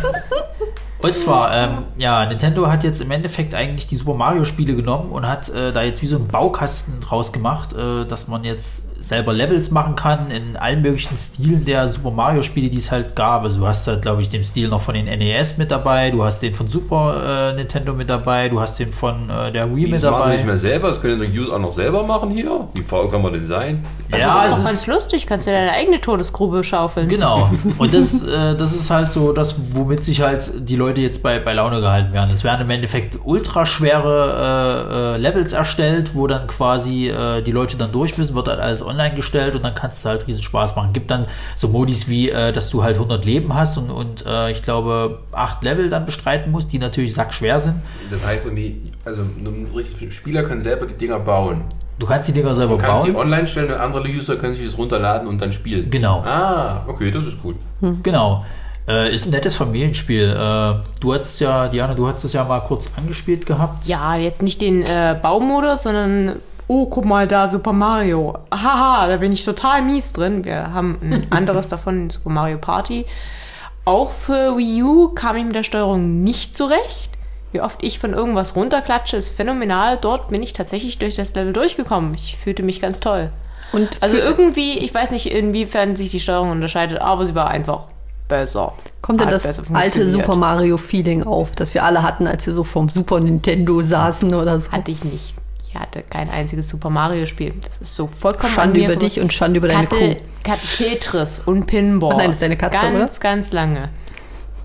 und 1.00 1.18
zwar, 1.18 1.54
ähm, 1.54 1.84
ja, 1.96 2.26
Nintendo 2.26 2.68
hat 2.68 2.84
jetzt 2.84 3.00
im 3.00 3.10
Endeffekt 3.10 3.54
eigentlich 3.54 3.86
die 3.86 3.96
Super 3.96 4.14
Mario 4.14 4.44
Spiele 4.44 4.74
genommen 4.74 5.10
und 5.12 5.28
hat 5.28 5.48
äh, 5.48 5.72
da 5.72 5.82
jetzt 5.82 6.02
wie 6.02 6.06
so 6.06 6.16
einen 6.16 6.28
Baukasten 6.28 7.00
draus 7.00 7.32
gemacht, 7.32 7.72
äh, 7.72 8.04
dass 8.04 8.28
man 8.28 8.44
jetzt 8.44 8.87
selber 9.00 9.32
Levels 9.32 9.70
machen 9.70 9.94
kann 9.96 10.30
in 10.30 10.56
allen 10.56 10.82
möglichen 10.82 11.16
Stilen 11.16 11.64
der 11.64 11.88
Super 11.88 12.10
Mario 12.10 12.42
Spiele, 12.42 12.68
die 12.68 12.78
es 12.78 12.90
halt 12.90 13.14
gab. 13.14 13.42
Also 13.44 13.60
du 13.60 13.66
hast 13.66 13.86
halt, 13.86 14.02
glaube 14.02 14.22
ich, 14.22 14.28
den 14.28 14.42
Stil 14.44 14.68
noch 14.68 14.80
von 14.80 14.94
den 14.94 15.06
NES 15.06 15.56
mit 15.58 15.70
dabei, 15.70 16.10
du 16.10 16.24
hast 16.24 16.40
den 16.40 16.54
von 16.54 16.68
Super 16.68 17.52
äh, 17.52 17.56
Nintendo 17.56 17.94
mit 17.94 18.10
dabei, 18.10 18.48
du 18.48 18.60
hast 18.60 18.78
den 18.78 18.92
von 18.92 19.30
äh, 19.30 19.52
der 19.52 19.70
Wii 19.70 19.76
Wie, 19.76 19.82
mit 19.86 19.94
das 19.94 20.02
dabei. 20.02 20.32
nicht 20.32 20.46
mehr 20.46 20.58
selber, 20.58 20.88
das 20.88 21.00
können 21.00 21.20
die 21.20 21.38
User 21.38 21.54
auch 21.56 21.60
noch 21.60 21.70
selber 21.72 22.02
machen 22.02 22.30
hier. 22.30 22.68
Wie 22.74 22.82
faul 22.82 23.08
kann 23.10 23.22
man 23.22 23.32
denn 23.32 23.46
sein? 23.46 23.84
Ja, 24.10 24.44
Das 24.44 24.52
es 24.54 24.58
ist 24.58 24.64
doch 24.64 24.70
ganz 24.70 24.86
lustig. 24.86 25.26
Kannst 25.26 25.46
du 25.46 25.50
deine 25.50 25.72
eigene 25.72 26.00
Todesgrube 26.00 26.64
schaufeln. 26.64 27.08
Genau. 27.08 27.50
Und 27.78 27.94
das, 27.94 28.22
äh, 28.26 28.56
das 28.56 28.74
ist 28.74 28.90
halt 28.90 29.12
so 29.12 29.32
das, 29.32 29.54
womit 29.74 30.02
sich 30.04 30.22
halt 30.22 30.50
die 30.68 30.76
Leute 30.76 31.00
jetzt 31.00 31.22
bei, 31.22 31.38
bei 31.38 31.52
Laune 31.52 31.80
gehalten 31.80 32.12
werden. 32.12 32.30
Es 32.32 32.42
werden 32.42 32.62
im 32.62 32.70
Endeffekt 32.70 33.18
ultraschwere 33.24 35.14
äh, 35.14 35.14
äh, 35.14 35.18
Levels 35.18 35.52
erstellt, 35.52 36.14
wo 36.14 36.26
dann 36.26 36.46
quasi 36.46 37.08
äh, 37.08 37.42
die 37.42 37.52
Leute 37.52 37.76
dann 37.76 37.92
durch 37.92 38.16
müssen, 38.18 38.34
wird 38.34 38.48
halt 38.48 38.60
alles 38.60 38.82
online 38.88 39.14
gestellt 39.14 39.54
und 39.54 39.62
dann 39.62 39.74
kannst 39.74 40.04
du 40.04 40.08
halt 40.08 40.26
riesen 40.26 40.42
Spaß 40.42 40.74
machen. 40.76 40.92
Gibt 40.92 41.10
dann 41.10 41.26
so 41.56 41.68
Modis 41.68 42.08
wie, 42.08 42.30
äh, 42.30 42.52
dass 42.52 42.70
du 42.70 42.82
halt 42.82 42.96
100 42.96 43.24
Leben 43.24 43.54
hast 43.54 43.78
und, 43.78 43.90
und 43.90 44.24
äh, 44.26 44.50
ich 44.50 44.62
glaube 44.62 45.20
8 45.32 45.62
Level 45.62 45.90
dann 45.90 46.06
bestreiten 46.06 46.50
musst, 46.50 46.72
die 46.72 46.78
natürlich 46.78 47.14
sackschwer 47.14 47.60
sind. 47.60 47.76
Das 48.10 48.26
heißt 48.26 48.46
irgendwie, 48.46 48.82
also 49.04 49.22
ein 49.22 49.68
richtiger 49.74 50.10
Spieler 50.10 50.42
kann 50.42 50.60
selber 50.60 50.86
die 50.86 50.94
Dinger 50.94 51.18
bauen. 51.20 51.62
Du 51.98 52.06
kannst 52.06 52.28
die 52.28 52.32
Dinger 52.32 52.54
selber 52.54 52.76
Man 52.76 52.84
kann 52.84 53.00
sie 53.02 53.10
bauen. 53.10 53.26
online 53.26 53.46
stellen 53.46 53.72
und 53.72 53.78
andere 53.78 54.06
User 54.08 54.36
können 54.36 54.54
sich 54.54 54.64
das 54.64 54.78
runterladen 54.78 55.26
und 55.28 55.40
dann 55.42 55.52
spielen. 55.52 55.90
Genau. 55.90 56.22
Ah, 56.24 56.84
okay, 56.86 57.10
das 57.10 57.26
ist 57.26 57.42
gut. 57.42 57.56
Genau. 58.02 58.44
Äh, 58.86 59.12
ist 59.12 59.26
ein 59.26 59.30
nettes 59.30 59.54
Familienspiel. 59.56 60.30
Äh, 60.30 60.74
du 61.00 61.14
hast 61.14 61.40
ja, 61.40 61.68
Diana, 61.68 61.94
du 61.94 62.08
hast 62.08 62.24
es 62.24 62.32
ja 62.32 62.44
mal 62.44 62.60
kurz 62.60 62.88
angespielt 62.96 63.44
gehabt. 63.44 63.84
Ja, 63.86 64.16
jetzt 64.16 64.42
nicht 64.42 64.62
den 64.62 64.82
äh, 64.82 65.14
Baumodus, 65.20 65.82
sondern 65.82 66.36
oh, 66.68 66.86
guck 66.86 67.04
mal 67.04 67.26
da, 67.26 67.48
Super 67.48 67.72
Mario. 67.72 68.38
Haha, 68.52 69.08
da 69.08 69.16
bin 69.16 69.32
ich 69.32 69.44
total 69.44 69.82
mies 69.82 70.12
drin. 70.12 70.44
Wir 70.44 70.72
haben 70.72 70.98
ein 71.02 71.26
anderes 71.30 71.68
davon, 71.68 72.10
Super 72.10 72.30
Mario 72.30 72.58
Party. 72.58 73.06
Auch 73.84 74.10
für 74.12 74.56
Wii 74.56 74.82
U 74.82 75.08
kam 75.08 75.36
ich 75.36 75.44
mit 75.44 75.54
der 75.56 75.62
Steuerung 75.62 76.22
nicht 76.22 76.56
zurecht. 76.56 77.10
Wie 77.52 77.62
oft 77.62 77.82
ich 77.82 77.98
von 77.98 78.12
irgendwas 78.12 78.54
runterklatsche, 78.54 79.16
ist 79.16 79.34
phänomenal. 79.34 79.96
Dort 79.98 80.28
bin 80.28 80.42
ich 80.42 80.52
tatsächlich 80.52 80.98
durch 80.98 81.16
das 81.16 81.34
Level 81.34 81.54
durchgekommen. 81.54 82.14
Ich 82.14 82.36
fühlte 82.36 82.62
mich 82.62 82.82
ganz 82.82 83.00
toll. 83.00 83.30
Und 83.72 83.96
Also 84.00 84.16
irgendwie, 84.16 84.78
ich 84.78 84.92
weiß 84.92 85.10
nicht, 85.10 85.30
inwiefern 85.30 85.96
sich 85.96 86.10
die 86.10 86.20
Steuerung 86.20 86.50
unterscheidet, 86.50 87.00
aber 87.00 87.24
sie 87.24 87.34
war 87.34 87.48
einfach 87.48 87.84
besser. 88.28 88.74
kommt 89.00 89.20
denn 89.22 89.30
das 89.30 89.62
alte. 89.72 90.06
Super 90.10 90.36
Mario 90.36 90.76
Feeling 90.76 91.22
auf, 91.22 91.52
das 91.52 91.72
wir 91.72 91.84
alle 91.84 92.02
hatten, 92.02 92.26
als 92.26 92.46
wir 92.46 92.54
so 92.54 92.64
vom 92.64 92.90
Super 92.90 93.20
Nintendo 93.20 93.80
saßen 93.80 94.34
oder 94.34 94.60
so? 94.60 94.70
Hatte 94.70 94.90
ich 94.90 95.02
nicht. 95.04 95.34
Ich 95.78 95.82
hatte 95.82 96.02
kein 96.02 96.28
einziges 96.28 96.68
Super 96.68 96.90
Mario 96.90 97.24
Spiel. 97.26 97.54
Das 97.64 97.80
ist 97.80 97.94
so 97.94 98.08
vollkommen 98.08 98.48
an 98.48 98.54
Schande 98.54 98.80
mir 98.80 98.86
über 98.86 98.96
dich 98.96 99.20
und 99.20 99.32
Schande 99.32 99.58
über 99.58 99.68
deine 99.68 99.84
ich 99.84 99.90
hatte 100.50 100.76
Tetris 100.76 101.40
und 101.46 101.66
Pinball. 101.66 102.14
Ach 102.14 102.16
nein, 102.18 102.26
das 102.26 102.36
ist 102.36 102.42
deine 102.42 102.56
Katze, 102.56 102.78
Ganz, 102.80 102.96
oder? 102.96 103.20
ganz 103.20 103.52
lange. 103.52 103.88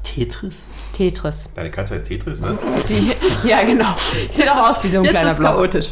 Tetris? 0.02 0.70
Tetris. 0.94 1.50
Deine 1.56 1.70
Katze 1.70 1.94
heißt 1.96 2.08
Tetris, 2.08 2.40
ne? 2.40 2.58
Die, 2.90 3.12
ja, 3.48 3.62
genau. 3.64 3.96
Sieht 4.32 4.50
auch 4.50 4.70
aus 4.72 4.84
wie 4.84 4.88
so 4.88 5.00
ein 5.00 5.04
Jetzt 5.06 5.12
kleiner 5.14 5.36
Block. 5.36 5.52
chaotisch. 5.52 5.92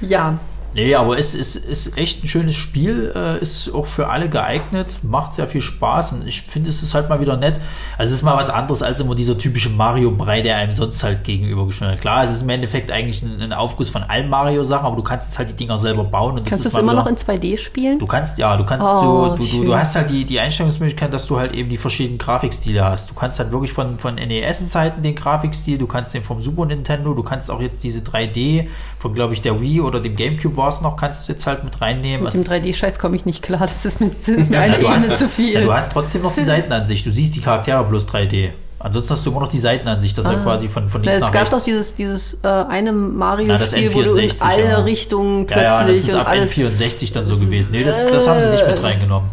Ja, 0.00 0.38
Nee, 0.74 0.94
aber 0.96 1.16
es 1.18 1.34
ist, 1.34 1.54
ist 1.54 1.96
echt 1.96 2.24
ein 2.24 2.26
schönes 2.26 2.56
Spiel, 2.56 3.12
äh, 3.14 3.40
ist 3.40 3.72
auch 3.72 3.86
für 3.86 4.08
alle 4.08 4.28
geeignet, 4.28 4.98
macht 5.02 5.34
sehr 5.34 5.46
viel 5.46 5.60
Spaß 5.60 6.12
und 6.12 6.26
ich 6.26 6.42
finde, 6.42 6.70
es 6.70 6.82
ist 6.82 6.94
halt 6.94 7.08
mal 7.08 7.20
wieder 7.20 7.36
nett. 7.36 7.60
Also 7.96 8.10
es 8.10 8.18
ist 8.18 8.22
mal 8.24 8.36
was 8.36 8.50
anderes 8.50 8.82
als 8.82 8.98
immer 8.98 9.14
dieser 9.14 9.38
typische 9.38 9.70
Mario-Brei, 9.70 10.42
der 10.42 10.56
einem 10.56 10.72
sonst 10.72 11.02
halt 11.04 11.22
gegenübergestellt 11.22 11.92
wird. 11.92 12.00
Klar, 12.00 12.24
es 12.24 12.32
ist 12.32 12.42
im 12.42 12.48
Endeffekt 12.48 12.90
eigentlich 12.90 13.22
ein, 13.22 13.40
ein 13.40 13.52
Aufguss 13.52 13.88
von 13.88 14.02
allen 14.02 14.28
Mario-Sachen, 14.28 14.84
aber 14.84 14.96
du 14.96 15.02
kannst 15.02 15.28
jetzt 15.28 15.38
halt 15.38 15.50
die 15.50 15.54
Dinger 15.54 15.78
selber 15.78 16.04
bauen. 16.04 16.38
Und 16.38 16.46
kannst 16.46 16.64
du 16.64 16.68
es 16.68 16.74
immer 16.74 16.94
noch 16.94 17.06
in 17.06 17.14
2D 17.14 17.56
spielen? 17.56 18.00
Du 18.00 18.06
kannst, 18.06 18.38
ja, 18.38 18.56
du 18.56 18.64
kannst 18.64 18.84
Oh, 18.86 19.28
so, 19.28 19.36
du, 19.36 19.44
du, 19.44 19.64
du 19.66 19.74
hast 19.76 19.94
halt 19.94 20.10
die, 20.10 20.24
die 20.24 20.40
Einstellungsmöglichkeit, 20.40 21.12
dass 21.12 21.26
du 21.26 21.38
halt 21.38 21.52
eben 21.52 21.70
die 21.70 21.78
verschiedenen 21.78 22.18
Grafikstile 22.18 22.84
hast. 22.84 23.10
Du 23.10 23.14
kannst 23.14 23.38
halt 23.38 23.52
wirklich 23.52 23.72
von, 23.72 23.98
von 24.00 24.16
NES-Zeiten 24.16 25.02
den 25.02 25.14
Grafikstil, 25.14 25.78
du 25.78 25.86
kannst 25.86 26.14
den 26.14 26.24
vom 26.24 26.40
Super 26.40 26.66
Nintendo, 26.66 27.14
du 27.14 27.22
kannst 27.22 27.48
auch 27.48 27.60
jetzt 27.60 27.84
diese 27.84 28.00
3D 28.00 28.66
von, 28.98 29.14
glaube 29.14 29.34
ich, 29.34 29.42
der 29.42 29.60
Wii 29.60 29.80
oder 29.80 30.00
dem 30.00 30.16
Gamecube 30.16 30.63
war 30.64 30.70
es 30.70 30.80
noch, 30.80 30.96
kannst 30.96 31.28
du 31.28 31.32
jetzt 31.32 31.46
halt 31.46 31.62
mit 31.62 31.80
reinnehmen. 31.80 32.24
Mit 32.24 32.32
dem 32.34 32.40
Also 32.40 32.52
es- 32.52 32.62
3D-Scheiß 32.64 32.98
komme 32.98 33.14
ich 33.16 33.24
nicht 33.26 33.42
klar. 33.42 33.60
Das 33.60 33.84
ist 33.84 34.00
mir, 34.00 34.08
das 34.10 34.26
ist 34.28 34.50
mir 34.50 34.56
Ja, 34.56 34.62
eine 34.62 34.76
Ebene 34.78 34.94
hast, 34.94 35.16
zu 35.18 35.28
viel. 35.28 35.52
Ja, 35.54 35.60
du 35.60 35.72
hast 35.72 35.92
trotzdem 35.92 36.22
noch 36.22 36.34
die 36.34 36.42
Seitenansicht. 36.44 37.04
Du 37.06 37.12
siehst 37.12 37.34
die 37.36 37.40
Charaktere 37.40 37.84
plus 37.84 38.06
3D. 38.06 38.50
Ansonsten 38.78 39.10
hast 39.12 39.24
du 39.24 39.30
immer 39.30 39.40
noch 39.40 39.48
die 39.48 39.58
Seitenansicht, 39.58 40.16
dass 40.18 40.26
er 40.26 40.34
quasi 40.42 40.68
von, 40.68 40.88
von 40.90 41.00
Na, 41.02 41.12
links 41.12 41.16
es 41.18 41.22
nach 41.24 41.32
gab 41.32 41.42
rechts. 41.44 41.56
doch 41.56 41.64
dieses, 41.64 41.94
dieses 41.94 42.34
äh, 42.42 42.46
eine 42.48 42.92
Na, 42.92 42.98
das 42.98 43.72
Mario-Spiel, 43.72 43.94
wo 43.94 44.02
du 44.02 44.10
in 44.16 44.30
N64, 44.30 44.40
alle 44.42 44.68
ja. 44.68 44.78
Richtungen 44.80 45.46
ja, 45.48 45.56
ja, 45.56 45.62
das 45.78 45.84
plötzlich 45.86 46.08
ist 46.08 46.14
ab 46.14 46.28
alles. 46.28 46.52
N64 46.52 47.12
dann 47.14 47.26
so 47.26 47.38
gewesen. 47.38 47.68
Nee, 47.72 47.84
das, 47.84 48.06
das 48.06 48.26
haben 48.28 48.42
sie 48.42 48.50
nicht 48.50 48.66
mit 48.66 48.82
reingenommen. 48.82 49.30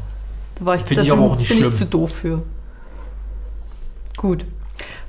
Da 0.60 0.66
war 0.66 0.76
ich, 0.76 0.82
Finde 0.84 0.96
das 1.02 1.06
ich 1.08 1.12
aber 1.12 1.22
auch 1.24 1.36
nicht 1.38 1.48
bin 1.50 1.58
schlimm. 1.58 1.72
ich 1.72 1.78
zu 1.78 1.86
doof 1.86 2.12
für. 2.22 2.42
Gut. 4.18 4.46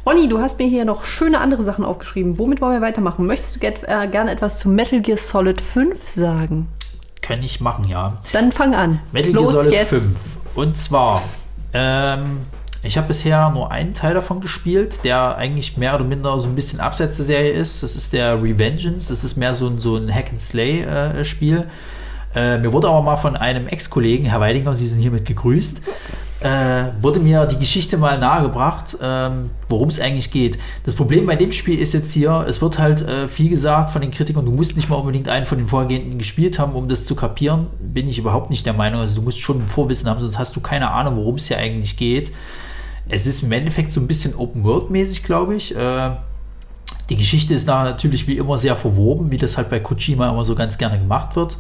Ronny, 0.05 0.29
du 0.29 0.41
hast 0.41 0.59
mir 0.59 0.67
hier 0.67 0.85
noch 0.85 1.05
schöne 1.05 1.39
andere 1.39 1.63
Sachen 1.63 1.85
aufgeschrieben. 1.85 2.37
Womit 2.37 2.61
wollen 2.61 2.73
wir 2.73 2.81
weitermachen? 2.81 3.25
Möchtest 3.25 3.55
du 3.55 3.61
get, 3.61 3.85
äh, 3.87 4.09
gerne 4.09 4.33
etwas 4.33 4.59
zu 4.59 4.69
Metal 4.69 5.01
Gear 5.01 5.17
Solid 5.17 5.61
5 5.61 6.09
sagen? 6.09 6.67
Kann 7.21 7.41
ich 7.43 7.61
machen, 7.61 7.87
ja. 7.87 8.19
Dann 8.33 8.51
fang 8.51 8.75
an. 8.75 8.99
Metal 9.13 9.33
Gear 9.33 9.47
Solid 9.47 9.79
5. 9.79 10.17
Und 10.57 10.77
zwar, 10.77 11.23
ähm, 11.73 12.39
ich 12.83 12.99
habe 12.99 13.07
bisher 13.07 13.51
nur 13.51 13.71
einen 13.71 13.95
Teil 13.95 14.15
davon 14.15 14.41
gespielt, 14.41 15.05
der 15.05 15.37
eigentlich 15.37 15.77
mehr 15.77 15.95
oder 15.95 16.05
minder 16.05 16.41
so 16.41 16.49
ein 16.49 16.57
bisschen 16.57 16.81
abseits 16.81 17.17
der 17.17 17.25
Serie 17.25 17.53
ist. 17.53 17.85
Das 17.85 17.95
ist 17.95 18.13
der 18.13 18.43
Revengeance. 18.43 19.09
Das 19.09 19.23
ist 19.23 19.37
mehr 19.37 19.55
so 19.55 19.69
ein, 19.69 19.79
so 19.79 19.97
ein 19.97 20.13
Hack-and-Slay-Spiel. 20.13 21.69
Äh, 22.35 22.59
mir 22.59 22.73
wurde 22.73 22.89
aber 22.89 23.03
mal 23.03 23.17
von 23.17 23.37
einem 23.37 23.69
Ex-Kollegen, 23.69 24.25
Herr 24.25 24.41
Weidinger, 24.41 24.75
Sie 24.75 24.87
sind 24.87 25.01
hiermit 25.01 25.27
gegrüßt, 25.27 25.83
äh, 26.43 26.91
wurde 27.01 27.21
mir 27.21 27.47
die 27.47 27.59
Geschichte 27.59 27.97
mal 27.99 28.19
nahegebracht, 28.19 28.97
ähm, 29.01 29.51
worum 29.69 29.89
es 29.89 30.01
eigentlich 30.01 30.31
geht. 30.31 30.59
Das 30.85 30.95
Problem 30.95 31.27
bei 31.27 31.37
dem 31.37 31.53
Spiel 31.53 31.79
ist 31.79 31.95
jetzt 31.95 32.13
hier, 32.13 32.45
es 32.49 32.61
wird 32.61 32.79
halt 32.79 33.03
äh, 33.03 33.29
viel 33.29 33.49
gesagt 33.49 33.91
von 33.91 34.03
den 34.03 34.11
Kritikern, 34.11 34.45
du 34.45 34.53
musst 34.53 34.77
nicht 34.77 34.89
mal 34.89 34.97
unbedingt 34.97 35.29
einen 35.29 35.47
von 35.47 35.59
den 35.59 35.67
vorhergehenden 35.67 36.19
gespielt 36.19 36.59
haben, 36.59 36.73
um 36.73 36.89
das 36.89 37.05
zu 37.05 37.15
kapieren. 37.15 37.69
Bin 37.81 38.09
ich 38.09 38.19
überhaupt 38.19 38.51
nicht 38.51 38.67
der 38.67 38.73
Meinung. 38.73 39.01
Also 39.01 39.17
du 39.17 39.23
musst 39.23 39.41
schon 39.41 39.63
ein 39.63 39.69
Vorwissen 39.69 40.09
haben, 40.09 40.21
sonst 40.21 40.39
hast 40.39 40.57
du 40.57 40.61
keine 40.61 40.91
Ahnung, 40.91 41.17
worum 41.17 41.37
es 41.37 41.49
hier 41.49 41.59
eigentlich 41.59 41.97
geht. 41.97 42.33
Es 43.09 43.27
ist 43.27 43.43
im 43.43 43.53
Endeffekt 43.53 43.93
so 43.93 44.01
ein 44.01 44.07
bisschen 44.07 44.35
Open-World-mäßig, 44.35 45.23
glaube 45.23 45.55
ich. 45.55 45.77
Äh, 45.77 46.11
die 47.09 47.17
Geschichte 47.17 47.55
ist 47.55 47.67
natürlich 47.67 48.27
wie 48.27 48.37
immer 48.37 48.59
sehr 48.59 48.77
verwoben, 48.77 49.31
wie 49.31 49.37
das 49.37 49.57
halt 49.57 49.71
bei 49.71 49.81
Kojima 49.81 50.31
immer 50.31 50.45
so 50.45 50.55
ganz 50.55 50.79
gerne 50.79 50.99
gemacht 50.99 51.37
wird. 51.37 51.57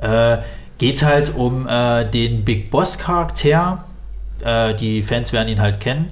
Äh, 0.00 0.38
geht 0.78 1.02
halt 1.02 1.34
um 1.34 1.66
äh, 1.68 2.04
den 2.10 2.44
Big 2.44 2.70
Boss 2.70 2.98
Charakter. 2.98 3.84
Äh, 4.44 4.74
die 4.76 5.02
Fans 5.02 5.32
werden 5.32 5.48
ihn 5.48 5.60
halt 5.60 5.80
kennen, 5.80 6.10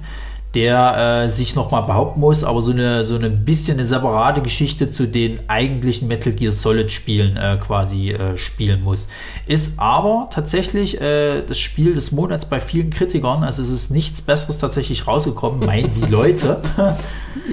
der 0.53 1.23
äh, 1.25 1.29
sich 1.29 1.55
nochmal 1.55 1.83
behaupten 1.83 2.19
muss, 2.19 2.43
aber 2.43 2.61
so 2.61 2.71
eine 2.71 3.05
so 3.05 3.15
eine 3.15 3.29
bisschen 3.29 3.77
eine 3.77 3.85
separate 3.85 4.41
Geschichte 4.41 4.89
zu 4.89 5.07
den 5.07 5.39
eigentlichen 5.47 6.07
Metal 6.07 6.33
Gear 6.33 6.51
Solid 6.51 6.91
Spielen 6.91 7.37
äh, 7.37 7.57
quasi 7.57 8.11
äh, 8.11 8.37
spielen 8.37 8.83
muss. 8.83 9.07
Ist 9.47 9.79
aber 9.79 10.29
tatsächlich 10.31 10.99
äh, 10.99 11.41
das 11.41 11.57
Spiel 11.57 11.93
des 11.93 12.11
Monats 12.11 12.45
bei 12.45 12.59
vielen 12.59 12.89
Kritikern. 12.89 13.43
Also 13.43 13.61
es 13.61 13.69
ist 13.69 13.91
nichts 13.91 14.21
Besseres 14.21 14.57
tatsächlich 14.57 15.07
rausgekommen, 15.07 15.65
meinen 15.65 15.93
die 15.93 16.09
Leute. 16.09 16.61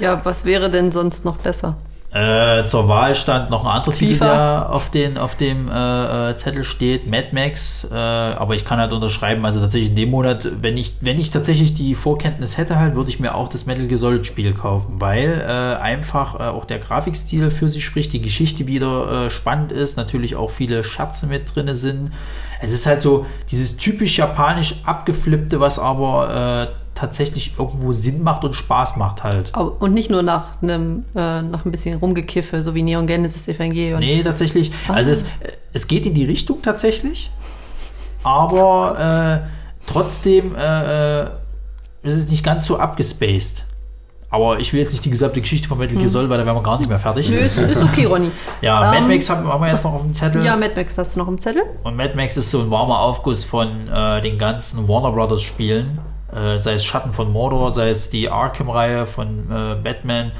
Ja, 0.00 0.20
was 0.24 0.44
wäre 0.44 0.70
denn 0.70 0.90
sonst 0.90 1.24
noch 1.24 1.36
besser? 1.36 1.76
Äh, 2.10 2.64
zur 2.64 2.88
Wahl 2.88 3.14
stand 3.14 3.50
noch 3.50 3.66
ein 3.66 3.70
anderer 3.70 3.92
Titel, 3.92 4.14
FIFA. 4.14 4.24
der 4.24 4.72
auf, 4.72 4.90
den, 4.90 5.18
auf 5.18 5.34
dem 5.36 5.68
äh, 5.68 6.30
äh, 6.30 6.36
Zettel 6.36 6.64
steht, 6.64 7.06
Mad 7.06 7.28
Max. 7.32 7.86
Äh, 7.90 7.94
aber 7.94 8.54
ich 8.54 8.64
kann 8.64 8.78
halt 8.78 8.94
unterschreiben, 8.94 9.44
also 9.44 9.60
tatsächlich 9.60 9.90
in 9.90 9.96
dem 9.96 10.10
Monat, 10.10 10.48
wenn 10.62 10.78
ich, 10.78 10.94
wenn 11.02 11.20
ich 11.20 11.30
tatsächlich 11.30 11.74
die 11.74 11.94
Vorkenntnis 11.94 12.56
hätte, 12.56 12.78
halt, 12.78 12.94
würde 12.94 13.10
ich 13.10 13.20
mir 13.20 13.34
auch 13.34 13.48
das 13.48 13.66
Metal 13.66 13.86
Gear 13.86 13.98
Solid 13.98 14.24
Spiel 14.24 14.54
kaufen, 14.54 14.94
weil 15.00 15.44
äh, 15.46 15.82
einfach 15.82 16.40
äh, 16.40 16.44
auch 16.44 16.64
der 16.64 16.78
Grafikstil 16.78 17.50
für 17.50 17.68
sich 17.68 17.84
spricht, 17.84 18.14
die 18.14 18.22
Geschichte 18.22 18.66
wieder 18.66 19.30
spannend 19.30 19.72
ist, 19.72 19.96
natürlich 19.96 20.34
auch 20.34 20.50
viele 20.50 20.84
Schatze 20.84 21.26
mit 21.26 21.54
drinne 21.54 21.74
sind. 21.74 22.12
Es 22.60 22.72
ist 22.72 22.86
halt 22.86 23.00
so 23.00 23.26
dieses 23.50 23.76
typisch 23.76 24.18
japanisch 24.18 24.76
abgeflippte, 24.84 25.60
was 25.60 25.78
aber 25.78 26.70
tatsächlich 26.98 27.54
irgendwo 27.58 27.92
Sinn 27.92 28.22
macht 28.22 28.44
und 28.44 28.54
Spaß 28.54 28.96
macht 28.96 29.22
halt. 29.22 29.56
Und 29.56 29.94
nicht 29.94 30.10
nur 30.10 30.22
nach 30.22 30.60
einem, 30.62 31.04
äh, 31.14 31.42
nach 31.42 31.64
ein 31.64 31.70
bisschen 31.70 31.98
Rumgekiffe, 31.98 32.62
so 32.62 32.74
wie 32.74 32.82
Neon 32.82 33.06
Genesis 33.06 33.46
Evangelion. 33.46 34.00
Nee, 34.00 34.22
tatsächlich. 34.22 34.72
Ah. 34.88 34.94
Also 34.94 35.12
es, 35.12 35.26
es 35.72 35.86
geht 35.86 36.06
in 36.06 36.14
die 36.14 36.24
Richtung 36.24 36.60
tatsächlich, 36.62 37.30
aber 38.24 39.44
äh, 39.44 39.48
trotzdem 39.86 40.54
äh, 40.56 41.22
äh, 41.22 41.26
ist 42.02 42.16
es 42.16 42.30
nicht 42.30 42.44
ganz 42.44 42.66
so 42.66 42.78
abgespaced. 42.78 43.64
Aber 44.30 44.60
ich 44.60 44.74
will 44.74 44.80
jetzt 44.80 44.92
nicht 44.92 45.04
die 45.06 45.10
gesamte 45.10 45.40
Geschichte 45.40 45.68
von 45.68 45.78
Metal 45.78 45.96
Gear 45.96 46.10
Solid, 46.10 46.28
weil 46.28 46.36
da 46.36 46.44
wären 46.44 46.54
wir 46.56 46.62
gar 46.62 46.76
nicht 46.76 46.88
mehr 46.90 46.98
fertig. 46.98 47.28
Hm. 47.28 47.34
Nö, 47.36 47.40
ist, 47.40 47.56
ist 47.56 47.82
okay, 47.82 48.04
Ronny. 48.04 48.30
Ja, 48.60 48.80
Mad 48.80 48.98
Ähm, 48.98 49.08
Max 49.08 49.30
haben, 49.30 49.48
haben 49.48 49.62
wir 49.62 49.70
jetzt 49.70 49.84
noch 49.84 49.94
auf 49.94 50.02
dem 50.02 50.12
Zettel. 50.12 50.44
Ja, 50.44 50.54
Mad 50.54 50.74
Max 50.76 50.98
hast 50.98 51.14
du 51.14 51.20
noch 51.20 51.28
im 51.28 51.40
Zettel? 51.40 51.62
Und 51.82 51.96
Mad 51.96 52.14
Max 52.14 52.36
ist 52.36 52.50
so 52.50 52.60
ein 52.60 52.70
warmer 52.70 53.00
Aufguss 53.00 53.44
von 53.44 53.88
äh, 53.88 54.20
den 54.20 54.36
ganzen 54.36 54.86
Warner 54.86 55.12
Brothers 55.12 55.40
Spielen. 55.40 55.98
Äh, 56.32 56.58
sei 56.58 56.74
es 56.74 56.84
Schatten 56.84 57.12
von 57.12 57.32
Mordor, 57.32 57.72
sei 57.72 57.88
es 57.90 58.10
die 58.10 58.28
Arkham-Reihe 58.28 59.06
von 59.06 59.50
äh, 59.50 59.76
Batman. 59.82 60.32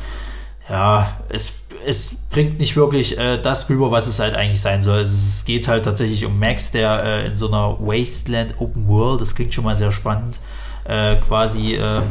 Ja, 0.68 1.18
es, 1.30 1.55
es 1.86 2.14
bringt 2.30 2.59
nicht 2.59 2.76
wirklich 2.76 3.16
äh, 3.16 3.41
das 3.41 3.70
rüber, 3.70 3.91
was 3.91 4.07
es 4.07 4.18
halt 4.18 4.34
eigentlich 4.34 4.61
sein 4.61 4.82
soll. 4.82 5.01
Es, 5.01 5.11
es 5.11 5.45
geht 5.47 5.66
halt 5.66 5.86
tatsächlich 5.86 6.26
um 6.26 6.39
Max, 6.39 6.72
der 6.72 7.03
äh, 7.05 7.26
in 7.26 7.36
so 7.36 7.49
einer 7.49 7.78
Wasteland 7.80 8.61
Open 8.61 8.86
World, 8.86 9.22
das 9.22 9.34
klingt 9.34 9.55
schon 9.55 9.64
mal 9.64 9.76
sehr 9.76 9.93
spannend, 9.93 10.39
äh, 10.84 11.16
quasi 11.16 11.74
ähm, 11.74 12.03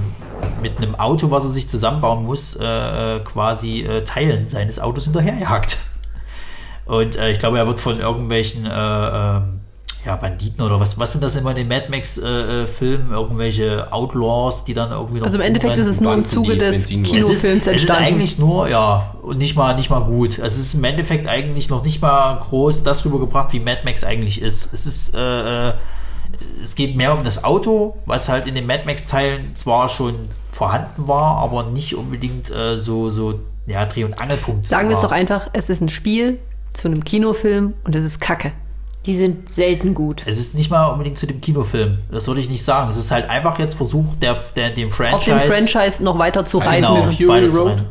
mit 0.60 0.78
einem 0.80 0.96
Auto, 0.96 1.30
was 1.30 1.44
er 1.44 1.52
sich 1.52 1.70
zusammenbauen 1.70 2.26
muss, 2.26 2.56
äh, 2.56 3.20
quasi 3.20 3.88
Teilen 4.06 4.50
seines 4.50 4.80
Autos 4.80 5.04
hinterherjagt. 5.04 5.78
Und 6.86 7.16
ich 7.16 7.40
glaube, 7.40 7.58
er 7.58 7.68
wird 7.68 7.80
von 7.80 8.00
irgendwelchen 8.00 8.66
äh, 8.66 8.70
ähm, 8.70 9.60
ja, 10.08 10.16
Banditen 10.16 10.64
oder 10.64 10.80
was, 10.80 10.98
was 10.98 11.12
sind 11.12 11.22
das 11.22 11.36
immer 11.36 11.50
in 11.52 11.58
den 11.58 11.68
Mad 11.68 11.88
Max-Filmen? 11.90 13.12
Irgendwelche 13.12 13.92
Outlaws, 13.92 14.64
die 14.64 14.74
dann 14.74 14.92
irgendwie 14.92 15.20
noch. 15.20 15.26
Also 15.26 15.38
im 15.38 15.44
Endeffekt 15.44 15.76
ist 15.76 15.88
es 15.88 16.00
nur 16.00 16.14
im 16.14 16.24
Zuge 16.24 16.56
des 16.56 16.88
Kinofilms 16.88 17.30
es 17.30 17.44
ist 17.44 17.68
entstanden. 17.68 18.04
eigentlich 18.06 18.40
nur, 18.40 18.70
ja, 18.70 19.14
und 19.22 19.38
nicht 19.38 19.58
mal, 19.58 19.76
nicht 19.76 19.90
mal 19.90 20.00
gut. 20.00 20.40
Es 20.40 20.58
ist 20.58 20.76
im 20.76 20.84
Endeffekt 20.86 21.28
eigentlich 21.28 21.70
noch 21.70 21.84
nicht 21.84 22.02
mal 22.02 22.38
groß 22.38 22.84
das 22.84 23.04
rübergebracht, 23.04 23.52
wie 23.52 23.60
Mad 23.60 23.82
Max 23.84 24.06
eigentlich 24.06 24.42
ist. 24.42 24.74
Es 24.74 24.86
ist, 24.86 25.14
äh, 25.14 25.70
äh, 25.70 25.74
es 26.62 26.76
geht 26.76 26.96
mehr 26.96 27.14
um 27.14 27.26
das 27.26 27.44
Auto, 27.44 27.98
was 28.06 28.30
halt 28.30 28.48
in 28.48 28.56
den 28.56 28.66
Mad 28.66 28.84
Max-Teilen 28.86 29.56
zwar 29.56 29.90
schon 29.90 30.30
vorhanden 30.54 31.10
war, 31.10 31.36
aber 31.36 31.64
nicht 31.64 31.96
unbedingt 31.96 32.50
äh, 32.50 32.78
so, 32.78 33.10
so, 33.10 33.42
ja, 33.66 33.86
Dreh- 33.86 34.06
und 34.06 34.14
Angelpunkt. 34.22 34.66
Sagen 34.66 34.88
wir 34.88 34.96
es 34.96 35.02
doch 35.02 35.12
einfach, 35.12 35.50
es 35.52 35.70
ist 35.70 35.82
ein 35.82 35.90
Spiel 35.90 36.40
zu 36.72 36.88
einem 36.88 37.04
Kinofilm 37.04 37.74
und 37.84 37.94
es 37.94 38.06
ist 38.06 38.22
Kacke. 38.22 38.54
Die 39.08 39.16
sind 39.16 39.52
selten 39.52 39.94
gut. 39.96 40.24
Es 40.26 40.38
ist 40.38 40.54
nicht 40.54 40.70
mal 40.70 40.88
unbedingt 40.88 41.18
zu 41.18 41.26
dem 41.26 41.40
Kinofilm. 41.40 42.00
Das 42.12 42.28
würde 42.28 42.42
ich 42.42 42.50
nicht 42.50 42.64
sagen. 42.64 42.90
Es 42.90 42.98
ist 42.98 43.10
halt 43.10 43.30
einfach 43.30 43.58
jetzt 43.58 43.76
versucht, 43.76 44.22
der, 44.22 44.38
der, 44.56 44.72
dem 44.72 44.92
Franchise. 44.92 45.34
Auf 45.34 45.44
dem 45.44 45.52
Franchise 45.52 46.04
noch 46.04 46.20
weiter 46.20 46.44
zu 46.44 46.58
reisen. 46.58 46.94
Genau, 46.94 47.06
Fury 47.06 47.28
weiterzureiten. 47.28 47.86
Road? 47.86 47.90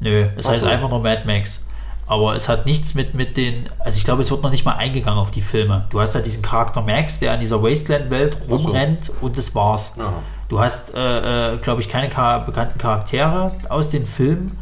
Nö, 0.00 0.26
es 0.36 0.44
ist 0.44 0.48
halt 0.48 0.60
so. 0.60 0.66
einfach 0.66 0.90
nur 0.90 1.00
Mad 1.00 1.22
Max. 1.26 1.64
Aber 2.08 2.34
es 2.34 2.48
hat 2.48 2.66
nichts 2.66 2.94
mit, 2.94 3.14
mit 3.14 3.36
den. 3.36 3.68
Also 3.78 3.98
ich 3.98 4.04
glaube, 4.04 4.22
es 4.22 4.30
wird 4.30 4.42
noch 4.42 4.50
nicht 4.50 4.64
mal 4.64 4.72
eingegangen 4.72 5.20
auf 5.20 5.30
die 5.30 5.42
Filme. 5.42 5.86
Du 5.90 6.00
hast 6.00 6.14
halt 6.14 6.26
diesen 6.26 6.42
Charakter 6.42 6.82
Max, 6.82 7.20
der 7.20 7.34
in 7.34 7.40
dieser 7.40 7.62
Wasteland-Welt 7.62 8.36
Ach 8.40 8.48
so. 8.48 8.56
rumrennt 8.56 9.12
und 9.20 9.38
das 9.38 9.54
war's. 9.54 9.92
Aha. 9.98 10.12
Du 10.48 10.58
hast, 10.58 10.94
äh, 10.94 11.54
äh, 11.54 11.56
glaube 11.58 11.82
ich, 11.82 11.88
keine 11.88 12.10
Char 12.10 12.44
bekannten 12.46 12.78
Charaktere 12.78 13.52
aus 13.68 13.90
den 13.90 14.06
Filmen. 14.06 14.58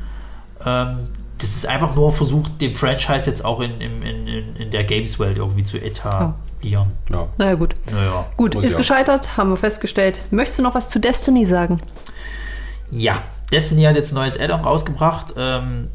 Ähm, 0.65 1.09
das 1.39 1.51
ist 1.51 1.67
einfach 1.69 1.95
nur 1.95 2.13
versucht, 2.13 2.61
dem 2.61 2.73
Franchise 2.73 3.29
jetzt 3.31 3.45
auch 3.45 3.61
in, 3.61 3.81
in, 3.81 4.03
in, 4.03 4.57
in- 4.57 4.71
der 4.71 4.85
Games-Welt 4.85 5.37
irgendwie 5.37 5.65
zu 5.65 5.77
etablieren. 5.79 6.93
Ja. 7.11 7.29
Naja, 7.37 7.55
gut. 7.55 7.75
Naja. 7.93 8.27
Gut, 8.37 8.55
Muss 8.55 8.65
ist 8.65 8.73
ja. 8.73 8.79
gescheitert, 8.79 9.37
haben 9.37 9.51
wir 9.51 9.57
festgestellt. 9.57 10.23
Möchtest 10.31 10.59
du 10.59 10.63
noch 10.63 10.75
was 10.75 10.89
zu 10.89 10.99
Destiny 10.99 11.45
sagen? 11.45 11.81
Ja, 12.91 13.23
Destiny 13.53 13.83
hat 13.85 13.97
jetzt 13.97 14.13
ein 14.13 14.17
neues 14.17 14.39
Add-on 14.41 14.61
rausgebracht, 14.61 15.35
ähm, 15.37 15.89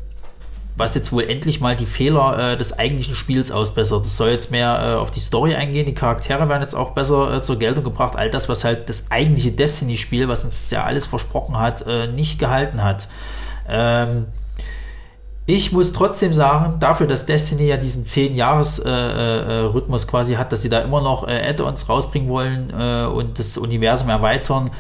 was 0.78 0.96
jetzt 0.96 1.12
wohl 1.12 1.24
endlich 1.30 1.60
mal 1.60 1.76
die 1.76 1.86
Fehler 1.86 2.54
äh, 2.54 2.58
des 2.58 2.78
eigentlichen 2.78 3.16
Spiels 3.16 3.52
ausbessert. 3.52 4.06
Das 4.06 4.16
soll 4.18 4.30
jetzt 4.30 4.52
mehr 4.52 4.80
äh, 4.82 4.96
auf 4.96 5.12
die 5.12 5.20
Story 5.20 5.56
eingehen, 5.56 5.86
die 5.86 5.94
Charaktere 5.96 6.48
werden 6.48 6.62
jetzt 6.62 6.76
auch 6.76 6.92
besser 6.92 7.38
äh, 7.38 7.42
zur 7.42 7.60
Geltung 7.60 7.84
gebracht. 7.84 8.16
All 8.16 8.30
das, 8.30 8.48
was 8.48 8.64
halt 8.64 8.88
das 8.90 9.10
eigentliche 9.12 9.52
Destiny-Spiel, 9.52 10.28
was 10.28 10.44
uns 10.44 10.70
ja 10.72 10.84
alles 10.84 11.08
versprochen 11.08 11.58
hat, 11.60 11.86
äh, 11.88 12.08
nicht 12.08 12.40
gehalten 12.40 12.84
hat. 12.84 13.08
Ähm, 13.68 14.28
ich 15.56 15.74
muss 15.74 15.92
trotzdem 15.92 16.34
sagen, 16.34 16.80
dafür, 16.80 17.08
dass 17.08 17.26
Destiny 17.26 17.68
ja 17.68 17.76
diesen 17.76 18.06
10-Jahres-Rhythmus 18.06 20.08
quasi 20.08 20.36
hat, 20.36 20.54
dass 20.54 20.62
sie 20.62 20.70
da 20.70 20.80
immer 20.80 21.02
noch 21.02 21.28
äh, 21.28 21.50
Add-ons 21.50 21.90
rausbringen 21.90 22.30
wollen 22.30 22.70
äh, 22.70 23.04
und 23.06 23.38
das 23.38 23.58
Universum 23.58 24.08
erweitern, 24.10 24.72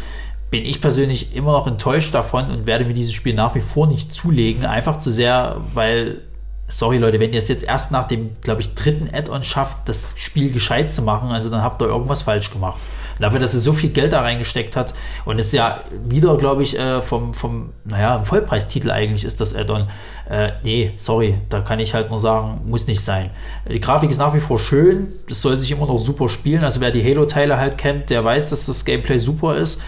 bin 0.49 0.65
ich 0.65 0.79
persönlich 0.79 1.35
immer 1.35 1.51
noch 1.51 1.67
enttäuscht 1.67 2.13
davon 2.13 2.49
und 2.49 2.67
werde 2.67 2.85
mir 2.85 2.93
dieses 2.93 3.11
Spiel 3.11 3.33
nach 3.33 3.53
wie 3.55 3.59
vor 3.59 3.87
nicht 3.87 4.13
zulegen. 4.13 4.65
Einfach 4.65 4.99
zu 4.99 5.11
sehr, 5.11 5.57
weil, 5.73 6.21
sorry 6.69 6.99
Leute, 6.99 7.19
wenn 7.19 7.33
ihr 7.33 7.39
es 7.39 7.49
jetzt 7.49 7.63
erst 7.63 7.91
nach 7.91 8.07
dem, 8.07 8.37
glaube 8.39 8.61
ich, 8.61 8.73
dritten 8.73 9.09
Add-on 9.13 9.43
schafft, 9.43 9.75
das 9.85 10.15
Spiel 10.17 10.53
gescheit 10.53 10.89
zu 10.89 11.01
machen, 11.01 11.31
also 11.31 11.49
dann 11.49 11.63
habt 11.63 11.81
ihr 11.81 11.87
irgendwas 11.87 12.21
falsch 12.21 12.49
gemacht. 12.49 12.79
Dafür, 13.21 13.39
dass 13.39 13.53
es 13.53 13.63
so 13.63 13.71
viel 13.71 13.91
Geld 13.91 14.11
da 14.11 14.21
reingesteckt 14.21 14.75
hat 14.75 14.93
und 15.23 15.39
es 15.39 15.51
ja 15.51 15.81
wieder, 16.03 16.35
glaube 16.37 16.63
ich, 16.63 16.77
äh, 16.77 17.01
vom, 17.01 17.33
vom, 17.33 17.69
naja, 17.85 18.19
Vollpreistitel 18.23 18.91
eigentlich 18.91 19.23
ist 19.23 19.39
das 19.39 19.55
Add-on. 19.55 19.87
Äh, 20.29 20.53
nee, 20.63 20.93
sorry, 20.97 21.37
da 21.49 21.61
kann 21.61 21.79
ich 21.79 21.93
halt 21.93 22.09
nur 22.09 22.19
sagen, 22.19 22.61
muss 22.65 22.87
nicht 22.87 23.01
sein. 23.01 23.29
Die 23.69 23.79
Grafik 23.79 24.09
ist 24.09 24.17
nach 24.17 24.33
wie 24.33 24.39
vor 24.39 24.59
schön, 24.59 25.13
das 25.29 25.41
soll 25.41 25.57
sich 25.57 25.71
immer 25.71 25.85
noch 25.85 25.99
super 25.99 26.27
spielen. 26.27 26.63
Also 26.63 26.81
wer 26.81 26.91
die 26.91 27.03
Halo-Teile 27.03 27.57
halt 27.57 27.77
kennt, 27.77 28.09
der 28.09 28.25
weiß, 28.25 28.49
dass 28.49 28.65
das 28.65 28.83
Gameplay 28.83 29.19
super 29.19 29.55
ist. 29.55 29.81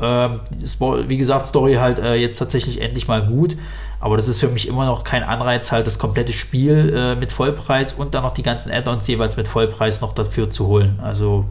Ähm, 0.00 0.40
Spo- 0.64 1.08
wie 1.08 1.16
gesagt, 1.16 1.46
Story 1.46 1.74
halt 1.74 2.00
äh, 2.00 2.16
jetzt 2.16 2.38
tatsächlich 2.38 2.80
endlich 2.80 3.06
mal 3.06 3.24
gut. 3.24 3.56
Aber 4.00 4.16
das 4.16 4.26
ist 4.26 4.40
für 4.40 4.48
mich 4.48 4.66
immer 4.66 4.84
noch 4.84 5.04
kein 5.04 5.22
Anreiz, 5.22 5.70
halt 5.70 5.86
das 5.86 6.00
komplette 6.00 6.32
Spiel 6.32 6.92
äh, 6.92 7.14
mit 7.14 7.30
Vollpreis 7.30 7.92
und 7.92 8.14
dann 8.14 8.24
noch 8.24 8.34
die 8.34 8.42
ganzen 8.42 8.72
Add-ons 8.72 9.06
jeweils 9.06 9.36
mit 9.36 9.46
Vollpreis 9.46 10.00
noch 10.00 10.12
dafür 10.12 10.50
zu 10.50 10.66
holen. 10.66 10.98
Also, 11.00 11.44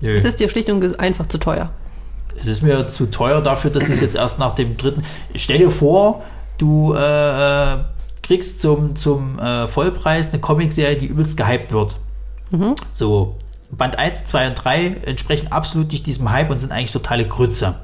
nö. 0.00 0.16
Es 0.16 0.24
ist 0.24 0.40
dir 0.40 0.48
schlicht 0.48 0.70
und 0.70 0.98
einfach 1.00 1.26
zu 1.26 1.38
teuer. 1.38 1.70
Es 2.38 2.46
ist 2.46 2.62
mir 2.62 2.86
zu 2.88 3.06
teuer 3.06 3.40
dafür, 3.40 3.70
dass 3.70 3.88
es 3.88 4.00
jetzt 4.00 4.14
erst 4.14 4.38
nach 4.38 4.54
dem 4.54 4.76
dritten. 4.76 5.02
Stell 5.34 5.58
dir 5.58 5.70
vor, 5.70 6.22
du 6.58 6.94
äh, 6.94 7.74
äh, 7.74 7.78
kriegst 8.22 8.60
zum, 8.60 8.94
zum 8.94 9.38
äh, 9.38 9.66
Vollpreis 9.68 10.32
eine 10.32 10.40
Comicserie, 10.40 10.96
die 10.96 11.06
übelst 11.06 11.36
gehypt 11.36 11.72
wird. 11.72 11.96
So, 12.92 13.36
Band 13.70 13.98
1, 13.98 14.26
2 14.26 14.48
und 14.48 14.54
3 14.54 14.96
entsprechen 15.06 15.50
absolut 15.50 15.90
nicht 15.92 16.06
diesem 16.06 16.30
Hype 16.30 16.50
und 16.50 16.60
sind 16.60 16.72
eigentlich 16.72 16.92
totale 16.92 17.26
Grütze. 17.26 17.76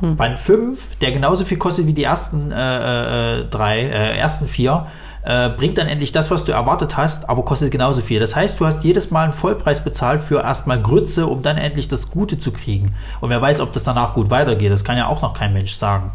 Band 0.00 0.38
5, 0.38 0.96
der 1.00 1.12
genauso 1.12 1.44
viel 1.44 1.58
kostet 1.58 1.86
wie 1.86 1.92
die 1.92 2.04
ersten 2.04 2.52
äh, 2.52 3.40
äh, 3.40 3.44
drei, 3.46 3.80
äh, 3.80 4.16
ersten 4.16 4.46
vier, 4.46 4.86
äh, 5.24 5.48
bringt 5.50 5.76
dann 5.78 5.88
endlich 5.88 6.12
das, 6.12 6.30
was 6.30 6.44
du 6.44 6.52
erwartet 6.52 6.96
hast, 6.96 7.28
aber 7.28 7.44
kostet 7.44 7.70
genauso 7.70 8.02
viel. 8.02 8.20
Das 8.20 8.34
heißt, 8.36 8.58
du 8.60 8.66
hast 8.66 8.84
jedes 8.84 9.10
Mal 9.10 9.24
einen 9.24 9.32
Vollpreis 9.32 9.82
bezahlt 9.84 10.20
für 10.20 10.42
erstmal 10.42 10.80
Grütze, 10.80 11.26
um 11.26 11.42
dann 11.42 11.58
endlich 11.58 11.88
das 11.88 12.10
Gute 12.10 12.38
zu 12.38 12.52
kriegen. 12.52 12.94
Und 13.20 13.30
wer 13.30 13.42
weiß, 13.42 13.60
ob 13.60 13.72
das 13.72 13.84
danach 13.84 14.14
gut 14.14 14.30
weitergeht. 14.30 14.70
Das 14.72 14.84
kann 14.84 14.96
ja 14.96 15.06
auch 15.06 15.22
noch 15.22 15.34
kein 15.34 15.52
Mensch 15.52 15.72
sagen. 15.72 16.12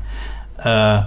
Äh, 0.57 1.01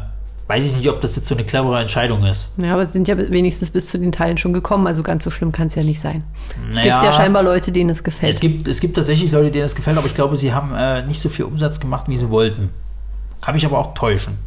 weiß 0.48 0.64
ich 0.64 0.76
nicht, 0.76 0.88
ob 0.88 1.00
das 1.00 1.16
jetzt 1.16 1.26
so 1.26 1.34
eine 1.34 1.44
clevere 1.44 1.80
Entscheidung 1.80 2.22
ist. 2.24 2.48
Ja, 2.56 2.74
aber 2.74 2.84
sie 2.84 2.92
sind 2.92 3.08
ja 3.08 3.18
wenigstens 3.18 3.70
bis 3.70 3.88
zu 3.88 3.98
den 3.98 4.12
Teilen 4.12 4.38
schon 4.38 4.52
gekommen, 4.52 4.86
also 4.86 5.02
ganz 5.02 5.24
so 5.24 5.30
schlimm 5.30 5.50
kann 5.50 5.66
es 5.66 5.74
ja 5.74 5.82
nicht 5.82 6.00
sein. 6.00 6.22
Es 6.70 6.76
Naja. 6.76 7.00
gibt 7.00 7.10
ja 7.10 7.12
scheinbar 7.12 7.42
Leute, 7.42 7.72
denen 7.72 7.90
es 7.90 8.04
gefällt. 8.04 8.32
Es 8.32 8.38
gibt, 8.38 8.68
es 8.68 8.80
gibt 8.80 8.94
tatsächlich 8.96 9.32
Leute, 9.32 9.50
denen 9.50 9.64
es 9.64 9.74
gefällt, 9.74 9.98
aber 9.98 10.06
ich 10.06 10.14
glaube, 10.14 10.36
sie 10.36 10.52
haben 10.54 10.72
äh, 10.76 11.02
nicht 11.02 11.20
so 11.20 11.28
viel 11.28 11.46
Umsatz 11.46 11.80
gemacht, 11.80 12.04
wie 12.08 12.16
sie 12.16 12.30
wollten. 12.30 12.70
Kann 13.40 13.54
mich 13.54 13.66
aber 13.66 13.78
auch 13.78 13.94
täuschen. 13.94 14.38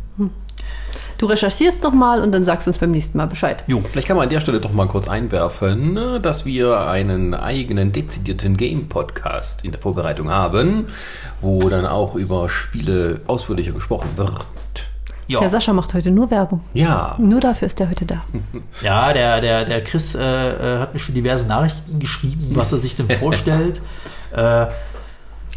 Du 1.20 1.26
recherchierst 1.28 1.84
nochmal 1.84 2.22
und 2.22 2.32
dann 2.32 2.43
sagst 2.43 2.65
du 2.65 2.70
uns 2.72 2.80
beim 2.80 2.89
nächsten 2.91 3.17
Mal 3.17 3.28
Bescheid. 3.28 3.63
Jo. 3.67 3.82
Vielleicht 3.91 4.07
kann 4.07 4.17
man 4.17 4.24
an 4.24 4.30
der 4.30 4.39
Stelle 4.39 4.59
doch 4.59 4.72
mal 4.74 4.88
kurz 4.88 5.07
einwerfen, 5.07 5.99
dass 6.24 6.45
wir 6.45 6.88
einen 6.88 7.34
eigenen 7.36 7.91
dezidierten 7.91 8.57
Game-Podcast 8.57 9.63
in 9.63 9.72
der 9.72 9.80
Vorbereitung 9.80 10.30
haben, 10.32 10.88
wo 11.41 11.70
dann 11.70 11.86
auch 11.86 12.15
über 12.15 12.49
Spiele 12.49 13.22
ausführlicher 13.28 13.74
gesprochen 13.74 14.09
wird. 14.15 14.45
Ja, 15.28 15.39
Der 15.41 15.49
Sascha 15.49 15.74
macht 15.74 15.93
heute 15.93 16.09
nur 16.09 16.32
Werbung. 16.32 16.61
Ja, 16.74 17.15
Nur 17.20 17.39
dafür 17.39 17.67
ist 17.67 17.80
er 17.80 17.88
heute 17.89 18.03
da. 18.05 18.24
ja 18.82 19.13
der, 19.13 19.41
der, 19.41 19.63
der 19.63 19.82
Chris 19.84 20.15
äh, 20.15 20.22
äh, 20.24 20.80
hat 20.80 20.93
mir 20.93 20.99
schon 20.99 21.13
diverse 21.13 21.45
Nachrichten 21.45 21.99
geschrieben, 21.99 22.47
was 22.55 22.72
er 22.72 22.80
sich 22.80 22.95
denn 22.95 23.07
vorstellt. 23.20 23.80
äh, 24.32 24.65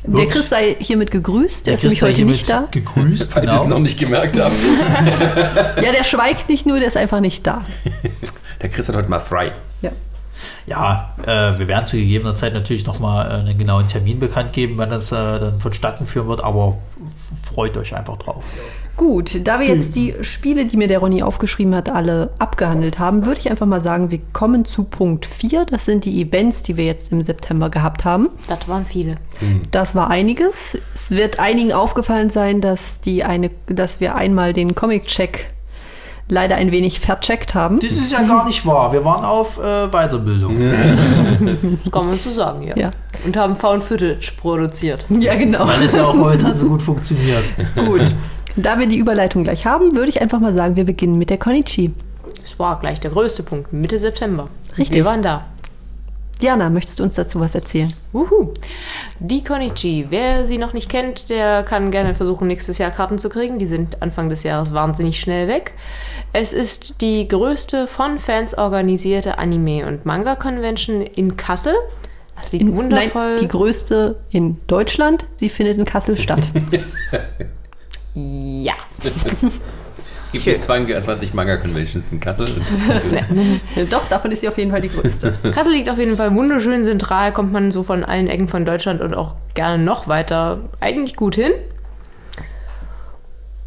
Der 0.04 0.26
Chris 0.26 0.48
sei 0.48 0.76
hiermit 0.80 1.10
gegrüßt, 1.10 1.66
der, 1.66 1.74
ist 1.74 1.80
Chris 1.80 2.00
nämlich 2.00 2.02
heute 2.02 2.24
nicht 2.24 2.48
da. 2.48 2.68
Gegrüßt, 2.70 3.32
falls 3.32 3.50
Sie 3.50 3.56
es 3.56 3.62
noch 3.62 3.68
genau. 3.68 3.78
nicht 3.80 3.98
gemerkt 3.98 4.38
haben. 4.38 4.54
Ja, 5.82 5.92
der 5.92 6.04
schweigt 6.04 6.48
nicht 6.48 6.66
nur, 6.66 6.78
der 6.78 6.88
ist 6.88 6.96
einfach 6.96 7.20
nicht 7.20 7.46
da. 7.46 7.64
Der 8.60 8.70
Chris 8.70 8.88
hat 8.88 8.94
heute 8.94 9.08
mal 9.08 9.18
frei. 9.18 9.50
Ja. 9.80 9.90
Ja, 10.66 11.16
äh, 11.22 11.58
wir 11.58 11.66
werden 11.66 11.84
zu 11.84 11.96
gegebener 11.96 12.36
Zeit 12.36 12.54
natürlich 12.54 12.86
nochmal 12.86 13.28
äh, 13.28 13.34
einen 13.40 13.58
genauen 13.58 13.88
Termin 13.88 14.20
bekannt 14.20 14.52
geben, 14.52 14.74
wann 14.76 14.90
das 14.90 15.10
äh, 15.10 15.16
dann 15.16 15.58
vonstatten 15.60 16.06
führen 16.06 16.28
wird, 16.28 16.44
aber 16.44 16.78
freut 17.52 17.76
euch 17.76 17.94
einfach 17.94 18.16
drauf. 18.16 18.44
Gut, 18.96 19.40
da 19.46 19.58
wir 19.58 19.66
jetzt 19.66 19.96
die 19.96 20.14
Spiele, 20.20 20.66
die 20.66 20.76
mir 20.76 20.86
der 20.86 20.98
Ronny 20.98 21.22
aufgeschrieben 21.22 21.74
hat, 21.74 21.88
alle 21.88 22.30
abgehandelt 22.38 22.98
haben, 22.98 23.24
würde 23.24 23.40
ich 23.40 23.50
einfach 23.50 23.66
mal 23.66 23.80
sagen, 23.80 24.10
wir 24.10 24.20
kommen 24.34 24.66
zu 24.66 24.84
Punkt 24.84 25.24
4. 25.24 25.64
Das 25.64 25.86
sind 25.86 26.04
die 26.04 26.20
Events, 26.20 26.62
die 26.62 26.76
wir 26.76 26.84
jetzt 26.84 27.10
im 27.10 27.22
September 27.22 27.70
gehabt 27.70 28.04
haben. 28.04 28.28
Das 28.48 28.68
waren 28.68 28.84
viele. 28.84 29.16
Das 29.70 29.94
war 29.94 30.10
einiges. 30.10 30.78
Es 30.94 31.10
wird 31.10 31.38
einigen 31.38 31.72
aufgefallen 31.72 32.28
sein, 32.28 32.60
dass, 32.60 33.00
die 33.00 33.24
eine, 33.24 33.50
dass 33.66 34.00
wir 34.00 34.14
einmal 34.14 34.52
den 34.52 34.74
Comic-Check 34.74 35.48
leider 36.28 36.56
ein 36.56 36.72
wenig 36.72 37.00
vercheckt 37.00 37.54
haben. 37.54 37.80
Das 37.80 37.92
ist 37.92 38.12
ja 38.12 38.22
gar 38.22 38.46
nicht 38.46 38.64
wahr. 38.66 38.92
Wir 38.92 39.04
waren 39.04 39.24
auf 39.24 39.58
äh, 39.58 39.88
Weiterbildung. 39.88 40.54
Das 41.84 41.92
kann 41.92 42.06
man 42.06 42.18
so 42.18 42.30
sagen, 42.30 42.62
ja. 42.62 42.76
Ja. 42.76 42.90
Und 43.24 43.36
haben 43.36 43.56
Found 43.56 43.84
Footage 43.84 44.32
produziert. 44.36 45.04
Ja, 45.08 45.34
genau. 45.34 45.66
Weil 45.66 45.82
es 45.82 45.94
ja 45.94 46.04
auch 46.06 46.14
momentan 46.14 46.56
so 46.56 46.66
gut 46.66 46.82
funktioniert. 46.82 47.44
Gut. 47.74 48.14
Da 48.56 48.78
wir 48.78 48.86
die 48.86 48.98
Überleitung 48.98 49.44
gleich 49.44 49.66
haben, 49.66 49.92
würde 49.96 50.08
ich 50.08 50.20
einfach 50.20 50.40
mal 50.40 50.52
sagen, 50.52 50.76
wir 50.76 50.84
beginnen 50.84 51.18
mit 51.18 51.30
der 51.30 51.38
Konichi. 51.38 51.92
Es 52.44 52.58
war 52.58 52.78
gleich 52.80 53.00
der 53.00 53.10
größte 53.10 53.42
Punkt, 53.42 53.72
Mitte 53.72 53.98
September. 53.98 54.48
Richtig. 54.76 54.96
Wir 54.96 55.04
waren 55.04 55.22
da. 55.22 55.46
Diana, 56.42 56.70
möchtest 56.70 56.98
du 56.98 57.04
uns 57.04 57.14
dazu 57.14 57.38
was 57.38 57.54
erzählen? 57.54 57.86
Wuhu. 58.10 58.52
Die 59.20 59.44
Konichi. 59.44 60.06
Wer 60.10 60.44
sie 60.44 60.58
noch 60.58 60.72
nicht 60.72 60.88
kennt, 60.88 61.30
der 61.30 61.62
kann 61.62 61.92
gerne 61.92 62.14
versuchen, 62.14 62.48
nächstes 62.48 62.78
Jahr 62.78 62.90
Karten 62.90 63.20
zu 63.20 63.28
kriegen. 63.28 63.60
Die 63.60 63.68
sind 63.68 64.02
Anfang 64.02 64.28
des 64.28 64.42
Jahres 64.42 64.74
wahnsinnig 64.74 65.20
schnell 65.20 65.46
weg. 65.46 65.72
Es 66.32 66.52
ist 66.52 67.00
die 67.00 67.28
größte 67.28 67.86
von 67.86 68.18
Fans 68.18 68.58
organisierte 68.58 69.38
Anime- 69.38 69.86
und 69.86 70.04
Manga-Convention 70.04 71.02
in 71.02 71.36
Kassel. 71.36 71.74
Das 72.34 72.50
liegt 72.50 72.64
In, 72.64 72.74
wundervoll. 72.74 73.34
Nein, 73.34 73.40
die 73.40 73.48
größte 73.48 74.16
in 74.30 74.60
Deutschland. 74.66 75.26
Sie 75.36 75.48
findet 75.48 75.78
in 75.78 75.84
Kassel 75.84 76.16
statt. 76.16 76.40
ja. 78.14 78.74
Es 80.34 80.44
gibt 80.44 80.64
hier 80.64 81.02
20 81.02 81.34
Manga-Conventions 81.34 82.06
in 82.10 82.18
Kassel. 82.18 82.48
Doch, 83.90 84.08
davon 84.08 84.32
ist 84.32 84.40
sie 84.40 84.48
auf 84.48 84.56
jeden 84.56 84.70
Fall 84.70 84.80
die 84.80 84.88
größte. 84.88 85.36
Kassel 85.54 85.72
liegt 85.72 85.90
auf 85.90 85.98
jeden 85.98 86.16
Fall 86.16 86.34
wunderschön 86.34 86.84
zentral, 86.84 87.32
kommt 87.32 87.52
man 87.52 87.70
so 87.70 87.82
von 87.82 88.02
allen 88.02 88.28
Ecken 88.28 88.48
von 88.48 88.64
Deutschland 88.64 89.02
und 89.02 89.12
auch 89.12 89.34
gerne 89.52 89.82
noch 89.82 90.08
weiter 90.08 90.60
eigentlich 90.80 91.16
gut 91.16 91.34
hin. 91.34 91.52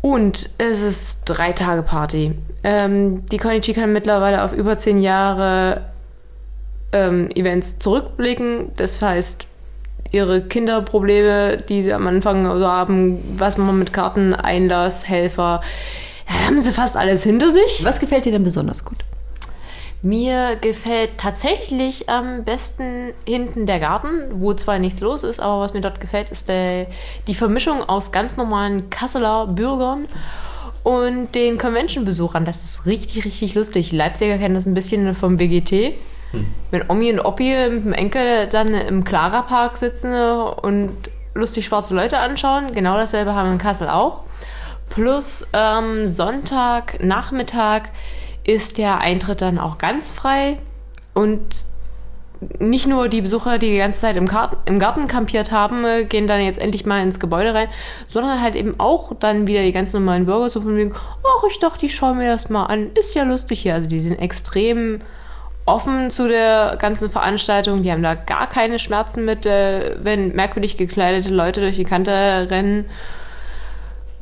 Und 0.01 0.49
es 0.57 0.82
ist 0.82 1.26
drei 1.26 1.51
Tage 1.51 1.84
Party. 1.84 2.34
Ähm, 2.63 3.28
die 3.28 3.38
Konichi 3.38 3.74
kann 3.74 3.93
mittlerweile 3.93 4.43
auf 4.43 4.51
über 4.51 4.76
zehn 4.80 4.99
Jahre 4.99 5.82
ähm, 6.93 7.30
Events 7.36 7.78
zurückblicken. 7.78 8.72
Das 8.76 9.03
heißt, 9.03 9.45
ihre 10.11 10.41
Kinderprobleme, 10.41 11.57
die 11.57 11.84
sie 11.84 11.93
am 11.93 12.07
Anfang 12.07 12.45
so 12.57 12.68
haben, 12.68 13.20
was 13.38 13.57
man 13.57 13.78
mit 13.78 13.93
Karten, 13.93 14.34
Einlass, 14.34 15.07
Helfer, 15.07 15.61
ja, 16.28 16.45
haben 16.45 16.61
sie 16.61 16.71
fast 16.71 16.95
alles 16.95 17.23
hinter 17.23 17.51
sich. 17.51 17.84
Was 17.84 17.99
gefällt 17.99 18.26
dir 18.26 18.32
denn 18.32 18.43
besonders 18.43 18.86
gut? 18.86 18.97
Mir 20.01 20.55
gefällt 20.61 21.17
tatsächlich 21.17 22.09
am 22.09 22.43
besten 22.43 23.13
hinten 23.28 23.65
der 23.65 23.80
Garten, 23.80 24.09
wo 24.34 24.53
zwar 24.53 24.78
nichts 24.78 25.01
los 25.01 25.23
ist, 25.23 25.39
aber 25.39 25.61
was 25.61 25.73
mir 25.73 25.82
dort 25.82 25.99
gefällt, 25.99 26.30
ist 26.30 26.47
der, 26.47 26.86
die 27.26 27.34
Vermischung 27.34 27.82
aus 27.82 28.11
ganz 28.11 28.38
normalen 28.38 28.91
Kasseler 28.91 29.47
Bürgern 29.47 30.07
und 30.84 31.34
den 31.34 31.57
Convention-Besuchern. 31.57 32.45
Das 32.45 32.63
ist 32.63 32.86
richtig, 32.86 33.26
richtig 33.26 33.55
lustig. 33.55 33.91
Leipziger 33.91 34.38
kennen 34.38 34.53
das 34.53 34.67
ein 34.67 34.76
bisschen 34.76 35.15
vom 35.15 35.38
BGT. 35.38 35.95
Wenn 36.69 36.89
Omi 36.89 37.11
und 37.11 37.21
Oppi 37.21 37.69
mit 37.69 37.86
dem 37.86 37.93
Enkel 37.93 38.47
dann 38.47 38.76
im 38.76 39.03
Clara 39.03 39.41
Park 39.41 39.78
sitzen 39.78 40.13
und 40.13 40.95
lustig 41.34 41.65
schwarze 41.65 41.95
Leute 41.95 42.19
anschauen, 42.19 42.73
genau 42.73 42.95
dasselbe 42.95 43.34
haben 43.34 43.47
wir 43.47 43.53
in 43.53 43.57
Kassel 43.57 43.89
auch. 43.89 44.21
Plus 44.90 45.48
ähm, 45.54 46.08
Sonntag, 46.08 47.04
Nachmittag 47.04 47.92
ist 48.44 48.78
der 48.78 49.00
Eintritt 49.00 49.42
dann 49.42 49.58
auch 49.58 49.78
ganz 49.78 50.12
frei. 50.12 50.58
Und 51.14 51.66
nicht 52.60 52.88
nur 52.88 53.08
die 53.08 53.22
Besucher, 53.22 53.58
die 53.58 53.72
die 53.72 53.78
ganze 53.78 54.02
Zeit 54.02 54.18
im, 54.18 54.28
Garten, 54.28 54.58
im 54.66 54.80
Garten 54.80 55.08
kampiert 55.08 55.52
haben, 55.52 55.86
äh, 55.86 56.06
gehen 56.06 56.28
dann 56.28 56.42
jetzt 56.42 56.60
endlich 56.60 56.86
mal 56.86 57.02
ins 57.02 57.20
Gebäude 57.20 57.54
rein, 57.54 57.70
sondern 58.08 58.42
halt 58.42 58.56
eben 58.56 58.76
auch 58.78 59.14
dann 59.20 59.48
wieder 59.48 59.62
die 59.62 59.72
ganz 59.72 59.94
normalen 59.94 60.26
Bürger 60.26 60.50
so 60.50 60.62
von 60.62 60.76
wegen, 60.76 60.94
ach, 60.94 61.44
ich 61.50 61.60
dachte, 61.60 61.86
ich 61.86 61.96
schaue 61.96 62.16
mir 62.16 62.30
das 62.30 62.50
mal 62.50 62.66
an, 62.66 62.92
ist 62.94 63.14
ja 63.14 63.24
lustig 63.24 63.62
hier. 63.62 63.74
Also 63.74 63.90
die 63.90 64.00
sind 64.00 64.20
extrem 64.20 65.02
offen 65.66 66.12
zu 66.12 66.28
der 66.28 66.78
ganzen 66.80 67.10
Veranstaltung, 67.10 67.82
die 67.82 67.92
haben 67.92 68.04
da 68.04 68.14
gar 68.14 68.48
keine 68.48 68.78
Schmerzen 68.78 69.26
mit, 69.26 69.46
äh, 69.46 69.96
wenn 70.00 70.36
merkwürdig 70.36 70.78
gekleidete 70.78 71.30
Leute 71.30 71.62
durch 71.62 71.76
die 71.76 71.86
Kante 71.86 72.48
rennen, 72.50 72.86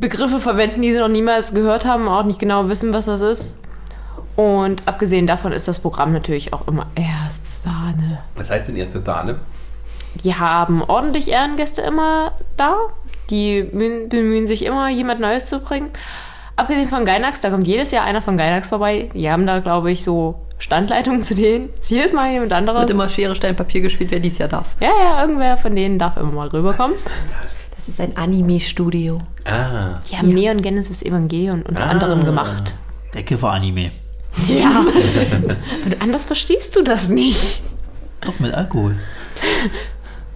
Begriffe 0.10 0.40
verwenden, 0.40 0.82
die 0.82 0.92
sie 0.92 0.98
noch 1.00 1.08
niemals 1.08 1.54
gehört 1.54 1.86
haben, 1.86 2.08
auch 2.08 2.24
nicht 2.24 2.40
genau 2.40 2.68
wissen, 2.70 2.94
was 2.94 3.06
das 3.06 3.22
ist. 3.22 3.60
Und 4.36 4.82
abgesehen 4.88 5.28
davon 5.28 5.52
ist 5.52 5.68
das 5.68 5.80
Programm 5.80 6.12
natürlich 6.12 6.54
auch 6.54 6.68
immer 6.68 6.88
erst 6.96 7.64
Sahne. 7.64 8.20
Was 8.36 8.50
heißt 8.50 8.68
denn 8.68 8.76
erste 8.76 9.02
Sahne? 9.02 9.40
Die 10.24 10.36
haben 10.36 10.82
ordentlich 10.84 11.30
Ehrengäste 11.30 11.82
immer 11.82 12.34
da. 12.58 12.76
Die 13.30 13.64
mühen- 13.72 14.10
bemühen 14.10 14.46
sich 14.48 14.66
immer, 14.66 14.90
jemand 14.90 15.20
Neues 15.22 15.46
zu 15.48 15.60
bringen. 15.60 15.90
Abgesehen 16.56 16.90
von 16.90 17.06
Gainax, 17.06 17.42
da 17.42 17.50
kommt 17.50 17.68
jedes 17.68 17.92
Jahr 17.92 18.04
einer 18.04 18.22
von 18.22 18.38
Gainax 18.38 18.70
vorbei. 18.70 19.10
Die 19.14 19.30
haben 19.32 19.48
da, 19.48 19.60
glaube 19.60 19.92
ich, 19.92 20.04
so 20.04 20.36
Standleitungen 20.60 21.24
zu 21.24 21.34
denen. 21.36 21.70
Ist 21.80 21.90
jedes 21.90 22.14
Mal 22.14 22.32
jemand 22.32 22.54
anderes. 22.54 22.82
Wird 22.82 22.92
immer 22.92 23.10
Schere, 23.10 23.36
Stein, 23.36 23.56
Papier 23.56 23.82
gespielt, 23.82 24.12
wer 24.12 24.20
dies 24.20 24.38
Jahr 24.38 24.50
darf. 24.50 24.76
ja, 24.80 24.90
ja, 25.02 25.22
irgendwer 25.22 25.58
von 25.58 25.76
denen 25.76 25.98
darf 25.98 26.18
immer 26.18 26.32
mal 26.32 26.48
rüberkommen. 26.50 26.96
Das 27.42 27.60
ist 27.88 28.00
ein 28.00 28.16
Anime-Studio. 28.18 29.22
Ah, 29.46 30.00
Die 30.10 30.18
haben 30.18 30.30
Neon 30.30 30.62
Genesis 30.62 31.02
Evangelion 31.02 31.64
unter 31.64 31.86
anderem 31.86 32.24
gemacht. 32.24 32.74
Der 33.14 33.24
Kiffer-Anime. 33.24 33.92
Ja. 34.48 34.80
Und 35.86 36.02
anders 36.02 36.26
verstehst 36.26 36.76
du 36.76 36.82
das 36.84 37.10
nicht. 37.10 37.62
Doch 38.22 38.40
mit 38.40 38.54
Alkohol. 38.54 38.96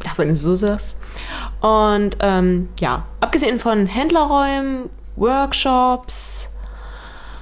Ach, 0.08 0.18
wenn 0.18 0.30
du 0.30 0.36
so 0.36 0.56
sagst. 0.56 0.98
Und 1.62 2.18
ähm, 2.20 2.70
ja, 2.80 3.06
abgesehen 3.20 3.60
von 3.60 3.88
Händlerräumen, 3.88 4.90
Workshops, 5.16 6.50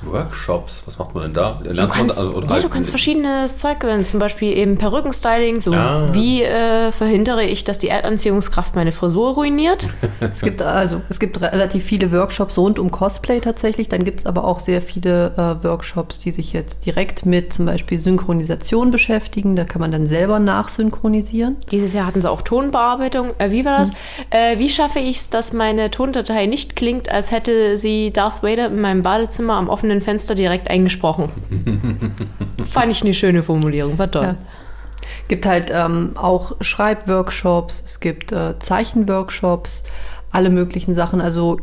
Workshops, 0.08 0.84
was 0.86 0.98
macht 0.98 1.14
man 1.14 1.24
denn 1.24 1.34
da? 1.34 1.60
Du 1.64 1.72
Lernt 1.72 1.92
kannst, 1.92 2.18
man, 2.18 2.28
also, 2.28 2.38
oder 2.40 2.56
ja, 2.56 2.62
du 2.62 2.70
kannst 2.70 2.90
verschiedenes 2.90 3.60
Zeug 3.60 3.80
gewinnen, 3.80 4.06
zum 4.06 4.20
Beispiel 4.20 4.58
eben 4.58 4.78
Perückenstyling, 4.78 5.62
so 5.62 5.74
Ah. 5.74 6.10
wie 6.14 6.44
äh, 6.44 6.92
verhindere 6.92 7.44
ich, 7.44 7.64
dass 7.64 7.80
die 7.80 7.90
Erdanziehungskraft 7.90 8.76
meine 8.76 8.92
Frisur 8.92 9.34
ruiniert. 9.34 9.88
Es 10.34 10.42
gibt 10.42 10.62
also 10.62 11.02
es 11.10 11.20
gibt 11.20 11.42
relativ 11.42 11.84
viele 11.84 12.12
Workshops 12.12 12.58
rund 12.58 12.80
um 12.80 12.90
Cosplay 12.92 13.40
tatsächlich. 13.42 13.90
Dann 13.90 14.04
gibt 14.04 14.22
es 14.22 14.26
aber 14.26 14.44
auch 14.46 14.60
sehr 14.60 14.82
viele 14.82 15.34
äh, 15.62 15.64
Workshops, 15.64 16.20
die 16.20 16.32
sich 16.32 16.54
jetzt 16.54 16.86
direkt 16.86 17.26
mit 17.26 17.54
zum 17.54 17.66
Beispiel 17.66 18.00
Synchronisation 18.00 18.92
beschäftigen. 18.92 19.56
Da 19.56 19.66
kann 19.66 19.82
man 19.82 19.92
dann 19.92 20.08
selber 20.08 20.40
nachsynchronisieren. 20.40 21.58
Dieses 21.72 21.94
Jahr 21.94 22.06
hatten 22.08 22.22
sie 22.22 22.30
auch 22.30 22.42
Tonbearbeitung. 22.42 23.32
Äh, 23.38 23.52
wie 23.52 23.66
war 23.66 23.80
das? 23.80 23.90
Hm. 23.90 23.96
Äh, 24.30 24.60
wie 24.60 24.70
schaffe 24.70 25.00
ich 25.00 25.18
es, 25.18 25.30
dass 25.30 25.54
meine 25.54 25.92
Tondatei 25.92 26.46
nicht 26.46 26.76
klingt, 26.76 27.10
als 27.10 27.32
hätte 27.32 27.78
sie 27.78 28.12
Darth 28.12 28.44
Vader 28.44 28.68
in 28.68 28.82
meinem 28.82 29.02
Badezimmer 29.02 29.54
am 29.56 29.70
offenen 29.70 29.95
Fenster 30.02 30.36
direkt 30.36 30.70
eingesprochen? 30.70 31.30
Fand 32.70 32.92
ich 32.92 33.02
eine 33.02 33.14
schöne 33.14 33.44
Formulierung, 33.44 33.98
war 33.98 34.12
toll. 34.12 34.24
Ja. 34.24 34.38
Gibt 35.28 35.46
halt 35.46 35.72
ähm, 35.74 36.12
auch 36.16 36.54
Schreibworkshops, 36.62 37.84
es 37.86 38.00
gibt 38.00 38.32
äh, 38.32 38.60
Zeichenworkshops, 38.60 39.84
alle 40.32 40.50
möglichen 40.50 40.96
Sachen. 40.96 41.22
Also 41.22 41.60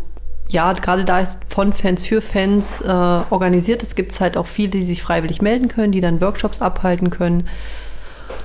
ja, 0.48 0.72
gerade 0.74 1.04
da 1.04 1.20
ist 1.20 1.40
von 1.48 1.72
Fans 1.72 2.02
für 2.04 2.20
Fans 2.20 2.80
äh, 2.80 2.86
organisiert. 2.86 3.82
Es 3.82 3.94
gibt 3.94 4.18
halt 4.20 4.36
auch 4.36 4.46
viele, 4.46 4.70
die 4.70 4.84
sich 4.84 5.02
freiwillig 5.02 5.40
melden 5.40 5.68
können, 5.68 5.92
die 5.92 6.00
dann 6.00 6.20
Workshops 6.20 6.60
abhalten 6.60 7.10
können. 7.10 7.48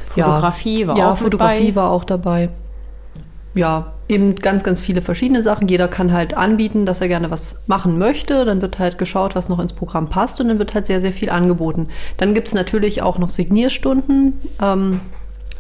Fotografie 0.06 0.88
war 0.88 0.98
ja, 0.98 1.12
auch 1.12 1.18
Fotografie 1.18 1.72
bei. 1.72 1.76
war 1.76 1.92
auch 1.92 2.04
dabei. 2.04 2.50
Ja, 3.54 3.94
eben 4.10 4.36
ganz, 4.36 4.64
ganz 4.64 4.80
viele 4.80 5.02
verschiedene 5.02 5.44
Sachen. 5.44 5.68
Jeder 5.68 5.88
kann 5.88 6.14
halt 6.14 6.36
anbieten, 6.36 6.86
dass 6.86 7.02
er 7.02 7.08
gerne 7.08 7.30
was 7.30 7.64
machen 7.68 7.98
möchte. 7.98 8.46
Dann 8.46 8.62
wird 8.62 8.80
halt 8.80 8.98
geschaut, 8.98 9.36
was 9.36 9.50
noch 9.50 9.60
ins 9.60 9.74
Programm 9.74 10.10
passt 10.10 10.40
und 10.40 10.48
dann 10.48 10.60
wird 10.60 10.74
halt 10.74 10.88
sehr, 10.88 11.02
sehr 11.02 11.12
viel 11.12 11.30
angeboten. 11.30 11.90
Dann 12.18 12.34
gibt's 12.34 12.54
natürlich 12.54 13.02
auch 13.02 13.18
noch 13.18 13.30
Signierstunden. 13.30 14.34
Ähm, 14.62 15.02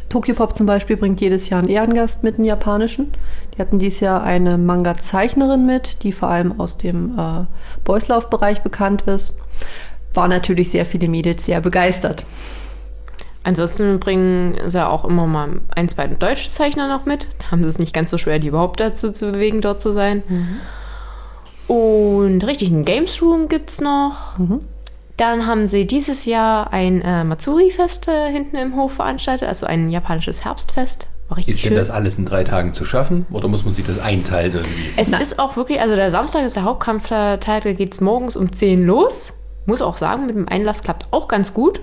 Tokyopop 0.09 0.55
zum 0.55 0.65
Beispiel 0.65 0.95
bringt 0.95 1.19
jedes 1.19 1.49
Jahr 1.49 1.59
einen 1.59 1.69
Ehrengast 1.69 2.23
mit, 2.23 2.35
einen 2.35 2.45
japanischen. 2.45 3.11
Die 3.53 3.61
hatten 3.61 3.79
dieses 3.79 3.99
Jahr 3.99 4.23
eine 4.23 4.57
Manga-Zeichnerin 4.57 5.65
mit, 5.65 6.03
die 6.03 6.13
vor 6.13 6.29
allem 6.29 6.59
aus 6.59 6.77
dem 6.77 7.17
äh, 7.17 7.45
Boyslauf-Bereich 7.83 8.61
bekannt 8.61 9.03
ist. 9.03 9.35
War 10.13 10.29
natürlich 10.29 10.71
sehr 10.71 10.85
viele 10.85 11.09
Mädels 11.09 11.45
sehr 11.45 11.59
begeistert. 11.59 12.23
Ansonsten 13.47 14.01
bringen 14.01 14.57
sie 14.67 14.85
auch 14.85 15.05
immer 15.05 15.25
mal 15.25 15.61
ein, 15.73 15.87
zwei 15.87 16.07
deutsche 16.07 16.49
Zeichner 16.49 16.89
noch 16.89 17.05
mit. 17.05 17.29
Da 17.39 17.51
haben 17.51 17.63
sie 17.63 17.69
es 17.69 17.79
nicht 17.79 17.93
ganz 17.93 18.11
so 18.11 18.17
schwer, 18.17 18.39
die 18.39 18.47
überhaupt 18.47 18.81
dazu 18.81 19.09
zu 19.13 19.31
bewegen, 19.31 19.61
dort 19.61 19.81
zu 19.81 19.93
sein. 19.93 20.21
Und 21.67 22.45
richtig, 22.45 22.71
ein 22.71 22.83
Games 22.83 23.21
Room 23.21 23.47
gibt's 23.47 23.79
noch. 23.79 24.33
Dann 25.15 25.47
haben 25.47 25.65
sie 25.65 25.87
dieses 25.87 26.25
Jahr 26.25 26.73
ein 26.73 27.01
äh, 27.01 27.23
Matsuri-Fest 27.23 28.09
äh, 28.09 28.29
hinten 28.29 28.57
im 28.57 28.75
Hof 28.75 28.95
veranstaltet, 28.95 29.47
also 29.47 29.65
ein 29.65 29.89
japanisches 29.89 30.43
Herbstfest. 30.43 31.07
War 31.29 31.37
richtig 31.37 31.55
Ist 31.55 31.61
schön. 31.61 31.69
denn 31.69 31.79
das 31.79 31.89
alles 31.89 32.17
in 32.17 32.25
drei 32.25 32.43
Tagen 32.43 32.73
zu 32.73 32.83
schaffen? 32.83 33.25
Oder 33.31 33.47
muss 33.47 33.63
man 33.63 33.71
sich 33.71 33.85
das 33.85 33.97
einteilen 33.97 34.55
irgendwie? 34.55 34.89
Es 34.97 35.13
ist 35.17 35.39
auch 35.39 35.55
wirklich, 35.55 35.79
also 35.79 35.95
der 35.95 36.11
Samstag 36.11 36.43
ist 36.45 36.57
der 36.57 36.65
Hauptkampftag, 36.65 37.39
da 37.63 37.71
geht's 37.71 38.01
morgens 38.01 38.35
um 38.35 38.51
10 38.51 38.85
los. 38.85 39.33
Muss 39.65 39.81
auch 39.81 39.95
sagen, 39.95 40.25
mit 40.25 40.35
dem 40.35 40.49
Einlass 40.49 40.83
klappt 40.83 41.07
auch 41.11 41.29
ganz 41.29 41.53
gut. 41.53 41.79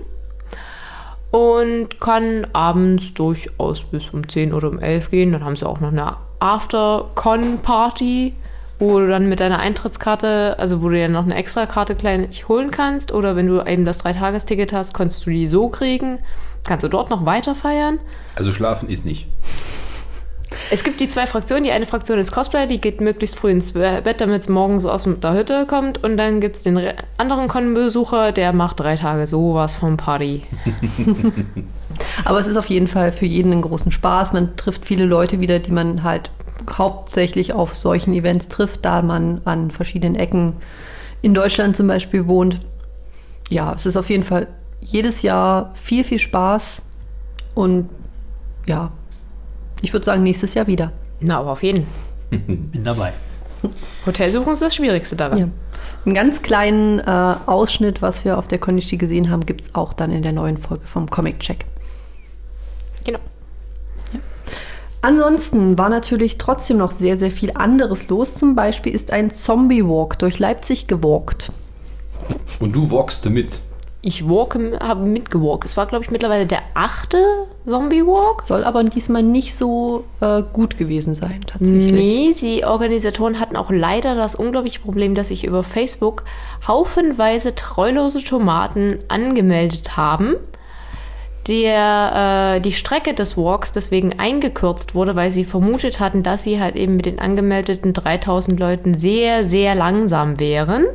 Und 1.35 1.99
kann 1.99 2.47
abends 2.53 3.13
durchaus 3.13 3.83
bis 3.83 4.07
um 4.13 4.29
10 4.29 4.53
oder 4.53 4.69
um 4.69 4.79
11 4.79 5.11
gehen. 5.11 5.33
Dann 5.33 5.43
haben 5.43 5.57
sie 5.57 5.67
auch 5.67 5.81
noch 5.81 5.91
eine 5.91 6.15
After-Con-Party, 6.39 8.33
wo 8.79 8.99
du 8.99 9.09
dann 9.09 9.27
mit 9.27 9.41
deiner 9.41 9.59
Eintrittskarte, 9.59 10.55
also 10.57 10.81
wo 10.81 10.87
du 10.87 10.97
ja 10.97 11.09
noch 11.09 11.25
eine 11.25 11.35
extra 11.35 11.65
Karte 11.65 11.95
klein 11.95 12.29
holen 12.47 12.71
kannst. 12.71 13.11
Oder 13.11 13.35
wenn 13.35 13.47
du 13.47 13.61
eben 13.61 13.83
das 13.83 13.97
Dreitagesticket 13.97 14.71
hast, 14.71 14.93
kannst 14.93 15.25
du 15.25 15.29
die 15.29 15.45
so 15.45 15.67
kriegen. 15.67 16.19
Kannst 16.63 16.85
du 16.85 16.87
dort 16.87 17.09
noch 17.09 17.25
weiter 17.25 17.53
feiern. 17.53 17.99
Also 18.35 18.53
schlafen 18.53 18.87
ist 18.87 19.03
nicht. 19.03 19.27
Es 20.71 20.83
gibt 20.83 20.99
die 20.99 21.07
zwei 21.07 21.27
Fraktionen. 21.27 21.63
Die 21.63 21.71
eine 21.71 21.85
Fraktion 21.85 22.17
ist 22.19 22.31
Cosplay, 22.31 22.67
die 22.67 22.81
geht 22.81 23.01
möglichst 23.01 23.37
früh 23.37 23.51
ins 23.51 23.73
Bett, 23.73 24.19
damit 24.21 24.41
es 24.41 24.49
morgens 24.49 24.85
aus 24.85 25.07
der 25.07 25.33
Hütte 25.33 25.65
kommt. 25.65 26.03
Und 26.03 26.17
dann 26.17 26.41
gibt 26.41 26.55
es 26.55 26.63
den 26.63 26.77
re- 26.77 26.95
anderen 27.17 27.47
Con-Besucher, 27.47 28.31
der 28.31 28.53
macht 28.53 28.79
drei 28.79 28.95
Tage 28.95 29.27
sowas 29.27 29.75
von 29.75 29.97
Party. 29.97 30.43
Aber 32.25 32.39
es 32.39 32.47
ist 32.47 32.57
auf 32.57 32.69
jeden 32.69 32.87
Fall 32.87 33.11
für 33.11 33.25
jeden 33.25 33.51
einen 33.51 33.61
großen 33.61 33.91
Spaß. 33.91 34.33
Man 34.33 34.55
trifft 34.57 34.85
viele 34.85 35.05
Leute 35.05 35.39
wieder, 35.39 35.59
die 35.59 35.71
man 35.71 36.03
halt 36.03 36.31
hauptsächlich 36.69 37.53
auf 37.53 37.75
solchen 37.75 38.13
Events 38.13 38.47
trifft, 38.47 38.85
da 38.85 39.01
man 39.01 39.41
an 39.45 39.71
verschiedenen 39.71 40.15
Ecken 40.15 40.53
in 41.21 41.33
Deutschland 41.33 41.75
zum 41.75 41.87
Beispiel 41.87 42.27
wohnt. 42.27 42.59
Ja, 43.49 43.73
es 43.73 43.85
ist 43.85 43.95
auf 43.97 44.09
jeden 44.09 44.23
Fall 44.23 44.47
jedes 44.81 45.21
Jahr 45.21 45.71
viel, 45.75 46.03
viel 46.03 46.19
Spaß. 46.19 46.81
Und 47.53 47.89
ja, 48.65 48.91
ich 49.81 49.93
würde 49.93 50.05
sagen, 50.05 50.23
nächstes 50.23 50.53
Jahr 50.53 50.67
wieder. 50.67 50.91
Na, 51.19 51.39
aber 51.39 51.51
auf 51.51 51.63
jeden. 51.63 51.85
Bin 52.29 52.83
dabei. 52.83 53.13
Hotelsuchen 54.05 54.53
ist 54.53 54.61
das 54.61 54.75
Schwierigste 54.75 55.15
daran. 55.15 55.37
Ja. 55.37 55.47
Einen 56.05 56.15
ganz 56.15 56.41
kleinen 56.41 56.99
äh, 56.99 57.35
Ausschnitt, 57.45 58.01
was 58.01 58.25
wir 58.25 58.37
auf 58.37 58.47
der 58.47 58.59
Konichi 58.59 58.97
gesehen 58.97 59.31
haben, 59.31 59.45
gibt 59.45 59.61
es 59.61 59.75
auch 59.75 59.93
dann 59.93 60.11
in 60.11 60.21
der 60.21 60.33
neuen 60.33 60.57
Folge 60.57 60.85
vom 60.85 61.09
Comic 61.09 61.39
Check. 61.39 61.65
Genau. 63.03 63.19
Ansonsten 65.01 65.77
war 65.77 65.89
natürlich 65.89 66.39
trotzdem 66.39 66.77
noch 66.77 66.91
sehr, 66.91 67.15
sehr 67.15 67.29
viel 67.29 67.51
anderes 67.53 68.07
los. 68.09 68.33
Zum 68.33 68.55
Beispiel 68.55 68.93
ist 68.93 69.11
ein 69.11 69.31
Zombie-Walk 69.31 70.17
durch 70.17 70.39
Leipzig 70.39 70.87
gewalkt. 70.87 71.51
Und 72.59 72.75
du 72.75 72.89
walkst 72.89 73.29
mit. 73.29 73.59
Ich 74.07 74.29
walke, 74.29 74.77
habe 74.79 75.03
mitgewalkt. 75.03 75.65
Es 75.65 75.77
war, 75.77 75.87
glaube 75.87 76.05
ich, 76.05 76.11
mittlerweile 76.11 76.45
der 76.45 76.61
achte 76.75 77.17
Zombie-Walk. 77.65 78.43
Soll 78.43 78.63
aber 78.63 78.83
diesmal 78.83 79.23
nicht 79.23 79.55
so 79.55 80.03
äh, 80.21 80.43
gut 80.53 80.77
gewesen 80.77 81.15
sein, 81.15 81.41
tatsächlich. 81.47 81.91
Nee, 81.91 82.35
die 82.39 82.65
Organisatoren 82.65 83.39
hatten 83.39 83.55
auch 83.55 83.71
leider 83.71 84.13
das 84.13 84.35
unglaubliche 84.35 84.79
Problem, 84.79 85.15
dass 85.15 85.29
sich 85.29 85.43
über 85.43 85.63
Facebook 85.63 86.23
haufenweise 86.67 87.55
treulose 87.55 88.23
Tomaten 88.23 88.99
angemeldet 89.07 89.97
haben. 89.97 90.35
Der, 91.47 92.57
äh, 92.57 92.61
die 92.61 92.73
Strecke 92.73 93.15
des 93.15 93.35
Walks 93.35 93.71
deswegen 93.71 94.19
eingekürzt 94.19 94.93
wurde, 94.93 95.15
weil 95.15 95.31
sie 95.31 95.45
vermutet 95.45 95.99
hatten, 95.99 96.21
dass 96.21 96.43
sie 96.43 96.61
halt 96.61 96.75
eben 96.75 96.95
mit 96.95 97.07
den 97.07 97.17
angemeldeten 97.17 97.93
3000 97.93 98.59
Leuten 98.59 98.93
sehr, 98.93 99.43
sehr 99.43 99.73
langsam 99.73 100.39
wären. 100.39 100.85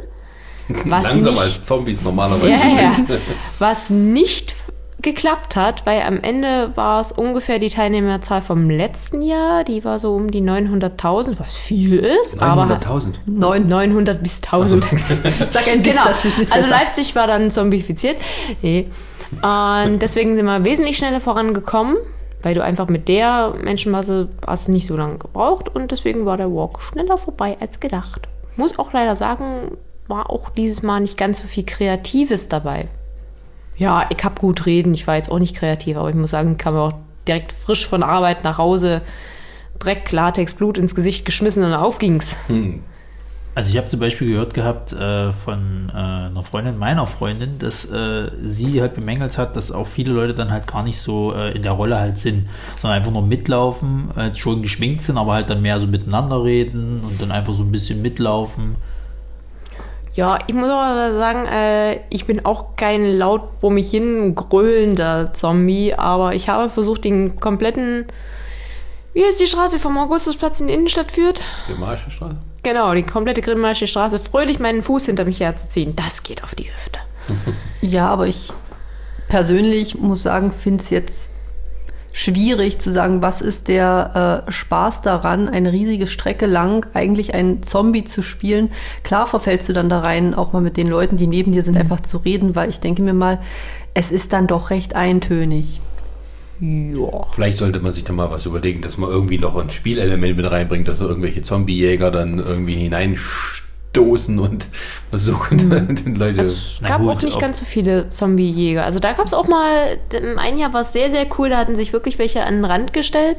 Was 0.86 1.04
Langsam 1.04 1.32
nicht, 1.34 1.42
als 1.42 1.64
Zombies 1.64 2.02
normalerweise 2.02 2.46
sind. 2.46 3.20
Was 3.58 3.90
nicht 3.90 4.54
geklappt 5.02 5.56
hat, 5.56 5.86
weil 5.86 6.02
am 6.02 6.20
Ende 6.20 6.72
war 6.74 7.00
es 7.00 7.12
ungefähr 7.12 7.58
die 7.58 7.70
Teilnehmerzahl 7.70 8.42
vom 8.42 8.68
letzten 8.68 9.22
Jahr. 9.22 9.64
Die 9.64 9.84
war 9.84 9.98
so 9.98 10.14
um 10.14 10.30
die 10.30 10.42
900.000, 10.42 11.38
was 11.38 11.56
viel 11.56 11.98
ist. 11.98 12.42
aber 12.42 12.64
900.000. 12.64 13.06
Neun. 13.26 13.68
900 13.68 14.22
bis 14.22 14.42
1000. 14.42 14.84
Sag 15.48 15.68
ein 15.68 15.82
Bis 15.82 15.96
genau. 15.96 16.06
dazwischen 16.06 16.42
ist 16.42 16.52
Also 16.52 16.68
besser. 16.68 16.80
Leipzig 16.84 17.16
war 17.16 17.26
dann 17.26 17.50
zombifiziert. 17.50 18.16
Nee. 18.62 18.88
Und 19.42 19.98
deswegen 20.02 20.36
sind 20.36 20.44
wir 20.44 20.64
wesentlich 20.64 20.98
schneller 20.98 21.20
vorangekommen, 21.20 21.96
weil 22.42 22.54
du 22.54 22.62
einfach 22.62 22.88
mit 22.88 23.08
der 23.08 23.54
Menschenmasse 23.62 24.28
hast 24.46 24.68
nicht 24.68 24.86
so 24.86 24.96
lange 24.96 25.18
gebraucht 25.18 25.74
und 25.74 25.92
deswegen 25.92 26.26
war 26.26 26.36
der 26.36 26.52
Walk 26.52 26.82
schneller 26.82 27.16
vorbei 27.16 27.56
als 27.60 27.80
gedacht. 27.80 28.28
Muss 28.56 28.78
auch 28.78 28.92
leider 28.92 29.16
sagen, 29.16 29.78
war 30.10 30.30
auch 30.30 30.50
dieses 30.50 30.82
Mal 30.82 31.00
nicht 31.00 31.16
ganz 31.16 31.40
so 31.40 31.48
viel 31.48 31.64
Kreatives 31.64 32.48
dabei. 32.48 32.88
Ja, 33.76 34.06
ich 34.10 34.22
hab 34.22 34.38
gut 34.38 34.66
reden, 34.66 34.92
ich 34.92 35.06
war 35.06 35.16
jetzt 35.16 35.30
auch 35.30 35.38
nicht 35.38 35.56
kreativ, 35.56 35.96
aber 35.96 36.10
ich 36.10 36.14
muss 36.14 36.32
sagen, 36.32 36.58
kam 36.58 36.76
auch 36.76 36.92
direkt 37.26 37.52
frisch 37.52 37.86
von 37.86 38.02
Arbeit 38.02 38.44
nach 38.44 38.58
Hause, 38.58 39.00
Dreck, 39.78 40.12
Latex, 40.12 40.52
Blut 40.52 40.76
ins 40.76 40.94
Gesicht 40.94 41.24
geschmissen 41.24 41.64
und 41.64 41.72
auf 41.72 41.98
ging's. 41.98 42.36
Also 43.52 43.70
ich 43.70 43.78
habe 43.78 43.88
zum 43.88 43.98
Beispiel 43.98 44.28
gehört 44.28 44.54
gehabt 44.54 44.92
äh, 44.92 45.32
von 45.32 45.90
äh, 45.92 45.96
einer 45.96 46.42
Freundin 46.44 46.78
meiner 46.78 47.04
Freundin, 47.04 47.58
dass 47.58 47.84
äh, 47.90 48.30
sie 48.44 48.80
halt 48.80 48.94
bemängelt 48.94 49.38
hat, 49.38 49.56
dass 49.56 49.72
auch 49.72 49.88
viele 49.88 50.12
Leute 50.12 50.34
dann 50.34 50.52
halt 50.52 50.68
gar 50.68 50.84
nicht 50.84 50.98
so 50.98 51.34
äh, 51.34 51.50
in 51.56 51.62
der 51.62 51.72
Rolle 51.72 51.98
halt 51.98 52.16
sind, 52.16 52.48
sondern 52.76 52.98
einfach 52.98 53.10
nur 53.10 53.22
mitlaufen, 53.22 54.16
äh, 54.16 54.34
schon 54.36 54.62
geschminkt 54.62 55.02
sind, 55.02 55.18
aber 55.18 55.32
halt 55.32 55.50
dann 55.50 55.62
mehr 55.62 55.80
so 55.80 55.88
miteinander 55.88 56.44
reden 56.44 57.00
und 57.00 57.20
dann 57.20 57.32
einfach 57.32 57.52
so 57.52 57.64
ein 57.64 57.72
bisschen 57.72 58.00
mitlaufen. 58.02 58.76
Ja, 60.14 60.38
ich 60.46 60.54
muss 60.54 60.68
aber 60.68 61.12
sagen, 61.14 61.46
äh, 61.46 62.00
ich 62.10 62.26
bin 62.26 62.44
auch 62.44 62.76
kein 62.76 63.16
laut 63.16 63.42
vor 63.60 63.70
mich 63.70 63.90
hin 63.90 64.34
gröhlender 64.34 65.32
Zombie, 65.34 65.94
aber 65.94 66.34
ich 66.34 66.48
habe 66.48 66.68
versucht, 66.68 67.04
den 67.04 67.38
kompletten. 67.38 68.06
Wie 69.12 69.24
heißt 69.24 69.40
die 69.40 69.46
Straße 69.46 69.78
vom 69.78 69.98
Augustusplatz 69.98 70.60
in 70.60 70.68
die 70.68 70.74
Innenstadt 70.74 71.12
führt? 71.12 71.40
Der 71.68 71.76
Marschenstraße. 71.76 72.36
Genau, 72.62 72.94
die 72.94 73.02
komplette 73.02 73.40
Grimmaische 73.40 73.86
Straße 73.86 74.18
fröhlich 74.18 74.58
meinen 74.58 74.82
Fuß 74.82 75.06
hinter 75.06 75.24
mich 75.24 75.40
herzuziehen. 75.40 75.96
Das 75.96 76.22
geht 76.22 76.44
auf 76.44 76.54
die 76.54 76.70
Hüfte. 76.70 77.00
Ja, 77.80 78.08
aber 78.08 78.26
ich 78.26 78.52
persönlich 79.28 79.96
muss 79.96 80.22
sagen, 80.22 80.52
finde 80.52 80.82
es 80.82 80.90
jetzt 80.90 81.34
schwierig 82.12 82.80
zu 82.80 82.90
sagen, 82.90 83.22
was 83.22 83.40
ist 83.40 83.68
der 83.68 84.44
äh, 84.48 84.52
Spaß 84.52 85.02
daran, 85.02 85.48
eine 85.48 85.72
riesige 85.72 86.06
Strecke 86.06 86.46
lang 86.46 86.86
eigentlich 86.94 87.34
einen 87.34 87.62
Zombie 87.62 88.04
zu 88.04 88.22
spielen. 88.22 88.70
Klar 89.02 89.26
verfällst 89.26 89.68
du 89.68 89.72
dann 89.72 89.88
da 89.88 90.00
rein, 90.00 90.34
auch 90.34 90.52
mal 90.52 90.62
mit 90.62 90.76
den 90.76 90.88
Leuten, 90.88 91.16
die 91.16 91.26
neben 91.26 91.52
dir 91.52 91.62
sind, 91.62 91.76
einfach 91.76 92.00
zu 92.00 92.18
reden, 92.18 92.54
weil 92.56 92.68
ich 92.68 92.80
denke 92.80 93.02
mir 93.02 93.14
mal, 93.14 93.38
es 93.94 94.10
ist 94.10 94.32
dann 94.32 94.46
doch 94.46 94.70
recht 94.70 94.94
eintönig. 94.94 95.80
Ja. 96.60 97.26
Vielleicht 97.32 97.58
sollte 97.58 97.80
man 97.80 97.94
sich 97.94 98.04
da 98.04 98.12
mal 98.12 98.30
was 98.30 98.44
überlegen, 98.44 98.82
dass 98.82 98.98
man 98.98 99.08
irgendwie 99.08 99.38
noch 99.38 99.56
ein 99.56 99.70
Spielelement 99.70 100.36
mit 100.36 100.50
reinbringt, 100.50 100.88
dass 100.88 100.98
so 100.98 101.08
irgendwelche 101.08 101.42
Zombiejäger 101.42 102.10
dann 102.10 102.38
irgendwie 102.38 102.74
hineinstoßen 103.94 104.38
und 104.38 104.68
versuchen, 105.10 105.58
den 106.04 106.16
Leute. 106.16 106.40
Es 106.40 106.78
Na 106.80 106.88
gab 106.88 107.00
auch 107.06 107.22
nicht 107.22 107.36
ob- 107.36 107.40
ganz 107.40 107.58
so 107.58 107.64
viele 107.64 108.08
Zombie-Jäger. 108.08 108.84
Also 108.84 108.98
da 109.00 109.12
gab 109.12 109.26
es 109.26 109.34
auch 109.34 109.48
mal, 109.48 109.98
im 110.12 110.38
einen 110.38 110.58
Jahr 110.58 110.72
war 110.72 110.82
es 110.82 110.92
sehr, 110.92 111.10
sehr 111.10 111.26
cool, 111.38 111.48
da 111.50 111.58
hatten 111.58 111.76
sich 111.76 111.92
wirklich 111.92 112.18
welche 112.18 112.44
an 112.44 112.56
den 112.56 112.64
Rand 112.64 112.92
gestellt, 112.92 113.38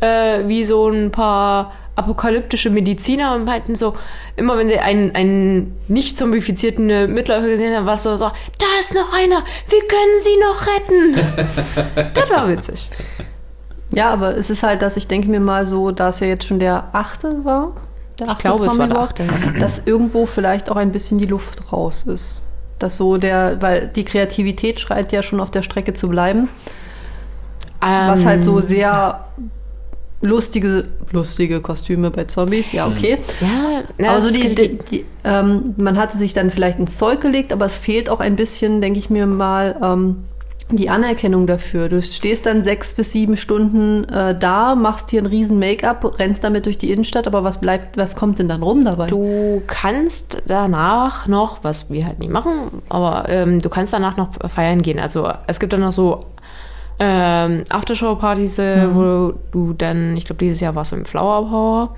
äh, 0.00 0.46
wie 0.46 0.64
so 0.64 0.88
ein 0.88 1.10
paar 1.10 1.72
apokalyptische 1.96 2.68
Mediziner 2.68 3.34
und 3.34 3.44
meinten 3.44 3.74
so, 3.74 3.96
immer 4.36 4.58
wenn 4.58 4.68
sie 4.68 4.78
einen, 4.78 5.14
einen 5.14 5.78
nicht 5.88 6.14
zombifizierten 6.18 6.90
äh, 6.90 7.06
Mitläufer 7.06 7.46
gesehen 7.48 7.74
haben, 7.74 7.86
war 7.86 7.94
es 7.94 8.02
so, 8.02 8.18
so, 8.18 8.26
da 8.26 8.66
ist 8.78 8.94
noch 8.94 9.14
einer, 9.14 9.42
wir 9.70 9.80
können 9.80 10.18
sie 10.18 10.36
noch 10.38 10.66
retten. 11.96 12.10
das 12.14 12.28
war 12.30 12.48
witzig. 12.48 12.90
Ja, 13.92 14.10
aber 14.10 14.36
es 14.36 14.50
ist 14.50 14.62
halt, 14.62 14.82
dass 14.82 14.98
ich 14.98 15.06
denke 15.08 15.28
mir 15.30 15.40
mal 15.40 15.64
so, 15.64 15.90
da 15.90 16.10
es 16.10 16.20
ja 16.20 16.26
jetzt 16.26 16.44
schon 16.44 16.58
der 16.58 16.90
achte 16.92 17.46
war, 17.46 17.72
der 18.18 18.28
Ich 18.28 18.38
glaube, 18.38 18.66
es 18.66 18.78
war 18.78 18.88
der 18.88 18.98
achte, 18.98 19.24
ja. 19.24 19.58
dass 19.58 19.86
irgendwo 19.86 20.26
vielleicht 20.26 20.70
auch 20.70 20.76
ein 20.76 20.92
bisschen 20.92 21.18
die 21.18 21.26
Luft 21.26 21.72
raus 21.72 22.04
ist. 22.04 22.44
Dass 22.78 22.96
so 22.96 23.16
der, 23.16 23.62
weil 23.62 23.88
die 23.88 24.04
Kreativität 24.04 24.80
schreit 24.80 25.12
ja 25.12 25.22
schon 25.22 25.40
auf 25.40 25.50
der 25.50 25.62
Strecke 25.62 25.94
zu 25.94 26.08
bleiben, 26.08 26.48
was 27.80 28.20
Ähm, 28.20 28.26
halt 28.26 28.44
so 28.44 28.60
sehr 28.60 29.26
lustige, 30.20 30.88
lustige 31.12 31.60
Kostüme 31.60 32.10
bei 32.10 32.24
Zombies, 32.24 32.72
ja, 32.72 32.86
okay. 32.86 33.18
Ja, 33.40 33.82
na, 33.98 34.08
aber 34.08 34.16
das 34.16 34.28
so 34.28 34.34
die, 34.34 34.54
die, 34.54 34.78
die 34.90 35.04
ähm, 35.24 35.74
man 35.76 35.98
hatte 35.98 36.16
sich 36.16 36.34
dann 36.34 36.50
vielleicht 36.50 36.78
ins 36.78 36.96
Zeug 36.96 37.20
gelegt, 37.20 37.52
aber 37.52 37.66
es 37.66 37.76
fehlt 37.76 38.10
auch 38.10 38.20
ein 38.20 38.36
bisschen, 38.36 38.80
denke 38.80 38.98
ich 38.98 39.10
mir 39.10 39.26
mal, 39.26 39.76
ähm, 39.82 40.24
die 40.70 40.90
Anerkennung 40.90 41.46
dafür. 41.46 41.88
Du 41.88 42.02
stehst 42.02 42.46
dann 42.46 42.64
sechs 42.64 42.94
bis 42.94 43.12
sieben 43.12 43.36
Stunden 43.36 44.04
äh, 44.04 44.36
da, 44.36 44.74
machst 44.74 45.12
dir 45.12 45.22
ein 45.22 45.26
riesen 45.26 45.58
Make-up, 45.58 46.18
rennst 46.18 46.42
damit 46.42 46.66
durch 46.66 46.76
die 46.76 46.90
Innenstadt, 46.90 47.26
aber 47.26 47.44
was 47.44 47.60
bleibt, 47.60 47.96
was 47.96 48.16
kommt 48.16 48.38
denn 48.38 48.48
dann 48.48 48.62
rum 48.62 48.84
dabei? 48.84 49.06
Du 49.06 49.62
kannst 49.66 50.42
danach 50.46 51.28
noch, 51.28 51.62
was 51.62 51.88
wir 51.90 52.06
halt 52.06 52.18
nicht 52.18 52.32
machen, 52.32 52.82
aber 52.88 53.26
ähm, 53.28 53.60
du 53.60 53.68
kannst 53.68 53.92
danach 53.92 54.16
noch 54.16 54.30
feiern 54.50 54.82
gehen. 54.82 54.98
Also 54.98 55.30
es 55.46 55.60
gibt 55.60 55.72
dann 55.72 55.80
noch 55.80 55.92
so 55.92 56.26
ähm, 56.98 57.62
Aftershow-Partys, 57.68 58.58
äh, 58.58 58.88
wo 58.92 59.34
du 59.52 59.72
dann, 59.72 60.16
ich 60.16 60.24
glaube 60.24 60.40
dieses 60.40 60.60
Jahr 60.60 60.74
war 60.74 60.82
es 60.82 60.92
im 60.92 61.04
Flower 61.04 61.48
Power, 61.48 61.96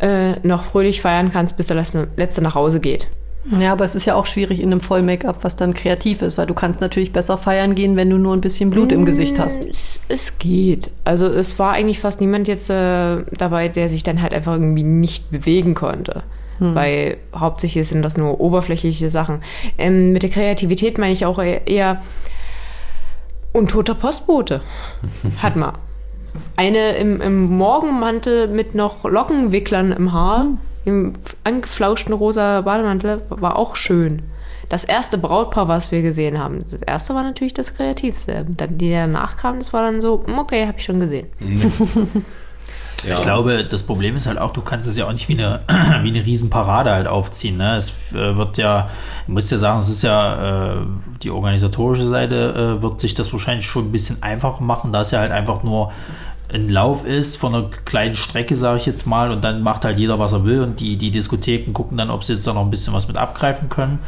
äh, 0.00 0.34
noch 0.46 0.64
fröhlich 0.64 1.00
feiern 1.00 1.30
kannst, 1.32 1.56
bis 1.56 1.68
der 1.68 1.76
letzte, 1.76 2.08
letzte 2.16 2.42
nach 2.42 2.54
Hause 2.54 2.80
geht. 2.80 3.06
Ja, 3.58 3.72
aber 3.72 3.84
es 3.86 3.94
ist 3.94 4.04
ja 4.06 4.14
auch 4.14 4.26
schwierig 4.26 4.60
in 4.60 4.70
einem 4.70 4.80
Voll-Make-up, 4.82 5.38
was 5.42 5.56
dann 5.56 5.72
kreativ 5.74 6.20
ist, 6.22 6.36
weil 6.36 6.46
du 6.46 6.52
kannst 6.54 6.80
natürlich 6.82 7.12
besser 7.12 7.38
feiern 7.38 7.74
gehen, 7.74 7.96
wenn 7.96 8.10
du 8.10 8.18
nur 8.18 8.34
ein 8.34 8.40
bisschen 8.42 8.68
Blut 8.70 8.92
im 8.92 9.04
Gesicht 9.06 9.38
hast. 9.38 9.64
Es, 9.64 10.00
es 10.08 10.38
geht. 10.38 10.90
Also 11.04 11.26
es 11.26 11.58
war 11.58 11.72
eigentlich 11.72 12.00
fast 12.00 12.20
niemand 12.20 12.48
jetzt 12.48 12.68
äh, 12.68 13.22
dabei, 13.32 13.68
der 13.68 13.88
sich 13.88 14.02
dann 14.02 14.20
halt 14.20 14.34
einfach 14.34 14.52
irgendwie 14.52 14.82
nicht 14.82 15.30
bewegen 15.30 15.74
konnte. 15.74 16.22
Weil 16.62 17.16
hauptsächlich 17.34 17.88
sind 17.88 18.02
das 18.02 18.18
nur 18.18 18.38
oberflächliche 18.38 19.08
Sachen. 19.08 19.40
Ähm, 19.78 20.12
mit 20.12 20.22
der 20.22 20.28
Kreativität 20.28 20.98
meine 20.98 21.12
ich 21.14 21.24
auch 21.24 21.38
eher- 21.38 21.66
eher 21.66 22.02
untoter 23.54 23.94
Postbote. 23.94 24.60
Hat 25.42 25.56
man. 25.56 25.72
Eine 26.56 26.92
im, 26.96 27.20
im 27.22 27.56
Morgenmantel 27.56 28.48
mit 28.48 28.74
noch 28.74 29.04
Lockenwicklern 29.04 29.90
im 29.92 30.12
Haar, 30.12 30.48
im 30.84 31.14
angeflauschten 31.44 32.14
rosa 32.14 32.62
Bademantel, 32.62 33.22
war 33.28 33.56
auch 33.56 33.76
schön. 33.76 34.22
Das 34.68 34.84
erste 34.84 35.18
Brautpaar, 35.18 35.66
was 35.66 35.90
wir 35.90 36.00
gesehen 36.00 36.38
haben, 36.38 36.60
das 36.70 36.80
erste 36.80 37.14
war 37.14 37.24
natürlich 37.24 37.54
das 37.54 37.74
Kreativste. 37.74 38.46
Dann, 38.48 38.78
die 38.78 38.92
danach 38.92 39.36
kamen, 39.36 39.58
das 39.58 39.72
war 39.72 39.82
dann 39.82 40.00
so, 40.00 40.22
hm, 40.24 40.38
okay, 40.38 40.66
habe 40.66 40.78
ich 40.78 40.84
schon 40.84 41.00
gesehen. 41.00 41.26
ja. 43.04 43.16
Ich 43.16 43.20
glaube, 43.20 43.64
das 43.64 43.82
Problem 43.82 44.16
ist 44.16 44.28
halt 44.28 44.38
auch, 44.38 44.52
du 44.52 44.60
kannst 44.60 44.88
es 44.88 44.96
ja 44.96 45.08
auch 45.08 45.12
nicht 45.12 45.28
wie 45.28 45.32
eine, 45.32 45.62
wie 46.02 46.10
eine 46.10 46.24
Riesenparade 46.24 46.92
halt 46.92 47.08
aufziehen. 47.08 47.56
Ne? 47.56 47.78
Es 47.78 48.12
äh, 48.12 48.36
wird 48.36 48.58
ja, 48.58 48.90
du 49.26 49.32
musst 49.32 49.50
ja 49.50 49.58
sagen, 49.58 49.80
es 49.80 49.88
ist 49.88 50.02
ja, 50.02 50.74
äh, 50.74 50.86
die 51.24 51.30
organisatorische 51.30 52.06
Seite 52.06 52.78
äh, 52.78 52.82
wird 52.82 53.00
sich 53.00 53.14
das 53.14 53.32
wahrscheinlich 53.32 53.66
schon 53.66 53.88
ein 53.88 53.92
bisschen 53.92 54.22
einfacher 54.22 54.62
machen, 54.62 54.92
da 54.92 55.00
es 55.00 55.10
ja 55.10 55.18
halt 55.18 55.32
einfach 55.32 55.64
nur 55.64 55.90
ein 56.52 56.68
Lauf 56.68 57.04
ist 57.04 57.36
von 57.36 57.54
einer 57.54 57.70
kleinen 57.84 58.14
Strecke, 58.14 58.56
sage 58.56 58.78
ich 58.78 58.86
jetzt 58.86 59.06
mal, 59.06 59.30
und 59.30 59.42
dann 59.42 59.62
macht 59.62 59.84
halt 59.84 59.98
jeder, 59.98 60.18
was 60.18 60.32
er 60.32 60.44
will 60.44 60.60
und 60.60 60.80
die, 60.80 60.96
die 60.96 61.10
Diskotheken 61.10 61.72
gucken 61.72 61.96
dann, 61.96 62.10
ob 62.10 62.24
sie 62.24 62.34
jetzt 62.34 62.46
da 62.46 62.52
noch 62.52 62.64
ein 62.64 62.70
bisschen 62.70 62.92
was 62.92 63.08
mit 63.08 63.16
abgreifen 63.16 63.68
können. 63.68 64.00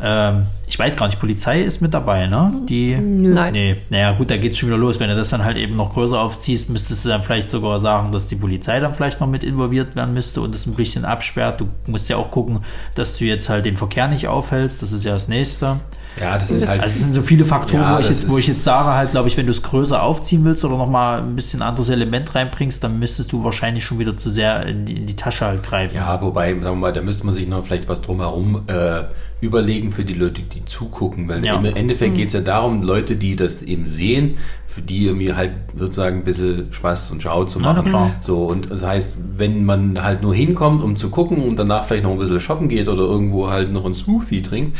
Ähm, 0.00 0.46
ich 0.68 0.78
weiß 0.78 0.96
gar 0.96 1.06
nicht, 1.06 1.18
Polizei 1.18 1.62
ist 1.62 1.80
mit 1.80 1.92
dabei, 1.92 2.26
ne? 2.26 2.52
Die, 2.68 2.96
Nein. 2.96 3.52
Nee, 3.52 3.76
naja, 3.90 4.12
gut, 4.12 4.30
da 4.30 4.36
geht's 4.36 4.58
schon 4.58 4.68
wieder 4.68 4.78
los. 4.78 5.00
Wenn 5.00 5.08
du 5.08 5.16
das 5.16 5.30
dann 5.30 5.44
halt 5.44 5.56
eben 5.56 5.76
noch 5.76 5.92
größer 5.94 6.20
aufziehst, 6.20 6.70
müsstest 6.70 7.04
du 7.04 7.08
dann 7.08 7.22
vielleicht 7.22 7.50
sogar 7.50 7.80
sagen, 7.80 8.12
dass 8.12 8.28
die 8.28 8.36
Polizei 8.36 8.78
dann 8.78 8.94
vielleicht 8.94 9.20
noch 9.20 9.26
mit 9.26 9.42
involviert 9.42 9.96
werden 9.96 10.14
müsste 10.14 10.40
und 10.40 10.54
das 10.54 10.66
ein 10.66 10.74
bisschen 10.74 11.04
absperrt. 11.04 11.60
Du 11.60 11.68
musst 11.86 12.08
ja 12.08 12.16
auch 12.16 12.30
gucken, 12.30 12.60
dass 12.94 13.18
du 13.18 13.24
jetzt 13.24 13.48
halt 13.48 13.66
den 13.66 13.76
Verkehr 13.76 14.06
nicht 14.08 14.28
aufhältst. 14.28 14.82
Das 14.82 14.92
ist 14.92 15.04
ja 15.04 15.14
das 15.14 15.26
Nächste. 15.26 15.80
Ja, 16.20 16.36
das 16.38 16.50
ist 16.50 16.66
halt. 16.66 16.80
Also 16.80 16.92
es 16.94 17.02
sind 17.02 17.12
so 17.12 17.22
viele 17.22 17.44
Faktoren, 17.44 17.82
Ja, 17.82 17.96
wo, 17.96 18.00
ich 18.00 18.08
jetzt, 18.08 18.28
wo 18.28 18.38
ich 18.38 18.46
jetzt 18.48 18.64
sage, 18.64 18.88
halt, 18.94 19.10
glaube 19.12 19.28
ich, 19.28 19.36
wenn 19.36 19.46
du 19.46 19.52
es 19.52 19.62
größer 19.62 20.02
aufziehen 20.02 20.44
willst 20.44 20.64
oder 20.64 20.76
nochmal 20.76 21.20
ein 21.20 21.36
bisschen 21.36 21.62
anderes 21.62 21.88
Element 21.90 22.34
reinbringst, 22.34 22.82
dann 22.82 22.98
müsstest 22.98 23.32
du 23.32 23.44
wahrscheinlich 23.44 23.84
schon 23.84 23.98
wieder 23.98 24.16
zu 24.16 24.30
sehr 24.30 24.66
in 24.66 24.84
die, 24.84 24.96
in 24.96 25.06
die 25.06 25.16
Tasche 25.16 25.46
halt 25.46 25.62
greifen. 25.62 25.96
Ja, 25.96 26.20
wobei, 26.20 26.52
sagen 26.52 26.62
wir 26.64 26.74
mal, 26.76 26.92
da 26.92 27.02
müsste 27.02 27.24
man 27.26 27.34
sich 27.34 27.46
noch 27.48 27.64
vielleicht 27.64 27.88
was 27.88 28.02
drumherum 28.02 28.62
äh, 28.66 29.04
überlegen 29.40 29.92
für 29.92 30.04
die 30.04 30.14
Leute, 30.14 30.42
die 30.42 30.64
zugucken. 30.64 31.28
Weil 31.28 31.44
Ja. 31.44 31.56
im 31.56 31.64
Endeffekt 31.64 32.16
geht 32.16 32.28
es 32.28 32.34
ja 32.34 32.40
darum, 32.40 32.82
Leute, 32.82 33.16
die 33.16 33.36
das 33.36 33.62
eben 33.62 33.86
sehen, 33.86 34.38
für 34.66 34.82
die 34.82 35.06
irgendwie 35.06 35.32
halt 35.32 35.52
sozusagen 35.76 36.18
ein 36.18 36.24
bisschen 36.24 36.72
Spaß 36.72 37.10
und 37.10 37.22
Schau 37.22 37.44
zu 37.44 37.58
machen. 37.58 37.84
klar. 37.84 38.10
So, 38.20 38.44
und 38.44 38.70
das 38.70 38.84
heißt, 38.84 39.16
wenn 39.36 39.64
man 39.64 40.02
halt 40.02 40.22
nur 40.22 40.34
hinkommt, 40.34 40.82
um 40.82 40.96
zu 40.96 41.08
gucken 41.10 41.42
und 41.42 41.58
danach 41.58 41.84
vielleicht 41.84 42.04
noch 42.04 42.12
ein 42.12 42.18
bisschen 42.18 42.38
shoppen 42.40 42.68
geht 42.68 42.88
oder 42.88 43.02
irgendwo 43.02 43.48
halt 43.48 43.72
noch 43.72 43.84
ein 43.86 43.94
Smoothie 43.94 44.42
trinkt, 44.42 44.76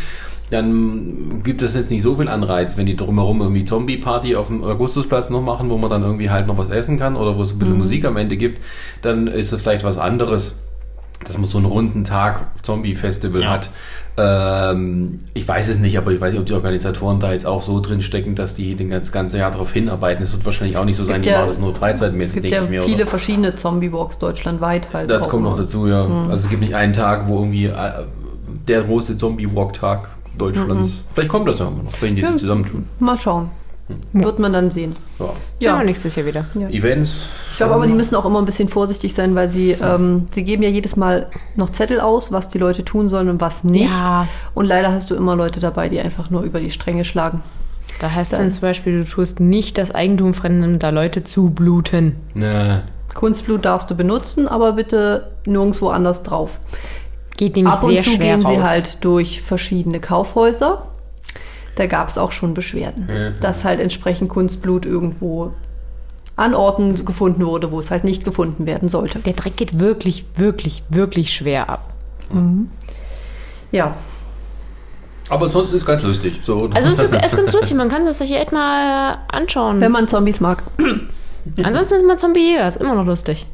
dann 0.50 1.42
gibt 1.44 1.60
es 1.62 1.74
jetzt 1.74 1.90
nicht 1.90 2.02
so 2.02 2.16
viel 2.16 2.28
Anreiz, 2.28 2.76
wenn 2.76 2.86
die 2.86 2.96
drumherum 2.96 3.40
irgendwie 3.42 3.64
Zombie-Party 3.64 4.34
auf 4.36 4.46
dem 4.48 4.64
Augustusplatz 4.64 5.28
noch 5.30 5.42
machen, 5.42 5.68
wo 5.70 5.76
man 5.76 5.90
dann 5.90 6.02
irgendwie 6.02 6.30
halt 6.30 6.46
noch 6.46 6.56
was 6.56 6.70
essen 6.70 6.98
kann 6.98 7.16
oder 7.16 7.36
wo 7.36 7.42
es 7.42 7.52
ein 7.52 7.58
bisschen 7.58 7.78
Musik 7.78 8.04
am 8.04 8.16
Ende 8.16 8.36
gibt, 8.36 8.62
dann 9.02 9.26
ist 9.26 9.52
es 9.52 9.60
vielleicht 9.62 9.84
was 9.84 9.98
anderes, 9.98 10.56
dass 11.24 11.36
man 11.36 11.46
so 11.46 11.58
einen 11.58 11.66
runden 11.66 12.04
Tag 12.04 12.46
Zombie-Festival 12.62 13.42
Ja. 13.42 13.50
hat. 13.50 13.70
Ähm, 14.20 15.18
ich 15.34 15.46
weiß 15.46 15.68
es 15.68 15.78
nicht, 15.78 15.96
aber 15.98 16.10
ich 16.12 16.20
weiß 16.20 16.32
nicht, 16.32 16.40
ob 16.40 16.46
die 16.46 16.54
Organisatoren 16.54 17.20
da 17.20 17.32
jetzt 17.32 17.46
auch 17.46 17.62
so 17.62 17.80
drin 17.80 18.00
stecken, 18.02 18.34
dass 18.34 18.54
die 18.54 18.74
den 18.74 18.90
ganz 18.90 19.12
ganze 19.12 19.38
Jahr 19.38 19.50
darauf 19.52 19.72
hinarbeiten. 19.72 20.22
Es 20.22 20.32
wird 20.32 20.44
wahrscheinlich 20.44 20.76
auch 20.76 20.84
nicht 20.84 20.96
so 20.96 21.04
sein, 21.04 21.16
gibt 21.16 21.26
die 21.26 21.30
ja- 21.30 21.38
machen 21.38 21.48
das 21.48 21.58
nur 21.60 21.72
Es 21.72 21.78
freizeitmäßig, 21.78 22.34
gibt 22.34 22.44
denke 22.44 22.56
ja 22.56 22.64
ich 22.64 22.70
mir. 22.70 22.82
viele 22.82 23.02
oder? 23.02 23.06
verschiedene 23.06 23.54
Zombie-Walks 23.54 24.18
deutschlandweit 24.18 24.88
halt. 24.92 25.08
Das 25.10 25.28
kommt 25.28 25.44
noch 25.44 25.56
dazu, 25.56 25.86
ja. 25.86 26.06
Mhm. 26.06 26.30
Also 26.30 26.44
es 26.44 26.48
gibt 26.48 26.62
nicht 26.62 26.74
einen 26.74 26.94
Tag, 26.94 27.28
wo 27.28 27.36
irgendwie 27.38 27.66
äh, 27.66 27.74
der 28.66 28.82
große 28.82 29.16
Zombie-Walk-Tag 29.16 30.08
Deutschlands. 30.38 30.90
Vielleicht 31.14 31.30
kommt 31.30 31.48
das 31.48 31.58
ja 31.58 31.68
immer 31.68 31.82
noch, 31.82 31.92
wenn 32.00 32.14
die 32.16 32.22
Mhm. 32.22 32.26
Ja. 32.26 32.32
sich 32.32 32.40
zusammentun. 32.40 32.86
Mal 32.98 33.18
schauen. 33.18 33.50
Wird 34.12 34.38
man 34.38 34.52
dann 34.52 34.70
sehen. 34.70 34.96
Ja. 35.18 35.30
Ja. 35.60 35.82
nächstes 35.82 36.14
Jahr 36.14 36.26
wieder. 36.26 36.44
Events. 36.70 37.26
Ich 37.52 37.56
glaube 37.56 37.72
aber, 37.74 37.86
die 37.86 37.94
müssen 37.94 38.14
auch 38.16 38.26
immer 38.26 38.38
ein 38.38 38.44
bisschen 38.44 38.68
vorsichtig 38.68 39.14
sein, 39.14 39.34
weil 39.34 39.50
sie, 39.50 39.70
ähm, 39.82 40.26
sie 40.34 40.44
geben 40.44 40.62
ja 40.62 40.68
jedes 40.68 40.96
Mal 40.96 41.28
noch 41.56 41.70
Zettel 41.70 41.98
aus, 42.00 42.30
was 42.30 42.50
die 42.50 42.58
Leute 42.58 42.84
tun 42.84 43.08
sollen 43.08 43.30
und 43.30 43.40
was 43.40 43.64
nicht. 43.64 43.90
Ja. 43.90 44.28
Und 44.54 44.66
leider 44.66 44.92
hast 44.92 45.10
du 45.10 45.14
immer 45.14 45.34
Leute 45.36 45.58
dabei, 45.60 45.88
die 45.88 46.00
einfach 46.00 46.28
nur 46.28 46.42
über 46.42 46.60
die 46.60 46.70
Stränge 46.70 47.04
schlagen. 47.06 47.42
Da 47.98 48.10
heißt 48.10 48.34
Dann- 48.34 48.40
dann 48.42 48.52
zum 48.52 48.60
Beispiel, 48.60 49.02
du 49.04 49.08
tust 49.10 49.40
nicht 49.40 49.78
das 49.78 49.90
Eigentum 49.94 50.34
fremder 50.34 50.92
Leute 50.92 51.24
zubluten. 51.24 52.16
Ne, 52.34 52.82
Kunstblut 53.14 53.64
darfst 53.64 53.90
du 53.90 53.94
benutzen, 53.96 54.46
aber 54.48 54.72
bitte 54.72 55.30
nirgendwo 55.46 55.88
anders 55.88 56.22
drauf. 56.22 56.60
Geht 57.38 57.56
nämlich 57.56 57.72
Ab 57.72 57.82
und 57.84 57.92
sehr 57.92 58.02
zu 58.02 58.10
schwer 58.10 58.36
gehen 58.36 58.44
raus. 58.44 58.54
sie 58.54 58.62
halt 58.62 58.98
durch 59.04 59.40
verschiedene 59.40 60.00
Kaufhäuser. 60.00 60.86
Da 61.76 61.86
gab 61.86 62.08
es 62.08 62.18
auch 62.18 62.32
schon 62.32 62.52
Beschwerden, 62.52 63.08
Ja. 63.10 63.30
dass 63.30 63.64
halt 63.64 63.80
entsprechend 63.80 64.28
Kunstblut 64.28 64.84
irgendwo 64.84 65.52
an 66.36 66.54
Orten 66.54 67.02
gefunden 67.06 67.46
wurde, 67.46 67.72
wo 67.72 67.78
es 67.78 67.90
halt 67.90 68.04
nicht 68.04 68.24
gefunden 68.24 68.66
werden 68.66 68.88
sollte. 68.90 69.20
Der 69.20 69.32
Dreck 69.32 69.56
geht 69.56 69.78
wirklich, 69.78 70.26
wirklich, 70.36 70.82
wirklich 70.90 71.32
schwer 71.32 71.70
ab. 71.70 71.94
Ja, 73.72 73.96
aber 75.30 75.46
ansonsten 75.46 75.76
ist 75.76 75.84
ganz 75.86 76.02
lustig. 76.02 76.40
So. 76.42 76.70
Also 76.74 76.88
es 76.90 76.98
ist, 77.00 77.14
ist 77.14 77.36
ganz 77.36 77.52
lustig, 77.52 77.76
man 77.76 77.88
kann 77.88 78.04
das 78.06 78.18
sich 78.18 78.32
echt 78.34 78.50
mal 78.52 79.18
anschauen. 79.28 79.80
wenn 79.80 79.92
man 79.92 80.08
Zombies 80.08 80.40
mag. 80.40 80.62
Ansonsten 81.62 81.96
ist 81.96 82.06
mal 82.06 82.18
Zombie-Jäger, 82.18 82.66
ist 82.66 82.76
immer 82.78 82.94
noch 82.94 83.04
lustig. 83.06 83.46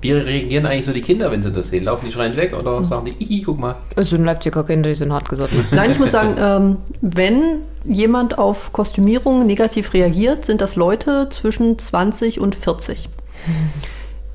Wie 0.00 0.12
reagieren 0.12 0.66
eigentlich 0.66 0.84
so 0.84 0.92
die 0.92 1.00
Kinder, 1.00 1.30
wenn 1.30 1.42
sie 1.42 1.52
das 1.52 1.68
sehen? 1.68 1.84
Laufen 1.84 2.06
die 2.06 2.12
schreiend 2.12 2.36
weg 2.36 2.54
oder 2.58 2.84
sagen 2.84 3.06
die, 3.06 3.24
Ihi, 3.24 3.42
guck 3.42 3.58
mal. 3.58 3.76
Es 3.96 4.10
sind 4.10 4.24
Leipziger 4.24 4.64
Kinder, 4.64 4.88
die 4.88 4.94
sind 4.94 5.12
hartgesotten. 5.12 5.64
Nein, 5.70 5.90
ich 5.90 5.98
muss 5.98 6.10
sagen, 6.10 6.34
ähm, 6.38 6.76
wenn 7.00 7.62
jemand 7.84 8.38
auf 8.38 8.72
Kostümierung 8.72 9.46
negativ 9.46 9.94
reagiert, 9.94 10.44
sind 10.44 10.60
das 10.60 10.76
Leute 10.76 11.28
zwischen 11.30 11.78
20 11.78 12.40
und 12.40 12.54
40. 12.54 13.08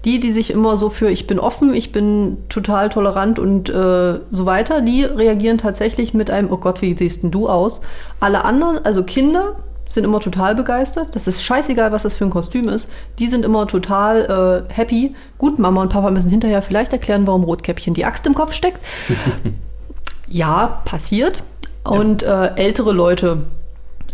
Die, 0.06 0.20
die 0.20 0.32
sich 0.32 0.52
immer 0.52 0.76
so 0.76 0.90
für 0.90 1.10
ich 1.10 1.28
bin 1.28 1.40
offen, 1.40 1.74
ich 1.74 1.92
bin 1.92 2.38
total 2.50 2.90
tolerant 2.90 3.40
und 3.40 3.70
äh, 3.70 4.20
so 4.32 4.46
weiter, 4.46 4.82
die 4.82 5.04
reagieren 5.04 5.58
tatsächlich 5.58 6.14
mit 6.14 6.30
einem, 6.30 6.52
oh 6.52 6.58
Gott, 6.58 6.82
wie 6.82 6.98
siehst 6.98 7.24
denn 7.24 7.32
du 7.32 7.48
aus? 7.48 7.82
Alle 8.20 8.44
anderen, 8.44 8.84
also 8.84 9.04
Kinder, 9.04 9.56
sind 9.94 10.04
immer 10.04 10.20
total 10.20 10.56
begeistert. 10.56 11.10
Das 11.16 11.28
ist 11.28 11.44
scheißegal, 11.44 11.92
was 11.92 12.04
das 12.04 12.16
für 12.16 12.26
ein 12.26 12.30
Kostüm 12.30 12.68
ist. 12.70 12.90
Die 13.20 13.28
sind 13.28 13.46
immer 13.46 13.68
total 13.68 14.66
äh, 14.70 14.74
happy. 14.74 15.16
Gut, 15.38 15.60
Mama 15.60 15.82
und 15.82 15.90
Papa 15.90 16.10
müssen 16.12 16.30
hinterher 16.30 16.62
vielleicht 16.62 16.92
erklären, 16.94 17.28
warum 17.28 17.44
Rotkäppchen 17.44 17.94
die 17.94 18.06
Axt 18.06 18.26
im 18.28 18.34
Kopf 18.34 18.54
steckt. 18.54 18.80
ja, 20.30 20.82
passiert. 20.86 21.44
Und 21.84 22.24
äh, 22.24 22.56
ältere 22.56 22.92
Leute, 22.94 23.44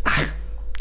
ach, 0.03 0.21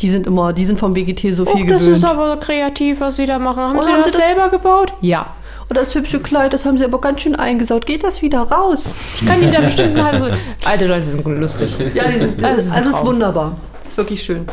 die 0.00 0.08
sind 0.08 0.26
immer, 0.26 0.52
die 0.52 0.64
sind 0.64 0.78
vom 0.78 0.94
WGT 0.96 1.34
so 1.34 1.44
viel 1.44 1.62
Och, 1.64 1.68
das 1.68 1.82
gewöhnt. 1.82 1.96
ist 1.98 2.04
aber 2.04 2.36
kreativ, 2.38 3.00
was 3.00 3.16
sie 3.16 3.26
da 3.26 3.38
machen. 3.38 3.62
Haben 3.62 3.78
Oh, 3.78 3.82
sie 3.82 3.90
haben 3.90 4.02
das 4.02 4.12
sie 4.12 4.18
das- 4.18 4.26
selber 4.26 4.48
gebaut? 4.48 4.92
Ja. 5.00 5.26
Und 5.68 5.76
das 5.76 5.94
hübsche 5.94 6.20
Kleid, 6.20 6.54
das 6.54 6.64
haben 6.64 6.78
sie 6.78 6.84
aber 6.84 6.98
ganz 6.98 7.20
schön 7.20 7.36
eingesaut. 7.36 7.84
Geht 7.84 8.02
das 8.02 8.22
wieder 8.22 8.40
raus? 8.40 8.94
Ich 9.20 9.26
kann 9.28 9.38
die 9.38 9.50
da 9.50 9.60
bestimmt 9.60 9.90
eine 9.90 10.04
halbe 10.04 10.18
so. 10.18 10.26
Alte 10.64 10.86
Leute 10.86 11.02
sind 11.02 11.22
lustig. 11.26 11.76
Ja, 11.94 12.08
die 12.08 12.18
sind, 12.18 12.40
Das 12.40 12.74
also 12.74 12.88
ist 12.88 12.94
es 12.94 13.00
ist 13.02 13.06
wunderbar. 13.06 13.58
Das 13.82 13.92
ist 13.92 13.98
wirklich 13.98 14.22
schön. 14.22 14.46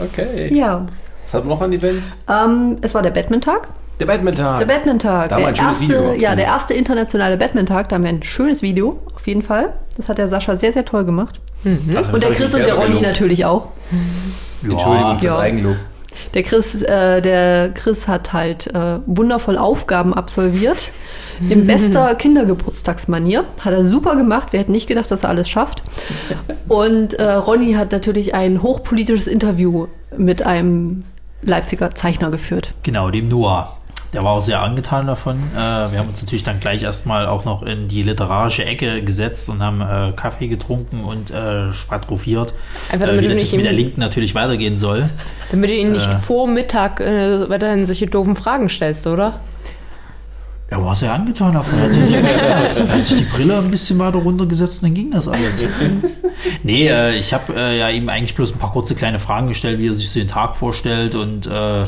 Okay. 0.00 0.54
Ja. 0.54 0.86
Was 1.26 1.34
hat 1.34 1.44
man 1.44 1.50
noch 1.56 1.62
an 1.62 1.72
Events? 1.72 2.06
Ähm, 2.28 2.76
es 2.80 2.94
war 2.94 3.02
der 3.02 3.10
Batman-Tag. 3.10 3.68
Der 4.00 4.06
Batman-Tag. 4.06 4.58
Der 4.58 4.66
Batman-Tag. 4.66 5.28
Da 5.28 5.36
haben 5.36 5.42
wir 5.42 5.52
Der 5.52 5.62
ein 5.66 5.74
schönes 5.74 5.80
erste, 5.82 5.94
Video 6.10 6.12
ja, 6.20 6.34
der 6.34 6.46
erste 6.46 6.74
internationale 6.74 7.36
Batman-Tag. 7.36 7.88
Da 7.90 7.96
haben 7.96 8.02
wir 8.04 8.08
ein 8.10 8.22
schönes 8.22 8.62
Video, 8.62 8.98
auf 9.14 9.26
jeden 9.26 9.42
Fall. 9.42 9.74
Das 9.96 10.08
hat 10.08 10.18
der 10.18 10.26
Sascha 10.28 10.54
sehr, 10.54 10.72
sehr 10.72 10.84
toll 10.84 11.04
gemacht. 11.04 11.38
Ach, 11.64 11.92
das 11.92 12.12
Und 12.14 12.22
der 12.22 12.32
Chris 12.32 12.54
und 12.54 12.64
der 12.64 12.74
Ronny 12.74 12.86
gelobt. 12.88 13.02
natürlich 13.06 13.44
auch. 13.44 13.68
Entschuldigung 14.62 15.18
fürs 15.18 15.22
Ja. 15.22 15.38
Eigenlob. 15.38 15.76
Der 16.34 16.42
Chris, 16.42 16.82
äh, 16.82 17.20
der 17.20 17.70
Chris 17.74 18.08
hat 18.08 18.32
halt 18.32 18.66
äh, 18.68 18.98
wundervoll 19.06 19.58
Aufgaben 19.58 20.14
absolviert. 20.14 20.92
In 21.48 21.66
bester 21.66 22.14
Kindergeburtstagsmanier. 22.14 23.44
Hat 23.60 23.72
er 23.72 23.84
super 23.84 24.16
gemacht. 24.16 24.52
Wir 24.52 24.60
hätten 24.60 24.72
nicht 24.72 24.86
gedacht, 24.86 25.10
dass 25.10 25.22
er 25.24 25.30
alles 25.30 25.48
schafft. 25.48 25.82
Und 26.68 27.14
äh, 27.14 27.32
Ronny 27.32 27.72
hat 27.72 27.92
natürlich 27.92 28.34
ein 28.34 28.62
hochpolitisches 28.62 29.26
Interview 29.26 29.86
mit 30.16 30.44
einem 30.44 31.02
Leipziger 31.42 31.94
Zeichner 31.94 32.30
geführt. 32.30 32.74
Genau, 32.82 33.10
dem 33.10 33.28
Noah. 33.28 33.76
Der 34.12 34.24
war 34.24 34.32
auch 34.32 34.42
sehr 34.42 34.60
angetan 34.60 35.06
davon. 35.06 35.36
Äh, 35.54 35.58
wir 35.58 35.98
haben 35.98 36.08
uns 36.08 36.20
natürlich 36.20 36.42
dann 36.42 36.58
gleich 36.58 36.82
erstmal 36.82 37.26
auch 37.26 37.44
noch 37.44 37.62
in 37.62 37.86
die 37.86 38.02
literarische 38.02 38.64
Ecke 38.64 39.02
gesetzt 39.04 39.48
und 39.48 39.62
haben 39.62 39.80
äh, 39.80 40.12
Kaffee 40.16 40.48
getrunken 40.48 41.04
und 41.04 41.30
äh, 41.30 41.72
strophiert, 41.72 42.52
Einfach 42.90 43.06
äh, 43.06 43.10
damit 43.10 43.20
wie 43.20 43.24
du 43.26 43.30
das 43.30 43.38
nicht 43.38 43.52
jetzt 43.52 43.56
mit 43.56 43.64
der 43.64 43.72
Linken 43.72 44.00
natürlich 44.00 44.34
weitergehen 44.34 44.76
soll. 44.76 45.08
Damit 45.52 45.70
du 45.70 45.74
ihn 45.74 45.92
nicht 45.92 46.08
Äh. 46.10 46.18
vor 46.18 46.48
Mittag 46.48 46.98
äh, 47.00 47.48
weiterhin 47.48 47.86
solche 47.86 48.08
doofen 48.08 48.34
Fragen 48.34 48.68
stellst, 48.68 49.06
oder? 49.06 49.38
Er 50.70 50.84
war 50.84 50.94
sehr 50.94 51.12
angetan 51.12 51.54
davon. 51.54 51.78
Er 51.78 51.84
hat 51.86 51.92
sich, 51.92 52.00
nicht 52.00 52.22
beschwert. 52.22 52.76
Er 52.76 52.88
hat 52.88 53.04
sich 53.04 53.18
die 53.18 53.24
Brille 53.24 53.58
ein 53.58 53.72
bisschen 53.72 53.98
weiter 53.98 54.18
runtergesetzt 54.18 54.76
und 54.76 54.82
dann 54.84 54.94
ging 54.94 55.10
das 55.10 55.26
alles. 55.26 55.64
nee, 56.62 56.86
äh, 56.88 57.16
ich 57.16 57.34
habe 57.34 57.52
äh, 57.54 57.78
ja 57.78 57.88
ihm 57.88 58.08
eigentlich 58.08 58.36
bloß 58.36 58.52
ein 58.52 58.58
paar 58.58 58.70
kurze 58.70 58.94
kleine 58.94 59.18
Fragen 59.18 59.48
gestellt, 59.48 59.80
wie 59.80 59.88
er 59.88 59.94
sich 59.94 60.10
so 60.10 60.20
den 60.20 60.28
Tag 60.28 60.56
vorstellt 60.56 61.16
und 61.16 61.48
äh, 61.48 61.84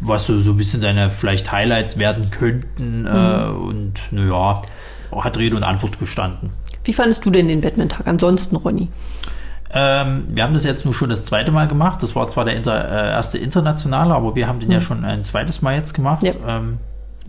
was 0.00 0.24
so, 0.24 0.40
so 0.40 0.52
ein 0.52 0.56
bisschen 0.56 0.80
seine 0.80 1.10
vielleicht 1.10 1.52
Highlights 1.52 1.98
werden 1.98 2.30
könnten. 2.30 3.06
Äh, 3.06 3.50
und 3.50 4.00
naja, 4.12 4.62
hat 5.14 5.36
Rede 5.36 5.56
und 5.56 5.62
Antwort 5.62 5.98
gestanden. 5.98 6.50
Wie 6.84 6.94
fandest 6.94 7.26
du 7.26 7.30
denn 7.30 7.48
den 7.48 7.60
Batman-Tag 7.60 8.06
ansonsten, 8.06 8.56
Ronny? 8.56 8.88
Ähm, 9.72 10.24
wir 10.30 10.42
haben 10.42 10.54
das 10.54 10.64
jetzt 10.64 10.86
nur 10.86 10.94
schon 10.94 11.10
das 11.10 11.24
zweite 11.24 11.52
Mal 11.52 11.68
gemacht. 11.68 12.02
Das 12.02 12.16
war 12.16 12.28
zwar 12.28 12.46
der 12.46 12.56
inter, 12.56 12.90
äh, 12.90 13.10
erste 13.10 13.36
internationale, 13.36 14.14
aber 14.14 14.34
wir 14.34 14.48
haben 14.48 14.58
den 14.58 14.70
ja 14.70 14.80
schon 14.80 15.04
ein 15.04 15.22
zweites 15.22 15.60
Mal 15.60 15.76
jetzt 15.76 15.92
gemacht. 15.92 16.24
Ja. 16.24 16.32
Ähm, 16.46 16.78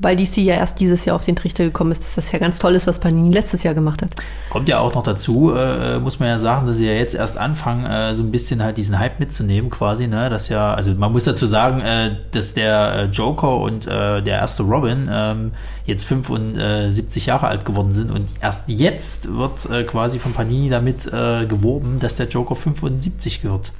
Weil 0.01 0.15
DC 0.15 0.37
ja 0.37 0.55
erst 0.55 0.79
dieses 0.79 1.05
Jahr 1.05 1.15
auf 1.15 1.25
den 1.25 1.35
Trichter 1.35 1.63
gekommen 1.63 1.91
ist, 1.91 2.03
dass 2.03 2.15
das 2.15 2.31
ja 2.31 2.39
ganz 2.39 2.59
toll 2.59 2.73
ist, 2.75 2.87
was 2.87 2.99
Panini 2.99 3.31
letztes 3.31 3.63
Jahr 3.63 3.73
gemacht 3.73 4.01
hat. 4.01 4.15
Kommt 4.49 4.67
ja 4.67 4.79
auch 4.79 4.95
noch 4.95 5.03
dazu, 5.03 5.53
äh, 5.53 5.99
muss 5.99 6.19
man 6.19 6.29
ja 6.29 6.37
sagen, 6.37 6.67
dass 6.67 6.77
sie 6.77 6.87
ja 6.87 6.93
jetzt 6.93 7.15
erst 7.15 7.37
anfangen, 7.37 7.85
äh, 7.85 8.15
so 8.15 8.23
ein 8.23 8.31
bisschen 8.31 8.63
halt 8.63 8.77
diesen 8.77 8.97
Hype 8.99 9.19
mitzunehmen, 9.19 9.69
quasi, 9.69 10.07
ne? 10.07 10.29
Das 10.29 10.49
ja, 10.49 10.73
also 10.73 10.93
man 10.93 11.11
muss 11.11 11.25
dazu 11.25 11.45
sagen, 11.45 11.81
äh, 11.81 12.15
dass 12.31 12.53
der 12.53 12.93
äh, 12.93 13.05
Joker 13.05 13.57
und 13.57 13.87
äh, 13.87 14.21
der 14.21 14.37
erste 14.37 14.63
Robin 14.63 15.09
ähm, 15.11 15.51
jetzt 15.85 16.05
75 16.05 17.25
Jahre 17.25 17.47
alt 17.47 17.65
geworden 17.65 17.93
sind 17.93 18.11
und 18.11 18.27
erst 18.41 18.69
jetzt 18.69 19.35
wird 19.35 19.69
äh, 19.69 19.83
quasi 19.83 20.19
von 20.19 20.33
Panini 20.33 20.69
damit 20.69 21.05
äh, 21.07 21.45
geworben, 21.45 21.99
dass 21.99 22.15
der 22.15 22.27
Joker 22.27 22.55
75 22.55 23.43
wird. 23.43 23.71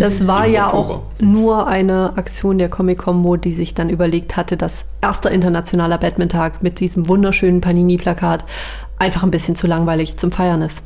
Das 0.00 0.26
war 0.26 0.46
ja 0.46 0.72
auch 0.72 1.02
nur 1.20 1.68
eine 1.68 2.16
Aktion 2.16 2.58
der 2.58 2.68
Comic-Combo, 2.68 3.36
die 3.36 3.52
sich 3.52 3.74
dann 3.74 3.88
überlegt 3.88 4.36
hatte, 4.36 4.56
dass 4.56 4.86
erster 5.00 5.30
internationaler 5.54 5.98
Batman-Tag 5.98 6.62
mit 6.62 6.80
diesem 6.80 7.08
wunderschönen 7.08 7.60
Panini-Plakat 7.60 8.44
einfach 8.98 9.22
ein 9.22 9.30
bisschen 9.30 9.54
zu 9.54 9.66
langweilig 9.68 10.16
zum 10.16 10.32
Feiern 10.32 10.62
ist. 10.62 10.82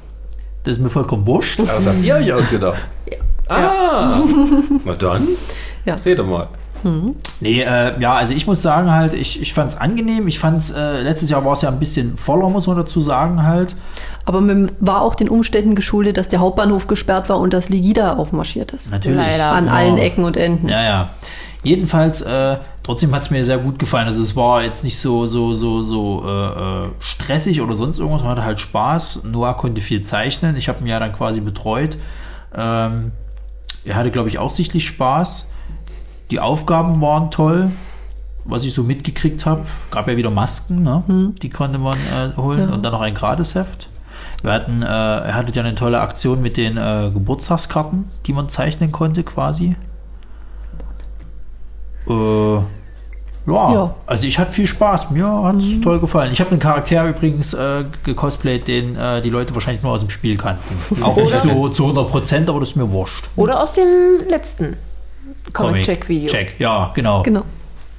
Das 0.64 0.76
ist 0.76 0.82
mir 0.82 0.90
vollkommen 0.90 1.26
wurscht. 1.26 1.60
Aber 1.60 1.76
Was 1.78 1.86
habt 1.86 2.02
ihr 2.02 2.14
euch 2.16 2.30
ausgedacht? 2.32 2.86
Ah, 3.48 4.20
na 4.84 4.94
dann. 4.94 5.26
Ja. 5.86 5.96
Seht 5.96 6.18
ihr 6.18 6.24
mal. 6.24 6.48
Nee, 7.40 7.62
äh, 7.62 7.98
ja, 7.98 8.12
also 8.14 8.34
ich 8.34 8.46
muss 8.46 8.60
sagen 8.62 8.90
halt, 8.92 9.14
ich, 9.14 9.40
ich 9.42 9.52
fand 9.54 9.72
es 9.72 9.80
angenehm. 9.80 10.28
Ich 10.28 10.38
fand 10.38 10.58
es, 10.58 10.70
äh, 10.70 11.00
letztes 11.00 11.30
Jahr 11.30 11.44
war 11.44 11.54
es 11.54 11.62
ja 11.62 11.70
ein 11.70 11.78
bisschen 11.78 12.16
voller, 12.18 12.48
muss 12.50 12.66
man 12.66 12.76
dazu 12.76 13.00
sagen 13.00 13.42
halt. 13.44 13.74
Aber 14.26 14.40
man 14.42 14.70
war 14.80 15.00
auch 15.02 15.14
den 15.14 15.28
Umständen 15.30 15.74
geschuldet, 15.74 16.18
dass 16.18 16.28
der 16.28 16.40
Hauptbahnhof 16.40 16.86
gesperrt 16.86 17.28
war 17.30 17.38
und 17.40 17.52
dass 17.54 17.68
Legida 17.70 18.16
aufmarschiert 18.16 18.72
ist. 18.72 18.92
Natürlich. 18.92 19.16
Leider. 19.18 19.50
An 19.50 19.66
Ja. 19.66 19.72
allen 19.72 19.96
Ecken 19.98 20.24
und 20.24 20.36
Enden. 20.36 20.68
Ja, 20.68 20.82
ja. 20.82 21.10
Jedenfalls, 21.68 22.22
äh, 22.22 22.56
trotzdem 22.82 23.14
hat 23.14 23.22
es 23.24 23.30
mir 23.30 23.44
sehr 23.44 23.58
gut 23.58 23.78
gefallen. 23.78 24.06
Also 24.06 24.22
es 24.22 24.34
war 24.34 24.62
jetzt 24.62 24.84
nicht 24.84 24.98
so, 24.98 25.26
so, 25.26 25.52
so, 25.52 25.82
so 25.82 26.24
äh, 26.26 26.86
äh, 26.86 26.88
stressig 26.98 27.60
oder 27.60 27.76
sonst 27.76 27.98
irgendwas. 27.98 28.22
Man 28.22 28.30
hatte 28.30 28.44
halt 28.44 28.58
Spaß. 28.58 29.24
Noah 29.24 29.54
konnte 29.54 29.82
viel 29.82 30.00
zeichnen. 30.00 30.56
Ich 30.56 30.70
habe 30.70 30.80
ihn 30.80 30.86
ja 30.86 30.98
dann 30.98 31.12
quasi 31.12 31.40
betreut. 31.40 31.98
Ähm, 32.54 33.12
er 33.84 33.96
hatte, 33.96 34.10
glaube 34.10 34.30
ich, 34.30 34.38
auch 34.38 34.50
sichtlich 34.50 34.86
Spaß. 34.86 35.50
Die 36.30 36.40
Aufgaben 36.40 37.02
waren 37.02 37.30
toll. 37.30 37.70
Was 38.46 38.64
ich 38.64 38.72
so 38.72 38.82
mitgekriegt 38.82 39.44
habe, 39.44 39.66
gab 39.90 40.08
ja 40.08 40.16
wieder 40.16 40.30
Masken, 40.30 40.82
ne? 40.82 41.02
die 41.42 41.50
konnte 41.50 41.78
man 41.78 41.98
äh, 41.98 42.34
holen 42.38 42.70
Ja. 42.70 42.74
und 42.74 42.82
dann 42.82 42.92
noch 42.92 43.02
ein 43.02 43.12
Gradesheft. 43.12 43.90
Wir 44.40 44.52
hatten, 44.52 44.80
äh, 44.80 44.86
er 44.86 45.34
hatte 45.34 45.52
ja 45.52 45.62
eine 45.62 45.74
tolle 45.74 46.00
Aktion 46.00 46.40
mit 46.40 46.56
den 46.56 46.78
äh, 46.78 47.10
Geburtstagskarten, 47.12 48.06
die 48.24 48.32
man 48.32 48.48
zeichnen 48.48 48.90
konnte 48.90 49.22
quasi. 49.22 49.76
Äh, 52.08 52.54
ja, 53.50 53.72
Ja. 53.72 53.94
also 54.06 54.26
ich 54.26 54.38
hatte 54.38 54.52
viel 54.52 54.66
Spaß. 54.66 55.10
Mir 55.10 55.26
hat 55.26 55.56
es 55.56 55.80
toll 55.80 56.00
gefallen. 56.00 56.32
Ich 56.32 56.40
habe 56.40 56.50
einen 56.50 56.60
Charakter 56.60 57.08
übrigens 57.08 57.54
äh, 57.54 57.84
gecosplayt, 58.04 58.68
den 58.68 58.96
äh, 58.96 59.22
die 59.22 59.30
Leute 59.30 59.54
wahrscheinlich 59.54 59.82
nur 59.82 59.92
aus 59.92 60.00
dem 60.00 60.10
Spiel 60.10 60.36
kannten. 60.36 61.02
Auch 61.02 61.16
nicht 61.16 61.40
zu, 61.40 61.68
zu 61.70 61.84
100 61.84 62.10
Prozent, 62.10 62.48
aber 62.50 62.60
das 62.60 62.70
ist 62.70 62.76
mir 62.76 62.90
wurscht. 62.90 63.24
Oder 63.36 63.62
aus 63.62 63.72
dem 63.72 63.86
letzten 64.28 64.76
Comic-Check-Video. 65.52 66.28
Check, 66.28 66.56
ja, 66.58 66.90
genau. 66.94 67.22
Genau. 67.22 67.42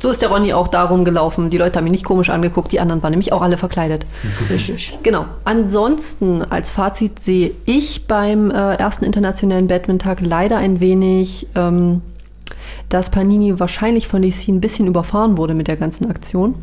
So 0.02 0.10
ist 0.10 0.22
der 0.22 0.30
Ronny 0.30 0.54
auch 0.54 0.70
darum 0.70 1.04
gelaufen. 1.04 1.50
Die 1.50 1.58
Leute 1.58 1.78
haben 1.78 1.86
ihn 1.88 1.92
nicht 1.92 2.06
komisch 2.06 2.30
angeguckt, 2.30 2.72
die 2.72 2.80
anderen 2.80 3.04
waren 3.04 3.10
nämlich 3.12 3.34
auch 3.34 3.42
alle 3.42 3.58
verkleidet. 3.58 4.06
Richtig. 4.50 4.98
Genau. 5.04 5.26
Ansonsten, 5.44 6.42
als 6.50 6.72
Fazit 6.72 7.22
sehe 7.22 7.52
ich 7.66 8.08
beim 8.08 8.50
äh, 8.50 8.76
ersten 8.76 9.04
internationalen 9.04 9.68
Batman-Tag 9.68 10.22
leider 10.22 10.56
ein 10.58 10.80
wenig, 10.80 11.48
ähm, 11.56 12.02
dass 12.90 13.12
Panini 13.12 13.60
wahrscheinlich 13.60 14.08
von 14.08 14.22
DC 14.22 14.50
ein 14.50 14.62
bisschen 14.62 14.88
überfahren 14.88 15.38
wurde 15.38 15.54
mit 15.54 15.68
der 15.68 15.78
ganzen 15.78 16.10
Aktion. 16.10 16.56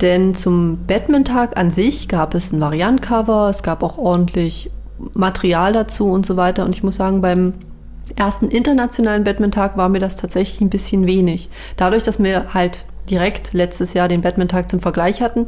Denn 0.00 0.34
zum 0.34 0.78
Batman-Tag 0.86 1.56
an 1.56 1.70
sich 1.70 2.08
gab 2.08 2.34
es 2.34 2.52
ein 2.52 2.60
Variant-Cover, 2.60 3.50
es 3.50 3.62
gab 3.62 3.82
auch 3.82 3.98
ordentlich 3.98 4.70
Material 5.14 5.72
dazu 5.72 6.10
und 6.10 6.24
so 6.24 6.36
weiter. 6.36 6.64
Und 6.64 6.74
ich 6.74 6.82
muss 6.82 6.96
sagen, 6.96 7.20
beim 7.20 7.54
ersten 8.14 8.48
internationalen 8.48 9.24
Batman-Tag 9.24 9.76
war 9.76 9.88
mir 9.88 10.00
das 10.00 10.16
tatsächlich 10.16 10.60
ein 10.60 10.70
bisschen 10.70 11.06
wenig. 11.06 11.48
Dadurch, 11.76 12.04
dass 12.04 12.22
wir 12.22 12.54
halt 12.54 12.84
direkt 13.10 13.52
letztes 13.52 13.94
Jahr 13.94 14.08
den 14.08 14.22
Batman-Tag 14.22 14.70
zum 14.70 14.80
Vergleich 14.80 15.20
hatten, 15.20 15.46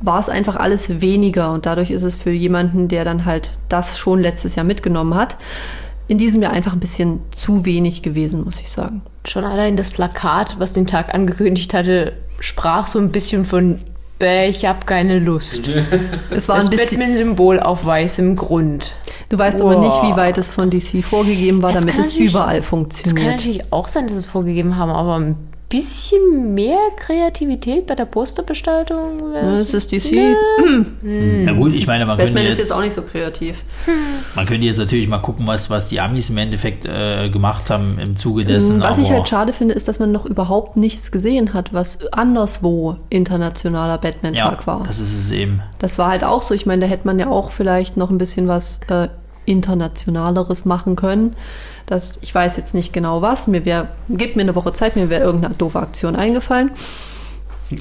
war 0.00 0.20
es 0.20 0.28
einfach 0.28 0.56
alles 0.56 1.00
weniger. 1.00 1.52
Und 1.52 1.66
dadurch 1.66 1.90
ist 1.90 2.02
es 2.02 2.14
für 2.14 2.30
jemanden, 2.30 2.88
der 2.88 3.04
dann 3.04 3.24
halt 3.24 3.50
das 3.68 3.98
schon 3.98 4.20
letztes 4.20 4.54
Jahr 4.54 4.66
mitgenommen 4.66 5.14
hat, 5.14 5.36
in 6.08 6.18
diesem 6.18 6.42
Jahr 6.42 6.52
einfach 6.52 6.72
ein 6.74 6.80
bisschen 6.80 7.20
zu 7.34 7.64
wenig 7.64 8.02
gewesen, 8.02 8.44
muss 8.44 8.60
ich 8.60 8.70
sagen. 8.70 9.02
Schon 9.24 9.44
allein 9.44 9.76
das 9.76 9.90
Plakat, 9.90 10.56
was 10.58 10.72
den 10.72 10.86
Tag 10.86 11.14
angekündigt 11.14 11.72
hatte, 11.74 12.12
sprach 12.40 12.86
so 12.86 12.98
ein 12.98 13.10
bisschen 13.10 13.44
von 13.44 13.78
Bäh, 14.18 14.48
ich 14.48 14.64
hab 14.66 14.86
keine 14.86 15.18
Lust. 15.18 15.62
Es 16.30 16.48
war 16.48 16.56
Das 16.56 16.66
ein 16.66 16.70
bisschen, 16.70 16.98
Batman-Symbol 16.98 17.58
auf 17.60 17.84
weißem 17.84 18.36
Grund. 18.36 18.92
du 19.28 19.38
weißt 19.38 19.60
aber 19.60 19.78
nicht, 19.80 19.96
wie 20.02 20.10
Wow. 20.10 20.16
weit 20.16 20.38
es 20.38 20.50
von 20.50 20.70
DC 20.70 21.02
vorgegeben 21.02 21.62
war, 21.62 21.72
Es 21.72 21.80
damit 21.80 21.98
es 21.98 22.14
überall 22.14 22.58
Es 22.58 22.62
kann 22.64 22.68
funktioniert. 22.70 23.26
natürlich 23.26 23.72
auch 23.72 23.88
sein, 23.88 24.06
dass 24.06 24.16
es 24.16 24.26
vorgegeben 24.26 24.76
haben, 24.76 24.90
aber 24.90 25.16
ein 25.18 25.36
bisschen 25.74 26.54
mehr 26.54 26.78
Kreativität 26.96 27.88
bei 27.88 27.96
der 27.96 28.04
Postergestaltung. 28.04 29.34
Ja, 29.34 29.58
das 29.58 29.74
ist 29.74 29.90
DC. 29.90 30.36
Ja 31.44 31.52
gut, 31.52 31.74
ich 31.74 31.86
meine, 31.88 32.06
man 32.06 32.16
könnte, 32.16 32.32
Batman 32.32 32.44
ist 32.44 32.58
jetzt, 32.58 32.68
jetzt 32.68 32.72
auch 32.72 32.80
nicht 32.80 32.94
so 32.94 33.02
kreativ. 33.02 33.64
man 34.36 34.46
könnte 34.46 34.66
jetzt 34.66 34.78
natürlich 34.78 35.08
mal 35.08 35.18
gucken, 35.18 35.48
was, 35.48 35.70
was 35.70 35.88
die 35.88 36.00
Amis 36.00 36.30
im 36.30 36.38
Endeffekt 36.38 36.84
äh, 36.84 37.28
gemacht 37.28 37.70
haben 37.70 37.98
im 37.98 38.14
Zuge 38.14 38.44
dessen. 38.44 38.80
Was 38.80 38.98
ich 38.98 39.10
halt 39.10 39.28
schade 39.28 39.52
finde, 39.52 39.74
ist, 39.74 39.88
dass 39.88 39.98
man 39.98 40.12
noch 40.12 40.26
überhaupt 40.26 40.76
nichts 40.76 41.10
gesehen 41.10 41.54
hat, 41.54 41.72
was 41.72 42.06
anderswo 42.12 42.96
internationaler 43.10 43.94
ja, 43.94 43.96
Batman-Tag 43.96 44.66
war. 44.68 44.84
das 44.86 45.00
ist 45.00 45.12
es 45.12 45.30
eben. 45.32 45.60
Das 45.80 45.98
war 45.98 46.08
halt 46.08 46.22
auch 46.22 46.42
so. 46.42 46.54
Ich 46.54 46.66
meine, 46.66 46.82
da 46.82 46.86
hätte 46.86 47.06
man 47.06 47.18
ja 47.18 47.28
auch 47.28 47.50
vielleicht 47.50 47.96
noch 47.96 48.10
ein 48.10 48.18
bisschen 48.18 48.46
was 48.46 48.80
äh, 48.88 49.08
internationaleres 49.44 50.64
machen 50.64 50.94
können. 50.94 51.34
Das, 51.86 52.18
ich 52.22 52.34
weiß 52.34 52.56
jetzt 52.56 52.74
nicht 52.74 52.92
genau 52.92 53.20
was. 53.22 53.46
Mir 53.46 53.64
wäre, 53.64 53.88
gebt 54.08 54.36
mir 54.36 54.42
eine 54.42 54.54
Woche 54.54 54.72
Zeit, 54.72 54.96
mir 54.96 55.10
wäre 55.10 55.22
irgendeine 55.24 55.54
doofe 55.54 55.78
Aktion 55.78 56.16
eingefallen. 56.16 56.70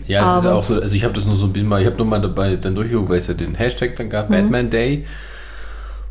Ja, 0.08 0.38
es 0.38 0.44
ist 0.44 0.48
Aber- 0.48 0.58
auch 0.58 0.64
so, 0.64 0.80
also 0.80 0.96
ich 0.96 1.04
habe 1.04 1.14
das 1.14 1.26
nur 1.26 1.36
so 1.36 1.46
ein 1.46 1.54
bisschen 1.54 1.68
mal, 1.70 1.82
ich 1.82 1.88
habe 1.88 1.98
nur 1.98 2.06
mal 2.06 2.22
dabei 2.22 2.56
dann 2.56 2.76
durchgeguckt, 2.76 3.10
weil 3.10 3.18
es 3.18 3.28
ja 3.28 3.34
den 3.34 3.56
Hashtag 3.56 3.96
dann 3.96 4.10
gab, 4.10 4.30
Batman 4.30 4.70
Day. 4.70 5.06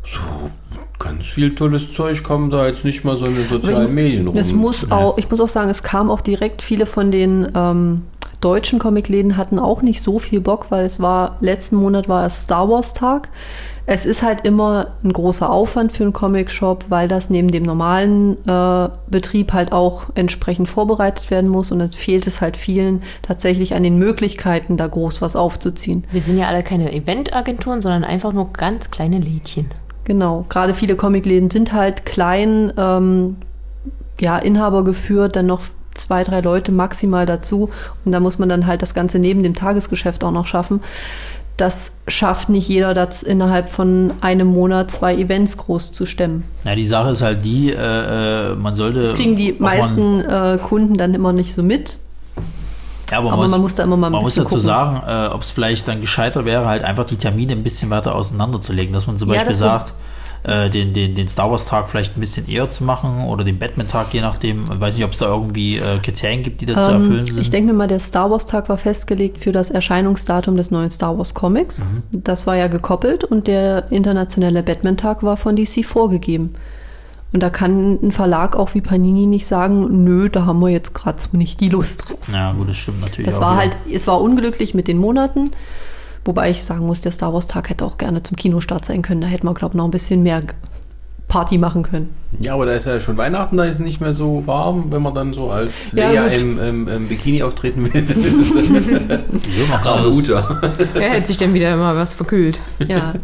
So, 0.05 0.19
ganz 0.99 1.25
viel 1.25 1.55
tolles 1.55 1.93
Zeug 1.93 2.23
kommt 2.23 2.53
da 2.53 2.67
jetzt 2.67 2.83
nicht 2.83 3.03
mal 3.03 3.17
so 3.17 3.25
in 3.25 3.35
den 3.35 3.47
sozialen 3.47 3.93
Medien 3.93 4.27
rum. 4.27 4.35
Es 4.37 4.51
muss 4.51 4.91
auch, 4.91 5.17
ich 5.17 5.29
muss 5.29 5.39
auch 5.39 5.47
sagen, 5.47 5.69
es 5.69 5.81
kam 5.81 6.09
auch 6.09 6.21
direkt 6.21 6.61
viele 6.61 6.85
von 6.85 7.09
den 7.09 7.49
ähm, 7.55 8.03
deutschen 8.41 8.79
Comicläden 8.79 9.37
hatten 9.37 9.59
auch 9.59 9.81
nicht 9.81 10.01
so 10.03 10.19
viel 10.19 10.41
Bock, 10.41 10.67
weil 10.69 10.85
es 10.85 10.99
war, 10.99 11.37
letzten 11.39 11.77
Monat 11.77 12.09
war 12.09 12.25
es 12.25 12.43
Star 12.43 12.69
Wars 12.69 12.93
Tag. 12.93 13.29
Es 13.85 14.05
ist 14.05 14.23
halt 14.23 14.45
immer 14.45 14.93
ein 15.03 15.11
großer 15.11 15.51
Aufwand 15.51 15.91
für 15.91 16.03
einen 16.03 16.13
Comic-Shop, 16.13 16.85
weil 16.87 17.09
das 17.09 17.29
neben 17.29 17.51
dem 17.51 17.63
normalen 17.63 18.37
äh, 18.47 18.89
Betrieb 19.09 19.51
halt 19.51 19.73
auch 19.73 20.05
entsprechend 20.15 20.69
vorbereitet 20.69 21.29
werden 21.29 21.49
muss 21.49 21.71
und 21.71 21.81
es 21.81 21.95
fehlt 21.95 22.25
es 22.25 22.39
halt 22.39 22.55
vielen 22.55 23.03
tatsächlich 23.21 23.75
an 23.75 23.83
den 23.83 23.97
Möglichkeiten, 23.97 24.77
da 24.77 24.87
groß 24.87 25.21
was 25.21 25.35
aufzuziehen. 25.35 26.05
Wir 26.11 26.21
sind 26.21 26.37
ja 26.37 26.47
alle 26.47 26.63
keine 26.63 26.93
Eventagenturen, 26.93 27.81
sondern 27.81 28.05
einfach 28.05 28.31
nur 28.31 28.53
ganz 28.53 28.89
kleine 28.89 29.19
Lädchen. 29.19 29.71
Genau, 30.05 30.45
gerade 30.47 30.73
viele 30.73 30.95
Comicläden 30.95 31.49
sind 31.49 31.73
halt 31.73 32.05
klein, 32.05 32.71
ähm, 32.77 33.37
ja, 34.19 34.37
Inhaber 34.37 34.83
geführt, 34.83 35.35
dann 35.35 35.47
noch 35.47 35.61
zwei, 35.93 36.23
drei 36.23 36.41
Leute 36.41 36.71
maximal 36.71 37.25
dazu. 37.25 37.69
Und 38.03 38.11
da 38.11 38.19
muss 38.19 38.39
man 38.39 38.49
dann 38.49 38.67
halt 38.67 38.81
das 38.81 38.93
Ganze 38.93 39.19
neben 39.19 39.43
dem 39.43 39.53
Tagesgeschäft 39.53 40.23
auch 40.23 40.31
noch 40.31 40.47
schaffen. 40.47 40.81
Das 41.57 41.91
schafft 42.07 42.49
nicht 42.49 42.67
jeder, 42.67 42.93
das 42.95 43.21
innerhalb 43.21 43.69
von 43.69 44.11
einem 44.21 44.47
Monat 44.47 44.89
zwei 44.89 45.15
Events 45.15 45.55
groß 45.57 45.93
zu 45.93 46.05
stemmen. 46.07 46.43
Ja, 46.63 46.73
die 46.75 46.85
Sache 46.85 47.09
ist 47.11 47.21
halt 47.21 47.45
die, 47.45 47.71
äh, 47.71 48.51
äh, 48.51 48.55
man 48.55 48.73
sollte. 48.73 49.01
Das 49.01 49.13
kriegen 49.13 49.35
die 49.35 49.51
man- 49.53 49.77
meisten 49.77 50.21
äh, 50.21 50.57
Kunden 50.61 50.97
dann 50.97 51.13
immer 51.13 51.31
nicht 51.31 51.53
so 51.53 51.61
mit. 51.61 51.99
Ja, 53.11 53.19
aber, 53.19 53.33
Aber 53.33 53.47
man 53.47 53.61
muss 53.61 53.75
da 53.75 53.83
immer 53.83 53.97
mal 53.97 54.07
ein 54.07 54.13
man 54.13 54.23
muss 54.23 54.33
dazu 54.33 54.47
gucken. 54.47 54.61
sagen, 54.61 55.01
äh, 55.07 55.27
ob 55.31 55.41
es 55.43 55.51
vielleicht 55.51 55.87
dann 55.87 56.01
gescheiter 56.01 56.45
wäre, 56.45 56.65
halt 56.65 56.83
einfach 56.83 57.03
die 57.05 57.17
Termine 57.17 57.51
ein 57.53 57.61
bisschen 57.63 57.91
weiter 57.91 58.15
auseinanderzulegen, 58.15 58.91
dass 58.91 59.05
man 59.05 59.17
zum 59.17 59.29
Ja, 59.29 59.35
Beispiel 59.35 59.53
sagt, 59.53 59.93
äh, 60.43 60.69
den, 60.69 60.93
den, 60.93 61.15
den 61.15 61.27
Star 61.29 61.49
Wars 61.49 61.65
Tag 61.65 61.89
vielleicht 61.89 62.17
ein 62.17 62.19
bisschen 62.19 62.47
eher 62.49 62.69
zu 62.69 62.83
machen 62.83 63.25
oder 63.27 63.43
den 63.43 63.59
Batman 63.59 63.87
Tag, 63.87 64.13
je 64.13 64.21
nachdem. 64.21 64.61
Ich 64.61 64.79
weiß 64.79 64.95
nicht, 64.95 65.05
ob 65.05 65.11
es 65.11 65.19
da 65.19 65.27
irgendwie 65.27 65.77
äh, 65.77 65.99
Kriterien 65.99 66.43
gibt, 66.43 66.61
die 66.61 66.65
da 66.65 66.79
zu 66.81 66.91
erfüllen 66.91 67.19
Ähm, 67.19 67.25
sind. 67.27 67.39
ich 67.41 67.49
denke 67.49 67.71
mir 67.71 67.77
mal, 67.77 67.87
der 67.87 67.99
Star 67.99 68.29
Wars 68.29 68.45
Tag 68.45 68.67
war 68.69 68.77
festgelegt 68.77 69.39
für 69.39 69.51
das 69.51 69.71
Erscheinungsdatum 69.71 70.55
des 70.57 70.69
neuen 70.71 70.89
Star 70.89 71.17
Wars 71.17 71.33
Comics. 71.33 71.79
Mhm. 71.79 72.03
Das 72.23 72.45
war 72.45 72.55
ja 72.57 72.67
gekoppelt 72.67 73.23
und 73.23 73.47
der 73.47 73.91
internationale 73.91 74.63
Batman 74.63 74.97
Tag 74.97 75.23
war 75.23 75.37
von 75.37 75.55
DC 75.55 75.85
vorgegeben. 75.85 76.53
Und 77.31 77.41
da 77.41 77.49
kann 77.49 77.97
ein 78.03 78.11
Verlag 78.11 78.55
auch 78.55 78.75
wie 78.75 78.81
Panini 78.81 79.25
nicht 79.25 79.47
sagen, 79.47 80.03
nö, 80.03 80.29
da 80.29 80.45
haben 80.45 80.59
wir 80.59 80.69
jetzt 80.69 80.93
gerade 80.93 81.19
so 81.19 81.35
nicht 81.35 81.61
die 81.61 81.69
Lust 81.69 82.07
drauf. 82.09 82.19
ja, 82.31 82.51
gut, 82.53 82.69
das 82.69 82.77
stimmt 82.77 83.01
natürlich. 83.01 83.25
Das 83.27 83.37
auch 83.39 83.41
war 83.41 83.51
wieder. 83.53 83.59
halt, 83.61 83.77
es 83.91 84.05
war 84.05 84.21
unglücklich 84.21 84.75
mit 84.75 84.87
den 84.87 84.99
Monaten. 84.99 85.49
Wobei 86.25 86.49
ich 86.49 86.63
sagen 86.63 86.85
muss, 86.85 87.01
der 87.01 87.11
Star 87.11 87.33
Wars 87.33 87.47
Tag 87.47 87.69
hätte 87.69 87.85
auch 87.85 87.97
gerne 87.97 88.23
zum 88.23 88.37
Kinostart 88.37 88.85
sein 88.85 89.01
können. 89.01 89.21
Da 89.21 89.27
hätte 89.27 89.45
man, 89.45 89.55
glaube 89.55 89.73
ich, 89.73 89.77
noch 89.77 89.85
ein 89.85 89.91
bisschen 89.91 90.23
mehr 90.23 90.43
Party 91.27 91.57
machen 91.57 91.83
können. 91.83 92.13
Ja, 92.39 92.53
aber 92.53 92.65
da 92.65 92.73
ist 92.73 92.85
ja 92.85 92.99
schon 92.99 93.17
Weihnachten, 93.17 93.57
da 93.57 93.65
ist 93.65 93.75
es 93.75 93.79
nicht 93.81 93.99
mehr 93.99 94.13
so 94.13 94.43
warm, 94.45 94.91
wenn 94.91 95.01
man 95.01 95.13
dann 95.15 95.33
so 95.33 95.49
als 95.49 95.71
Ja, 95.93 96.11
Leia 96.11 96.27
im, 96.27 96.59
im, 96.59 96.87
im 96.87 97.07
Bikini 97.07 97.43
auftreten 97.43 97.91
will. 97.91 98.03
Dann 98.03 98.23
ist 98.23 98.37
es 98.37 98.53
Wieso 98.53 99.65
macht. 99.67 99.85
Er 100.95 101.09
hält 101.09 101.27
sich 101.27 101.37
dann 101.37 101.53
wieder 101.53 101.73
immer 101.73 101.95
was 101.95 102.13
verkühlt. 102.13 102.59
Ja. 102.87 103.15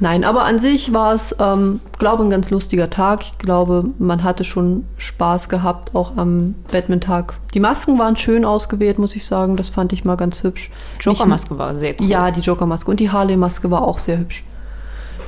Nein, 0.00 0.24
aber 0.24 0.44
an 0.44 0.58
sich 0.58 0.92
war 0.92 1.14
es, 1.14 1.34
ähm, 1.38 1.80
glaube 1.98 2.24
ein 2.24 2.30
ganz 2.30 2.50
lustiger 2.50 2.90
Tag. 2.90 3.22
Ich 3.22 3.38
glaube, 3.38 3.84
man 3.98 4.24
hatte 4.24 4.42
schon 4.44 4.84
Spaß 4.98 5.48
gehabt, 5.48 5.94
auch 5.94 6.16
am 6.16 6.56
Batman-Tag. 6.72 7.34
Die 7.54 7.60
Masken 7.60 7.98
waren 7.98 8.16
schön 8.16 8.44
ausgewählt, 8.44 8.98
muss 8.98 9.14
ich 9.14 9.24
sagen. 9.24 9.56
Das 9.56 9.68
fand 9.68 9.92
ich 9.92 10.04
mal 10.04 10.16
ganz 10.16 10.42
hübsch. 10.42 10.70
Joker-Maske 11.00 11.56
war 11.58 11.76
sehr 11.76 11.94
cool. 12.00 12.06
Ja, 12.06 12.30
die 12.32 12.40
Joker-Maske 12.40 12.90
und 12.90 12.98
die 12.98 13.10
Harley-Maske 13.10 13.70
war 13.70 13.82
auch 13.82 13.98
sehr 14.00 14.18
hübsch. 14.18 14.42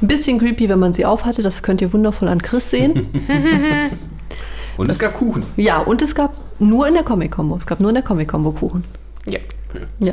Ein 0.02 0.08
bisschen 0.08 0.38
creepy, 0.38 0.68
wenn 0.68 0.80
man 0.80 0.92
sie 0.92 1.06
aufhatte. 1.06 1.42
Das 1.42 1.62
könnt 1.62 1.80
ihr 1.80 1.92
wundervoll 1.92 2.28
an 2.28 2.42
Chris 2.42 2.68
sehen. 2.70 3.08
Und 4.76 4.90
es 4.90 4.98
gab 4.98 5.14
Kuchen. 5.14 5.42
ja, 5.56 5.78
und 5.78 6.02
es 6.02 6.14
gab 6.14 6.34
nur 6.58 6.86
in 6.86 6.92
der 6.92 7.02
Comic-Combo. 7.02 7.56
Es 7.56 7.66
gab 7.66 7.80
nur 7.80 7.88
in 7.88 7.94
der 7.94 8.04
Comic-Combo 8.04 8.52
Kuchen. 8.52 8.82
Ja. 9.26 9.38
Ja. 10.00 10.12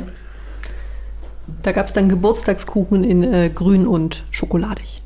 Da 1.62 1.72
gab 1.72 1.86
es 1.86 1.92
dann 1.92 2.08
Geburtstagskuchen 2.08 3.04
in 3.04 3.22
äh, 3.22 3.50
grün 3.54 3.86
und 3.86 4.24
schokoladig. 4.30 5.02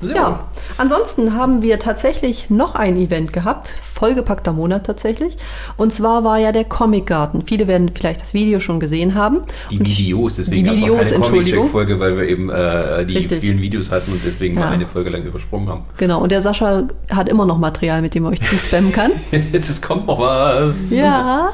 Sehr 0.00 0.16
Ja, 0.16 0.40
ansonsten 0.78 1.34
haben 1.36 1.62
wir 1.62 1.78
tatsächlich 1.78 2.50
noch 2.50 2.74
ein 2.74 2.96
Event 2.96 3.32
gehabt, 3.32 3.68
vollgepackter 3.68 4.52
Monat 4.52 4.84
tatsächlich. 4.84 5.36
Und 5.76 5.94
zwar 5.94 6.24
war 6.24 6.38
ja 6.38 6.50
der 6.50 6.64
Comic 6.64 7.06
Garden. 7.06 7.42
Viele 7.42 7.68
werden 7.68 7.88
vielleicht 7.94 8.20
das 8.20 8.34
Video 8.34 8.58
schon 8.58 8.80
gesehen 8.80 9.14
haben. 9.14 9.42
Die 9.70 9.78
Und 9.78 9.86
Videos, 9.88 10.34
deswegen 10.36 10.64
die 10.64 10.76
Videos, 10.82 11.10
keine. 11.10 11.20
Comic-Check-Folge, 11.24 12.00
weil 12.00 12.16
wir 12.16 12.28
eben 12.28 12.50
äh, 12.50 13.06
die 13.06 13.14
Richtig. 13.16 13.42
vielen 13.42 13.60
Videos 13.60 13.92
hatten 13.92 14.10
und 14.10 14.22
deswegen 14.24 14.56
Ja. 14.56 14.62
mal 14.62 14.72
eine 14.72 14.88
Folge 14.88 15.10
lang 15.10 15.22
übersprungen 15.22 15.68
haben. 15.68 15.84
Genau, 15.98 16.20
und 16.20 16.32
der 16.32 16.42
Sascha 16.42 16.82
hat 17.08 17.28
immer 17.28 17.46
noch 17.46 17.58
Material, 17.58 18.02
mit 18.02 18.14
dem 18.16 18.24
er 18.24 18.32
euch 18.32 18.42
zuspammen 18.42 18.90
kann. 18.92 19.12
Jetzt 19.52 19.80
kommt 19.82 20.08
noch 20.08 20.18
was. 20.18 20.90
ja. 20.90 21.50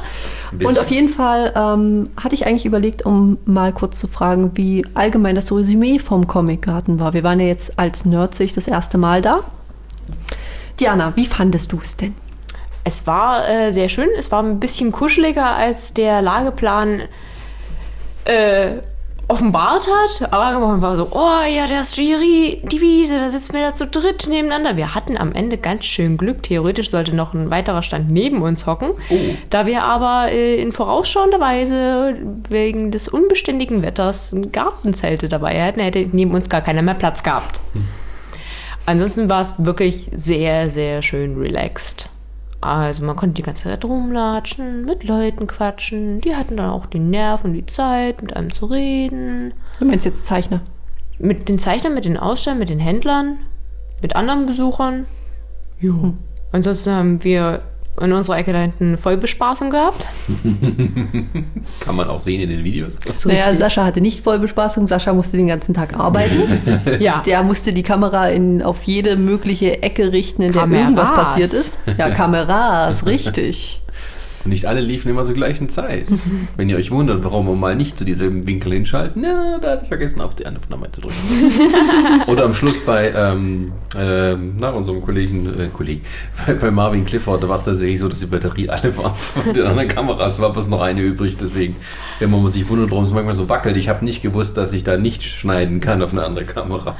Und 0.53 0.79
auf 0.79 0.91
jeden 0.91 1.09
Fall 1.09 1.53
ähm, 1.55 2.09
hatte 2.16 2.35
ich 2.35 2.47
eigentlich 2.47 2.65
überlegt, 2.65 3.05
um 3.05 3.39
mal 3.45 3.73
kurz 3.73 3.99
zu 3.99 4.07
fragen, 4.07 4.53
wie 4.55 4.87
allgemein 4.95 5.35
das 5.35 5.53
Resümee 5.53 5.99
vom 5.99 6.27
Comic 6.27 6.62
Garden 6.62 6.99
war. 6.99 7.12
Wir 7.12 7.23
waren 7.23 7.41
ja 7.41 7.47
jetzt 7.47 7.79
als 7.79 8.05
Nerdsicht 8.05 8.57
das 8.57 8.69
erste 8.69 8.99
Mal 8.99 9.23
da. 9.23 9.41
Diana, 10.81 11.12
wie 11.16 11.27
fandest 11.27 11.73
du 11.73 11.79
es 11.83 11.97
denn? 11.97 12.15
Es 12.85 13.07
war 13.07 13.49
äh, 13.49 13.73
sehr 13.73 13.89
schön. 13.89 14.09
Es 14.16 14.31
war 14.31 14.43
ein 14.43 14.61
bisschen 14.61 14.93
kuscheliger, 14.93 15.57
als 15.57 15.93
der 15.93 16.23
Lageplan 16.23 17.03
äh, 18.25 18.77
offenbart 19.28 19.86
hat. 19.86 20.32
Aber 20.32 20.80
war 20.82 20.96
so, 20.96 21.09
oh 21.10 21.46
ja, 21.55 21.66
der 21.66 21.82
ist 21.82 21.96
die, 21.96 22.60
die 22.64 22.80
Wiese, 22.80 23.18
da 23.20 23.30
sitzen 23.30 23.52
wir 23.52 23.60
da 23.60 23.74
zu 23.74 23.86
dritt 23.86 24.26
nebeneinander. 24.28 24.76
Wir 24.76 24.94
hatten 24.94 25.16
am 25.16 25.32
Ende 25.32 25.59
ganz 25.59 25.84
schön 25.84 26.16
Glück. 26.16 26.42
Theoretisch 26.42 26.90
sollte 26.90 27.14
noch 27.14 27.34
ein 27.34 27.50
weiterer 27.50 27.82
Stand 27.82 28.10
neben 28.10 28.42
uns 28.42 28.66
hocken. 28.66 28.92
Da 29.50 29.66
wir 29.66 29.82
aber 29.84 30.32
äh, 30.32 30.60
in 30.60 30.72
vorausschauender 30.72 31.40
Weise 31.40 32.16
wegen 32.48 32.90
des 32.90 33.09
unbeständigen 33.09 33.82
Wetters 33.82 34.34
Gartenzelte 34.50 35.28
dabei 35.28 35.62
hatten, 35.62 35.80
hätte 35.80 36.09
neben 36.12 36.34
uns 36.34 36.48
gar 36.48 36.62
keiner 36.62 36.82
mehr 36.82 36.94
Platz 36.94 37.22
gehabt. 37.22 37.60
Ansonsten 38.86 39.28
war 39.28 39.42
es 39.42 39.52
wirklich 39.59 40.10
sehr, 40.14 40.70
sehr 40.70 41.02
schön 41.02 41.36
relaxed. 41.38 42.09
Also 42.60 43.05
man 43.05 43.16
konnte 43.16 43.35
die 43.35 43.43
ganze 43.43 43.64
Zeit 43.64 43.85
rumlatschen, 43.85 44.85
mit 44.85 45.05
Leuten 45.05 45.47
quatschen. 45.47 46.20
Die 46.20 46.35
hatten 46.35 46.56
dann 46.56 46.70
auch 46.70 46.86
die 46.86 46.98
Nerven 46.98 47.51
und 47.51 47.55
die 47.55 47.66
Zeit, 47.66 48.20
mit 48.20 48.35
einem 48.36 48.52
zu 48.52 48.66
reden. 48.66 49.55
Du 49.78 49.85
meinst 49.85 50.05
jetzt 50.05 50.26
Zeichner? 50.26 50.60
Mit 51.18 51.48
den 51.48 51.59
Zeichnern, 51.59 51.94
mit 51.94 52.05
den 52.05 52.16
Ausstellern, 52.16 52.59
mit 52.59 52.68
den 52.68 52.80
Händlern, 52.80 53.39
mit 54.02 54.16
anderen 54.16 54.47
Besuchern. 54.47 55.06
Jo. 55.80 56.14
Ansonsten 56.51 56.90
haben 56.90 57.24
wir 57.24 57.62
in 58.01 58.12
unserer 58.12 58.39
Ecke 58.39 58.53
da 58.53 58.61
hinten 58.61 58.97
Vollbespaßung 58.97 59.70
gehabt. 59.70 60.07
Kann 61.81 61.97
man 61.97 62.09
auch 62.09 62.20
sehen 62.20 62.41
in 62.41 62.51
den 62.51 62.65
Videos. 62.65 62.95
Naja, 63.25 63.55
Sascha 63.55 63.85
hatte 63.85 64.01
nicht 64.01 64.23
Vollbespaßung. 64.23 64.87
Sascha 64.87 65.12
musste 65.12 65.37
den 65.37 65.49
ganzen 65.49 65.75
Tag 65.75 65.99
arbeiten. 65.99 66.79
Ja. 67.01 67.23
Der 67.25 67.43
musste 67.43 67.73
die 67.73 67.83
Kamera 67.83 68.29
in, 68.29 68.62
auf 68.62 68.83
jede 68.83 69.16
mögliche 69.16 69.83
Ecke 69.83 70.12
richten, 70.12 70.43
in 70.43 70.53
der 70.53 70.62
Kameras. 70.62 70.83
irgendwas 70.85 71.15
passiert 71.15 71.53
ist. 71.53 71.79
Ja, 71.97 72.11
Kameras, 72.15 73.07
richtig. 73.07 73.81
Und 74.44 74.51
nicht 74.51 74.66
alle 74.66 74.81
liefen 74.81 75.10
immer 75.10 75.24
zur 75.24 75.35
gleichen 75.35 75.69
Zeit. 75.69 76.06
Wenn 76.56 76.69
ihr 76.69 76.77
euch 76.77 76.90
wundert, 76.90 77.24
warum 77.24 77.47
wir 77.47 77.55
mal 77.55 77.74
nicht 77.74 77.98
zu 77.98 78.05
diesem 78.05 78.47
Winkel 78.47 78.73
hinschalten, 78.73 79.24
ja, 79.24 79.59
da 79.59 79.73
habe 79.73 79.81
ich 79.82 79.89
vergessen, 79.89 80.20
auf 80.20 80.35
die 80.35 80.47
Aufnahme 80.47 80.90
zu 80.93 81.01
drücken. 81.01 81.16
Oder 82.27 82.44
am 82.44 82.55
Schluss 82.55 82.81
bei 82.81 83.12
ähm, 83.12 83.73
ähm, 83.98 84.55
na, 84.59 84.70
unserem 84.70 85.02
Kollegen, 85.02 85.47
äh, 85.47 85.69
Kollegen, 85.73 86.02
bei, 86.47 86.55
bei 86.55 86.70
Marvin 86.70 87.05
Clifford, 87.05 87.43
da 87.43 87.48
war 87.48 87.59
es 87.59 87.65
tatsächlich 87.65 88.01
so, 88.01 88.09
dass 88.09 88.20
die 88.20 88.27
Batterie 88.27 88.69
alle 88.69 88.97
waren 88.97 89.15
von 89.15 89.52
den 89.52 89.65
anderen 89.65 89.89
Kameras, 89.89 90.40
war 90.40 90.52
bloß 90.52 90.69
noch 90.69 90.81
eine 90.81 91.01
übrig. 91.01 91.36
Deswegen, 91.36 91.77
wenn 92.19 92.31
man 92.31 92.47
sich 92.48 92.69
wundert, 92.69 92.90
warum 92.90 93.05
es 93.05 93.12
manchmal 93.12 93.35
so 93.35 93.48
wackelt, 93.48 93.77
ich 93.77 93.89
habe 93.89 94.05
nicht 94.05 94.23
gewusst, 94.23 94.56
dass 94.56 94.73
ich 94.73 94.85
da 94.85 94.97
nicht 94.97 95.23
schneiden 95.23 95.81
kann 95.81 96.02
auf 96.02 96.12
eine 96.12 96.24
andere 96.24 96.44
Kamera. 96.44 96.97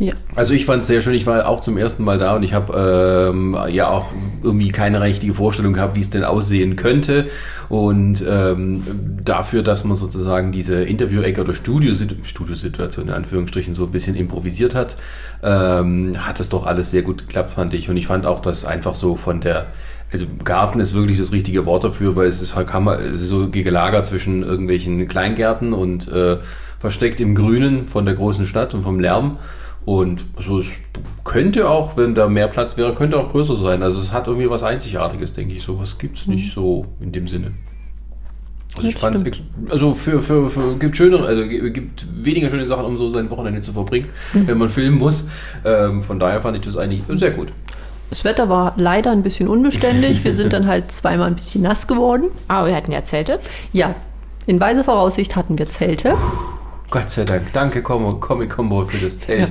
Ja. 0.00 0.14
Also 0.34 0.54
ich 0.54 0.64
fand 0.64 0.80
es 0.80 0.86
sehr 0.86 1.02
schön, 1.02 1.12
ich 1.12 1.26
war 1.26 1.46
auch 1.46 1.60
zum 1.60 1.76
ersten 1.76 2.04
Mal 2.04 2.16
da 2.16 2.34
und 2.34 2.42
ich 2.42 2.54
habe 2.54 3.28
ähm, 3.28 3.54
ja 3.68 3.90
auch 3.90 4.06
irgendwie 4.42 4.70
keine 4.70 5.02
richtige 5.02 5.34
Vorstellung 5.34 5.74
gehabt, 5.74 5.94
wie 5.94 6.00
es 6.00 6.08
denn 6.08 6.24
aussehen 6.24 6.76
könnte. 6.76 7.26
Und 7.68 8.24
ähm, 8.26 8.82
dafür, 9.22 9.62
dass 9.62 9.84
man 9.84 9.98
sozusagen 9.98 10.52
diese 10.52 10.82
Interview-Ecke 10.82 11.42
oder 11.42 11.52
Studiosit 11.52 12.16
Studiosituation 12.22 13.08
in 13.08 13.14
Anführungsstrichen 13.14 13.74
so 13.74 13.84
ein 13.84 13.90
bisschen 13.90 14.16
improvisiert 14.16 14.74
hat, 14.74 14.96
ähm, 15.42 16.14
hat 16.26 16.40
es 16.40 16.48
doch 16.48 16.64
alles 16.64 16.90
sehr 16.90 17.02
gut 17.02 17.18
geklappt, 17.18 17.52
fand 17.52 17.74
ich. 17.74 17.90
Und 17.90 17.98
ich 17.98 18.06
fand 18.06 18.24
auch, 18.24 18.40
dass 18.40 18.64
einfach 18.64 18.94
so 18.94 19.16
von 19.16 19.42
der 19.42 19.66
also 20.10 20.24
Garten 20.44 20.80
ist 20.80 20.94
wirklich 20.94 21.18
das 21.18 21.30
richtige 21.30 21.66
Wort 21.66 21.84
dafür, 21.84 22.16
weil 22.16 22.26
es 22.26 22.40
ist 22.40 22.56
halt 22.56 22.68
kann 22.68 22.84
man, 22.84 22.98
es 22.98 23.20
ist 23.20 23.28
so 23.28 23.50
gelagert 23.50 24.06
zwischen 24.06 24.42
irgendwelchen 24.42 25.06
Kleingärten 25.08 25.74
und 25.74 26.08
äh, 26.08 26.38
versteckt 26.78 27.20
im 27.20 27.34
Grünen 27.34 27.86
von 27.86 28.06
der 28.06 28.14
großen 28.14 28.46
Stadt 28.46 28.72
und 28.72 28.82
vom 28.82 28.98
Lärm. 28.98 29.36
Und 29.86 30.20
so 30.38 30.58
es 30.60 30.66
könnte 31.24 31.68
auch, 31.68 31.96
wenn 31.96 32.14
da 32.14 32.28
mehr 32.28 32.48
Platz 32.48 32.76
wäre, 32.76 32.94
könnte 32.94 33.16
auch 33.18 33.30
größer 33.32 33.56
sein. 33.56 33.82
Also 33.82 34.00
es 34.00 34.12
hat 34.12 34.26
irgendwie 34.26 34.48
was 34.50 34.62
Einzigartiges, 34.62 35.32
denke 35.32 35.54
ich. 35.54 35.62
Sowas 35.62 35.98
gibt 35.98 36.18
es 36.18 36.26
nicht 36.26 36.52
so 36.52 36.84
in 37.00 37.12
dem 37.12 37.26
Sinne. 37.28 37.52
Also 38.76 38.88
ich 38.88 38.94
Das 38.94 39.02
fand's 39.02 39.20
stimmt. 39.20 39.36
ex- 39.66 39.72
also 39.72 39.94
für, 39.94 40.20
für, 40.20 40.48
für 40.48 40.76
gibt 40.76 40.96
schönere, 40.96 41.26
also 41.26 41.42
gi- 41.42 41.70
gibt 41.72 42.06
weniger 42.24 42.50
schöne 42.50 42.66
Sachen, 42.66 42.84
um 42.84 42.98
so 42.98 43.10
sein 43.10 43.28
Wochenende 43.30 43.62
zu 43.62 43.72
verbringen, 43.72 44.06
wenn 44.32 44.58
man 44.58 44.68
filmen 44.68 44.96
muss. 44.98 45.26
Ähm, 45.64 46.02
von 46.02 46.20
daher 46.20 46.40
fand 46.40 46.56
ich 46.56 46.62
das 46.62 46.76
eigentlich 46.76 47.02
sehr 47.18 47.32
gut. 47.32 47.48
Das 48.10 48.24
Wetter 48.24 48.48
war 48.48 48.74
leider 48.76 49.10
ein 49.10 49.22
bisschen 49.22 49.48
unbeständig. 49.48 50.22
Wir 50.22 50.32
sind 50.34 50.52
dann 50.52 50.66
halt 50.66 50.92
zweimal 50.92 51.26
ein 51.26 51.34
bisschen 51.36 51.62
nass 51.62 51.86
geworden. 51.88 52.26
Aber 52.48 52.68
wir 52.68 52.76
hatten 52.76 52.92
ja 52.92 53.02
Zelte. 53.04 53.40
Ja, 53.72 53.94
in 54.46 54.60
weise 54.60 54.84
Voraussicht 54.84 55.34
hatten 55.36 55.58
wir 55.58 55.68
Zelte. 55.68 56.14
Gott 56.90 57.10
sei 57.10 57.24
Dank. 57.24 57.52
Danke 57.52 57.82
Com- 57.82 58.20
Comic 58.20 58.50
Combo 58.50 58.84
für 58.84 58.98
das 58.98 59.18
Zelt. 59.18 59.50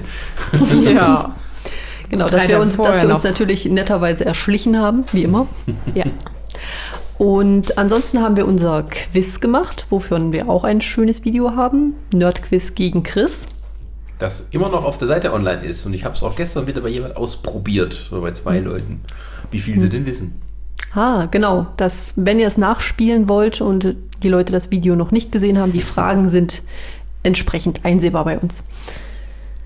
Ja. 0.82 1.36
Genau, 2.10 2.28
Drei 2.28 2.38
dass 2.38 2.48
wir 2.48 2.60
uns, 2.60 2.76
dass 2.78 3.04
wir 3.04 3.14
uns 3.14 3.24
natürlich 3.24 3.66
netterweise 3.66 4.26
erschlichen 4.26 4.80
haben, 4.80 5.06
wie 5.12 5.24
immer. 5.24 5.48
ja. 5.94 6.06
Und 7.20 7.78
ansonsten 7.78 8.20
haben 8.22 8.36
wir 8.36 8.48
unser 8.48 8.84
Quiz 8.84 9.40
gemacht, 9.40 9.86
wofür 9.90 10.32
wir 10.32 10.50
auch 10.50 10.64
ein 10.64 10.82
schönes 10.82 11.24
Video 11.26 11.56
haben. 11.56 11.94
Nerdquiz 12.12 12.74
gegen 12.76 13.04
Chris. 13.04 13.48
Das 14.18 14.48
immer 14.52 14.70
noch 14.70 14.84
auf 14.84 14.98
der 14.98 15.08
Seite 15.08 15.34
online 15.34 15.62
ist. 15.64 15.86
Und 15.86 15.94
ich 15.94 16.04
habe 16.04 16.16
es 16.16 16.24
auch 16.24 16.36
gestern 16.36 16.66
wieder 16.66 16.82
bei 16.82 16.90
jemand 16.90 17.16
ausprobiert. 17.16 18.08
Oder 18.12 18.22
bei 18.22 18.32
zwei 18.32 18.60
Leuten. 18.60 19.02
Wie 19.52 19.60
viel 19.60 19.80
sie 19.80 19.90
denn 19.90 20.06
wissen. 20.06 20.42
Ah, 20.94 21.28
genau. 21.30 21.68
Das, 21.78 22.14
wenn 22.16 22.40
ihr 22.40 22.48
es 22.48 22.58
nachspielen 22.58 23.30
wollt 23.30 23.62
und 23.62 23.96
die 24.24 24.30
Leute 24.30 24.52
das 24.52 24.72
Video 24.72 24.96
noch 24.96 25.12
nicht 25.12 25.32
gesehen 25.32 25.60
haben, 25.60 25.72
die 25.72 25.82
Fragen 25.82 26.30
sind 26.30 26.64
entsprechend 27.24 27.86
einsehbar 27.86 28.26
bei 28.26 28.38
uns. 28.38 28.64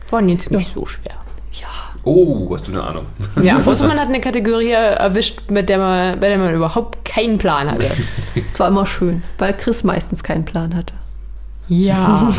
War 0.09 0.21
jetzt 0.23 0.51
nicht 0.51 0.73
so 0.73 0.85
schwer. 0.85 1.15
Ja. 1.53 1.67
Oh, 2.03 2.49
hast 2.53 2.67
du 2.67 2.71
eine 2.71 2.84
Ahnung? 2.84 3.05
Ja, 3.41 3.59
außer 3.65 3.88
man 3.88 3.99
hat 3.99 4.09
eine 4.09 4.19
Kategorie 4.19 4.71
erwischt, 4.71 5.49
mit 5.49 5.69
der 5.69 5.77
man, 5.77 6.19
bei 6.19 6.30
der 6.30 6.38
man 6.38 6.53
überhaupt 6.53 7.05
keinen 7.05 7.38
Plan 7.38 7.71
hatte. 7.71 7.91
Es 8.47 8.59
war 8.59 8.67
immer 8.67 8.85
schön, 8.85 9.23
weil 9.38 9.53
Chris 9.53 9.84
meistens 9.84 10.23
keinen 10.23 10.45
Plan 10.45 10.75
hatte. 10.75 10.93
Ja. 11.69 12.34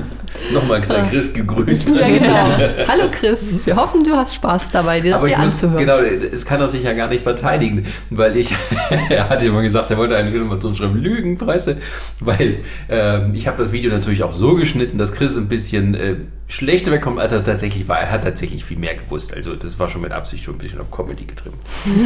Nochmal 0.52 0.80
gesagt, 0.80 1.10
Chris 1.10 1.34
gegrüßt. 1.34 1.90
ja, 1.90 2.08
genau. 2.08 2.86
Hallo 2.88 3.04
Chris, 3.12 3.58
wir 3.66 3.76
hoffen, 3.76 4.02
du 4.02 4.12
hast 4.16 4.34
Spaß 4.36 4.70
dabei, 4.70 5.00
dir 5.00 5.12
das 5.12 5.26
hier 5.26 5.36
muss, 5.36 5.46
anzuhören. 5.46 5.78
genau, 5.78 5.98
es 5.98 6.46
kann 6.46 6.60
er 6.60 6.68
sich 6.68 6.84
ja 6.84 6.94
gar 6.94 7.08
nicht 7.08 7.22
verteidigen, 7.22 7.86
weil 8.08 8.36
ich, 8.38 8.54
er 9.10 9.28
hat 9.28 9.42
immer 9.42 9.60
gesagt, 9.62 9.90
er 9.90 9.98
wollte 9.98 10.16
eine 10.16 10.30
Information 10.30 10.74
schreiben, 10.74 10.96
Lügenpresse, 10.96 11.76
weil 12.20 12.60
ähm, 12.88 13.34
ich 13.34 13.46
habe 13.46 13.58
das 13.58 13.72
Video 13.72 13.90
natürlich 13.90 14.22
auch 14.22 14.32
so 14.32 14.54
geschnitten, 14.54 14.96
dass 14.96 15.12
Chris 15.12 15.36
ein 15.36 15.48
bisschen 15.48 15.94
äh, 15.94 16.16
schlechter 16.48 16.90
wegkommt, 16.90 17.18
als 17.20 17.32
er 17.32 17.44
tatsächlich 17.44 17.86
war. 17.86 18.00
Er 18.00 18.10
hat 18.10 18.24
tatsächlich 18.24 18.64
viel 18.64 18.78
mehr 18.78 18.94
gewusst, 18.94 19.34
also 19.34 19.56
das 19.56 19.78
war 19.78 19.88
schon 19.88 20.00
mit 20.00 20.12
Absicht 20.12 20.42
schon 20.42 20.54
ein 20.54 20.58
bisschen 20.58 20.80
auf 20.80 20.90
Comedy 20.90 21.26
getrimmt. 21.26 21.56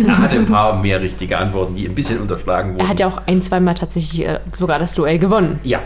er 0.08 0.18
hatte 0.18 0.36
ein 0.36 0.46
paar 0.46 0.82
mehr 0.82 1.00
richtige 1.00 1.38
Antworten, 1.38 1.76
die 1.76 1.86
ein 1.86 1.94
bisschen 1.94 2.18
unterschlagen 2.18 2.70
wurden. 2.70 2.80
Er 2.80 2.88
hat 2.88 2.98
ja 2.98 3.06
auch 3.06 3.22
ein, 3.26 3.42
zweimal 3.42 3.74
tatsächlich 3.74 4.26
äh, 4.26 4.40
sogar 4.50 4.80
das 4.80 4.94
Duell 4.96 5.20
gewonnen. 5.20 5.60
ja, 5.62 5.80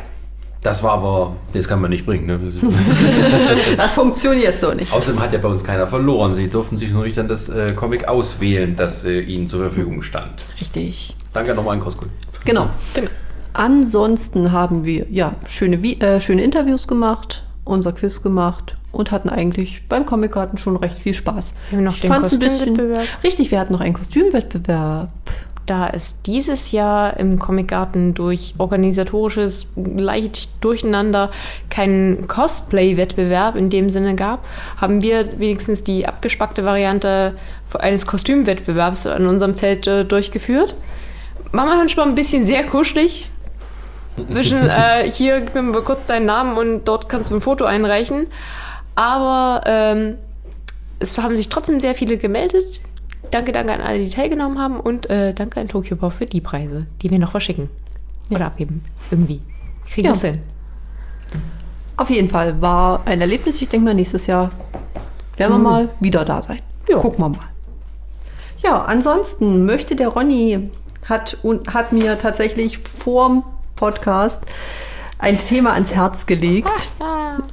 das 0.62 0.82
war 0.82 0.92
aber, 0.92 1.34
das 1.52 1.68
kann 1.68 1.80
man 1.80 1.90
nicht 1.90 2.04
bringen. 2.06 2.26
Ne? 2.26 2.38
Das 3.76 3.94
funktioniert 3.94 4.58
so 4.60 4.72
nicht. 4.72 4.92
Außerdem 4.92 5.20
hat 5.20 5.32
ja 5.32 5.38
bei 5.38 5.48
uns 5.48 5.62
keiner 5.64 5.86
verloren. 5.86 6.34
Sie 6.34 6.48
durften 6.48 6.76
sich 6.76 6.90
nur 6.90 7.04
nicht 7.04 7.16
dann 7.16 7.28
das 7.28 7.48
äh, 7.48 7.72
Comic 7.74 8.06
auswählen, 8.08 8.74
das 8.76 9.04
äh, 9.04 9.20
ihnen 9.20 9.46
zur 9.46 9.60
Verfügung 9.60 10.02
stand. 10.02 10.44
Richtig. 10.60 11.14
Danke 11.32 11.54
nochmal 11.54 11.74
an 11.74 11.80
Koskul. 11.80 12.08
Genau. 12.44 12.68
Genau. 12.94 13.08
Ansonsten 13.52 14.52
haben 14.52 14.84
wir 14.84 15.06
ja 15.10 15.34
schöne, 15.46 15.78
Vi- 15.82 16.00
äh, 16.00 16.20
schöne 16.20 16.42
Interviews 16.42 16.86
gemacht, 16.86 17.44
unser 17.64 17.92
Quiz 17.92 18.22
gemacht 18.22 18.76
und 18.92 19.10
hatten 19.10 19.28
eigentlich 19.28 19.82
beim 19.88 20.06
Comicgarten 20.06 20.58
schon 20.58 20.76
recht 20.76 20.98
viel 20.98 21.12
Spaß. 21.14 21.54
Wir 21.70 21.78
haben 21.78 21.84
noch 21.84 21.94
Ich 21.94 22.00
den 22.00 22.10
Kostümwettbewerb. 22.12 23.04
Richtig, 23.24 23.50
wir 23.50 23.58
hatten 23.60 23.72
noch 23.72 23.80
einen 23.80 23.94
Kostümwettbewerb. 23.94 25.10
Da 25.68 25.90
es 25.90 26.22
dieses 26.22 26.72
Jahr 26.72 27.18
im 27.18 27.38
Comicgarten 27.38 28.14
durch 28.14 28.54
organisatorisches 28.56 29.66
leicht 29.76 30.64
Durcheinander 30.64 31.30
keinen 31.68 32.26
Cosplay-Wettbewerb 32.26 33.54
in 33.54 33.68
dem 33.68 33.90
Sinne 33.90 34.14
gab, 34.14 34.46
haben 34.78 35.02
wir 35.02 35.38
wenigstens 35.38 35.84
die 35.84 36.06
abgespackte 36.06 36.64
Variante 36.64 37.36
eines 37.78 38.06
Kostümwettbewerbs 38.06 39.04
in 39.04 39.26
unserem 39.26 39.56
Zelt 39.56 39.86
äh, 39.86 40.06
durchgeführt. 40.06 40.74
War 41.52 41.66
manchmal 41.66 42.06
ein 42.06 42.14
bisschen 42.14 42.46
sehr 42.46 42.64
kuschelig. 42.64 43.30
Zwischen 44.16 44.66
äh, 44.70 45.10
hier, 45.10 45.42
gib 45.42 45.54
mir 45.54 45.60
mal 45.60 45.82
kurz 45.82 46.06
deinen 46.06 46.24
Namen 46.24 46.56
und 46.56 46.88
dort 46.88 47.10
kannst 47.10 47.30
du 47.30 47.34
ein 47.34 47.42
Foto 47.42 47.66
einreichen. 47.66 48.28
Aber 48.94 49.60
ähm, 49.66 50.14
es 50.98 51.18
haben 51.18 51.36
sich 51.36 51.50
trotzdem 51.50 51.78
sehr 51.78 51.94
viele 51.94 52.16
gemeldet. 52.16 52.80
Danke, 53.30 53.52
danke 53.52 53.72
an 53.74 53.80
alle, 53.80 53.98
die 53.98 54.08
teilgenommen 54.10 54.58
haben 54.58 54.80
und 54.80 55.08
äh, 55.10 55.34
danke 55.34 55.60
an 55.60 55.68
Tokyo 55.68 55.96
Pop 55.96 56.12
für 56.14 56.26
die 56.26 56.40
Preise, 56.40 56.86
die 57.02 57.10
wir 57.10 57.18
noch 57.18 57.30
verschicken. 57.32 57.68
Oder 58.30 58.46
abgeben. 58.46 58.84
Irgendwie. 59.10 59.40
Wir 59.84 59.92
kriegen 59.92 60.06
Ja. 60.06 60.12
das 60.12 60.22
hin. 60.22 60.40
Auf 61.96 62.10
jeden 62.10 62.30
Fall 62.30 62.60
war 62.62 63.02
ein 63.06 63.20
Erlebnis. 63.20 63.60
Ich 63.60 63.68
denke 63.68 63.86
mal, 63.86 63.94
nächstes 63.94 64.26
Jahr 64.26 64.50
werden 65.36 65.52
wir 65.52 65.58
mal 65.58 65.88
wieder 66.00 66.24
da 66.24 66.40
sein. 66.42 66.60
Ja. 66.88 66.98
Gucken 66.98 67.18
wir 67.24 67.28
mal. 67.30 67.48
Ja, 68.62 68.84
ansonsten 68.84 69.66
möchte 69.66 69.94
der 69.96 70.08
Ronny, 70.08 70.70
hat, 71.08 71.38
und, 71.42 71.72
hat 71.74 71.92
mir 71.92 72.18
tatsächlich 72.18 72.78
vorm 72.78 73.44
Podcast 73.76 74.44
ein 75.18 75.38
Thema 75.38 75.72
ans 75.74 75.94
Herz 75.94 76.26
gelegt, 76.26 76.70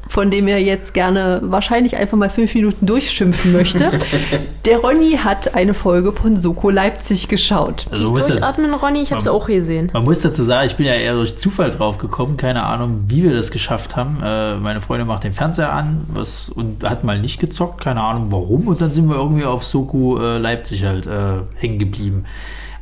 von 0.07 0.32
dem 0.32 0.48
er 0.48 0.60
jetzt 0.60 0.94
gerne 0.94 1.41
wahrscheinlich 1.44 1.98
einfach 1.98 2.18
mal 2.18 2.30
fünf 2.30 2.53
Minuten 2.56 2.86
durchschimpfen 2.86 3.52
möchte. 3.53 3.91
Der 4.66 4.78
Ronny 4.80 5.18
hat 5.24 5.53
eine 5.56 5.74
Folge 5.74 6.12
von 6.12 6.38
Soko 6.38 6.70
Leipzig 6.70 7.28
geschaut. 7.28 7.86
Also, 7.91 8.12
muss 8.12 8.22
das- 8.28 8.32
Durchatmen, 8.38 8.74
Ronny, 8.74 9.02
ich 9.02 9.12
hab's 9.12 9.26
Man- 9.26 9.34
auch 9.34 9.48
gesehen. 9.48 9.90
Man 9.94 10.03
muss 10.06 10.22
dazu 10.22 10.44
sagen, 10.44 10.68
ich 10.68 10.76
bin 10.76 10.86
ja 10.86 10.94
eher 10.94 11.14
durch 11.16 11.38
Zufall 11.38 11.70
drauf 11.70 11.98
gekommen, 11.98 12.38
keine 12.38 12.64
Ahnung, 12.64 13.06
wie 13.07 13.24
wir 13.24 13.34
das 13.34 13.52
geschafft 13.52 13.95
haben. 13.95 14.20
Äh, 14.24 14.56
meine 14.56 14.82
Freundin 14.82 15.07
macht 15.07 15.24
den 15.24 15.34
Fernseher 15.34 15.72
an 15.74 16.06
was, 16.14 16.49
und 16.49 16.84
hat 16.84 17.03
mal 17.03 17.20
nicht 17.20 17.40
gezockt, 17.40 17.82
keine 17.84 18.02
Ahnung 18.02 18.28
warum. 18.32 18.68
Und 18.68 18.82
dann 18.82 18.91
sind 18.91 19.07
wir 19.10 19.16
irgendwie 19.16 19.45
auf 19.45 19.66
Soku 19.66 20.18
äh, 20.18 20.38
Leipzig 20.38 20.86
halt 20.86 21.07
äh, 21.07 21.41
hängen 21.56 21.80
geblieben. 21.80 22.26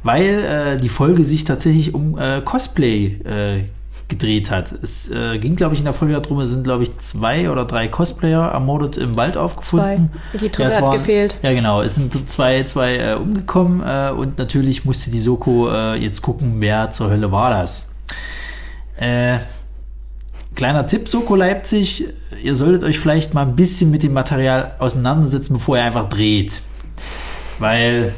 Weil 0.04 0.76
äh, 0.76 0.82
die 0.82 0.90
Folge 0.90 1.24
sich 1.24 1.46
tatsächlich 1.46 1.94
um 1.94 2.18
äh, 2.20 2.42
Cosplay 2.42 3.06
äh, 3.26 3.64
gedreht 4.08 4.52
hat. 4.52 4.72
Es 4.72 5.10
äh, 5.10 5.38
ging, 5.40 5.56
glaube 5.56 5.74
ich, 5.74 5.80
in 5.80 5.86
der 5.86 5.94
Folge 5.94 6.14
darum, 6.20 6.40
es 6.40 6.50
sind, 6.50 6.64
glaube 6.64 6.84
ich, 6.84 6.98
zwei 6.98 7.50
oder 7.50 7.66
drei 7.66 7.88
Cosplayer 7.88 8.50
ermordet 8.50 8.98
im 8.98 9.16
Wald 9.16 9.38
aufgefunden. 9.38 10.12
Zwei. 10.12 10.38
Die 10.40 10.52
dritte 10.52 10.64
es 10.64 10.82
hat 10.82 10.92
gefehlt. 10.94 11.38
Ja, 11.42 11.54
genau. 11.54 11.82
Es 11.82 11.96
sind 11.96 12.30
zwei, 12.30 12.64
zwei 12.64 12.98
äh, 12.98 13.14
umgekommen 13.16 13.82
äh, 13.86 14.12
und 14.12 14.38
natürlich 14.38 14.86
musste 14.86 15.10
die 15.10 15.20
Soko 15.20 15.70
äh, 15.70 15.96
jetzt 15.96 16.22
gucken, 16.22 16.56
wer 16.60 16.92
zur 16.92 17.10
Hölle 17.10 17.32
war 17.32 17.50
das. 17.50 17.92
Äh, 18.98 19.40
kleiner 20.56 20.86
Tipp, 20.86 21.08
Soko 21.08 21.36
Leipzig, 21.36 22.06
ihr 22.42 22.56
solltet 22.56 22.84
euch 22.84 23.00
vielleicht 23.00 23.34
mal 23.34 23.42
ein 23.42 23.56
bisschen 23.56 23.90
mit 23.90 24.04
dem 24.04 24.14
Material 24.14 24.76
auseinandersetzen, 24.80 25.54
bevor 25.54 25.78
ihr 25.78 25.84
einfach 25.84 26.10
dreht. 26.10 26.62
Weil 27.60 28.14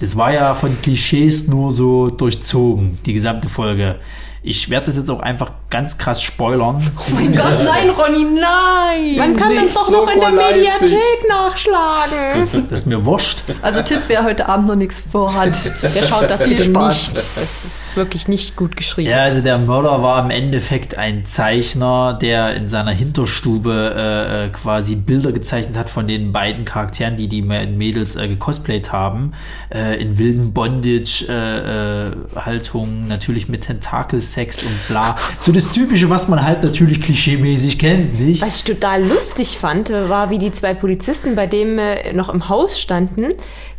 das 0.00 0.16
war 0.16 0.32
ja 0.32 0.54
von 0.54 0.80
Klischees 0.82 1.48
nur 1.48 1.72
so 1.72 2.10
durchzogen, 2.10 2.98
die 3.06 3.12
gesamte 3.12 3.48
Folge. 3.48 3.96
Ich 4.46 4.68
werde 4.68 4.84
das 4.86 4.96
jetzt 4.96 5.08
auch 5.08 5.20
einfach 5.20 5.52
ganz 5.70 5.96
krass 5.96 6.20
spoilern. 6.22 6.82
Oh 6.98 7.02
mein 7.14 7.34
Gott, 7.34 7.62
nein, 7.64 7.88
Ronny, 7.88 8.24
nein! 8.24 9.16
Man 9.16 9.36
kann 9.36 9.56
das 9.56 9.72
doch 9.72 9.90
noch 9.90 10.06
in 10.12 10.20
der. 10.20 10.32
Mediathek 10.32 11.26
nachschlagen. 11.28 12.46
Das 12.68 12.80
ist 12.80 12.86
mir 12.86 13.06
wurscht. 13.06 13.42
Also 13.62 13.80
Tipp, 13.80 14.00
wer 14.08 14.24
heute 14.24 14.46
Abend 14.48 14.66
noch 14.68 14.74
nichts 14.74 15.00
vorhat. 15.00 15.72
Der 15.82 16.02
schaut 16.02 16.28
das 16.28 16.42
Viel 16.42 16.52
bitte 16.56 16.64
Spaß. 16.64 17.14
nicht. 17.14 17.24
Das 17.36 17.64
ist 17.64 17.96
wirklich 17.96 18.28
nicht 18.28 18.54
gut 18.54 18.76
geschrieben. 18.76 19.08
Ja, 19.10 19.22
also 19.22 19.40
der 19.40 19.56
Mörder 19.56 20.02
war 20.02 20.22
im 20.22 20.28
Endeffekt 20.30 20.98
ein 20.98 21.24
Zeichner, 21.24 22.18
der 22.20 22.54
in 22.54 22.68
seiner 22.68 22.90
Hinterstube 22.90 23.94
äh, 23.96 24.44
äh, 24.44 24.50
quasi 24.50 24.96
Bilder 24.96 25.32
gezeichnet 25.32 25.78
hat 25.78 25.88
von 25.88 26.06
den 26.06 26.32
beiden 26.32 26.66
Charakteren, 26.66 27.16
die 27.16 27.28
die 27.28 27.40
Mädels 27.42 28.16
äh, 28.16 28.28
gecosplayt 28.28 28.92
haben. 28.92 29.32
Äh, 29.72 30.02
in 30.02 30.18
wilden 30.18 30.52
Bondage-Haltungen, 30.52 33.08
natürlich 33.08 33.48
mit 33.48 33.62
Tentakelszenen 33.62 34.33
Sex 34.34 34.62
und 34.62 34.76
bla. 34.88 35.16
So 35.40 35.52
das 35.52 35.70
Typische, 35.70 36.10
was 36.10 36.28
man 36.28 36.42
halt 36.44 36.62
natürlich 36.62 37.00
klischeemäßig 37.00 37.78
kennt, 37.78 38.20
nicht? 38.20 38.42
Was 38.42 38.56
ich 38.56 38.64
total 38.64 39.04
lustig 39.04 39.58
fand, 39.58 39.90
war, 39.90 40.30
wie 40.30 40.38
die 40.38 40.52
zwei 40.52 40.74
Polizisten, 40.74 41.34
bei 41.36 41.46
dem 41.46 41.78
äh, 41.78 42.12
noch 42.12 42.28
im 42.28 42.48
Haus 42.48 42.78
standen, 42.80 43.28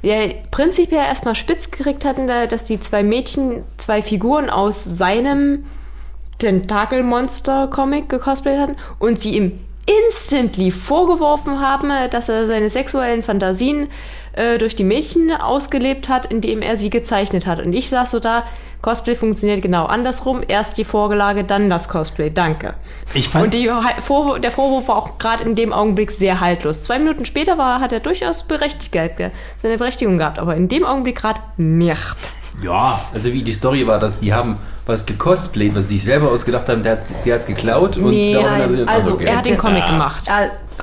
der 0.03 0.30
prinzipiell 0.52 1.03
erstmal 1.06 1.36
spitz 1.36 1.72
gekriegt 1.72 2.06
hatten, 2.06 2.27
da- 2.27 2.48
dass 2.48 2.64
die 2.64 2.80
zwei 2.80 3.03
Mädchen 3.03 3.64
zwei 3.77 4.02
Figuren 4.02 4.49
aus 4.49 4.84
seinem 4.84 5.65
Tentakelmonster-Comic 6.40 8.10
gecosplayt 8.10 8.60
hatten 8.60 8.76
und 8.99 9.19
sie 9.19 9.36
ihm 9.36 9.60
instantly 10.07 10.72
vorgeworfen 10.72 11.60
haben, 11.60 11.90
äh, 11.91 12.10
dass 12.10 12.27
er 12.30 12.48
seine 12.48 12.69
sexuellen 12.69 13.22
Fantasien 13.23 13.88
äh, 14.35 14.57
durch 14.57 14.75
die 14.75 14.83
Mädchen 14.83 15.31
ausgelebt 15.31 16.09
hat, 16.09 16.25
indem 16.31 16.61
er 16.61 16.77
sie 16.77 16.89
gezeichnet 16.89 17.47
hat. 17.47 17.59
Und 17.59 17.73
ich 17.73 17.89
saß 17.89 18.11
so 18.11 18.19
da, 18.19 18.43
Cosplay 18.81 19.15
funktioniert 19.15 19.61
genau 19.63 19.85
andersrum. 19.85 20.43
Erst 20.47 20.77
die 20.77 20.83
Vorlage, 20.85 21.43
dann 21.43 21.69
das 21.71 21.89
Cosplay. 21.89 22.29
Danke. 22.29 22.75
Ich 23.15 23.29
fand, 23.29 23.45
Und 23.45 23.53
die, 23.55 23.63
der 23.63 24.51
Vorwurf 24.51 24.87
war 24.87 24.95
auch 24.97 25.17
gerade 25.17 25.43
in 25.43 25.55
dem 25.55 25.73
Augenblick 25.73 26.11
sehr 26.11 26.39
haltlos. 26.39 26.83
Zwei 26.83 26.99
Minuten 26.99 27.25
später 27.25 27.57
war, 27.57 27.79
hat 27.81 27.91
er 27.91 27.99
durchaus 27.99 28.43
berechtigt, 28.43 28.91
ge- 28.91 29.31
seine 29.57 29.77
Berechtigung 29.79 30.17
gehabt, 30.19 30.37
aber 30.37 30.55
in 30.55 30.67
dem 30.67 30.85
Augenblick 30.85 31.15
gerade 31.17 31.39
nicht. 31.57 32.15
ja, 32.61 32.99
Also 33.13 33.33
wie 33.33 33.41
die 33.41 33.53
Story 33.53 33.87
war, 33.87 33.97
dass 33.97 34.19
die 34.19 34.33
haben 34.33 34.57
was 34.85 35.03
gecosplayt, 35.07 35.73
was 35.73 35.87
sie 35.87 35.95
sich 35.95 36.03
selber 36.03 36.29
ausgedacht 36.31 36.69
haben, 36.69 36.83
der 36.83 36.91
hat 36.93 36.99
der 37.25 37.35
hat's 37.35 37.45
geklaut 37.47 37.97
und 37.97 38.11
Nee, 38.11 38.35
nein, 38.39 38.87
also 38.87 39.13
okay. 39.13 39.25
Er 39.25 39.37
hat 39.37 39.45
den 39.47 39.57
Comic 39.57 39.79
Ja. 39.79 39.87
gemacht. 39.91 40.29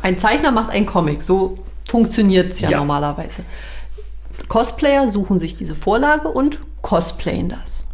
Ein 0.02 0.18
Zeichner 0.18 0.50
macht 0.50 0.70
einen 0.70 0.86
Comic, 0.86 1.22
so 1.22 1.56
funktioniert 1.92 2.52
es 2.52 2.60
ja, 2.62 2.70
Ja. 2.70 2.78
normalerweise. 2.78 3.44
Cosplayer 4.48 5.10
suchen 5.10 5.38
sich 5.38 5.56
diese 5.56 5.74
Vorlage 5.74 6.28
und 6.28 6.58
cosplayen 6.80 7.50
das. 7.50 7.86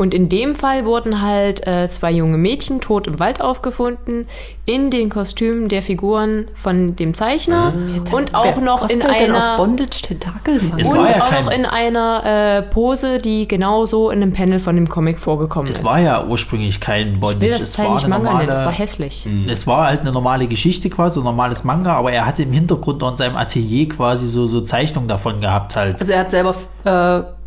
Und 0.00 0.14
in 0.14 0.30
dem 0.30 0.54
Fall 0.54 0.86
wurden 0.86 1.20
halt 1.20 1.66
äh, 1.66 1.90
zwei 1.90 2.10
junge 2.10 2.38
Mädchen 2.38 2.80
tot 2.80 3.06
im 3.06 3.18
Wald 3.18 3.42
aufgefunden, 3.42 4.26
in 4.64 4.90
den 4.90 5.10
Kostümen 5.10 5.68
der 5.68 5.82
Figuren 5.82 6.48
von 6.54 6.96
dem 6.96 7.12
Zeichner 7.12 7.74
und 8.10 8.34
auch 8.34 8.46
Wer 8.46 8.62
noch 8.62 8.88
in 8.88 9.02
einer 9.02 9.58
Bondage 9.58 10.00
Tentakelmann? 10.00 10.80
Es 10.80 10.88
und 10.88 10.96
war 10.96 11.10
ja 11.10 11.22
auch 11.22 11.50
in 11.50 11.66
einer 11.66 12.22
äh, 12.24 12.62
Pose, 12.62 13.18
die 13.18 13.46
genauso 13.46 14.08
in 14.08 14.22
einem 14.22 14.32
Panel 14.32 14.58
von 14.58 14.74
dem 14.74 14.88
Comic 14.88 15.18
vorgekommen 15.18 15.68
es 15.68 15.76
ist. 15.76 15.84
war 15.84 16.00
ja 16.00 16.24
ursprünglich 16.24 16.80
kein 16.80 17.20
Bondage. 17.20 17.34
ich 17.34 17.40
will 17.42 17.50
das 17.50 17.62
es 17.62 17.72
Teil 17.74 17.88
war 17.88 17.94
nicht 17.96 18.08
Manga 18.08 18.24
normale, 18.24 18.46
nennen, 18.46 18.56
das 18.56 18.64
war 18.64 18.72
hässlich. 18.72 19.28
Es 19.48 19.66
war 19.66 19.86
halt 19.88 20.00
eine 20.00 20.12
normale 20.12 20.46
Geschichte 20.46 20.88
quasi, 20.88 21.20
ein 21.20 21.24
normales 21.24 21.62
Manga, 21.64 21.92
aber 21.92 22.10
er 22.10 22.24
hatte 22.24 22.44
im 22.44 22.52
Hintergrund 22.52 23.02
in 23.02 23.16
seinem 23.18 23.36
Atelier 23.36 23.90
quasi 23.90 24.26
so, 24.26 24.46
so 24.46 24.62
Zeichnungen 24.62 25.08
davon 25.08 25.42
gehabt 25.42 25.76
halt. 25.76 26.00
Also 26.00 26.14
er 26.14 26.20
hat 26.20 26.30
selber 26.30 26.54
äh, 26.84 27.39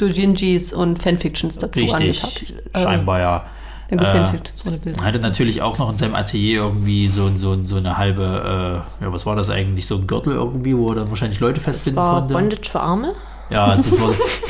Dojinjis 0.00 0.72
und 0.72 0.98
Fanfictions 1.02 1.58
dazu 1.58 1.80
Richtig, 1.80 1.94
angefertigt. 1.94 2.54
Äh, 2.72 2.80
scheinbar 2.80 3.20
ja. 3.20 3.36
Äh. 3.38 3.96
Er 3.96 5.04
hatte 5.04 5.18
natürlich 5.18 5.62
auch 5.62 5.78
noch 5.78 5.90
in 5.90 5.96
seinem 5.96 6.14
Atelier 6.14 6.60
irgendwie 6.60 7.08
so, 7.08 7.28
so, 7.36 7.60
so 7.64 7.76
eine 7.76 7.96
halbe, 7.96 8.84
äh, 9.00 9.04
ja, 9.04 9.12
was 9.12 9.26
war 9.26 9.34
das 9.34 9.50
eigentlich, 9.50 9.86
so 9.86 9.96
ein 9.96 10.06
Gürtel 10.06 10.34
irgendwie, 10.34 10.76
wo 10.76 10.90
er 10.90 10.96
dann 10.96 11.10
wahrscheinlich 11.10 11.40
Leute 11.40 11.56
Das 11.56 11.64
festbinden 11.64 11.96
war 11.96 12.20
konnte. 12.20 12.34
Bondage 12.34 12.70
für 12.70 12.80
Arme. 12.80 13.14
Ja, 13.50 13.66
also 13.66 13.90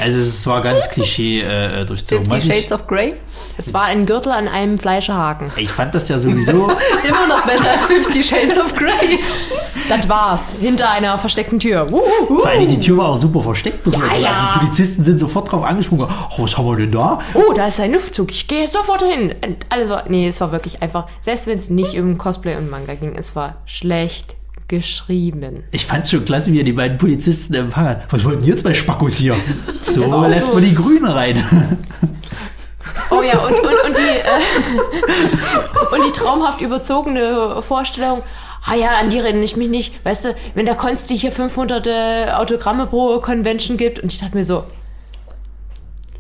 also 0.01 0.18
es 0.18 0.47
war 0.47 0.60
ganz 0.62 0.89
Klischee 0.90 1.40
äh, 1.43 1.85
durchzogen. 1.86 2.27
Fifty 2.31 2.51
Shades 2.52 2.72
of 2.72 2.86
Grey? 2.86 3.14
Es 3.56 3.72
war 3.72 3.85
ein 3.85 4.05
Gürtel 4.06 4.31
an 4.32 4.47
einem 4.47 4.77
Fleischehaken. 4.78 5.51
ich 5.56 5.70
fand 5.70 5.94
das 5.94 6.09
ja 6.09 6.18
sowieso, 6.18 6.52
Immer 7.09 7.27
noch 7.27 7.47
besser 7.47 7.70
als 7.72 7.86
Fifty 7.86 8.22
Shades 8.22 8.59
of 8.59 8.74
Grey. 8.74 9.18
Das 9.89 10.09
war's. 10.09 10.55
Hinter 10.60 10.90
einer 10.90 11.16
versteckten 11.18 11.59
Tür. 11.59 11.90
Wuhu. 11.90 12.39
vor 12.40 12.47
allem 12.47 12.68
die 12.68 12.78
Tür 12.78 12.98
war 12.98 13.09
auch 13.10 13.16
super 13.16 13.40
versteckt, 13.40 13.85
muss 13.86 13.97
man 13.97 14.06
Ja, 14.09 14.12
sagen. 14.12 14.22
ja. 14.24 14.51
Die 14.55 14.59
Polizisten 14.60 15.02
sind 15.05 15.18
sofort 15.18 15.51
drauf 15.51 15.64
angesprungen. 15.64 16.06
Oh, 16.36 16.43
was 16.43 16.56
haben 16.56 16.66
wir 16.66 16.77
denn 16.77 16.93
da? 16.93 17.20
Oh, 17.35 17.52
da 17.52 17.66
ist 17.66 17.81
ein 17.81 17.93
Luftzug. 17.93 18.31
Ich 18.31 18.47
gehe 18.47 18.68
sofort 18.68 19.02
hin. 19.02 19.35
War, 19.89 20.05
nee, 20.09 20.28
es 20.28 20.40
war 20.40 20.52
wirklich 20.52 20.82
einfach, 20.82 21.06
selbst 21.22 21.47
wenn 21.47 21.59
es 21.59 21.70
nicht 21.70 21.98
um 21.98 22.18
Cosplay 22.18 22.56
und 22.56 22.68
Manga 22.70 22.94
ging, 22.94 23.16
es 23.16 23.35
war 23.35 23.56
schlecht 23.64 24.36
geschrieben. 24.70 25.64
Ich 25.72 25.84
fand 25.84 26.09
schon 26.09 26.24
klasse, 26.24 26.52
wie 26.52 26.59
er 26.59 26.64
die 26.64 26.72
beiden 26.72 26.97
Polizisten 26.97 27.55
empfangen 27.55 27.90
hat. 27.90 28.05
Was 28.10 28.24
wollten 28.24 28.44
ihr 28.44 28.56
zwei 28.56 28.72
Spackos 28.72 29.16
hier? 29.16 29.36
So 29.86 30.24
lässt 30.26 30.47
so. 30.47 30.55
man 30.55 30.62
die 30.62 30.74
Grüne 30.74 31.12
rein. 31.12 31.42
Oh 33.10 33.22
ja, 33.22 33.36
und, 33.40 33.55
und, 33.55 33.84
und, 33.86 33.98
die, 33.98 34.02
äh, 34.02 35.94
und 35.97 36.05
die 36.06 36.12
traumhaft 36.12 36.60
überzogene 36.60 37.60
Vorstellung, 37.60 38.22
ah 38.64 38.76
ja, 38.76 39.01
an 39.01 39.10
die 39.10 39.18
erinnere 39.18 39.42
ich 39.42 39.56
mich 39.56 39.68
nicht. 39.68 40.05
Weißt 40.05 40.26
du, 40.26 40.36
wenn 40.55 40.64
der 40.64 40.76
Konsti 40.76 41.18
hier 41.18 41.32
500 41.32 41.86
äh, 41.88 42.26
Autogramme 42.34 42.86
pro 42.86 43.18
Convention 43.20 43.76
gibt 43.76 43.98
und 43.98 44.12
ich 44.12 44.20
dachte 44.20 44.36
mir 44.36 44.44
so, 44.44 44.62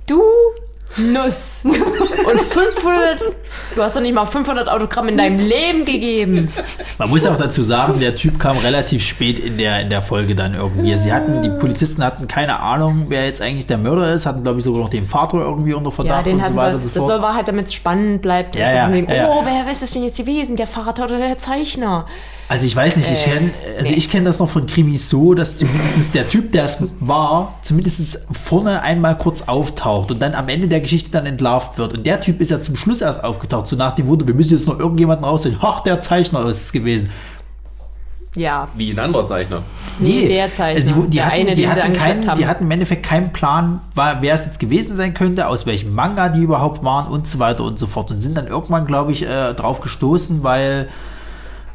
du 0.06 0.20
Nuss. 0.96 1.62
Und 2.26 2.40
500, 2.40 3.24
du 3.74 3.82
hast 3.82 3.96
doch 3.96 4.00
nicht 4.00 4.14
mal 4.14 4.26
500 4.26 4.68
Autogramme 4.68 5.10
in 5.10 5.16
deinem 5.16 5.38
Leben 5.38 5.84
gegeben. 5.84 6.48
Man 6.98 7.08
muss 7.10 7.26
auch 7.26 7.36
dazu 7.36 7.62
sagen, 7.62 7.98
der 8.00 8.14
Typ 8.14 8.38
kam 8.38 8.58
relativ 8.58 9.02
spät 9.04 9.38
in 9.38 9.56
der, 9.58 9.80
in 9.80 9.90
der 9.90 10.02
Folge 10.02 10.34
dann 10.34 10.54
irgendwie. 10.54 10.96
Sie 10.96 11.12
hatten, 11.12 11.42
die 11.42 11.48
Polizisten 11.50 12.04
hatten 12.04 12.28
keine 12.28 12.60
Ahnung, 12.60 13.06
wer 13.08 13.24
jetzt 13.26 13.40
eigentlich 13.40 13.66
der 13.66 13.78
Mörder 13.78 14.12
ist, 14.12 14.26
hatten 14.26 14.42
glaube 14.42 14.58
ich 14.58 14.64
sogar 14.64 14.82
noch 14.82 14.90
den 14.90 15.06
Vater 15.06 15.38
irgendwie 15.38 15.72
unter 15.74 15.90
Ja, 15.90 15.94
Verdacht 15.94 16.26
den 16.26 16.36
und 16.38 16.46
so 16.46 16.56
weiter 16.56 16.70
sie, 16.70 16.76
und 16.76 16.84
so 16.84 16.90
das 16.90 17.06
soll 17.06 17.22
war 17.22 17.34
halt, 17.34 17.48
damit 17.48 17.66
es 17.66 17.74
spannend 17.74 18.22
bleibt. 18.22 18.56
Ja, 18.56 18.66
Also 18.66 18.76
ja, 18.76 18.92
wegen, 18.92 19.08
ja, 19.08 19.14
ja. 19.16 19.28
oh, 19.30 19.42
wer, 19.44 19.70
ist 19.70 19.82
das 19.82 19.92
denn 19.92 20.04
jetzt 20.04 20.18
gewesen? 20.18 20.56
Der 20.56 20.66
Vater 20.66 21.04
oder 21.04 21.18
der 21.18 21.38
Zeichner? 21.38 22.06
Also 22.48 22.66
ich 22.66 22.74
weiß 22.74 22.96
nicht, 22.96 23.08
ich 23.08 23.26
Äh, 23.28 23.30
kenn, 23.30 23.50
also 23.78 23.90
nee. 23.92 23.96
ich 23.96 24.10
kenne 24.10 24.24
das 24.24 24.40
noch 24.40 24.48
von 24.48 24.66
Krimis 24.66 25.08
so, 25.08 25.34
dass 25.34 25.56
zumindest 25.56 26.14
der 26.16 26.28
Typ, 26.28 26.50
der 26.50 26.64
es 26.64 26.78
war, 26.98 27.54
zumindest 27.62 28.18
vorne 28.32 28.82
einmal 28.82 29.16
kurz 29.16 29.42
auftaucht 29.42 30.10
und 30.10 30.20
dann 30.20 30.34
am 30.34 30.48
Ende 30.48 30.66
der 30.66 30.80
Geschichte 30.80 31.12
dann 31.12 31.26
entlarvt 31.26 31.78
wird. 31.78 31.92
Und 31.92 32.06
der 32.06 32.19
Typ 32.20 32.40
ist 32.40 32.50
ja 32.50 32.60
zum 32.60 32.76
Schluss 32.76 33.00
erst 33.00 33.22
aufgetaucht, 33.24 33.66
so 33.66 33.76
nach 33.76 33.92
dem 33.94 34.06
Motto, 34.06 34.26
wir 34.26 34.34
müssen 34.34 34.52
jetzt 34.56 34.66
noch 34.66 34.78
irgendjemanden 34.78 35.24
rausholen. 35.24 35.58
Ach, 35.60 35.80
der 35.80 36.00
Zeichner 36.00 36.44
ist 36.48 36.60
es 36.62 36.72
gewesen. 36.72 37.10
Ja, 38.36 38.68
Wie 38.76 38.92
ein 38.92 38.98
anderer 39.00 39.26
Zeichner. 39.26 39.62
Nee, 39.98 40.28
der 40.28 40.52
Zeichner. 40.52 40.80
Also 40.88 41.02
die, 41.02 41.10
die 41.10 41.16
Der 41.16 41.26
hatten, 41.26 41.34
eine, 41.34 41.54
die, 41.54 41.62
den 41.62 41.64
sie 41.64 41.68
hatten 41.68 41.80
angeschleppt 41.80 41.98
keinen, 42.20 42.28
haben. 42.30 42.38
die 42.38 42.46
hatten 42.46 42.64
im 42.64 42.70
Endeffekt 42.70 43.02
keinen 43.04 43.32
Plan, 43.32 43.80
war, 43.96 44.22
wer 44.22 44.34
es 44.34 44.44
jetzt 44.46 44.60
gewesen 44.60 44.94
sein 44.94 45.14
könnte, 45.14 45.48
aus 45.48 45.66
welchem 45.66 45.92
Manga 45.94 46.28
die 46.28 46.42
überhaupt 46.42 46.84
waren 46.84 47.08
und 47.10 47.26
so 47.26 47.40
weiter 47.40 47.64
und 47.64 47.78
so 47.80 47.88
fort. 47.88 48.12
Und 48.12 48.20
sind 48.20 48.36
dann 48.36 48.46
irgendwann, 48.46 48.86
glaube 48.86 49.10
ich, 49.10 49.24
äh, 49.26 49.52
drauf 49.54 49.80
gestoßen, 49.80 50.44
weil 50.44 50.88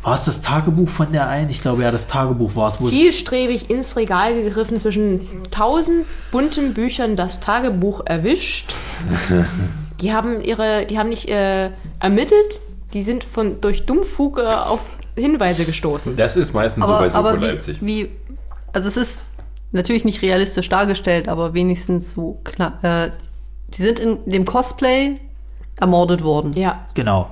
war 0.01 0.13
es 0.13 0.23
das 0.23 0.43
Tagebuch 0.43 0.88
von 0.88 1.11
der 1.11 1.27
einen? 1.27 1.49
Ich 1.49 1.61
glaube 1.61 1.84
ja, 1.84 1.91
das 1.91 2.07
Tagebuch 2.07 2.55
war 2.55 2.69
es- 2.69 2.77
zielstrebig 2.80 3.69
ins 3.69 3.97
Regal 3.97 4.34
gegriffen, 4.41 4.80
zwischen 4.80 5.22
tausend 5.51 6.05
bunten 6.31 6.73
Büchern 6.73 7.17
das 7.17 7.41
Tagebuch 7.41 8.01
erwischt. 8.05 8.73
Die 10.01 10.13
haben 10.13 10.41
ihre, 10.41 10.85
die 10.85 10.97
haben 10.97 11.09
nicht 11.09 11.30
äh, 11.30 11.72
ermittelt, 11.99 12.59
die 12.93 13.03
sind 13.03 13.23
von 13.23 13.61
durch 13.61 13.85
Dummfug 13.85 14.38
äh, 14.39 14.43
auf 14.45 14.80
Hinweise 15.17 15.65
gestoßen. 15.65 16.15
Das 16.17 16.35
ist 16.35 16.53
meistens 16.53 16.85
so 16.85 16.91
bei 16.91 16.97
Aber, 16.97 17.09
Soko 17.09 17.27
aber 17.27 17.38
Leipzig. 17.38 17.77
wie, 17.81 18.05
wie, 18.05 18.09
also 18.73 18.88
es 18.89 18.97
ist 18.97 19.26
natürlich 19.72 20.05
nicht 20.05 20.22
realistisch 20.22 20.69
dargestellt, 20.69 21.27
aber 21.27 21.53
wenigstens 21.53 22.11
so 22.11 22.39
klar. 22.43 22.80
Äh, 22.84 23.11
die 23.69 23.81
sind 23.81 23.99
in 23.99 24.19
dem 24.30 24.45
Cosplay 24.45 25.19
ermordet 25.77 26.23
worden. 26.23 26.53
Ja, 26.53 26.85
Genau. 26.93 27.30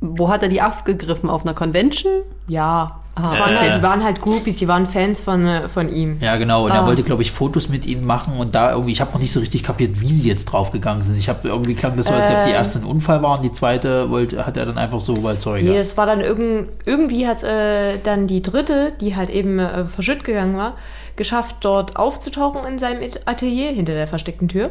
Wo 0.00 0.28
hat 0.28 0.42
er 0.42 0.48
die 0.50 0.60
aufgegriffen? 0.60 1.30
Auf 1.30 1.42
einer 1.44 1.54
Convention? 1.54 2.22
ja. 2.46 3.00
Ah, 3.16 3.30
Es 3.32 3.38
waren 3.38 3.54
okay. 3.54 3.58
halt, 3.68 3.76
die 3.76 3.82
waren 3.82 4.02
halt 4.02 4.20
Groupies, 4.20 4.56
die 4.56 4.66
waren 4.66 4.86
Fans 4.86 5.22
von, 5.22 5.46
äh, 5.46 5.68
von 5.68 5.88
ihm. 5.92 6.18
Ja, 6.20 6.34
genau. 6.36 6.64
Und 6.64 6.72
er 6.72 6.82
Ah. 6.82 6.86
wollte, 6.86 7.04
glaube 7.04 7.22
ich, 7.22 7.30
Fotos 7.30 7.68
mit 7.68 7.86
ihnen 7.86 8.04
machen 8.04 8.36
und 8.38 8.56
da 8.56 8.72
irgendwie, 8.72 8.90
ich 8.90 9.00
habe 9.00 9.12
noch 9.12 9.20
nicht 9.20 9.30
so 9.30 9.38
richtig 9.38 9.62
kapiert, 9.62 10.00
wie 10.00 10.10
sie 10.10 10.28
jetzt 10.28 10.46
draufgegangen 10.46 11.04
sind. 11.04 11.16
Ich 11.16 11.28
habe 11.28 11.46
irgendwie 11.46 11.74
klang 11.74 11.96
das 11.96 12.06
so, 12.06 12.14
als 12.14 12.28
ob 12.30 12.44
die 12.44 12.50
Ähm. 12.50 12.56
erste 12.56 12.80
ein 12.80 12.84
Unfall 12.84 13.22
war 13.22 13.36
und 13.38 13.44
die 13.44 13.52
zweite 13.52 14.10
wollte, 14.10 14.44
hat 14.44 14.56
er 14.56 14.66
dann 14.66 14.78
einfach 14.78 14.98
so, 14.98 15.14
sorry. 15.38 15.62
Nee, 15.62 15.74
ja. 15.74 15.80
es 15.80 15.96
war 15.96 16.06
dann 16.06 16.20
irgend, 16.20 16.68
irgendwie 16.86 17.28
hat 17.28 17.44
äh, 17.44 17.98
dann 18.02 18.26
die 18.26 18.42
dritte, 18.42 18.92
die 19.00 19.14
halt 19.14 19.30
eben 19.30 19.60
äh, 19.60 19.84
verschütt 19.84 20.24
gegangen 20.24 20.56
war, 20.56 20.74
geschafft, 21.14 21.56
dort 21.60 21.94
aufzutauchen 21.96 22.66
in 22.66 22.78
seinem 22.80 23.00
Atelier 23.26 23.70
hinter 23.70 23.94
der 23.94 24.08
versteckten 24.08 24.48
Tür. 24.48 24.70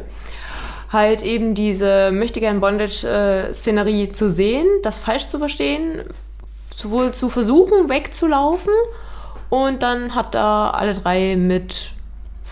Halt 0.92 1.22
eben 1.22 1.54
diese 1.54 2.10
möchtegern 2.12 2.60
Bondage-Szenerie 2.60 4.12
zu 4.12 4.30
sehen, 4.30 4.66
das 4.82 4.98
falsch 4.98 5.28
zu 5.28 5.38
verstehen, 5.38 6.02
sowohl 6.74 7.12
zu 7.12 7.28
versuchen, 7.28 7.88
wegzulaufen 7.88 8.72
und 9.50 9.82
dann 9.82 10.14
hat 10.14 10.34
er 10.34 10.74
alle 10.74 10.94
drei 10.94 11.36
mit 11.36 11.90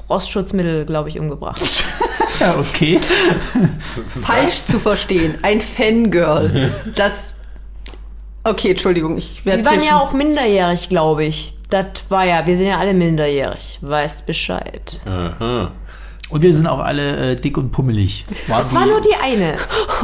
Frostschutzmittel, 0.06 0.84
glaube 0.84 1.08
ich, 1.08 1.18
umgebracht. 1.18 1.62
ja, 2.40 2.56
okay. 2.58 3.00
Falsch 4.22 4.64
zu 4.66 4.78
verstehen. 4.78 5.38
Ein 5.42 5.60
Fangirl. 5.60 6.72
Das. 6.94 7.34
Okay, 8.44 8.70
Entschuldigung, 8.70 9.16
ich 9.16 9.44
werde. 9.44 9.60
Sie 9.60 9.64
waren 9.64 9.82
ja 9.82 10.00
auch 10.00 10.12
minderjährig, 10.12 10.88
glaube 10.88 11.24
ich. 11.24 11.54
Das 11.70 12.04
war 12.08 12.24
ja, 12.24 12.46
wir 12.46 12.56
sind 12.56 12.66
ja 12.66 12.78
alle 12.78 12.92
minderjährig. 12.92 13.78
Weißt 13.80 14.26
Bescheid. 14.26 15.00
Aha. 15.06 15.70
Und 16.32 16.42
wir 16.42 16.54
sind 16.54 16.66
auch 16.66 16.78
alle 16.78 17.32
äh, 17.32 17.36
dick 17.36 17.58
und 17.58 17.70
pummelig. 17.70 18.24
War 18.48 18.60
Das 18.60 18.74
war 18.74 18.86
nur 18.86 19.00
die 19.00 19.14
eine. 19.14 19.56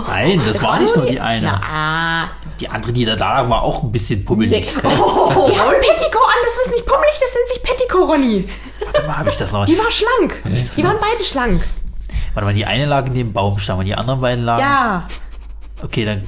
Nein, 0.07 0.41
das 0.47 0.63
war 0.63 0.79
nicht 0.79 0.95
nur 0.95 1.07
die 1.07 1.19
eine. 1.21 1.47
Na, 1.47 2.31
Die 2.61 2.69
andere, 2.69 2.93
die 2.93 3.05
da 3.05 3.15
lag, 3.15 3.49
war 3.49 3.63
auch 3.63 3.83
ein 3.83 3.91
bisschen 3.91 4.25
pummelig. 4.25 4.69
Die 4.71 4.77
haben 4.83 4.91
Petticoat 4.91 6.29
an, 6.29 6.41
das 6.45 6.67
ist 6.67 6.73
nicht 6.75 6.87
pummelig, 6.87 7.15
das 7.21 7.33
sind 7.33 7.49
sich 7.49 7.63
Petticoat, 7.63 8.09
Ronny. 8.11 8.49
Warte 8.85 9.07
mal, 9.07 9.17
habe 9.19 9.31
ich 9.31 9.37
das 9.37 9.53
noch? 9.53 9.65
Die 9.65 9.79
war 9.79 9.91
schlank. 9.91 10.43
Die 10.77 10.85
waren 10.85 10.97
beide 11.01 11.25
schlank. 11.25 11.65
Warte 12.35 12.47
mal, 12.47 12.55
die 12.55 12.67
eine 12.67 12.85
lag 12.85 13.07
in 13.07 13.15
dem 13.15 13.33
Baumstamm 13.33 13.79
und 13.79 13.87
die 13.87 13.95
anderen 13.95 14.21
beiden 14.21 14.45
lagen. 14.45 14.61
Ja, 14.61 15.07
Okay, 15.83 16.05
dann. 16.05 16.27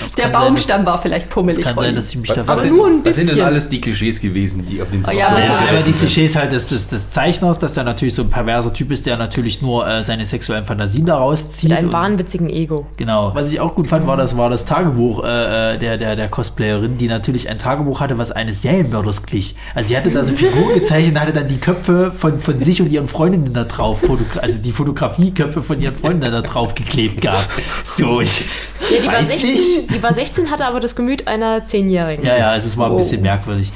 Das 0.00 0.12
Der 0.12 0.24
kann 0.24 0.32
sein, 0.34 0.42
Baumstamm 0.48 0.86
war 0.86 0.98
vielleicht 1.00 1.26
Das, 1.28 1.34
pummelig. 1.34 1.56
das 1.64 1.74
kann 1.74 1.82
sein, 1.84 1.94
dass 1.94 2.10
ich 2.10 2.16
mich 2.18 2.28
Was, 2.30 2.36
da 2.36 2.42
Aber 2.52 2.64
nur 2.66 2.86
ein 2.86 3.04
was 3.04 3.16
sind 3.16 3.28
denn 3.30 3.36
bisschen. 3.36 3.42
alles 3.42 3.68
die 3.70 3.80
Klischees 3.80 4.20
gewesen, 4.20 4.64
die 4.66 4.82
auf 4.82 4.90
den 4.90 5.02
Oh 5.06 5.10
ja, 5.10 5.30
so- 5.30 5.34
bitte. 5.36 5.46
Ja, 5.48 5.72
ja, 5.74 5.82
die 5.86 5.92
Klischees 5.92 6.36
halt 6.36 6.52
des, 6.52 6.66
des, 6.68 6.88
des 6.88 7.08
Zeichners, 7.10 7.58
dass 7.58 7.74
der 7.74 7.84
natürlich 7.84 8.14
so 8.14 8.22
ein 8.22 8.30
perverser 8.30 8.72
Typ 8.72 8.90
ist, 8.90 9.06
der 9.06 9.16
natürlich 9.16 9.62
nur 9.62 9.88
äh, 9.88 10.02
seine 10.02 10.26
sexuellen 10.26 10.66
Fantasien 10.66 11.06
daraus 11.06 11.52
zieht. 11.52 11.70
mit 11.70 11.78
einem 11.78 11.92
wahnwitzigen 11.92 12.50
Ego. 12.50 12.86
Genau. 12.98 13.34
Was 13.34 13.50
ich 13.50 13.60
auch 13.60 13.74
gut 13.74 13.86
fand, 13.88 14.06
war 14.06 14.16
das, 14.18 14.36
war 14.36 14.50
das 14.50 14.66
Tagebuch 14.66 15.24
äh, 15.24 15.74
äh, 15.74 15.78
der, 15.78 15.96
der, 15.96 16.16
der 16.16 16.28
Cosplayerin, 16.28 16.98
die 16.98 17.08
natürlich 17.08 17.48
ein 17.48 17.58
Tagebuch 17.58 18.00
hatte, 18.00 18.18
was 18.18 18.30
eines 18.30 18.60
Serienmörders 18.62 19.24
glich. 19.24 19.56
Also 19.74 19.88
sie 19.88 19.96
hatte 19.96 20.10
da 20.10 20.22
so 20.22 20.34
Figuren 20.34 20.74
gezeichnet 20.74 21.14
und 21.14 21.20
hatte 21.20 21.32
dann 21.32 21.48
die 21.48 21.58
Köpfe 21.58 22.12
von, 22.16 22.40
von 22.40 22.60
sich 22.60 22.82
und 22.82 22.92
ihren 22.92 23.08
Freundinnen 23.08 23.54
da 23.54 23.64
drauf, 23.64 24.00
also 24.40 24.58
die 24.60 24.72
Fotografieköpfe 24.72 25.62
von 25.62 25.80
ihren 25.80 25.96
Freundinnen 25.96 26.32
da 26.32 26.42
drauf 26.42 26.74
geklebt 26.74 27.20
gehabt. 27.22 27.48
So, 27.84 28.20
ich 28.20 28.44
Ja, 28.90 29.00
die 29.02 29.06
weiß 29.06 29.28
16, 29.28 29.50
nicht. 29.50 29.77
Die 29.86 30.02
war 30.02 30.12
16, 30.12 30.50
hatte 30.50 30.64
aber 30.66 30.80
das 30.80 30.96
Gemüt 30.96 31.26
einer 31.26 31.64
Zehnjährigen. 31.64 32.24
Ja, 32.24 32.36
ja, 32.36 32.56
es 32.56 32.76
war 32.76 32.86
ein 32.86 32.92
Oh. 32.92 32.96
bisschen 32.96 33.22
merkwürdig. 33.22 33.72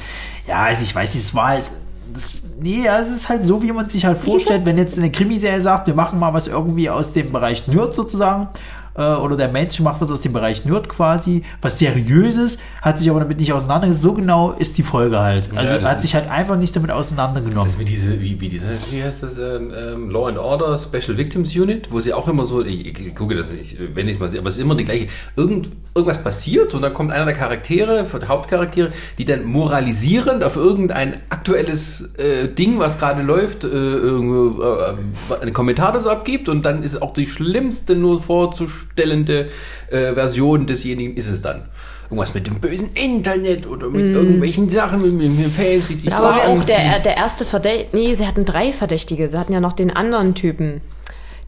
Ja, 0.47 0.63
also 0.63 0.83
ich 0.83 0.93
weiß 0.93 1.15
es 1.15 1.33
war 1.35 1.47
halt. 1.49 1.63
Das, 2.13 2.51
nee, 2.59 2.83
ja, 2.85 2.99
es 2.99 3.09
ist 3.09 3.27
halt 3.27 3.43
so, 3.43 3.63
wie 3.63 3.71
man 3.71 3.89
sich 3.89 4.05
halt 4.05 4.19
vorstellt, 4.19 4.65
wenn 4.65 4.77
jetzt 4.77 4.99
eine 4.99 5.09
Krimiserie 5.11 5.59
sagt, 5.59 5.87
wir 5.87 5.95
machen 5.95 6.19
mal 6.19 6.31
was 6.31 6.45
irgendwie 6.45 6.87
aus 6.87 7.11
dem 7.11 7.31
Bereich 7.31 7.67
Nerd 7.67 7.95
sozusagen, 7.95 8.49
äh, 8.95 9.01
oder 9.01 9.35
der 9.35 9.49
Mensch 9.49 9.79
macht 9.79 10.01
was 10.01 10.11
aus 10.11 10.21
dem 10.21 10.33
Bereich 10.33 10.65
Nerd 10.65 10.89
quasi, 10.89 11.43
was 11.61 11.79
Seriöses, 11.79 12.57
hat 12.81 12.99
sich 12.99 13.09
aber 13.09 13.19
damit 13.19 13.39
nicht 13.39 13.53
auseinandergesetzt. 13.53 14.03
So 14.03 14.13
genau 14.13 14.51
ist 14.51 14.77
die 14.77 14.83
Folge 14.83 15.19
halt. 15.19 15.49
Also 15.55 15.75
das 15.75 15.83
hat 15.83 16.01
sich 16.01 16.15
halt 16.15 16.29
einfach 16.29 16.57
nicht 16.57 16.75
damit 16.75 16.91
auseinandergenommen. 16.91 17.65
Das 17.65 17.75
ist 17.75 17.79
wie 17.79 17.85
diese, 17.85 18.19
wie, 18.19 18.39
wie 18.39 18.49
diese, 18.49 18.67
wie 18.91 19.03
heißt 19.03 19.23
das, 19.23 19.37
ähm, 19.37 19.71
ähm, 19.75 20.09
Law 20.09 20.27
and 20.27 20.37
Order 20.37 20.77
Special 20.77 21.17
Victims 21.17 21.55
Unit, 21.55 21.91
wo 21.91 21.99
sie 21.99 22.13
auch 22.13 22.27
immer 22.27 22.45
so, 22.45 22.63
ich, 22.63 22.99
ich 22.99 23.15
gucke 23.15 23.35
das 23.35 23.51
nicht, 23.51 23.77
wenn 23.93 24.07
ich 24.07 24.15
es 24.15 24.19
mal 24.19 24.29
sehe, 24.29 24.39
aber 24.39 24.49
es 24.49 24.55
ist 24.55 24.61
immer 24.61 24.75
die 24.75 24.85
gleiche, 24.85 25.07
Irgend, 25.35 25.71
irgendwas 25.95 26.23
passiert 26.23 26.73
und 26.73 26.81
dann 26.81 26.93
kommt 26.93 27.11
einer 27.11 27.25
der 27.25 27.33
Charaktere, 27.33 28.05
der 28.05 28.27
Hauptcharaktere, 28.27 28.91
die 29.17 29.25
dann 29.25 29.45
moralisierend 29.45 30.43
auf 30.43 30.55
irgendein 30.55 31.21
aktuelles 31.29 32.13
äh, 32.17 32.49
Ding, 32.49 32.79
was 32.79 32.99
gerade 32.99 33.23
läuft, 33.23 33.63
äh, 33.63 33.67
irgendwo, 33.67 34.61
äh, 34.61 34.95
einen 35.41 35.53
Kommentar 35.53 35.99
so 35.99 36.09
abgibt 36.09 36.49
und 36.49 36.65
dann 36.65 36.83
ist 36.83 37.01
auch 37.01 37.13
die 37.13 37.25
schlimmste 37.25 37.95
nur 37.95 38.21
vorzustellende 38.83 39.49
äh, 39.89 40.13
Version 40.13 40.65
desjenigen 40.65 41.15
ist 41.15 41.29
es 41.29 41.41
dann. 41.41 41.63
Irgendwas 42.05 42.33
mit 42.33 42.45
dem 42.45 42.59
bösen 42.59 42.89
Internet 42.93 43.65
oder 43.65 43.89
mit 43.89 44.05
irgendwelchen 44.05 44.69
Sachen, 44.69 45.01
mit, 45.01 45.35
mit 45.35 45.51
Fans, 45.51 45.87
die 45.87 45.95
sich 45.95 46.09
Das 46.09 46.21
war 46.21 46.47
auch 46.47 46.63
der, 46.63 46.99
der 46.99 47.17
erste 47.17 47.45
Verdächtige. 47.45 47.97
Nee, 47.97 48.13
sie 48.13 48.27
hatten 48.27 48.45
drei 48.45 48.71
Verdächtige. 48.71 49.29
Sie 49.29 49.37
hatten 49.37 49.53
ja 49.53 49.59
noch 49.59 49.73
den 49.73 49.89
anderen 49.89 50.35
Typen, 50.35 50.81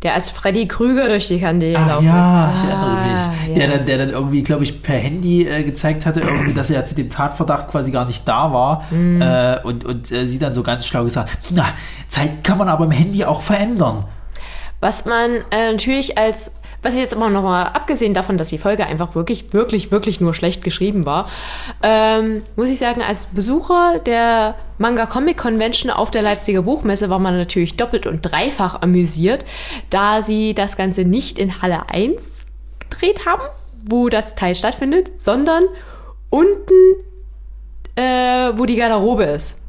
der 0.02 0.16
als 0.16 0.32
Freddy 0.32 0.68
Krüger 0.68 1.08
durch 1.08 1.28
die 1.28 1.40
Kandele 1.40 1.78
Ach 1.78 1.86
gelaufen 1.86 2.08
ja, 2.08 2.52
ist. 2.52 2.64
Ah, 2.64 3.34
mich. 3.44 3.50
ja. 3.50 3.68
Der, 3.68 3.78
dann, 3.78 3.86
der 3.86 3.98
dann 4.00 4.10
irgendwie, 4.10 4.42
glaube 4.42 4.64
ich, 4.64 4.82
per 4.82 4.98
Handy 4.98 5.48
äh, 5.48 5.64
gezeigt 5.64 6.06
hatte, 6.06 6.22
irgendwie, 6.22 6.54
dass 6.54 6.72
er 6.72 6.84
zu 6.84 6.96
dem 6.96 7.12
Tatverdacht 7.12 7.70
quasi 7.70 7.92
gar 7.92 8.08
nicht 8.08 8.28
da 8.28 8.52
war. 8.52 8.86
Mhm. 8.90 9.22
Äh, 9.22 9.60
und 9.62 9.86
und 9.86 10.12
äh, 10.12 10.26
sie 10.26 10.40
dann 10.40 10.56
so 10.56 10.64
ganz 10.64 10.88
schlau 10.88 11.04
gesagt, 11.04 11.30
na, 11.52 11.68
Zeit 12.08 12.44
kann 12.44 12.58
man 12.58 12.70
aber 12.70 12.86
im 12.86 12.92
Handy 12.92 13.24
auch 13.24 13.42
verändern. 13.42 14.06
Was 14.80 15.06
man 15.06 15.32
äh, 15.52 15.72
natürlich 15.72 16.18
als, 16.18 16.54
was 16.86 16.94
ich 16.94 17.00
jetzt 17.00 17.14
immer 17.14 17.32
noch 17.32 17.42
mal, 17.42 17.64
abgesehen 17.64 18.14
davon, 18.14 18.38
dass 18.38 18.50
die 18.50 18.60
Folge 18.60 18.86
einfach 18.86 19.16
wirklich, 19.16 19.52
wirklich, 19.54 19.90
wirklich 19.90 20.22
nur 20.22 20.36
schlecht 20.36 20.64
geschrieben 20.64 21.04
war, 21.04 21.28
ähm, 21.82 22.44
muss 22.56 22.70
ich 22.70 22.78
sagen, 22.78 23.02
als 23.02 23.28
Besucher 23.28 23.98
der 24.06 24.54
Manga 24.78 25.08
Comic 25.08 25.38
Convention 25.38 25.90
auf 25.90 26.12
der 26.12 26.22
Leipziger 26.22 26.62
Buchmesse 26.62 27.10
war 27.10 27.18
man 27.18 27.36
natürlich 27.38 27.76
doppelt 27.76 28.06
und 28.06 28.22
dreifach 28.22 28.84
amüsiert, 28.84 29.46
da 29.90 30.22
sie 30.22 30.54
das 30.54 30.78
Ganze 30.78 31.06
nicht 31.06 31.40
in 31.40 31.60
Halle 31.64 31.90
1 31.90 32.46
gedreht 32.80 33.26
haben, 33.26 33.42
wo 33.84 34.10
das 34.10 34.36
Teil 34.36 34.54
stattfindet, 34.54 35.10
sondern 35.18 35.64
unten, 36.30 36.74
äh, 37.96 38.52
wo 38.56 38.66
die 38.66 38.76
Garderobe 38.76 39.24
ist. 39.24 39.60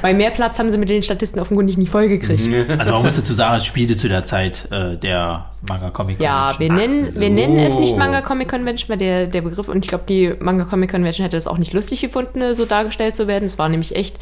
Bei 0.00 0.14
mehr 0.14 0.30
Platz 0.30 0.58
haben 0.58 0.70
sie 0.70 0.78
mit 0.78 0.88
den 0.90 1.02
Statisten 1.02 1.40
offenkundig 1.40 1.76
nicht 1.76 1.90
vollgekriegt. 1.90 2.70
Also 2.78 2.92
man 2.92 3.02
muss 3.02 3.16
dazu 3.16 3.32
sagen, 3.32 3.56
es 3.56 3.64
spielte 3.64 3.96
zu 3.96 4.08
der 4.08 4.22
Zeit 4.24 4.68
äh, 4.70 4.96
der 4.96 5.50
Manga 5.68 5.90
Comic 5.90 6.20
Ja, 6.20 6.54
wir 6.58 6.68
Convention. 6.68 6.96
nennen, 7.00 7.12
so. 7.14 7.20
wir 7.20 7.30
nennen 7.30 7.58
es 7.58 7.78
nicht 7.78 7.96
Manga 7.96 8.20
Comic 8.22 8.48
Convention, 8.48 8.88
weil 8.90 8.98
der, 8.98 9.26
der 9.26 9.42
Begriff, 9.42 9.68
und 9.68 9.84
ich 9.84 9.88
glaube, 9.88 10.04
die 10.08 10.34
Manga 10.40 10.64
Comic 10.64 10.90
Convention 10.90 11.24
hätte 11.24 11.36
es 11.36 11.46
auch 11.46 11.58
nicht 11.58 11.72
lustig 11.72 12.00
gefunden, 12.00 12.54
so 12.54 12.64
dargestellt 12.64 13.16
zu 13.16 13.26
werden. 13.26 13.44
Es 13.46 13.58
war 13.58 13.68
nämlich 13.68 13.96
echt 13.96 14.16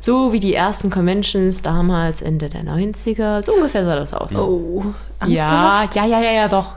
so 0.00 0.32
wie 0.32 0.40
die 0.40 0.54
ersten 0.54 0.90
Conventions 0.90 1.62
damals, 1.62 2.22
Ende 2.22 2.48
der 2.48 2.62
90er. 2.62 3.42
So 3.42 3.52
ungefähr 3.54 3.84
sah 3.84 3.96
das 3.96 4.14
aus. 4.14 4.34
Oh, 4.36 4.84
ja, 5.26 5.80
ernsthaft? 5.82 5.96
ja, 5.96 6.06
ja, 6.06 6.20
ja, 6.22 6.32
ja, 6.32 6.48
doch. 6.48 6.76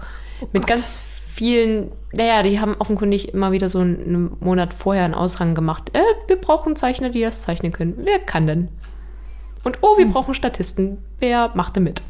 Mit 0.54 0.64
Gott. 0.64 0.68
ganz 0.68 1.04
vielen, 1.34 1.92
naja, 2.14 2.44
die 2.44 2.60
haben 2.60 2.76
offenkundig 2.80 3.34
immer 3.34 3.52
wieder 3.52 3.70
so 3.70 3.80
einen 3.80 4.36
Monat 4.40 4.74
vorher 4.74 5.06
einen 5.06 5.14
Aushang 5.14 5.56
gemacht. 5.56 5.92
Äh, 5.94 6.02
wir 6.28 6.36
brauchen 6.36 6.76
Zeichner, 6.76 7.10
die 7.10 7.22
das 7.22 7.42
zeichnen 7.42 7.72
können. 7.72 7.96
Wer 8.04 8.20
kann 8.20 8.48
denn? 8.48 8.68
Und 9.64 9.80
oh, 9.82 9.98
wir 9.98 10.10
brauchen 10.10 10.34
Statisten. 10.34 10.98
Wer 11.20 11.52
macht 11.54 11.76
denn 11.76 11.84
mit? 11.84 12.02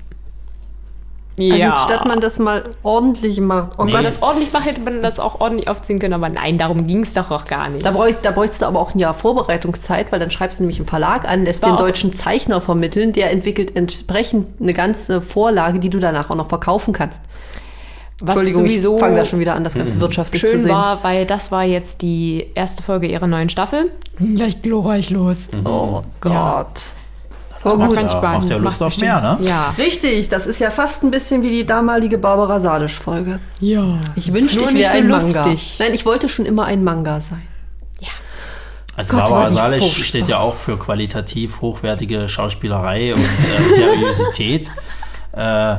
Anstatt 1.72 2.06
man 2.06 2.19
das 2.19 2.39
mal 2.39 2.64
ordentlich 2.84 3.39
macht. 3.39 3.72
Oh 3.76 3.80
Wenn 3.80 3.88
Gott, 3.88 3.93
man 3.93 4.03
das 4.03 4.22
ordentlich 4.22 4.52
macht, 4.52 4.65
hätte 4.65 4.81
man 4.81 5.02
das 5.02 5.19
auch 5.19 5.39
ordentlich 5.39 5.69
aufziehen 5.69 5.99
können, 5.99 6.14
aber 6.14 6.30
nein, 6.30 6.57
darum 6.57 6.85
ging 6.85 7.03
es 7.03 7.14
doch 7.14 7.31
auch 7.31 7.45
gar 7.45 7.69
nicht. 7.69 7.85
Da, 7.85 7.91
bräuch, 7.91 8.15
da 8.22 8.31
bräuchst 8.31 8.61
du 8.61 8.65
aber 8.65 8.80
auch 8.80 8.93
ein 8.93 8.99
Jahr 8.99 9.14
Vorbereitungszeit, 9.14 10.11
weil 10.11 10.19
dann 10.19 10.30
schreibst 10.30 10.60
du 10.60 10.64
nämlich 10.64 10.77
einen 10.77 10.88
Verlag 10.88 11.27
an, 11.27 11.45
lässt 11.45 11.65
den 11.65 11.77
deutschen 11.77 12.11
Zeichner 12.14 12.60
vermitteln, 12.60 13.14
der 13.14 13.31
entwickelt 13.31 13.76
entsprechend 13.76 14.61
eine 14.61 14.73
ganze 14.73 15.22
Vorlage, 15.22 15.80
die 15.80 15.89
du 15.89 15.99
danach 15.99 16.30
auch 16.30 16.35
noch 16.35 16.49
verkaufen 16.49 16.93
kannst. 16.93 17.22
Was 18.22 18.35
Entschuldigung, 18.35 18.64
sowieso 18.65 18.95
ich 18.95 18.99
fange 19.02 19.15
da 19.18 19.26
schon 19.26 19.39
wieder 19.39 19.56
an, 19.56 19.64
das 19.64 19.73
Ganze 19.73 19.99
wirtschaftlich 19.99 20.41
zu 20.41 20.48
schön 20.48 20.60
sehen. 20.61 20.69
war, 20.72 21.03
weil 21.03 21.26
das 21.26 21.52
war 21.52 21.64
jetzt 21.64 22.02
die 22.02 22.48
erste 22.56 22.84
Folge 22.84 23.07
ihrer 23.07 23.27
neuen 23.27 23.49
Staffel. 23.49 23.91
Gleich 24.18 24.61
glorreich 24.61 25.10
los. 25.10 25.49
Oh 25.65 26.02
Gott. 26.22 26.34
Ja. 26.34 26.65
Aber 27.64 27.77
macht 27.77 27.89
gut. 27.89 27.98
ganz 27.98 28.11
Ja, 28.14 28.18
Spaß. 28.18 28.39
macht 28.41 28.49
ja 28.49 28.57
Lust 28.57 28.81
Macht 28.81 28.93
auf 28.93 28.98
mehr, 28.99 29.22
ne? 29.22 29.38
Ja. 29.48 29.73
Richtig, 29.77 30.30
das 30.30 30.48
ist 30.48 30.60
ja 30.60 30.72
fast 30.72 31.03
ein 31.03 31.11
bisschen 31.11 31.43
wie 31.43 31.52
die 31.52 31.65
damalige 31.65 32.18
Barbara 32.18 32.60
Salisch-Folge. 32.60 33.39
Ja. 33.60 33.99
Ich 34.15 34.34
wünschte, 34.34 34.60
Nur 34.61 34.69
ich 34.69 34.76
wäre 34.76 34.91
so 34.91 34.98
ein 34.98 35.07
Manga. 35.07 35.45
lustig. 35.45 35.76
Nein, 35.80 35.93
ich 35.93 36.06
wollte 36.06 36.27
schon 36.30 36.45
immer 36.45 36.65
ein 36.65 36.84
Manga 36.84 37.22
sein. 37.22 37.41
Also 38.98 39.14
Gott, 39.15 39.30
Barbara 39.30 39.49
Salisch 39.52 39.80
furchtbar. 39.80 40.03
steht 40.06 40.27
ja 40.27 40.39
auch 40.39 40.56
für 40.56 40.77
qualitativ 40.77 41.61
hochwertige 41.61 42.27
Schauspielerei 42.27 43.14
und 43.15 43.22
äh, 43.22 43.76
Seriosität. 43.76 44.69
äh, 45.31 45.77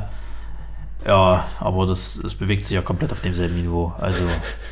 ja, 1.06 1.46
aber 1.60 1.86
das, 1.86 2.20
das 2.22 2.34
bewegt 2.34 2.64
sich 2.64 2.74
ja 2.74 2.82
komplett 2.82 3.12
auf 3.12 3.20
demselben 3.20 3.56
Niveau. 3.56 3.92
Also 3.98 4.22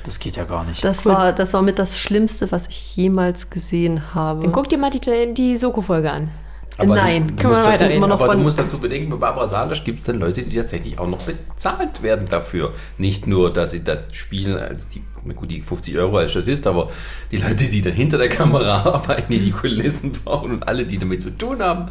das 0.04 0.18
geht 0.18 0.36
ja 0.36 0.44
gar 0.44 0.64
nicht. 0.64 0.84
Das 0.84 1.04
war, 1.06 1.32
das 1.32 1.52
war 1.52 1.62
mit 1.62 1.78
das 1.78 1.98
Schlimmste, 1.98 2.50
was 2.52 2.66
ich 2.68 2.96
jemals 2.96 3.50
gesehen 3.50 4.14
habe. 4.14 4.42
Dann 4.42 4.52
guck 4.52 4.68
dir 4.68 4.78
mal 4.78 4.90
die, 4.90 5.34
die 5.34 5.56
Soko-Folge 5.56 6.10
an. 6.10 6.30
Aber 6.78 6.94
Nein, 6.94 7.28
du, 7.28 7.34
du 7.34 7.42
können 7.42 7.54
wir 7.54 7.64
weiterreden. 7.64 7.96
Immer 7.98 8.06
noch 8.06 8.20
aber 8.20 8.34
du 8.34 8.40
musst 8.40 8.58
dazu 8.58 8.78
bedenken, 8.78 9.10
bei 9.10 9.16
Barbara 9.16 9.46
Salisch 9.46 9.84
gibt 9.84 10.00
es 10.00 10.06
dann 10.06 10.18
Leute, 10.18 10.42
die 10.42 10.56
tatsächlich 10.56 10.98
auch 10.98 11.08
noch 11.08 11.20
bezahlt 11.22 12.02
werden 12.02 12.26
dafür. 12.28 12.72
Nicht 12.96 13.26
nur, 13.26 13.52
dass 13.52 13.72
sie 13.72 13.84
das 13.84 14.08
spielen 14.12 14.56
als 14.56 14.88
die, 14.88 15.02
gut, 15.34 15.50
die 15.50 15.60
50 15.60 15.98
Euro 15.98 16.16
als 16.16 16.30
Statist, 16.30 16.66
aber 16.66 16.90
die 17.30 17.36
Leute, 17.36 17.64
die 17.64 17.82
dann 17.82 17.92
hinter 17.92 18.16
der 18.16 18.30
Kamera 18.30 18.82
arbeiten, 18.84 19.32
die 19.32 19.40
die 19.40 19.52
Kulissen 19.52 20.12
bauen 20.24 20.52
und 20.52 20.68
alle, 20.68 20.86
die 20.86 20.98
damit 20.98 21.20
zu 21.20 21.36
tun 21.36 21.60
haben 21.60 21.90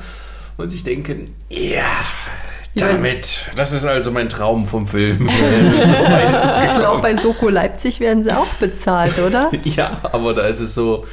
und 0.57 0.69
sich 0.69 0.83
denken, 0.83 1.35
ja, 1.49 1.83
damit, 2.75 3.45
das 3.55 3.71
ist 3.71 3.85
also 3.85 4.11
mein 4.11 4.29
Traum 4.29 4.65
vom 4.65 4.85
Film. 4.85 5.29
ich 5.29 6.75
glaube, 6.75 7.01
bei 7.01 7.15
Soko 7.15 7.49
Leipzig 7.49 7.99
werden 7.99 8.23
sie 8.23 8.35
auch 8.35 8.53
bezahlt, 8.59 9.17
oder? 9.19 9.51
Ja, 9.63 9.99
aber 10.03 10.33
da 10.33 10.43
ist 10.43 10.59
es 10.59 10.75
so, 10.75 11.05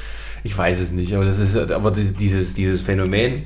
ich 0.45 0.57
weiß 0.57 0.81
es 0.81 0.93
nicht, 0.93 1.15
aber 1.15 1.25
das 1.25 1.39
ist 1.39 1.57
aber 1.57 1.91
dieses, 1.91 2.15
dieses, 2.15 2.55
dieses 2.55 2.83
Phänomen, 2.83 3.45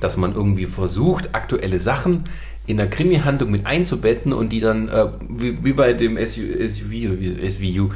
dass 0.00 0.16
man 0.16 0.34
irgendwie 0.34 0.66
versucht, 0.66 1.34
aktuelle 1.34 1.80
Sachen 1.80 2.24
in 2.70 2.76
der 2.78 2.88
Krimi-Handlung 2.88 3.50
mit 3.50 3.66
einzubetten 3.66 4.32
und 4.32 4.50
die 4.50 4.60
dann, 4.60 4.88
äh, 4.88 5.06
wie, 5.28 5.64
wie 5.64 5.72
bei 5.72 5.92
dem 5.92 6.16
SU, 6.24 6.42
SUV, 6.42 7.48
SVU, 7.48 7.90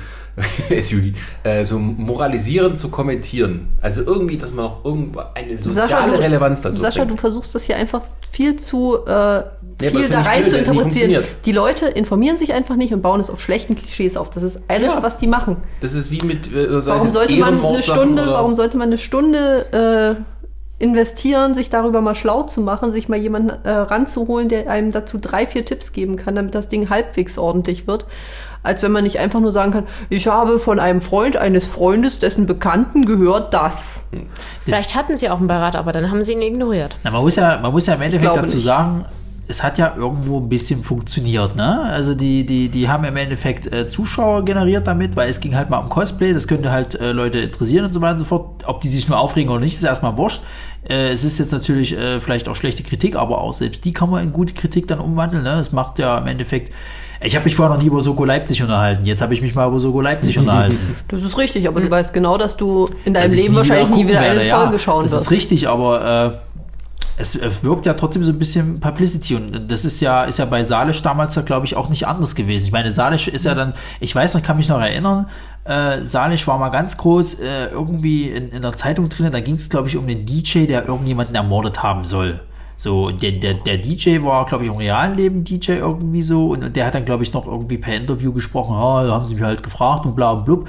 SUV, 0.81 1.13
äh, 1.45 1.65
so 1.65 1.79
moralisierend 1.79 2.77
zu 2.77 2.89
kommentieren. 2.89 3.69
Also 3.81 4.03
irgendwie, 4.03 4.37
dass 4.37 4.53
man 4.53 4.65
auch 4.67 4.85
irgendwo 4.85 5.21
eine 5.35 5.57
soziale 5.57 6.13
du- 6.17 6.19
Relevanz 6.21 6.63
dazu 6.63 6.79
Sascha, 6.79 7.01
du 7.03 7.07
bringt. 7.09 7.21
versuchst 7.21 7.55
das 7.55 7.63
hier 7.63 7.77
einfach 7.77 8.03
viel 8.31 8.57
zu 8.57 8.97
äh, 9.07 9.43
viel 9.81 10.01
das 10.03 10.09
da 10.11 10.21
rein 10.23 10.47
zu 10.49 10.59
interpretieren. 10.59 11.25
Die 11.45 11.53
Leute 11.53 11.87
informieren 11.87 12.39
sich 12.39 12.53
einfach 12.53 12.77
nicht 12.77 12.93
und 12.93 13.03
bauen 13.03 13.21
es 13.21 13.31
auf 13.31 13.41
schlechten 13.41 13.77
Klischees 13.77 14.17
auf. 14.17 14.31
Das 14.31 14.43
ist 14.43 14.59
alles, 14.69 14.93
Ja. 14.93 15.03
was 15.03 15.19
die 15.19 15.27
machen. 15.27 15.57
Das 15.81 15.95
ist 15.95 16.11
wie 16.11 16.21
mit, 16.25 16.53
äh, 16.53 16.85
Warum 16.87 17.13
sollte 17.13 17.37
man 17.37 17.65
eine 17.65 17.83
Stunde, 17.83 18.27
warum 18.27 18.55
sollte 18.55 18.77
man 18.77 18.89
eine 18.89 18.99
Stunde 18.99 20.17
investieren, 20.79 21.55
sich 21.55 21.71
darüber 21.71 22.01
mal 22.01 22.15
schlau 22.15 22.43
zu 22.43 22.61
machen, 22.61 22.91
sich 22.91 23.09
mal 23.09 23.19
jemanden 23.19 23.51
äh, 23.65 23.71
ranzuholen, 23.71 24.49
der 24.49 24.69
einem 24.69 24.91
dazu 24.91 25.19
drei, 25.19 25.47
vier 25.47 25.65
Tipps 25.65 25.93
geben 25.93 26.17
kann, 26.17 26.35
damit 26.35 26.55
das 26.55 26.69
Ding 26.69 26.91
halbwegs 26.91 27.39
ordentlich 27.39 27.87
wird, 27.87 28.07
als 28.63 28.83
wenn 28.83 28.91
man 28.91 29.05
nicht 29.05 29.19
einfach 29.19 29.41
nur 29.41 29.53
sagen 29.53 29.73
kann, 29.73 29.87
ich 30.11 30.27
habe 30.27 30.59
von 30.59 30.81
einem 30.81 31.01
Freund 31.01 31.37
eines 31.37 31.67
Freundes, 31.67 32.19
dessen 32.19 32.47
Bekannten 32.47 33.07
gehört 33.07 33.55
das. 33.55 33.75
Vielleicht 34.65 34.95
hatten 34.95 35.17
sie 35.17 35.31
auch 35.31 35.39
einen 35.39 35.47
Berater, 35.47 35.79
aber 35.79 35.93
dann 35.93 36.11
haben 36.11 36.23
sie 36.23 36.33
ihn 36.33 36.43
ignoriert. 36.43 36.97
Na, 37.05 37.11
man, 37.11 37.23
muss 37.23 37.37
ja, 37.37 37.59
man 37.61 37.73
muss 37.73 37.87
ja 37.87 37.95
im 37.95 38.03
Endeffekt 38.03 38.37
dazu 38.37 38.55
nicht. 38.55 38.65
sagen, 38.65 39.05
es 39.47 39.63
hat 39.63 39.79
ja 39.79 39.95
irgendwo 39.97 40.39
ein 40.41 40.49
bisschen 40.49 40.83
funktioniert, 40.83 41.55
ne? 41.55 41.83
Also 41.83 42.15
die, 42.15 42.47
die, 42.47 42.69
die 42.71 42.89
haben 42.89 43.05
im 43.05 43.17
Endeffekt 43.17 43.71
äh, 43.73 43.87
Zuschauer 43.87 44.45
generiert 44.45 44.87
damit, 44.87 45.17
weil 45.17 45.29
es 45.29 45.41
ging 45.41 45.55
halt 45.55 45.69
mal 45.69 45.79
um 45.79 45.89
Cosplay, 45.91 46.33
das 46.33 46.49
könnte 46.49 46.71
halt 46.71 46.95
äh, 46.95 47.13
Leute 47.13 47.39
interessieren 47.39 47.85
und 47.85 47.93
so 47.93 48.01
weiter 48.01 48.13
und 48.13 48.19
so 48.21 48.25
fort. 48.25 48.65
Ob 48.67 48.81
die 48.81 48.89
sich 48.89 49.09
nur 49.09 49.19
aufregen 49.19 49.51
oder 49.51 49.61
nicht, 49.61 49.77
ist 49.77 49.85
erstmal 49.85 50.17
wurscht. 50.17 50.41
Äh, 50.89 51.11
es 51.11 51.25
ist 51.25 51.39
jetzt 51.39 51.53
natürlich 51.53 51.97
äh, 51.97 52.21
vielleicht 52.21 52.49
auch 52.49 52.57
schlechte 52.57 52.83
Kritik, 52.83 53.17
aber 53.17 53.39
auch 53.41 53.53
selbst 53.53 53.85
die 53.85 53.93
kann 53.93 54.11
man 54.11 54.23
in 54.25 54.33
gute 54.33 54.55
Kritik 54.55 54.89
dann 54.89 54.99
umwandeln. 54.99 55.43
Ne? 55.43 55.59
Es 55.59 55.73
macht 55.73 55.99
ja 55.99 56.17
im 56.19 56.27
Endeffekt. 56.27 56.73
Ich 57.23 57.37
habe 57.37 57.45
mich 57.45 57.55
vorher 57.57 57.75
noch 57.75 57.83
nie 57.83 57.89
über 57.89 58.03
Soko 58.03 58.25
Leipzig 58.25 58.61
unterhalten. 58.63 59.07
Jetzt 59.07 59.23
habe 59.23 59.33
ich 59.33 59.41
mich 59.41 59.55
mal 59.55 59.67
über 59.69 59.81
Soko 59.81 60.01
Leipzig 60.01 60.39
unterhalten. 60.39 60.79
Das 61.09 61.23
ist 61.23 61.39
richtig, 61.39 61.69
aber 61.69 61.81
du 61.81 61.91
weißt 61.91 62.13
genau, 62.13 62.37
dass 62.37 62.57
du 62.57 62.89
in 63.05 63.15
deinem 63.15 63.25
Dass 63.25 63.37
Leben 63.37 63.55
wahrscheinlich 63.55 63.97
nie 63.97 64.09
wieder 64.09 64.21
werde, 64.21 64.41
eine 64.41 64.49
ja. 64.49 64.61
Folge 64.61 64.79
schauen 64.79 65.03
Das 65.03 65.13
wirst. 65.13 65.23
ist 65.23 65.31
richtig, 65.31 65.69
aber 65.69 66.41
äh, 66.54 66.54
es, 67.17 67.63
wirkt 67.63 67.87
ja 67.87 67.95
trotzdem 67.95 68.25
so 68.25 68.33
ein 68.33 68.39
bisschen 68.39 68.81
Publicity 68.81 69.37
und 69.37 69.71
das 69.71 69.85
ist 69.85 70.01
ja, 70.01 70.25
ist 70.25 70.39
ja 70.39 70.45
bei 70.45 70.65
Salisch 70.65 71.03
damals 71.03 71.35
ja, 71.35 71.43
glaube 71.43 71.67
ich, 71.67 71.77
auch 71.77 71.89
nicht 71.89 72.07
anders 72.07 72.35
gewesen. 72.35 72.67
Ich 72.67 72.73
meine, 72.73 72.91
Salisch 72.91 73.29
ist 73.29 73.45
ja 73.45 73.55
dann, 73.55 73.75
ich 74.01 74.15
weiß 74.15 74.35
noch, 74.35 74.41
ich 74.41 74.47
kann 74.47 74.57
mich 74.57 74.69
noch 74.69 74.81
erinnern, 74.81 75.29
äh, 75.65 76.03
Salisch 76.03 76.47
war 76.47 76.59
mal 76.59 76.71
ganz 76.71 76.97
groß 76.97 77.35
äh, 77.35 77.67
irgendwie 77.67 78.31
in, 78.31 78.51
in 78.51 78.63
der 78.63 78.73
Zeitung 78.73 79.09
drin, 79.09 79.31
da 79.31 79.41
ging 79.41 79.55
es, 79.55 79.71
glaube 79.71 79.89
ich, 79.89 79.97
um 79.97 80.07
den 80.07 80.27
DJ, 80.27 80.67
der 80.67 80.87
irgendjemanden 80.87 81.37
ermordet 81.37 81.83
haben 81.83 82.05
soll. 82.05 82.41
So, 82.77 83.11
der, 83.11 83.33
der, 83.33 83.55
der 83.55 83.79
DJ 83.79 84.23
war, 84.23 84.45
glaube 84.47 84.65
ich, 84.65 84.71
im 84.71 84.77
realen 84.77 85.17
Leben 85.17 85.45
DJ 85.45 85.73
irgendwie 85.73 86.23
so 86.23 86.49
und, 86.49 86.65
und 86.65 86.75
der 86.75 86.87
hat 86.87 86.95
dann, 86.97 87.05
glaube 87.05 87.23
ich, 87.23 87.33
noch 87.33 87.47
irgendwie 87.47 87.79
per 87.79 87.95
Interview 87.95 88.33
gesprochen, 88.33 88.75
ah, 88.75 89.05
da 89.07 89.13
haben 89.13 89.25
sie 89.25 89.35
mich 89.35 89.45
halt 89.45 89.63
gefragt 89.63 90.05
und 90.07 90.17
bla 90.17 90.33
und 90.33 90.45
blub. 90.45 90.69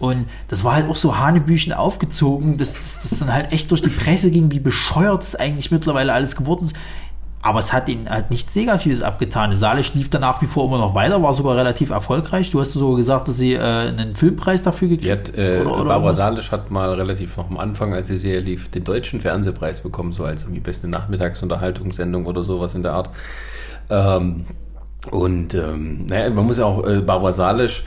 Und 0.00 0.26
das 0.48 0.64
war 0.64 0.74
halt 0.74 0.88
auch 0.88 0.96
so 0.96 1.18
Hanebüchen 1.18 1.72
aufgezogen, 1.72 2.58
dass 2.58 2.74
das 2.74 3.18
dann 3.18 3.32
halt 3.32 3.52
echt 3.52 3.70
durch 3.70 3.80
die 3.82 3.90
Presse 3.90 4.30
ging, 4.30 4.50
wie 4.50 4.58
bescheuert 4.60 5.22
es 5.22 5.36
eigentlich 5.36 5.70
mittlerweile 5.70 6.12
alles 6.12 6.34
geworden 6.36 6.64
ist. 6.64 6.76
Aber 7.42 7.58
es 7.58 7.74
hat 7.74 7.90
ihnen 7.90 8.08
halt 8.08 8.30
nichts 8.30 8.54
Negatives 8.56 9.02
abgetan. 9.02 9.54
Salisch 9.54 9.92
lief 9.92 10.08
dann 10.08 10.22
nach 10.22 10.40
wie 10.40 10.46
vor 10.46 10.64
immer 10.66 10.78
noch 10.78 10.94
weiter, 10.94 11.22
war 11.22 11.34
sogar 11.34 11.56
relativ 11.56 11.90
erfolgreich. 11.90 12.50
Du 12.50 12.58
hast 12.58 12.72
sogar 12.72 12.96
gesagt, 12.96 13.28
dass 13.28 13.36
sie 13.36 13.52
äh, 13.52 13.58
einen 13.60 14.16
Filmpreis 14.16 14.62
dafür 14.62 14.88
gekriegt 14.88 15.10
hat, 15.28 15.36
äh, 15.36 15.60
oder- 15.60 15.74
oder 15.74 15.84
Barbara? 15.84 16.14
Salisch 16.14 16.50
hat 16.50 16.70
mal 16.70 16.90
relativ 16.94 17.36
noch 17.36 17.50
am 17.50 17.58
Anfang, 17.58 17.92
als 17.92 18.08
die 18.08 18.16
Serie 18.16 18.40
lief, 18.40 18.70
den 18.70 18.84
deutschen 18.84 19.20
Fernsehpreis 19.20 19.80
bekommen, 19.80 20.12
so 20.12 20.24
als 20.24 20.42
irgendwie 20.42 20.60
beste 20.60 20.88
Nachmittagsunterhaltungssendung 20.88 22.24
oder 22.24 22.42
sowas 22.44 22.74
in 22.74 22.82
der 22.82 22.94
Art. 22.94 23.10
Ähm, 23.90 24.46
und 25.10 25.52
ähm, 25.52 26.06
naja, 26.06 26.30
man 26.30 26.46
muss 26.46 26.56
ja 26.56 26.64
auch 26.64 26.82
äh, 26.86 27.00
Barbara 27.00 27.34
Salisch, 27.34 27.84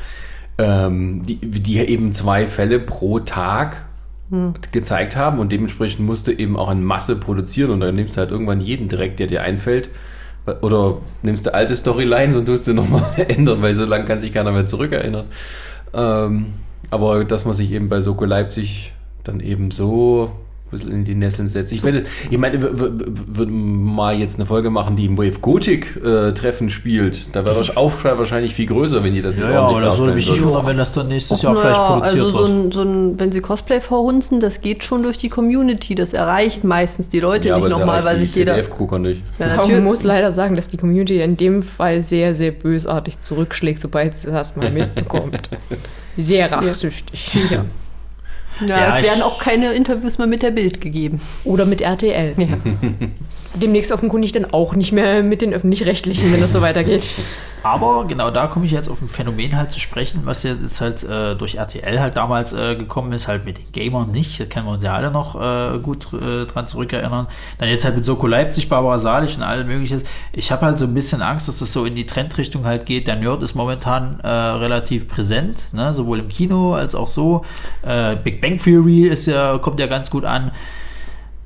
ähm, 0.57 1.23
die, 1.25 1.37
die 1.37 1.77
eben 1.77 2.13
zwei 2.13 2.47
Fälle 2.47 2.79
pro 2.79 3.19
Tag 3.19 3.83
gezeigt 4.73 5.15
haben 5.15 5.39
und 5.39 5.53
dementsprechend 5.53 6.05
musste 6.05 6.37
eben 6.37 6.57
auch 6.57 6.69
in 6.69 6.83
Masse 6.83 7.15
produzieren 7.15 7.71
und 7.71 7.79
dann 7.79 7.95
nimmst 7.95 8.17
du 8.17 8.19
halt 8.19 8.31
irgendwann 8.31 8.59
jeden 8.59 8.89
direkt, 8.89 9.19
der 9.19 9.27
dir 9.27 9.41
einfällt. 9.41 9.89
Oder 10.61 10.97
nimmst 11.23 11.45
du 11.45 11.53
alte 11.53 11.75
Storylines 11.75 12.35
und 12.35 12.45
tust 12.45 12.67
du 12.67 12.73
nochmal 12.73 13.03
ändern, 13.27 13.61
weil 13.61 13.75
so 13.75 13.85
lange 13.85 14.05
kann 14.05 14.19
sich 14.19 14.33
keiner 14.33 14.51
mehr 14.51 14.65
zurückerinnern. 14.65 15.25
Ähm, 15.93 16.45
aber 16.89 17.23
dass 17.25 17.45
man 17.45 17.53
sich 17.53 17.71
eben 17.71 17.89
bei 17.89 18.01
Soko 18.01 18.25
Leipzig 18.25 18.93
dann 19.23 19.39
eben 19.39 19.71
so 19.71 20.31
bisschen 20.71 20.91
in 20.91 21.03
die 21.03 21.15
Nesseln 21.15 21.47
setzt. 21.47 21.71
Ich 21.71 21.83
meine, 21.83 22.03
ich 22.29 22.37
meine, 22.37 22.59
würden 22.61 23.83
mal 23.83 24.17
jetzt 24.17 24.37
eine 24.37 24.45
Folge 24.45 24.69
machen, 24.69 24.95
die 24.95 25.05
im 25.05 25.17
Wave 25.17 25.39
Gothic 25.41 25.95
äh, 25.97 26.33
Treffen 26.33 26.69
spielt. 26.69 27.35
Da 27.35 27.45
wäre 27.45 27.63
der 27.63 27.77
Aufschrei 27.77 28.17
wahrscheinlich 28.17 28.53
viel 28.53 28.65
größer, 28.65 29.03
wenn 29.03 29.13
die 29.13 29.21
das 29.21 29.37
Ja, 29.37 29.45
nicht 29.45 29.53
ja, 29.53 29.59
aber 29.59 29.67
ordentlich 29.69 29.89
das 29.89 29.97
würde 29.99 30.13
mich 30.13 30.29
nicht 30.29 30.43
wundern, 30.43 30.65
wenn 30.67 30.77
das 30.77 30.93
dann 30.93 31.07
nächstes 31.07 31.39
Och, 31.39 31.43
Jahr 31.43 31.55
vielleicht 31.55 31.77
naja, 31.77 31.91
produziert 31.91 32.23
also 32.23 32.37
so 32.37 32.39
wird. 32.39 32.49
ein, 32.49 32.71
so 32.71 32.81
ein, 32.81 33.19
wenn 33.19 33.31
sie 33.31 33.41
Cosplay 33.41 33.81
verhunzen, 33.81 34.39
das 34.39 34.61
geht 34.61 34.83
schon 34.83 35.03
durch 35.03 35.17
die 35.17 35.29
Community. 35.29 35.95
Das 35.95 36.13
erreicht 36.13 36.63
meistens 36.63 37.09
die 37.09 37.19
Leute 37.19 37.49
Ja, 37.49 37.57
nicht 37.57 37.71
das 37.71 37.77
nochmal, 37.79 38.03
weil 38.03 38.19
sich 38.19 38.35
jeder. 38.35 38.57
Nicht. 38.57 38.69
Ja, 39.39 39.47
natürlich. 39.47 39.71
man 39.75 39.83
muss 39.83 40.03
leider 40.03 40.31
sagen, 40.31 40.55
dass 40.55 40.69
die 40.69 40.77
Community 40.77 41.21
in 41.21 41.37
dem 41.37 41.61
Fall 41.61 42.03
sehr, 42.03 42.33
sehr 42.35 42.51
bösartig 42.51 43.19
zurückschlägt, 43.19 43.81
sobald 43.81 44.15
sie 44.15 44.31
das 44.31 44.55
mal 44.55 44.71
mitbekommt. 44.71 45.49
Sehr 46.17 46.51
rachsüchtig. 46.51 47.33
Ja, 47.51 47.65
Ja, 48.65 48.89
es 48.89 48.99
ich- 48.99 49.05
werden 49.05 49.21
auch 49.21 49.39
keine 49.39 49.73
Interviews 49.73 50.17
mehr 50.17 50.27
mit 50.27 50.41
der 50.43 50.51
Bild 50.51 50.81
gegeben. 50.81 51.21
Oder 51.43 51.65
mit 51.65 51.81
RTL. 51.81 52.33
Ja. 52.37 52.47
Demnächst 53.53 53.91
offenkundig 53.91 54.31
dann 54.31 54.45
auch 54.45 54.75
nicht 54.75 54.91
mehr 54.91 55.23
mit 55.23 55.41
den 55.41 55.53
Öffentlich-Rechtlichen, 55.53 56.31
wenn 56.31 56.41
das 56.41 56.53
so 56.53 56.61
weitergeht. 56.61 57.03
Aber 57.63 58.05
genau 58.07 58.31
da 58.31 58.47
komme 58.47 58.65
ich 58.65 58.71
jetzt 58.71 58.87
auf 58.87 59.01
ein 59.01 59.09
Phänomen 59.09 59.57
halt 59.57 59.71
zu 59.71 59.79
sprechen, 59.79 60.21
was 60.23 60.43
jetzt 60.43 60.79
halt 60.79 61.03
äh, 61.03 61.35
durch 61.35 61.55
RTL 61.55 61.99
halt 61.99 62.15
damals 62.15 62.53
äh, 62.53 62.75
gekommen 62.75 63.11
ist, 63.11 63.27
halt 63.27 63.45
mit 63.45 63.57
den 63.57 63.71
Gamern 63.73 64.11
nicht. 64.11 64.39
Da 64.39 64.45
können 64.45 64.67
wir 64.67 64.73
uns 64.73 64.83
ja 64.83 64.93
alle 64.93 65.11
noch 65.11 65.35
äh, 65.35 65.77
gut 65.79 66.07
äh, 66.13 66.45
dran 66.45 66.67
zurückerinnern. 66.67 67.27
Dann 67.57 67.67
jetzt 67.67 67.83
halt 67.83 67.95
mit 67.95 68.05
Soko 68.05 68.25
Leipzig, 68.27 68.69
Barbara 68.69 68.99
Salisch 68.99 69.35
und 69.35 69.43
all 69.43 69.65
mögliches. 69.65 70.03
Ich 70.31 70.51
habe 70.51 70.65
halt 70.65 70.79
so 70.79 70.85
ein 70.85 70.93
bisschen 70.93 71.21
Angst, 71.21 71.47
dass 71.47 71.59
das 71.59 71.73
so 71.73 71.83
in 71.83 71.95
die 71.95 72.05
Trendrichtung 72.05 72.63
halt 72.63 72.85
geht. 72.85 73.07
Der 73.07 73.17
Nerd 73.17 73.41
ist 73.41 73.55
momentan 73.55 74.19
äh, 74.21 74.27
relativ 74.27 75.09
präsent, 75.09 75.69
ne? 75.73 75.93
sowohl 75.93 76.19
im 76.19 76.29
Kino 76.29 76.73
als 76.73 76.95
auch 76.95 77.07
so. 77.07 77.43
Äh, 77.81 78.15
Big 78.15 78.39
Bang 78.39 78.59
Theory 78.59 79.07
ist 79.07 79.25
ja, 79.25 79.57
kommt 79.57 79.79
ja 79.79 79.87
ganz 79.87 80.09
gut 80.09 80.23
an. 80.23 80.51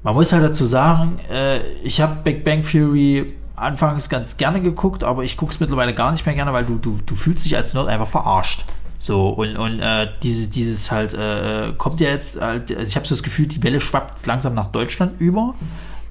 Man 0.03 0.15
muss 0.15 0.33
halt 0.33 0.43
dazu 0.43 0.65
sagen, 0.65 1.19
äh, 1.31 1.59
ich 1.83 2.01
habe 2.01 2.17
Big 2.23 2.43
Bang 2.43 2.63
Theory 2.63 3.33
anfangs 3.55 4.09
ganz 4.09 4.37
gerne 4.37 4.59
geguckt, 4.59 5.03
aber 5.03 5.23
ich 5.23 5.37
gucke 5.37 5.51
es 5.51 5.59
mittlerweile 5.59 5.93
gar 5.93 6.11
nicht 6.11 6.25
mehr 6.25 6.33
gerne, 6.33 6.51
weil 6.53 6.65
du, 6.65 6.77
du, 6.77 6.99
du 7.05 7.15
fühlst 7.15 7.45
dich 7.45 7.55
als 7.55 7.73
Nerd 7.73 7.87
einfach 7.87 8.07
verarscht. 8.07 8.65
So, 8.97 9.29
und, 9.29 9.57
und 9.57 9.79
äh, 9.79 10.07
dieses, 10.23 10.49
dieses 10.49 10.91
halt, 10.91 11.13
äh, 11.13 11.73
kommt 11.77 11.99
ja 12.01 12.09
jetzt 12.09 12.39
halt, 12.39 12.71
also 12.71 12.89
ich 12.89 12.95
habe 12.95 13.07
so 13.07 13.13
das 13.13 13.23
Gefühl, 13.23 13.47
die 13.47 13.61
Welle 13.63 13.79
schwappt 13.79 14.25
langsam 14.25 14.55
nach 14.55 14.67
Deutschland 14.67 15.19
über. 15.19 15.55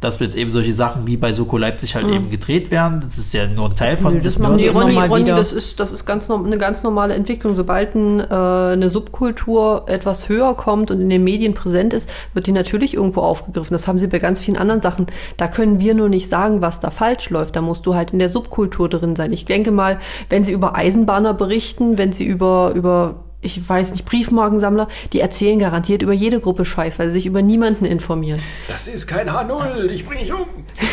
Dass 0.01 0.19
jetzt 0.19 0.37
eben 0.37 0.51
solche 0.51 0.73
Sachen 0.73 1.07
wie 1.07 1.17
bei 1.17 1.33
Soko 1.33 1.59
Leipzig 1.59 1.95
halt 1.95 2.07
eben 2.07 2.31
gedreht 2.31 2.71
werden. 2.71 3.01
Das 3.01 3.19
ist 3.19 3.35
ja 3.35 3.47
nur 3.47 3.69
ein 3.69 3.77
Teil 3.77 3.99
von 3.99 4.15
Nö, 4.15 4.21
das 4.21 4.35
des 4.35 4.39
machen 4.39 4.57
die 4.57 4.69
Ronny, 4.69 4.97
Ronny 4.97 5.25
das 5.27 5.53
ist, 5.53 5.79
das 5.79 5.93
ist 5.93 6.07
ganz, 6.07 6.31
eine 6.31 6.57
ganz 6.57 6.83
normale 6.83 7.15
Entwicklung. 7.15 7.55
Sobald 7.55 7.95
ein, 7.95 8.21
äh, 8.21 8.25
eine 8.25 8.89
Subkultur 8.89 9.85
etwas 9.87 10.29
höher 10.29 10.55
kommt 10.55 10.91
und 10.91 11.01
in 11.01 11.11
den 11.11 11.23
Medien 11.23 11.53
präsent 11.53 11.93
ist, 11.93 12.09
wird 12.33 12.47
die 12.47 12.53
natürlich 12.53 12.95
irgendwo 12.95 13.21
aufgegriffen. 13.21 13.73
Das 13.73 13.87
haben 13.87 13.99
sie 13.99 14.07
bei 14.07 14.19
ganz 14.19 14.41
vielen 14.41 14.57
anderen 14.57 14.81
Sachen. 14.81 15.07
Da 15.37 15.49
können 15.49 15.81
wir 15.81 15.95
nur 15.95 16.09
nicht 16.09 16.29
sagen, 16.29 16.63
was 16.63 16.81
da 16.81 16.91
falsch 16.91 17.29
läuft. 17.31 17.57
Da 17.57 17.61
musst 17.61 17.85
du 17.85 17.95
halt 17.95 18.13
in 18.13 18.19
der 18.19 18.31
Subkultur 18.31 18.89
drin 18.89 19.17
sein. 19.17 19.33
Ich 19.33 19.45
denke 19.45 19.71
mal, 19.71 19.99
wenn 20.29 20.45
sie 20.45 20.53
über 20.53 20.77
Eisenbahner 20.77 21.35
berichten, 21.35 21.99
wenn 21.99 22.13
sie 22.13 22.25
über, 22.25 22.73
über 22.75 23.25
ich 23.43 23.67
weiß 23.67 23.93
nicht, 23.93 24.05
Briefmarkensammler, 24.05 24.89
die 25.13 25.21
erzählen 25.21 25.59
garantiert 25.59 26.03
über 26.03 26.13
jede 26.13 26.41
Gruppe 26.41 26.65
Scheiß, 26.65 26.99
weil 26.99 27.09
sie 27.09 27.15
sich 27.15 27.27
über 27.27 27.41
niemanden 27.41 27.87
informieren. 27.87 28.39
Das 28.69 28.87
ist 28.87 29.07
kein 29.07 29.31
H0, 29.31 29.87
ich 29.87 30.07
bring 30.07 30.19
dich 30.19 30.33
um. 30.33 30.41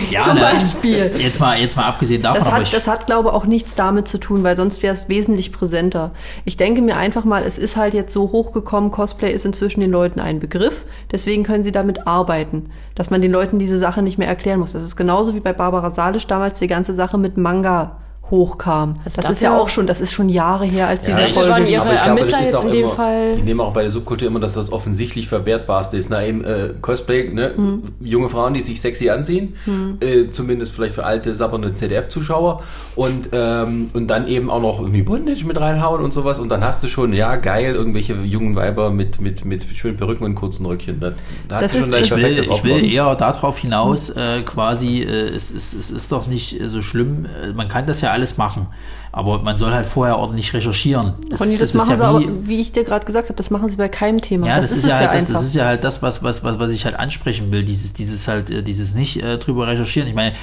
Ja, 0.10 0.22
Zum 0.24 0.36
ne, 0.36 0.42
Beispiel. 0.42 1.12
Jetzt 1.18 1.40
mal, 1.40 1.60
jetzt 1.60 1.76
mal 1.76 1.86
abgesehen 1.86 2.22
davon, 2.22 2.40
Das 2.40 2.52
hat, 2.52 2.62
ich, 2.62 2.72
das 2.72 2.88
hat, 2.88 3.06
glaube 3.06 3.30
ich, 3.30 3.36
auch 3.36 3.46
nichts 3.46 3.76
damit 3.76 4.08
zu 4.08 4.18
tun, 4.18 4.44
weil 4.44 4.56
sonst 4.56 4.82
wäre 4.82 4.94
es 4.94 5.10
wesentlich 5.10 5.52
präsenter. 5.52 6.12
Ich 6.46 6.56
denke 6.56 6.82
mir 6.82 6.96
einfach 6.96 7.26
mal, 7.26 7.44
es 7.44 7.58
ist 7.58 7.76
halt 7.76 7.94
jetzt 7.94 8.14
so 8.14 8.32
hochgekommen, 8.32 8.92
Cosplay 8.92 9.34
ist 9.34 9.46
inzwischen 9.46 9.82
den 9.82 9.92
Leuten 9.92 10.20
ein 10.22 10.40
Begriff, 10.40 10.86
deswegen 11.12 11.44
können 11.44 11.64
sie 11.64 11.74
damit 11.74 12.08
arbeiten, 12.08 12.70
dass 12.96 13.10
man 13.10 13.22
den 13.22 13.32
Leuten 13.32 13.60
diese 13.60 13.78
Sache 13.78 14.02
nicht 14.02 14.18
mehr 14.18 14.28
erklären 14.28 14.60
muss. 14.60 14.72
Das 14.72 14.84
ist 14.84 14.96
genauso 14.96 15.36
wie 15.36 15.42
bei 15.42 15.52
Barbara 15.52 15.92
Salisch 15.92 16.28
damals 16.28 16.60
die 16.60 16.68
ganze 16.68 16.94
Sache 16.94 17.18
mit 17.18 17.36
Manga 17.36 17.98
hochkam. 18.30 18.96
Also 19.06 19.22
das 19.22 19.32
ist 19.32 19.42
ja 19.42 19.58
auch 19.58 19.70
schon, 19.70 19.88
das 19.88 20.02
ist 20.02 20.12
schon 20.12 20.30
Jahre 20.30 20.66
her, 20.66 20.88
als 20.88 21.06
diese 21.06 21.22
ich- 21.22 21.34
Folge 21.34 21.50
waren 21.50 21.66
ihre 21.66 21.82
Aber 21.84 21.94
ich 21.94 22.02
glaube, 22.02 22.20
Ermittler 22.20 22.38
das 22.40 22.48
ist 22.48 22.54
jetzt 22.54 22.60
auch 22.62 22.66
in 22.66 22.72
dem 22.72 22.82
immer, 22.86 22.90
Fall- 22.94 23.36
Die 23.38 23.42
nehmen 23.44 23.60
auch 23.62 23.74
bei 23.74 23.82
der 23.84 23.92
Subkultur 23.92 24.28
immer, 24.28 24.40
dass 24.40 24.54
das 24.54 24.72
offensichtlich 24.72 25.28
verwertbarste 25.28 25.98
ist. 25.98 26.10
Na 26.10 26.26
eben 26.26 26.44
äh, 26.44 26.74
Cosplay, 26.82 27.30
ne? 27.34 27.54
Hm. 27.56 27.84
junge 28.02 28.30
Frauen, 28.30 28.54
die 28.54 28.62
sich 28.62 28.82
sexy 28.82 29.10
anziehen, 29.10 29.56
äh, 30.02 30.30
zumindest 30.30 30.74
vielleicht 30.74 30.96
für 30.96 31.06
alte, 31.06 31.36
sabbernde 31.36 31.74
ZDF-Zuschauer 31.74 32.64
und, 32.96 33.30
ähm, 33.32 33.90
und 33.94 34.08
dann 34.08 34.28
eben 34.28 34.50
auch 34.50 34.62
noch 34.62 34.80
irgendwie 34.80 35.02
Bondage 35.04 35.46
mit 35.46 35.60
reinhauen 35.60 36.02
und 36.04 36.14
sowas 36.14 36.40
und 36.40 36.50
dann 36.50 36.64
hast 36.64 36.84
du 36.84 36.88
schon, 36.88 37.14
ja 37.14 37.36
geil, 37.38 37.74
irgendwelche 37.76 38.14
jungen 38.24 38.56
Weiber 38.56 38.92
mit, 38.92 39.22
mit, 39.22 39.46
mit 39.46 39.64
schönen 39.76 39.98
Perücken 39.98 40.24
und 40.26 40.36
kurzen 40.36 40.66
Röckchen. 40.66 41.00
Da, 41.00 41.12
da 41.48 41.58
hast 41.58 41.64
Das 41.66 41.72
du 41.72 41.80
schon 41.80 41.94
ist- 41.94 42.12
dein 42.12 42.20
ich 42.20 42.24
will, 42.26 42.40
ich 42.40 42.64
will 42.64 42.72
Opfer. 42.74 42.84
eher 42.86 43.16
darauf 43.16 43.58
hinaus, 43.58 44.10
äh, 44.10 44.42
quasi, 44.46 45.02
äh, 45.02 45.30
es, 45.30 45.52
es, 45.54 45.74
es 45.74 45.92
ist 45.92 46.12
doch 46.12 46.28
nicht 46.28 46.60
so 46.66 46.82
schlimm, 46.82 47.26
äh, 47.26 47.54
man 47.54 47.68
kann 47.70 47.86
das 47.86 48.02
ja 48.02 48.12
alles 48.18 48.38
machen, 48.38 48.68
aber 49.12 49.42
man 49.44 49.56
soll 49.58 49.72
halt 49.72 49.86
vorher 49.86 50.18
ordentlich 50.18 50.54
recherchieren. 50.54 51.14
Es- 51.32 51.40
Ronny, 51.40 51.58
das, 51.58 51.70
ist 51.70 51.76
machen 51.76 51.90
ja 51.92 51.98
sie 51.98 52.04
aber, 52.04 52.20
wie- 52.20 52.48
wie 52.48 52.60
ich 52.60 52.72
dir 52.72 52.84
gerade 52.84 53.06
gesagt 53.06 53.30
habe, 53.30 53.36
das 53.38 53.50
machen 53.52 53.70
sie 53.70 53.78
bei 53.78 53.88
keinem 53.90 54.20
Thema. 54.22 54.48
Ja, 54.48 54.56
das, 54.58 54.70
das, 54.70 54.80
ist, 54.80 54.84
es 54.86 54.90
ja 54.90 54.98
halt 55.00 55.14
das, 55.14 55.28
das 55.28 55.44
ist 55.44 55.56
ja 55.56 55.66
halt 55.66 55.84
das, 55.84 56.02
was, 56.02 56.24
was, 56.24 56.44
was, 56.44 56.60
was 56.60 56.72
ich 56.72 56.86
halt 56.86 56.96
ansprechen 56.96 57.52
will, 57.52 57.64
dieses, 57.64 57.94
dieses 57.94 58.28
halt, 58.28 58.50
äh, 58.50 58.64
dieses 58.64 58.94
nicht 58.94 59.22
äh, 59.24 59.38
drüber 59.38 59.68
recherchieren. 59.68 60.10
Ich 60.10 60.16
meine, 60.16 60.34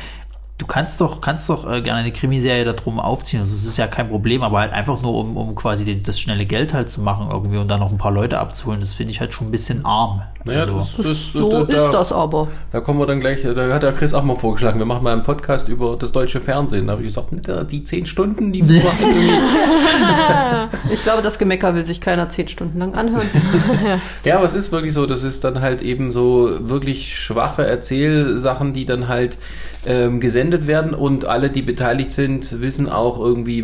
du 0.58 0.66
kannst 0.66 1.00
doch, 1.00 1.20
kannst 1.20 1.48
doch 1.48 1.68
äh, 1.68 1.82
gerne 1.82 2.00
eine 2.00 2.12
Krimiserie 2.12 2.64
darum 2.64 3.00
aufziehen. 3.00 3.40
Also 3.40 3.54
es 3.54 3.64
ist 3.64 3.76
ja 3.76 3.86
kein 3.88 4.08
Problem, 4.08 4.42
aber 4.42 4.60
halt 4.60 4.72
einfach 4.72 5.00
nur, 5.02 5.14
um, 5.14 5.36
um 5.36 5.54
quasi 5.54 5.84
den, 5.84 6.02
das 6.02 6.20
schnelle 6.20 6.46
Geld 6.46 6.72
halt 6.72 6.88
zu 6.88 7.00
machen 7.00 7.28
irgendwie 7.30 7.58
und 7.58 7.68
dann 7.68 7.80
noch 7.80 7.90
ein 7.90 7.98
paar 7.98 8.12
Leute 8.12 8.38
abzuholen, 8.38 8.80
das 8.80 8.94
finde 8.94 9.12
ich 9.12 9.20
halt 9.20 9.34
schon 9.34 9.48
ein 9.48 9.50
bisschen 9.50 9.84
arm. 9.84 10.22
Naja, 10.44 10.60
also, 10.60 10.76
das, 10.78 10.96
das, 10.96 11.32
so 11.32 11.64
da, 11.64 11.74
ist 11.74 11.90
das 11.90 12.12
aber. 12.12 12.48
Da 12.70 12.80
kommen 12.80 12.98
wir 12.98 13.06
dann 13.06 13.18
gleich, 13.18 13.42
da 13.42 13.72
hat 13.72 13.82
der 13.82 13.92
Chris 13.92 14.12
auch 14.12 14.22
mal 14.22 14.36
vorgeschlagen, 14.36 14.78
wir 14.78 14.86
machen 14.86 15.02
mal 15.02 15.12
einen 15.14 15.22
Podcast 15.22 15.68
über 15.68 15.96
das 15.96 16.12
deutsche 16.12 16.40
Fernsehen. 16.40 16.86
Da 16.86 16.92
habe 16.92 17.02
ich 17.02 17.08
gesagt, 17.08 17.30
die 17.70 17.84
zehn 17.84 18.04
Stunden, 18.06 18.52
die 18.52 18.68
wir 18.68 18.82
machen, 18.84 18.98
irgendwie- 19.00 19.32
Ich 20.92 21.02
glaube, 21.02 21.22
das 21.22 21.38
Gemecker 21.38 21.74
will 21.74 21.82
sich 21.82 22.00
keiner 22.00 22.28
zehn 22.28 22.48
Stunden 22.48 22.78
lang 22.78 22.94
anhören. 22.94 23.28
Ja, 24.24 24.36
aber 24.36 24.44
es 24.46 24.54
ist 24.54 24.70
wirklich 24.72 24.94
so, 24.94 25.06
das 25.06 25.22
ist 25.22 25.44
dann 25.44 25.60
halt 25.60 25.82
eben 25.82 26.12
so 26.12 26.50
wirklich 26.60 27.18
schwache 27.18 27.66
Erzählsachen, 27.66 28.72
die 28.72 28.84
dann 28.84 29.08
halt 29.08 29.38
ähm, 29.86 30.20
gesendet 30.20 30.66
werden 30.66 30.94
und 30.94 31.26
alle, 31.26 31.50
die 31.50 31.62
beteiligt 31.62 32.12
sind, 32.12 32.60
wissen 32.60 32.88
auch 32.88 33.18
irgendwie, 33.18 33.62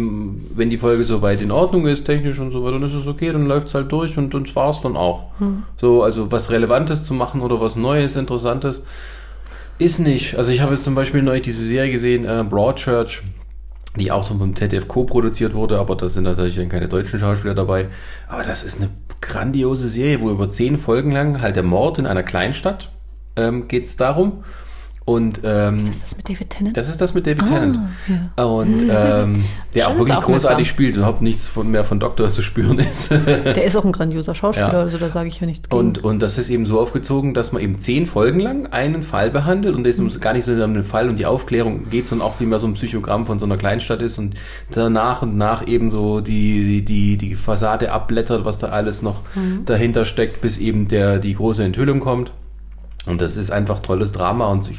wenn 0.55 0.69
die 0.69 0.79
Folge 0.79 1.05
soweit 1.05 1.41
in 1.41 1.51
Ordnung 1.51 1.87
ist, 1.87 2.05
technisch 2.05 2.39
und 2.39 2.51
so 2.51 2.63
weiter, 2.63 2.73
dann 2.75 2.83
ist 2.83 2.95
es 2.95 3.07
okay, 3.07 3.33
dann 3.33 3.47
läuft 3.47 3.69
es 3.69 3.75
halt 3.75 3.91
durch 3.91 4.19
und 4.19 4.35
das 4.35 4.55
war 4.55 4.71
es 4.71 4.81
dann 4.81 4.97
auch. 4.97 5.25
So, 5.77 6.03
also 6.03 6.31
was 6.31 6.51
Relevantes 6.51 7.05
zu 7.05 7.15
machen 7.15 7.41
oder 7.41 7.61
was 7.61 7.77
Neues, 7.77 8.17
Interessantes 8.17 8.85
ist 9.79 9.99
nicht. 9.99 10.37
Also 10.37 10.53
ich 10.53 10.61
habe 10.61 10.75
jetzt 10.75 10.85
zum 10.85 10.95
Beispiel 10.95 11.23
neu 11.23 11.41
diese 11.41 11.65
Serie 11.65 11.91
gesehen, 11.91 12.27
äh, 12.27 12.45
Broadchurch, 12.49 13.23
die 13.97 14.13
auch 14.13 14.23
so 14.23 14.35
vom 14.35 14.55
ZDF 14.55 14.87
co-produziert 14.87 15.55
wurde, 15.55 15.79
aber 15.79 15.97
da 15.97 16.09
sind 16.09 16.25
natürlich 16.25 16.57
dann 16.57 16.69
keine 16.69 16.89
deutschen 16.89 17.19
Schauspieler 17.19 17.55
dabei. 17.55 17.89
Aber 18.29 18.43
das 18.43 18.63
ist 18.63 18.79
eine 18.81 18.91
grandiose 19.23 19.89
Serie, 19.89 20.21
wo 20.21 20.31
über 20.31 20.49
zehn 20.49 20.77
Folgen 20.77 21.13
lang 21.13 21.41
halt 21.41 21.57
der 21.57 21.63
Mord 21.63 21.99
in 21.99 22.07
einer 22.07 22.23
Kleinstadt 22.23 22.91
ähm, 23.37 23.69
geht 23.69 23.87
es 23.87 23.97
darum. 23.97 24.45
Und 25.11 25.41
ähm, 25.43 25.77
Ist 25.79 25.89
das 25.89 26.01
das 26.11 26.17
mit 26.17 26.29
David 26.29 26.51
Tennant? 26.51 26.77
das 26.77 26.89
ist 26.89 27.01
das 27.01 27.15
mit 27.15 27.27
David 27.27 27.43
Ah, 27.43 27.47
Tennant. 27.47 27.79
ja. 28.39 28.45
Und 28.45 28.83
ähm, 28.83 29.45
der 29.75 29.89
auch 29.89 29.91
wirklich 29.97 30.13
Aufmerksam. 30.17 30.23
großartig 30.23 30.69
spielt, 30.69 30.97
überhaupt 30.97 31.21
nichts 31.23 31.49
von, 31.49 31.69
mehr 31.71 31.85
von 31.85 31.99
Doktor 31.99 32.31
zu 32.31 32.43
spüren 32.43 32.79
ist. 32.79 33.11
Der 33.11 33.65
ist 33.65 33.75
auch 33.77 33.85
ein 33.85 33.93
grandioser 33.93 34.35
Schauspieler, 34.35 34.73
Ja. 34.73 34.81
also 34.81 34.99
da 34.99 35.11
sage 35.11 35.29
ich 35.29 35.41
ja 35.41 35.47
nichts 35.47 35.69
gegen. 35.69 35.79
Und, 35.79 36.05
und 36.05 36.21
das 36.23 36.39
ist 36.39 36.49
eben 36.49 36.65
so 36.67 36.79
aufgezogen, 36.81 37.35
dass 37.35 37.51
man 37.53 37.61
eben 37.63 37.79
zehn 37.79 38.07
Folgen 38.07 38.39
lang 38.41 38.67
einen 38.69 39.03
Fall 39.03 39.31
behandelt 39.31 39.75
und 39.75 39.87
es 39.87 39.99
Mhm. 39.99 40.07
ist 40.09 40.21
gar 40.21 40.33
nicht 40.33 40.45
so 40.45 40.53
um 40.53 40.75
den 40.75 40.85
Fall 40.85 41.09
und 41.09 41.19
die 41.19 41.27
Aufklärung 41.27 41.91
geht, 41.91 42.07
sondern 42.07 42.29
auch 42.29 42.35
vielmehr 42.35 42.59
so 42.61 42.67
ein 42.69 42.75
Psychogramm 42.75 43.27
von 43.27 43.39
so 43.39 43.47
einer 43.47 43.57
Kleinstadt 43.57 44.03
ist 44.03 44.19
und 44.19 44.35
da 44.71 44.89
nach 44.91 45.23
und 45.23 45.37
nach 45.37 45.67
eben 45.67 45.91
so 45.91 46.21
die, 46.21 46.85
die, 46.85 47.17
die 47.17 47.35
Fassade 47.35 47.91
abblättert, 47.93 48.45
was 48.45 48.59
da 48.59 48.69
alles 48.69 49.03
noch 49.03 49.23
Mhm. 49.35 49.65
dahinter 49.65 50.05
steckt, 50.05 50.41
bis 50.41 50.59
eben 50.59 50.87
der, 50.89 51.19
die 51.19 51.35
große 51.35 51.65
Enthüllung 51.65 52.01
kommt. 52.01 52.33
Und 53.07 53.21
das 53.21 53.37
ist 53.37 53.51
einfach 53.51 53.81
tolles 53.81 54.13
Drama 54.13 54.49
und 54.49 54.71
ich, 54.71 54.79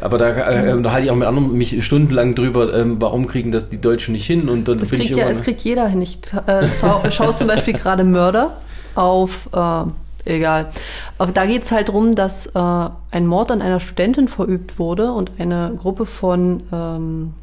aber 0.00 0.18
da, 0.18 0.30
äh, 0.30 0.80
da 0.82 0.92
halte 0.92 1.06
ich 1.06 1.10
auch 1.10 1.16
mit 1.16 1.28
anderen 1.28 1.52
mich 1.52 1.84
stundenlang 1.84 2.34
drüber, 2.34 2.74
ähm, 2.74 3.00
warum 3.00 3.26
kriegen 3.26 3.52
das 3.52 3.68
die 3.68 3.80
Deutschen 3.80 4.12
nicht 4.12 4.26
hin 4.26 4.48
und 4.48 4.66
dann 4.66 4.78
Das 4.78 4.90
bin 4.90 5.00
ich 5.00 5.08
kriegt 5.08 5.18
ja, 5.18 5.28
es 5.28 5.42
kriegt 5.42 5.60
jeder 5.60 5.86
hin. 5.88 6.02
Ich 6.02 6.18
äh, 6.46 6.68
schau 7.10 7.32
zum 7.32 7.46
Beispiel 7.46 7.74
gerade 7.74 8.04
Mörder 8.04 8.56
auf, 8.94 9.48
äh, 9.52 9.84
egal. 10.24 10.70
Aber 11.18 11.32
da 11.32 11.46
geht 11.46 11.64
es 11.64 11.72
halt 11.72 11.88
darum, 11.88 12.14
dass 12.14 12.46
äh, 12.46 12.88
ein 13.10 13.26
Mord 13.26 13.50
an 13.50 13.62
einer 13.62 13.80
Studentin 13.80 14.28
verübt 14.28 14.78
wurde 14.78 15.12
und 15.12 15.32
eine 15.38 15.72
Gruppe 15.78 16.06
von 16.06 16.62
ähm, 16.72 17.34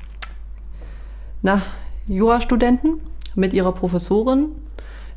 na, 1.41 1.61
Jurastudenten 2.07 2.99
mit 3.36 3.53
ihrer 3.53 3.72
Professorin 3.72 4.48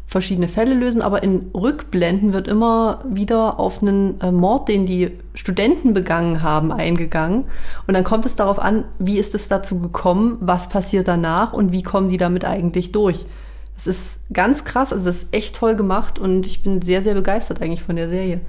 verschiedene 0.07 0.49
Fälle 0.49 0.75
lösen, 0.75 1.03
aber 1.03 1.23
in 1.23 1.51
Rückblenden 1.55 2.33
wird 2.33 2.47
immer 2.47 3.05
wieder 3.09 3.59
auf 3.59 3.83
einen 3.83 4.21
äh, 4.21 4.31
Mord, 4.31 4.69
den 4.69 4.87
die 4.87 5.13
Studenten 5.35 5.95
begangen 5.95 6.43
haben, 6.43 6.73
eingegangen. 6.73 7.45
Und 7.87 7.95
dann 7.95 8.05
kommt 8.05 8.27
es 8.27 8.37
darauf 8.37 8.59
an, 8.59 8.85
wie 8.99 9.19
ist 9.19 9.35
es 9.35 9.49
dazu 9.49 9.81
gekommen, 9.81 10.37
was 10.41 10.69
passiert 10.69 11.09
danach 11.09 11.53
und 11.53 11.73
wie 11.73 11.83
kommen 11.83 12.09
die 12.09 12.17
damit 12.17 12.45
eigentlich 12.45 12.93
durch. 12.93 13.27
Das 13.75 13.89
ist 13.89 14.21
ganz 14.33 14.65
krass, 14.65 14.93
also 14.93 15.07
das 15.07 15.25
ist 15.25 15.35
echt 15.35 15.57
toll 15.57 15.75
gemacht 15.75 16.21
und 16.21 16.47
ich 16.47 16.63
bin 16.63 16.81
sehr, 16.81 17.03
sehr 17.03 17.15
begeistert 17.15 17.61
eigentlich 17.61 17.83
von 17.83 17.97
der 17.97 18.09
Serie. 18.09 18.41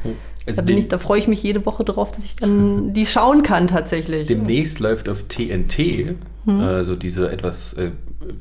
Also 0.45 0.61
da, 0.61 0.71
ich, 0.71 0.87
da 0.87 0.99
freue 0.99 1.17
ich 1.17 1.27
mich 1.27 1.41
jede 1.41 1.65
Woche 1.65 1.83
drauf, 1.83 2.11
dass 2.11 2.23
ich 2.23 2.35
dann 2.35 2.93
die 2.93 3.07
schauen 3.07 3.41
kann 3.41 3.65
tatsächlich. 3.65 4.27
Demnächst 4.27 4.79
läuft 4.79 5.09
auf 5.09 5.23
TNT, 5.23 6.15
Hm. 6.45 6.59
also 6.59 6.95
dieser 6.95 7.33
etwas 7.33 7.73
äh, 7.73 7.91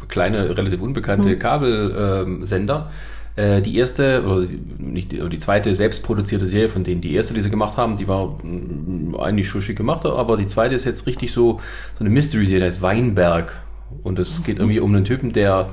kleine, 0.09 0.56
relativ 0.56 0.81
unbekannte 0.81 1.39
Kabelsender, 1.39 2.90
äh, 3.36 3.61
die 3.62 3.77
erste, 3.77 4.24
oder 4.24 4.47
nicht 4.78 5.12
die, 5.12 5.20
oder 5.20 5.31
die 5.31 5.39
zweite 5.39 5.74
selbstproduzierte 5.74 6.47
Serie 6.47 6.69
von 6.69 6.85
denen. 6.85 7.01
Die 7.01 7.15
erste, 7.15 7.35
die 7.35 7.43
sie 7.43 7.51
gemacht 7.51 7.77
haben, 7.77 7.97
die 7.97 8.06
war 8.06 8.39
mm, 8.43 9.16
eigentlich 9.16 9.48
schon 9.48 9.62
schick 9.62 9.77
gemacht, 9.77 10.06
aber 10.06 10.36
die 10.36 10.47
zweite 10.47 10.74
ist 10.74 10.85
jetzt 10.85 11.06
richtig 11.06 11.32
so, 11.32 11.61
so 11.98 12.01
eine 12.01 12.11
Mystery-Serie, 12.11 12.61
der 12.61 12.69
heißt 12.69 12.82
Weinberg. 12.82 13.56
Und 14.02 14.19
es 14.19 14.43
geht 14.43 14.59
irgendwie 14.59 14.81
um 14.81 14.94
einen 14.94 15.05
Typen, 15.05 15.32
der 15.32 15.70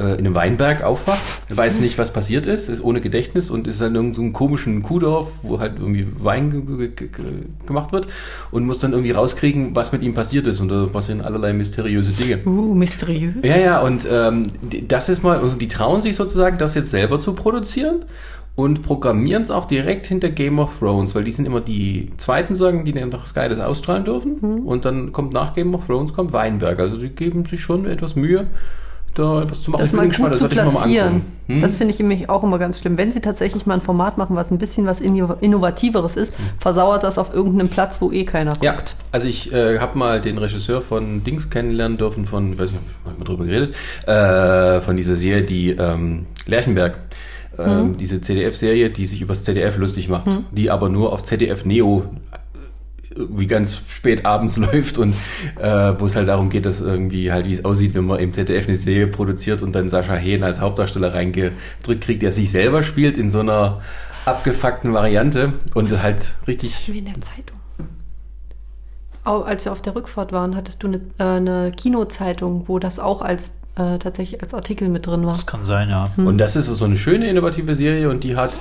äh, 0.00 0.14
in 0.14 0.26
einem 0.26 0.34
Weinberg 0.34 0.82
aufwacht, 0.82 1.20
weiß 1.48 1.80
nicht, 1.80 1.98
was 1.98 2.12
passiert 2.12 2.46
ist, 2.46 2.68
ist 2.68 2.82
ohne 2.82 3.00
Gedächtnis 3.00 3.50
und 3.50 3.66
ist 3.66 3.80
in 3.80 3.94
irgendeinem 3.94 4.14
so 4.14 4.22
einem 4.22 4.32
komischen 4.32 4.82
Kuhdorf, 4.82 5.30
wo 5.42 5.60
halt 5.60 5.74
irgendwie 5.78 6.06
Wein 6.18 6.50
ge 6.50 6.88
ge 6.88 6.88
ge 6.88 7.08
gemacht 7.66 7.92
wird 7.92 8.06
und 8.50 8.64
muss 8.64 8.78
dann 8.78 8.92
irgendwie 8.92 9.12
rauskriegen, 9.12 9.74
was 9.74 9.92
mit 9.92 10.02
ihm 10.02 10.14
passiert 10.14 10.46
ist 10.46 10.60
und 10.60 10.70
da 10.70 10.86
passieren 10.86 11.20
allerlei 11.20 11.52
mysteriöse 11.52 12.12
Dinge. 12.12 12.40
uh, 12.46 12.74
mysteriös. 12.74 13.34
Ja, 13.42 13.56
ja, 13.56 13.80
und 13.80 14.06
ähm, 14.10 14.44
das 14.88 15.08
ist 15.08 15.22
mal, 15.22 15.38
also 15.38 15.56
die 15.56 15.68
trauen 15.68 16.00
sich 16.00 16.16
sozusagen, 16.16 16.58
das 16.58 16.74
jetzt 16.74 16.90
selber 16.90 17.18
zu 17.18 17.34
produzieren 17.34 18.04
und 18.56 18.82
programmieren 18.82 19.42
es 19.42 19.50
auch 19.50 19.66
direkt 19.66 20.06
hinter 20.06 20.30
Game 20.30 20.58
of 20.58 20.78
Thrones, 20.78 21.14
weil 21.14 21.24
die 21.24 21.30
sind 21.30 21.46
immer 21.46 21.60
die 21.60 22.10
zweiten 22.16 22.54
sagen, 22.54 22.84
die 22.84 22.92
nach 22.92 23.26
Sky 23.26 23.48
das 23.48 23.60
ausstrahlen 23.60 24.04
dürfen 24.04 24.62
und 24.64 24.84
dann 24.84 25.12
kommt 25.12 25.32
nach 25.32 25.54
Game 25.54 25.74
of 25.74 25.86
Thrones 25.86 26.12
kommt 26.12 26.32
Weinberg. 26.32 26.78
Also 26.78 26.96
die 26.96 27.08
geben 27.08 27.44
sich 27.44 27.60
schon 27.60 27.86
etwas 27.86 28.16
Mühe, 28.16 28.48
da 29.14 29.42
etwas 29.42 29.62
zu 29.62 29.70
machen. 29.70 29.80
Das 29.80 29.90
Ich 29.90 29.96
mal 29.96 30.08
gespannt, 30.08 30.30
gut 30.32 30.38
zu 30.38 30.46
ich 30.46 30.54
mir 30.54 30.64
mal 30.64 30.70
platzieren. 30.70 31.22
Hm? 31.48 31.60
Das 31.60 31.76
finde 31.76 31.92
ich 31.94 32.00
nämlich 32.00 32.28
auch 32.30 32.44
immer 32.44 32.58
ganz 32.58 32.78
schlimm. 32.78 32.96
Wenn 32.96 33.10
sie 33.10 33.20
tatsächlich 33.20 33.66
mal 33.66 33.74
ein 33.74 33.80
Format 33.80 34.18
machen, 34.18 34.36
was 34.36 34.50
ein 34.50 34.58
bisschen 34.58 34.86
was 34.86 35.00
Inno- 35.00 35.36
Innovativeres 35.40 36.16
ist, 36.16 36.32
versauert 36.58 37.02
das 37.02 37.18
auf 37.18 37.34
irgendeinem 37.34 37.68
Platz, 37.68 38.00
wo 38.00 38.12
eh 38.12 38.24
keiner 38.24 38.52
guckt. 38.52 38.64
Ja, 38.64 38.76
also 39.12 39.26
ich 39.26 39.52
äh, 39.52 39.78
habe 39.78 39.98
mal 39.98 40.20
den 40.20 40.38
Regisseur 40.38 40.80
von 40.80 41.24
Dings 41.24 41.50
kennenlernen 41.50 41.98
dürfen, 41.98 42.24
von, 42.26 42.52
ich 42.52 42.58
weiß 42.58 42.70
nicht, 42.70 42.82
haben 43.04 43.18
wir 43.18 43.24
drüber 43.24 43.44
geredet, 43.46 43.74
äh, 44.06 44.80
von 44.80 44.96
dieser 44.96 45.16
Serie, 45.16 45.42
die 45.42 45.70
ähm, 45.70 46.26
Lerchenberg, 46.46 46.98
ähm, 47.58 47.96
diese 47.98 48.20
CDF-Serie, 48.20 48.90
die 48.90 49.06
sich 49.06 49.20
übers 49.20 49.44
ZDF 49.44 49.76
lustig 49.76 50.08
macht, 50.08 50.28
die 50.52 50.70
aber 50.70 50.88
nur 50.88 51.12
auf 51.12 51.24
ZDF 51.24 51.64
Neo 51.64 52.04
irgendwie 53.14 53.46
ganz 53.46 53.80
spät 53.88 54.24
abends 54.24 54.56
läuft 54.58 54.98
und 54.98 55.14
äh, 55.60 55.92
wo 55.98 56.06
es 56.06 56.16
halt 56.16 56.28
darum 56.28 56.48
geht, 56.50 56.64
dass 56.66 56.80
irgendwie 56.80 57.32
halt, 57.32 57.46
wie 57.46 57.52
es 57.52 57.64
aussieht, 57.64 57.94
wenn 57.94 58.04
man 58.04 58.18
im 58.20 58.32
ZDF 58.32 58.68
eine 58.68 58.76
Serie 58.76 59.06
produziert 59.08 59.62
und 59.62 59.74
dann 59.74 59.88
Sascha 59.88 60.14
Hehn 60.14 60.42
als 60.44 60.60
Hauptdarsteller 60.60 61.12
reingedrückt 61.14 62.00
kriegt, 62.02 62.22
der 62.22 62.32
sich 62.32 62.50
selber 62.50 62.82
spielt 62.82 63.18
in 63.18 63.28
so 63.30 63.40
einer 63.40 63.80
abgefuckten 64.26 64.92
Variante 64.92 65.54
und 65.74 66.02
halt 66.02 66.34
richtig 66.46 66.76
Wie 66.92 66.98
in 66.98 67.06
der 67.06 67.20
Zeitung. 67.20 67.56
Au- 69.24 69.42
Als 69.42 69.64
wir 69.64 69.72
auf 69.72 69.82
der 69.82 69.94
Rückfahrt 69.94 70.32
waren, 70.32 70.56
hattest 70.56 70.82
du 70.82 70.86
eine, 70.88 70.96
äh, 71.18 71.22
eine 71.24 71.72
Kinozeitung, 71.76 72.64
wo 72.68 72.78
das 72.78 72.98
auch 72.98 73.20
als 73.22 73.48
äh, 73.76 73.98
tatsächlich 73.98 74.42
als 74.42 74.54
Artikel 74.54 74.88
mit 74.88 75.06
drin 75.06 75.26
war. 75.26 75.34
Das 75.34 75.46
kann 75.46 75.62
sein, 75.62 75.90
ja. 75.90 76.08
Hm. 76.16 76.26
Und 76.26 76.38
das 76.38 76.56
ist 76.56 76.66
so 76.66 76.84
eine 76.84 76.96
schöne, 76.96 77.28
innovative 77.28 77.74
Serie 77.74 78.08
und 78.08 78.24
die 78.24 78.36
hat 78.36 78.52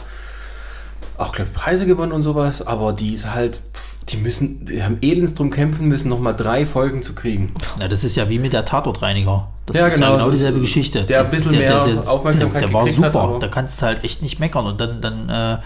auch, 1.19 1.31
glaube 1.31 1.49
ich, 1.53 1.57
Preise 1.57 1.85
gewonnen 1.85 2.11
und 2.11 2.21
sowas, 2.21 2.61
aber 2.65 2.93
die 2.93 3.13
ist 3.13 3.33
halt, 3.33 3.59
pff, 3.73 3.97
die 4.09 4.17
müssen, 4.17 4.65
die 4.65 4.81
haben 4.83 4.97
elends 5.01 5.35
drum 5.35 5.51
kämpfen 5.51 5.87
müssen, 5.87 6.09
nochmal 6.09 6.35
drei 6.35 6.65
Folgen 6.65 7.01
zu 7.03 7.13
kriegen. 7.13 7.53
Na, 7.79 7.87
das 7.87 8.03
ist 8.03 8.15
ja 8.15 8.27
wie 8.29 8.39
mit 8.39 8.53
der 8.53 8.65
Tatortreiniger. 8.65 9.47
Das 9.67 9.77
Ja, 9.77 9.87
ist 9.87 9.95
genau, 9.95 10.07
ja 10.07 10.13
genau 10.13 10.25
das 10.25 10.33
ist, 10.35 10.39
dieselbe 10.39 10.59
Geschichte. 10.61 11.03
der 11.03 11.19
ein 11.25 11.29
bisschen 11.31 11.51
mehr 11.51 11.81
Aufmerksamkeit 12.07 12.61
der, 12.61 12.67
der 12.69 12.73
war 12.73 12.83
gekriegt 12.85 13.03
hat, 13.03 13.13
super. 13.13 13.23
aber- 13.23 13.39
da 13.39 13.47
kannst 13.49 13.81
du 13.81 13.85
halt 13.85 14.03
echt 14.03 14.21
nicht 14.23 14.39
meckern. 14.39 14.65
Und 14.65 14.81
dann, 14.81 15.01
dann 15.01 15.29
äh, 15.29 15.57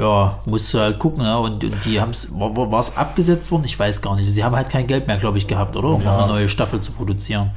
ja, 0.00 0.38
musst 0.48 0.74
du 0.74 0.78
halt 0.80 0.98
gucken. 0.98 1.22
Ja, 1.24 1.36
und, 1.36 1.62
und 1.62 1.84
die 1.84 2.00
haben 2.00 2.10
es, 2.10 2.28
war 2.32 2.80
es 2.80 2.96
abgesetzt 2.96 3.50
worden? 3.52 3.64
Ich 3.64 3.78
weiß 3.78 4.02
gar 4.02 4.16
nicht. 4.16 4.30
Sie 4.30 4.42
haben 4.42 4.56
halt 4.56 4.68
kein 4.68 4.86
Geld 4.88 5.06
mehr, 5.06 5.16
glaube 5.18 5.38
ich, 5.38 5.46
gehabt, 5.46 5.76
oder? 5.76 5.90
Um 5.90 6.02
Ja. 6.02 6.12
noch 6.12 6.24
eine 6.24 6.32
neue 6.32 6.48
Staffel 6.48 6.80
zu 6.80 6.90
produzieren. 6.92 7.50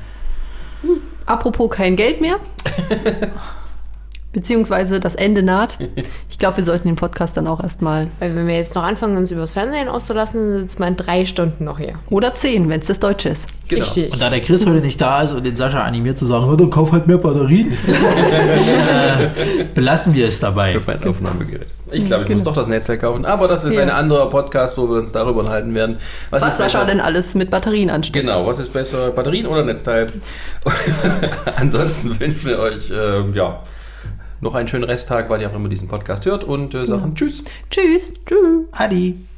Apropos 1.25 1.69
kein 1.71 1.95
Geld 1.95 2.21
mehr. 2.21 2.35
Beziehungsweise 4.31 4.99
das 4.99 5.15
Ende 5.15 5.43
naht. 5.43 5.77
Ich 6.31 6.37
glaube, 6.41 6.55
wir 6.55 6.63
sollten 6.63 6.87
den 6.87 6.95
Podcast 6.95 7.35
dann 7.35 7.47
auch 7.47 7.61
erstmal. 7.61 8.07
Weil 8.19 8.33
wenn 8.33 8.47
wir 8.47 8.55
jetzt 8.55 8.73
noch 8.73 8.83
anfangen, 8.83 9.17
uns 9.17 9.29
über 9.29 9.41
das 9.41 9.51
Fernsehen 9.51 9.89
auszulassen, 9.89 10.39
dann 10.53 10.61
sitzt 10.61 10.79
man 10.79 10.95
drei 10.95 11.25
Stunden 11.25 11.65
noch 11.65 11.79
hier. 11.79 11.95
Oder 12.09 12.33
zehn, 12.33 12.69
wenn 12.69 12.79
es 12.79 12.87
das 12.87 13.01
Deutsche 13.01 13.27
ist. 13.27 13.45
Genau. 13.67 13.83
Richtig. 13.83 14.13
Und 14.13 14.21
da 14.21 14.29
der 14.29 14.39
Chris 14.39 14.65
heute 14.65 14.79
nicht 14.79 15.01
da 15.01 15.21
ist 15.21 15.33
und 15.33 15.43
den 15.45 15.57
Sascha 15.57 15.83
animiert 15.83 16.17
zu 16.17 16.25
sagen, 16.25 16.45
oh, 16.49 16.55
dann 16.55 16.69
kauf 16.69 16.93
halt 16.93 17.07
mehr 17.07 17.17
Batterien, 17.17 17.73
äh, 18.33 19.65
belassen 19.73 20.13
wir 20.13 20.27
es 20.27 20.39
dabei. 20.39 20.79
Für 20.79 20.81
mein 20.91 21.03
Aufnahmegerät. 21.09 21.67
Ich 21.91 22.05
glaube, 22.05 22.23
ich 22.23 22.29
Genau. 22.29 22.39
muss 22.39 22.45
doch 22.47 22.55
das 22.55 22.67
Netzteil 22.67 22.99
kaufen, 22.99 23.25
aber 23.25 23.49
das 23.49 23.65
ist 23.65 23.73
Ja. 23.75 23.81
ein 23.81 23.89
anderer 23.89 24.29
Podcast, 24.29 24.77
wo 24.77 24.87
wir 24.89 24.99
uns 24.99 25.11
darüber 25.11 25.39
unterhalten 25.41 25.73
werden. 25.75 25.97
Was, 26.29 26.41
Was 26.41 26.53
ist 26.53 26.57
Sascha 26.59 26.85
denn 26.85 27.01
alles 27.01 27.35
mit 27.35 27.49
Batterien 27.49 27.89
anstellt. 27.89 28.25
Genau, 28.25 28.45
was 28.45 28.59
ist 28.59 28.71
besser, 28.71 29.09
Batterien 29.11 29.45
oder 29.45 29.65
Netzteil? 29.65 30.05
Ansonsten 31.57 32.17
wünschen 32.19 32.47
wir 32.49 32.59
euch 32.59 32.89
ähm, 32.91 33.33
ja, 33.33 33.59
noch 34.41 34.55
einen 34.55 34.67
schönen 34.67 34.83
Resttag, 34.85 35.29
weil 35.29 35.41
ihr 35.41 35.49
auch 35.49 35.55
immer 35.55 35.69
diesen 35.69 35.87
Podcast 35.87 36.25
hört 36.25 36.43
und 36.43 36.73
äh, 36.73 36.85
sagen 36.85 37.15
Tschüss. 37.15 37.43
Tschüss. 37.69 38.13
Tschüss. 38.25 38.65
Adi. 38.71 39.28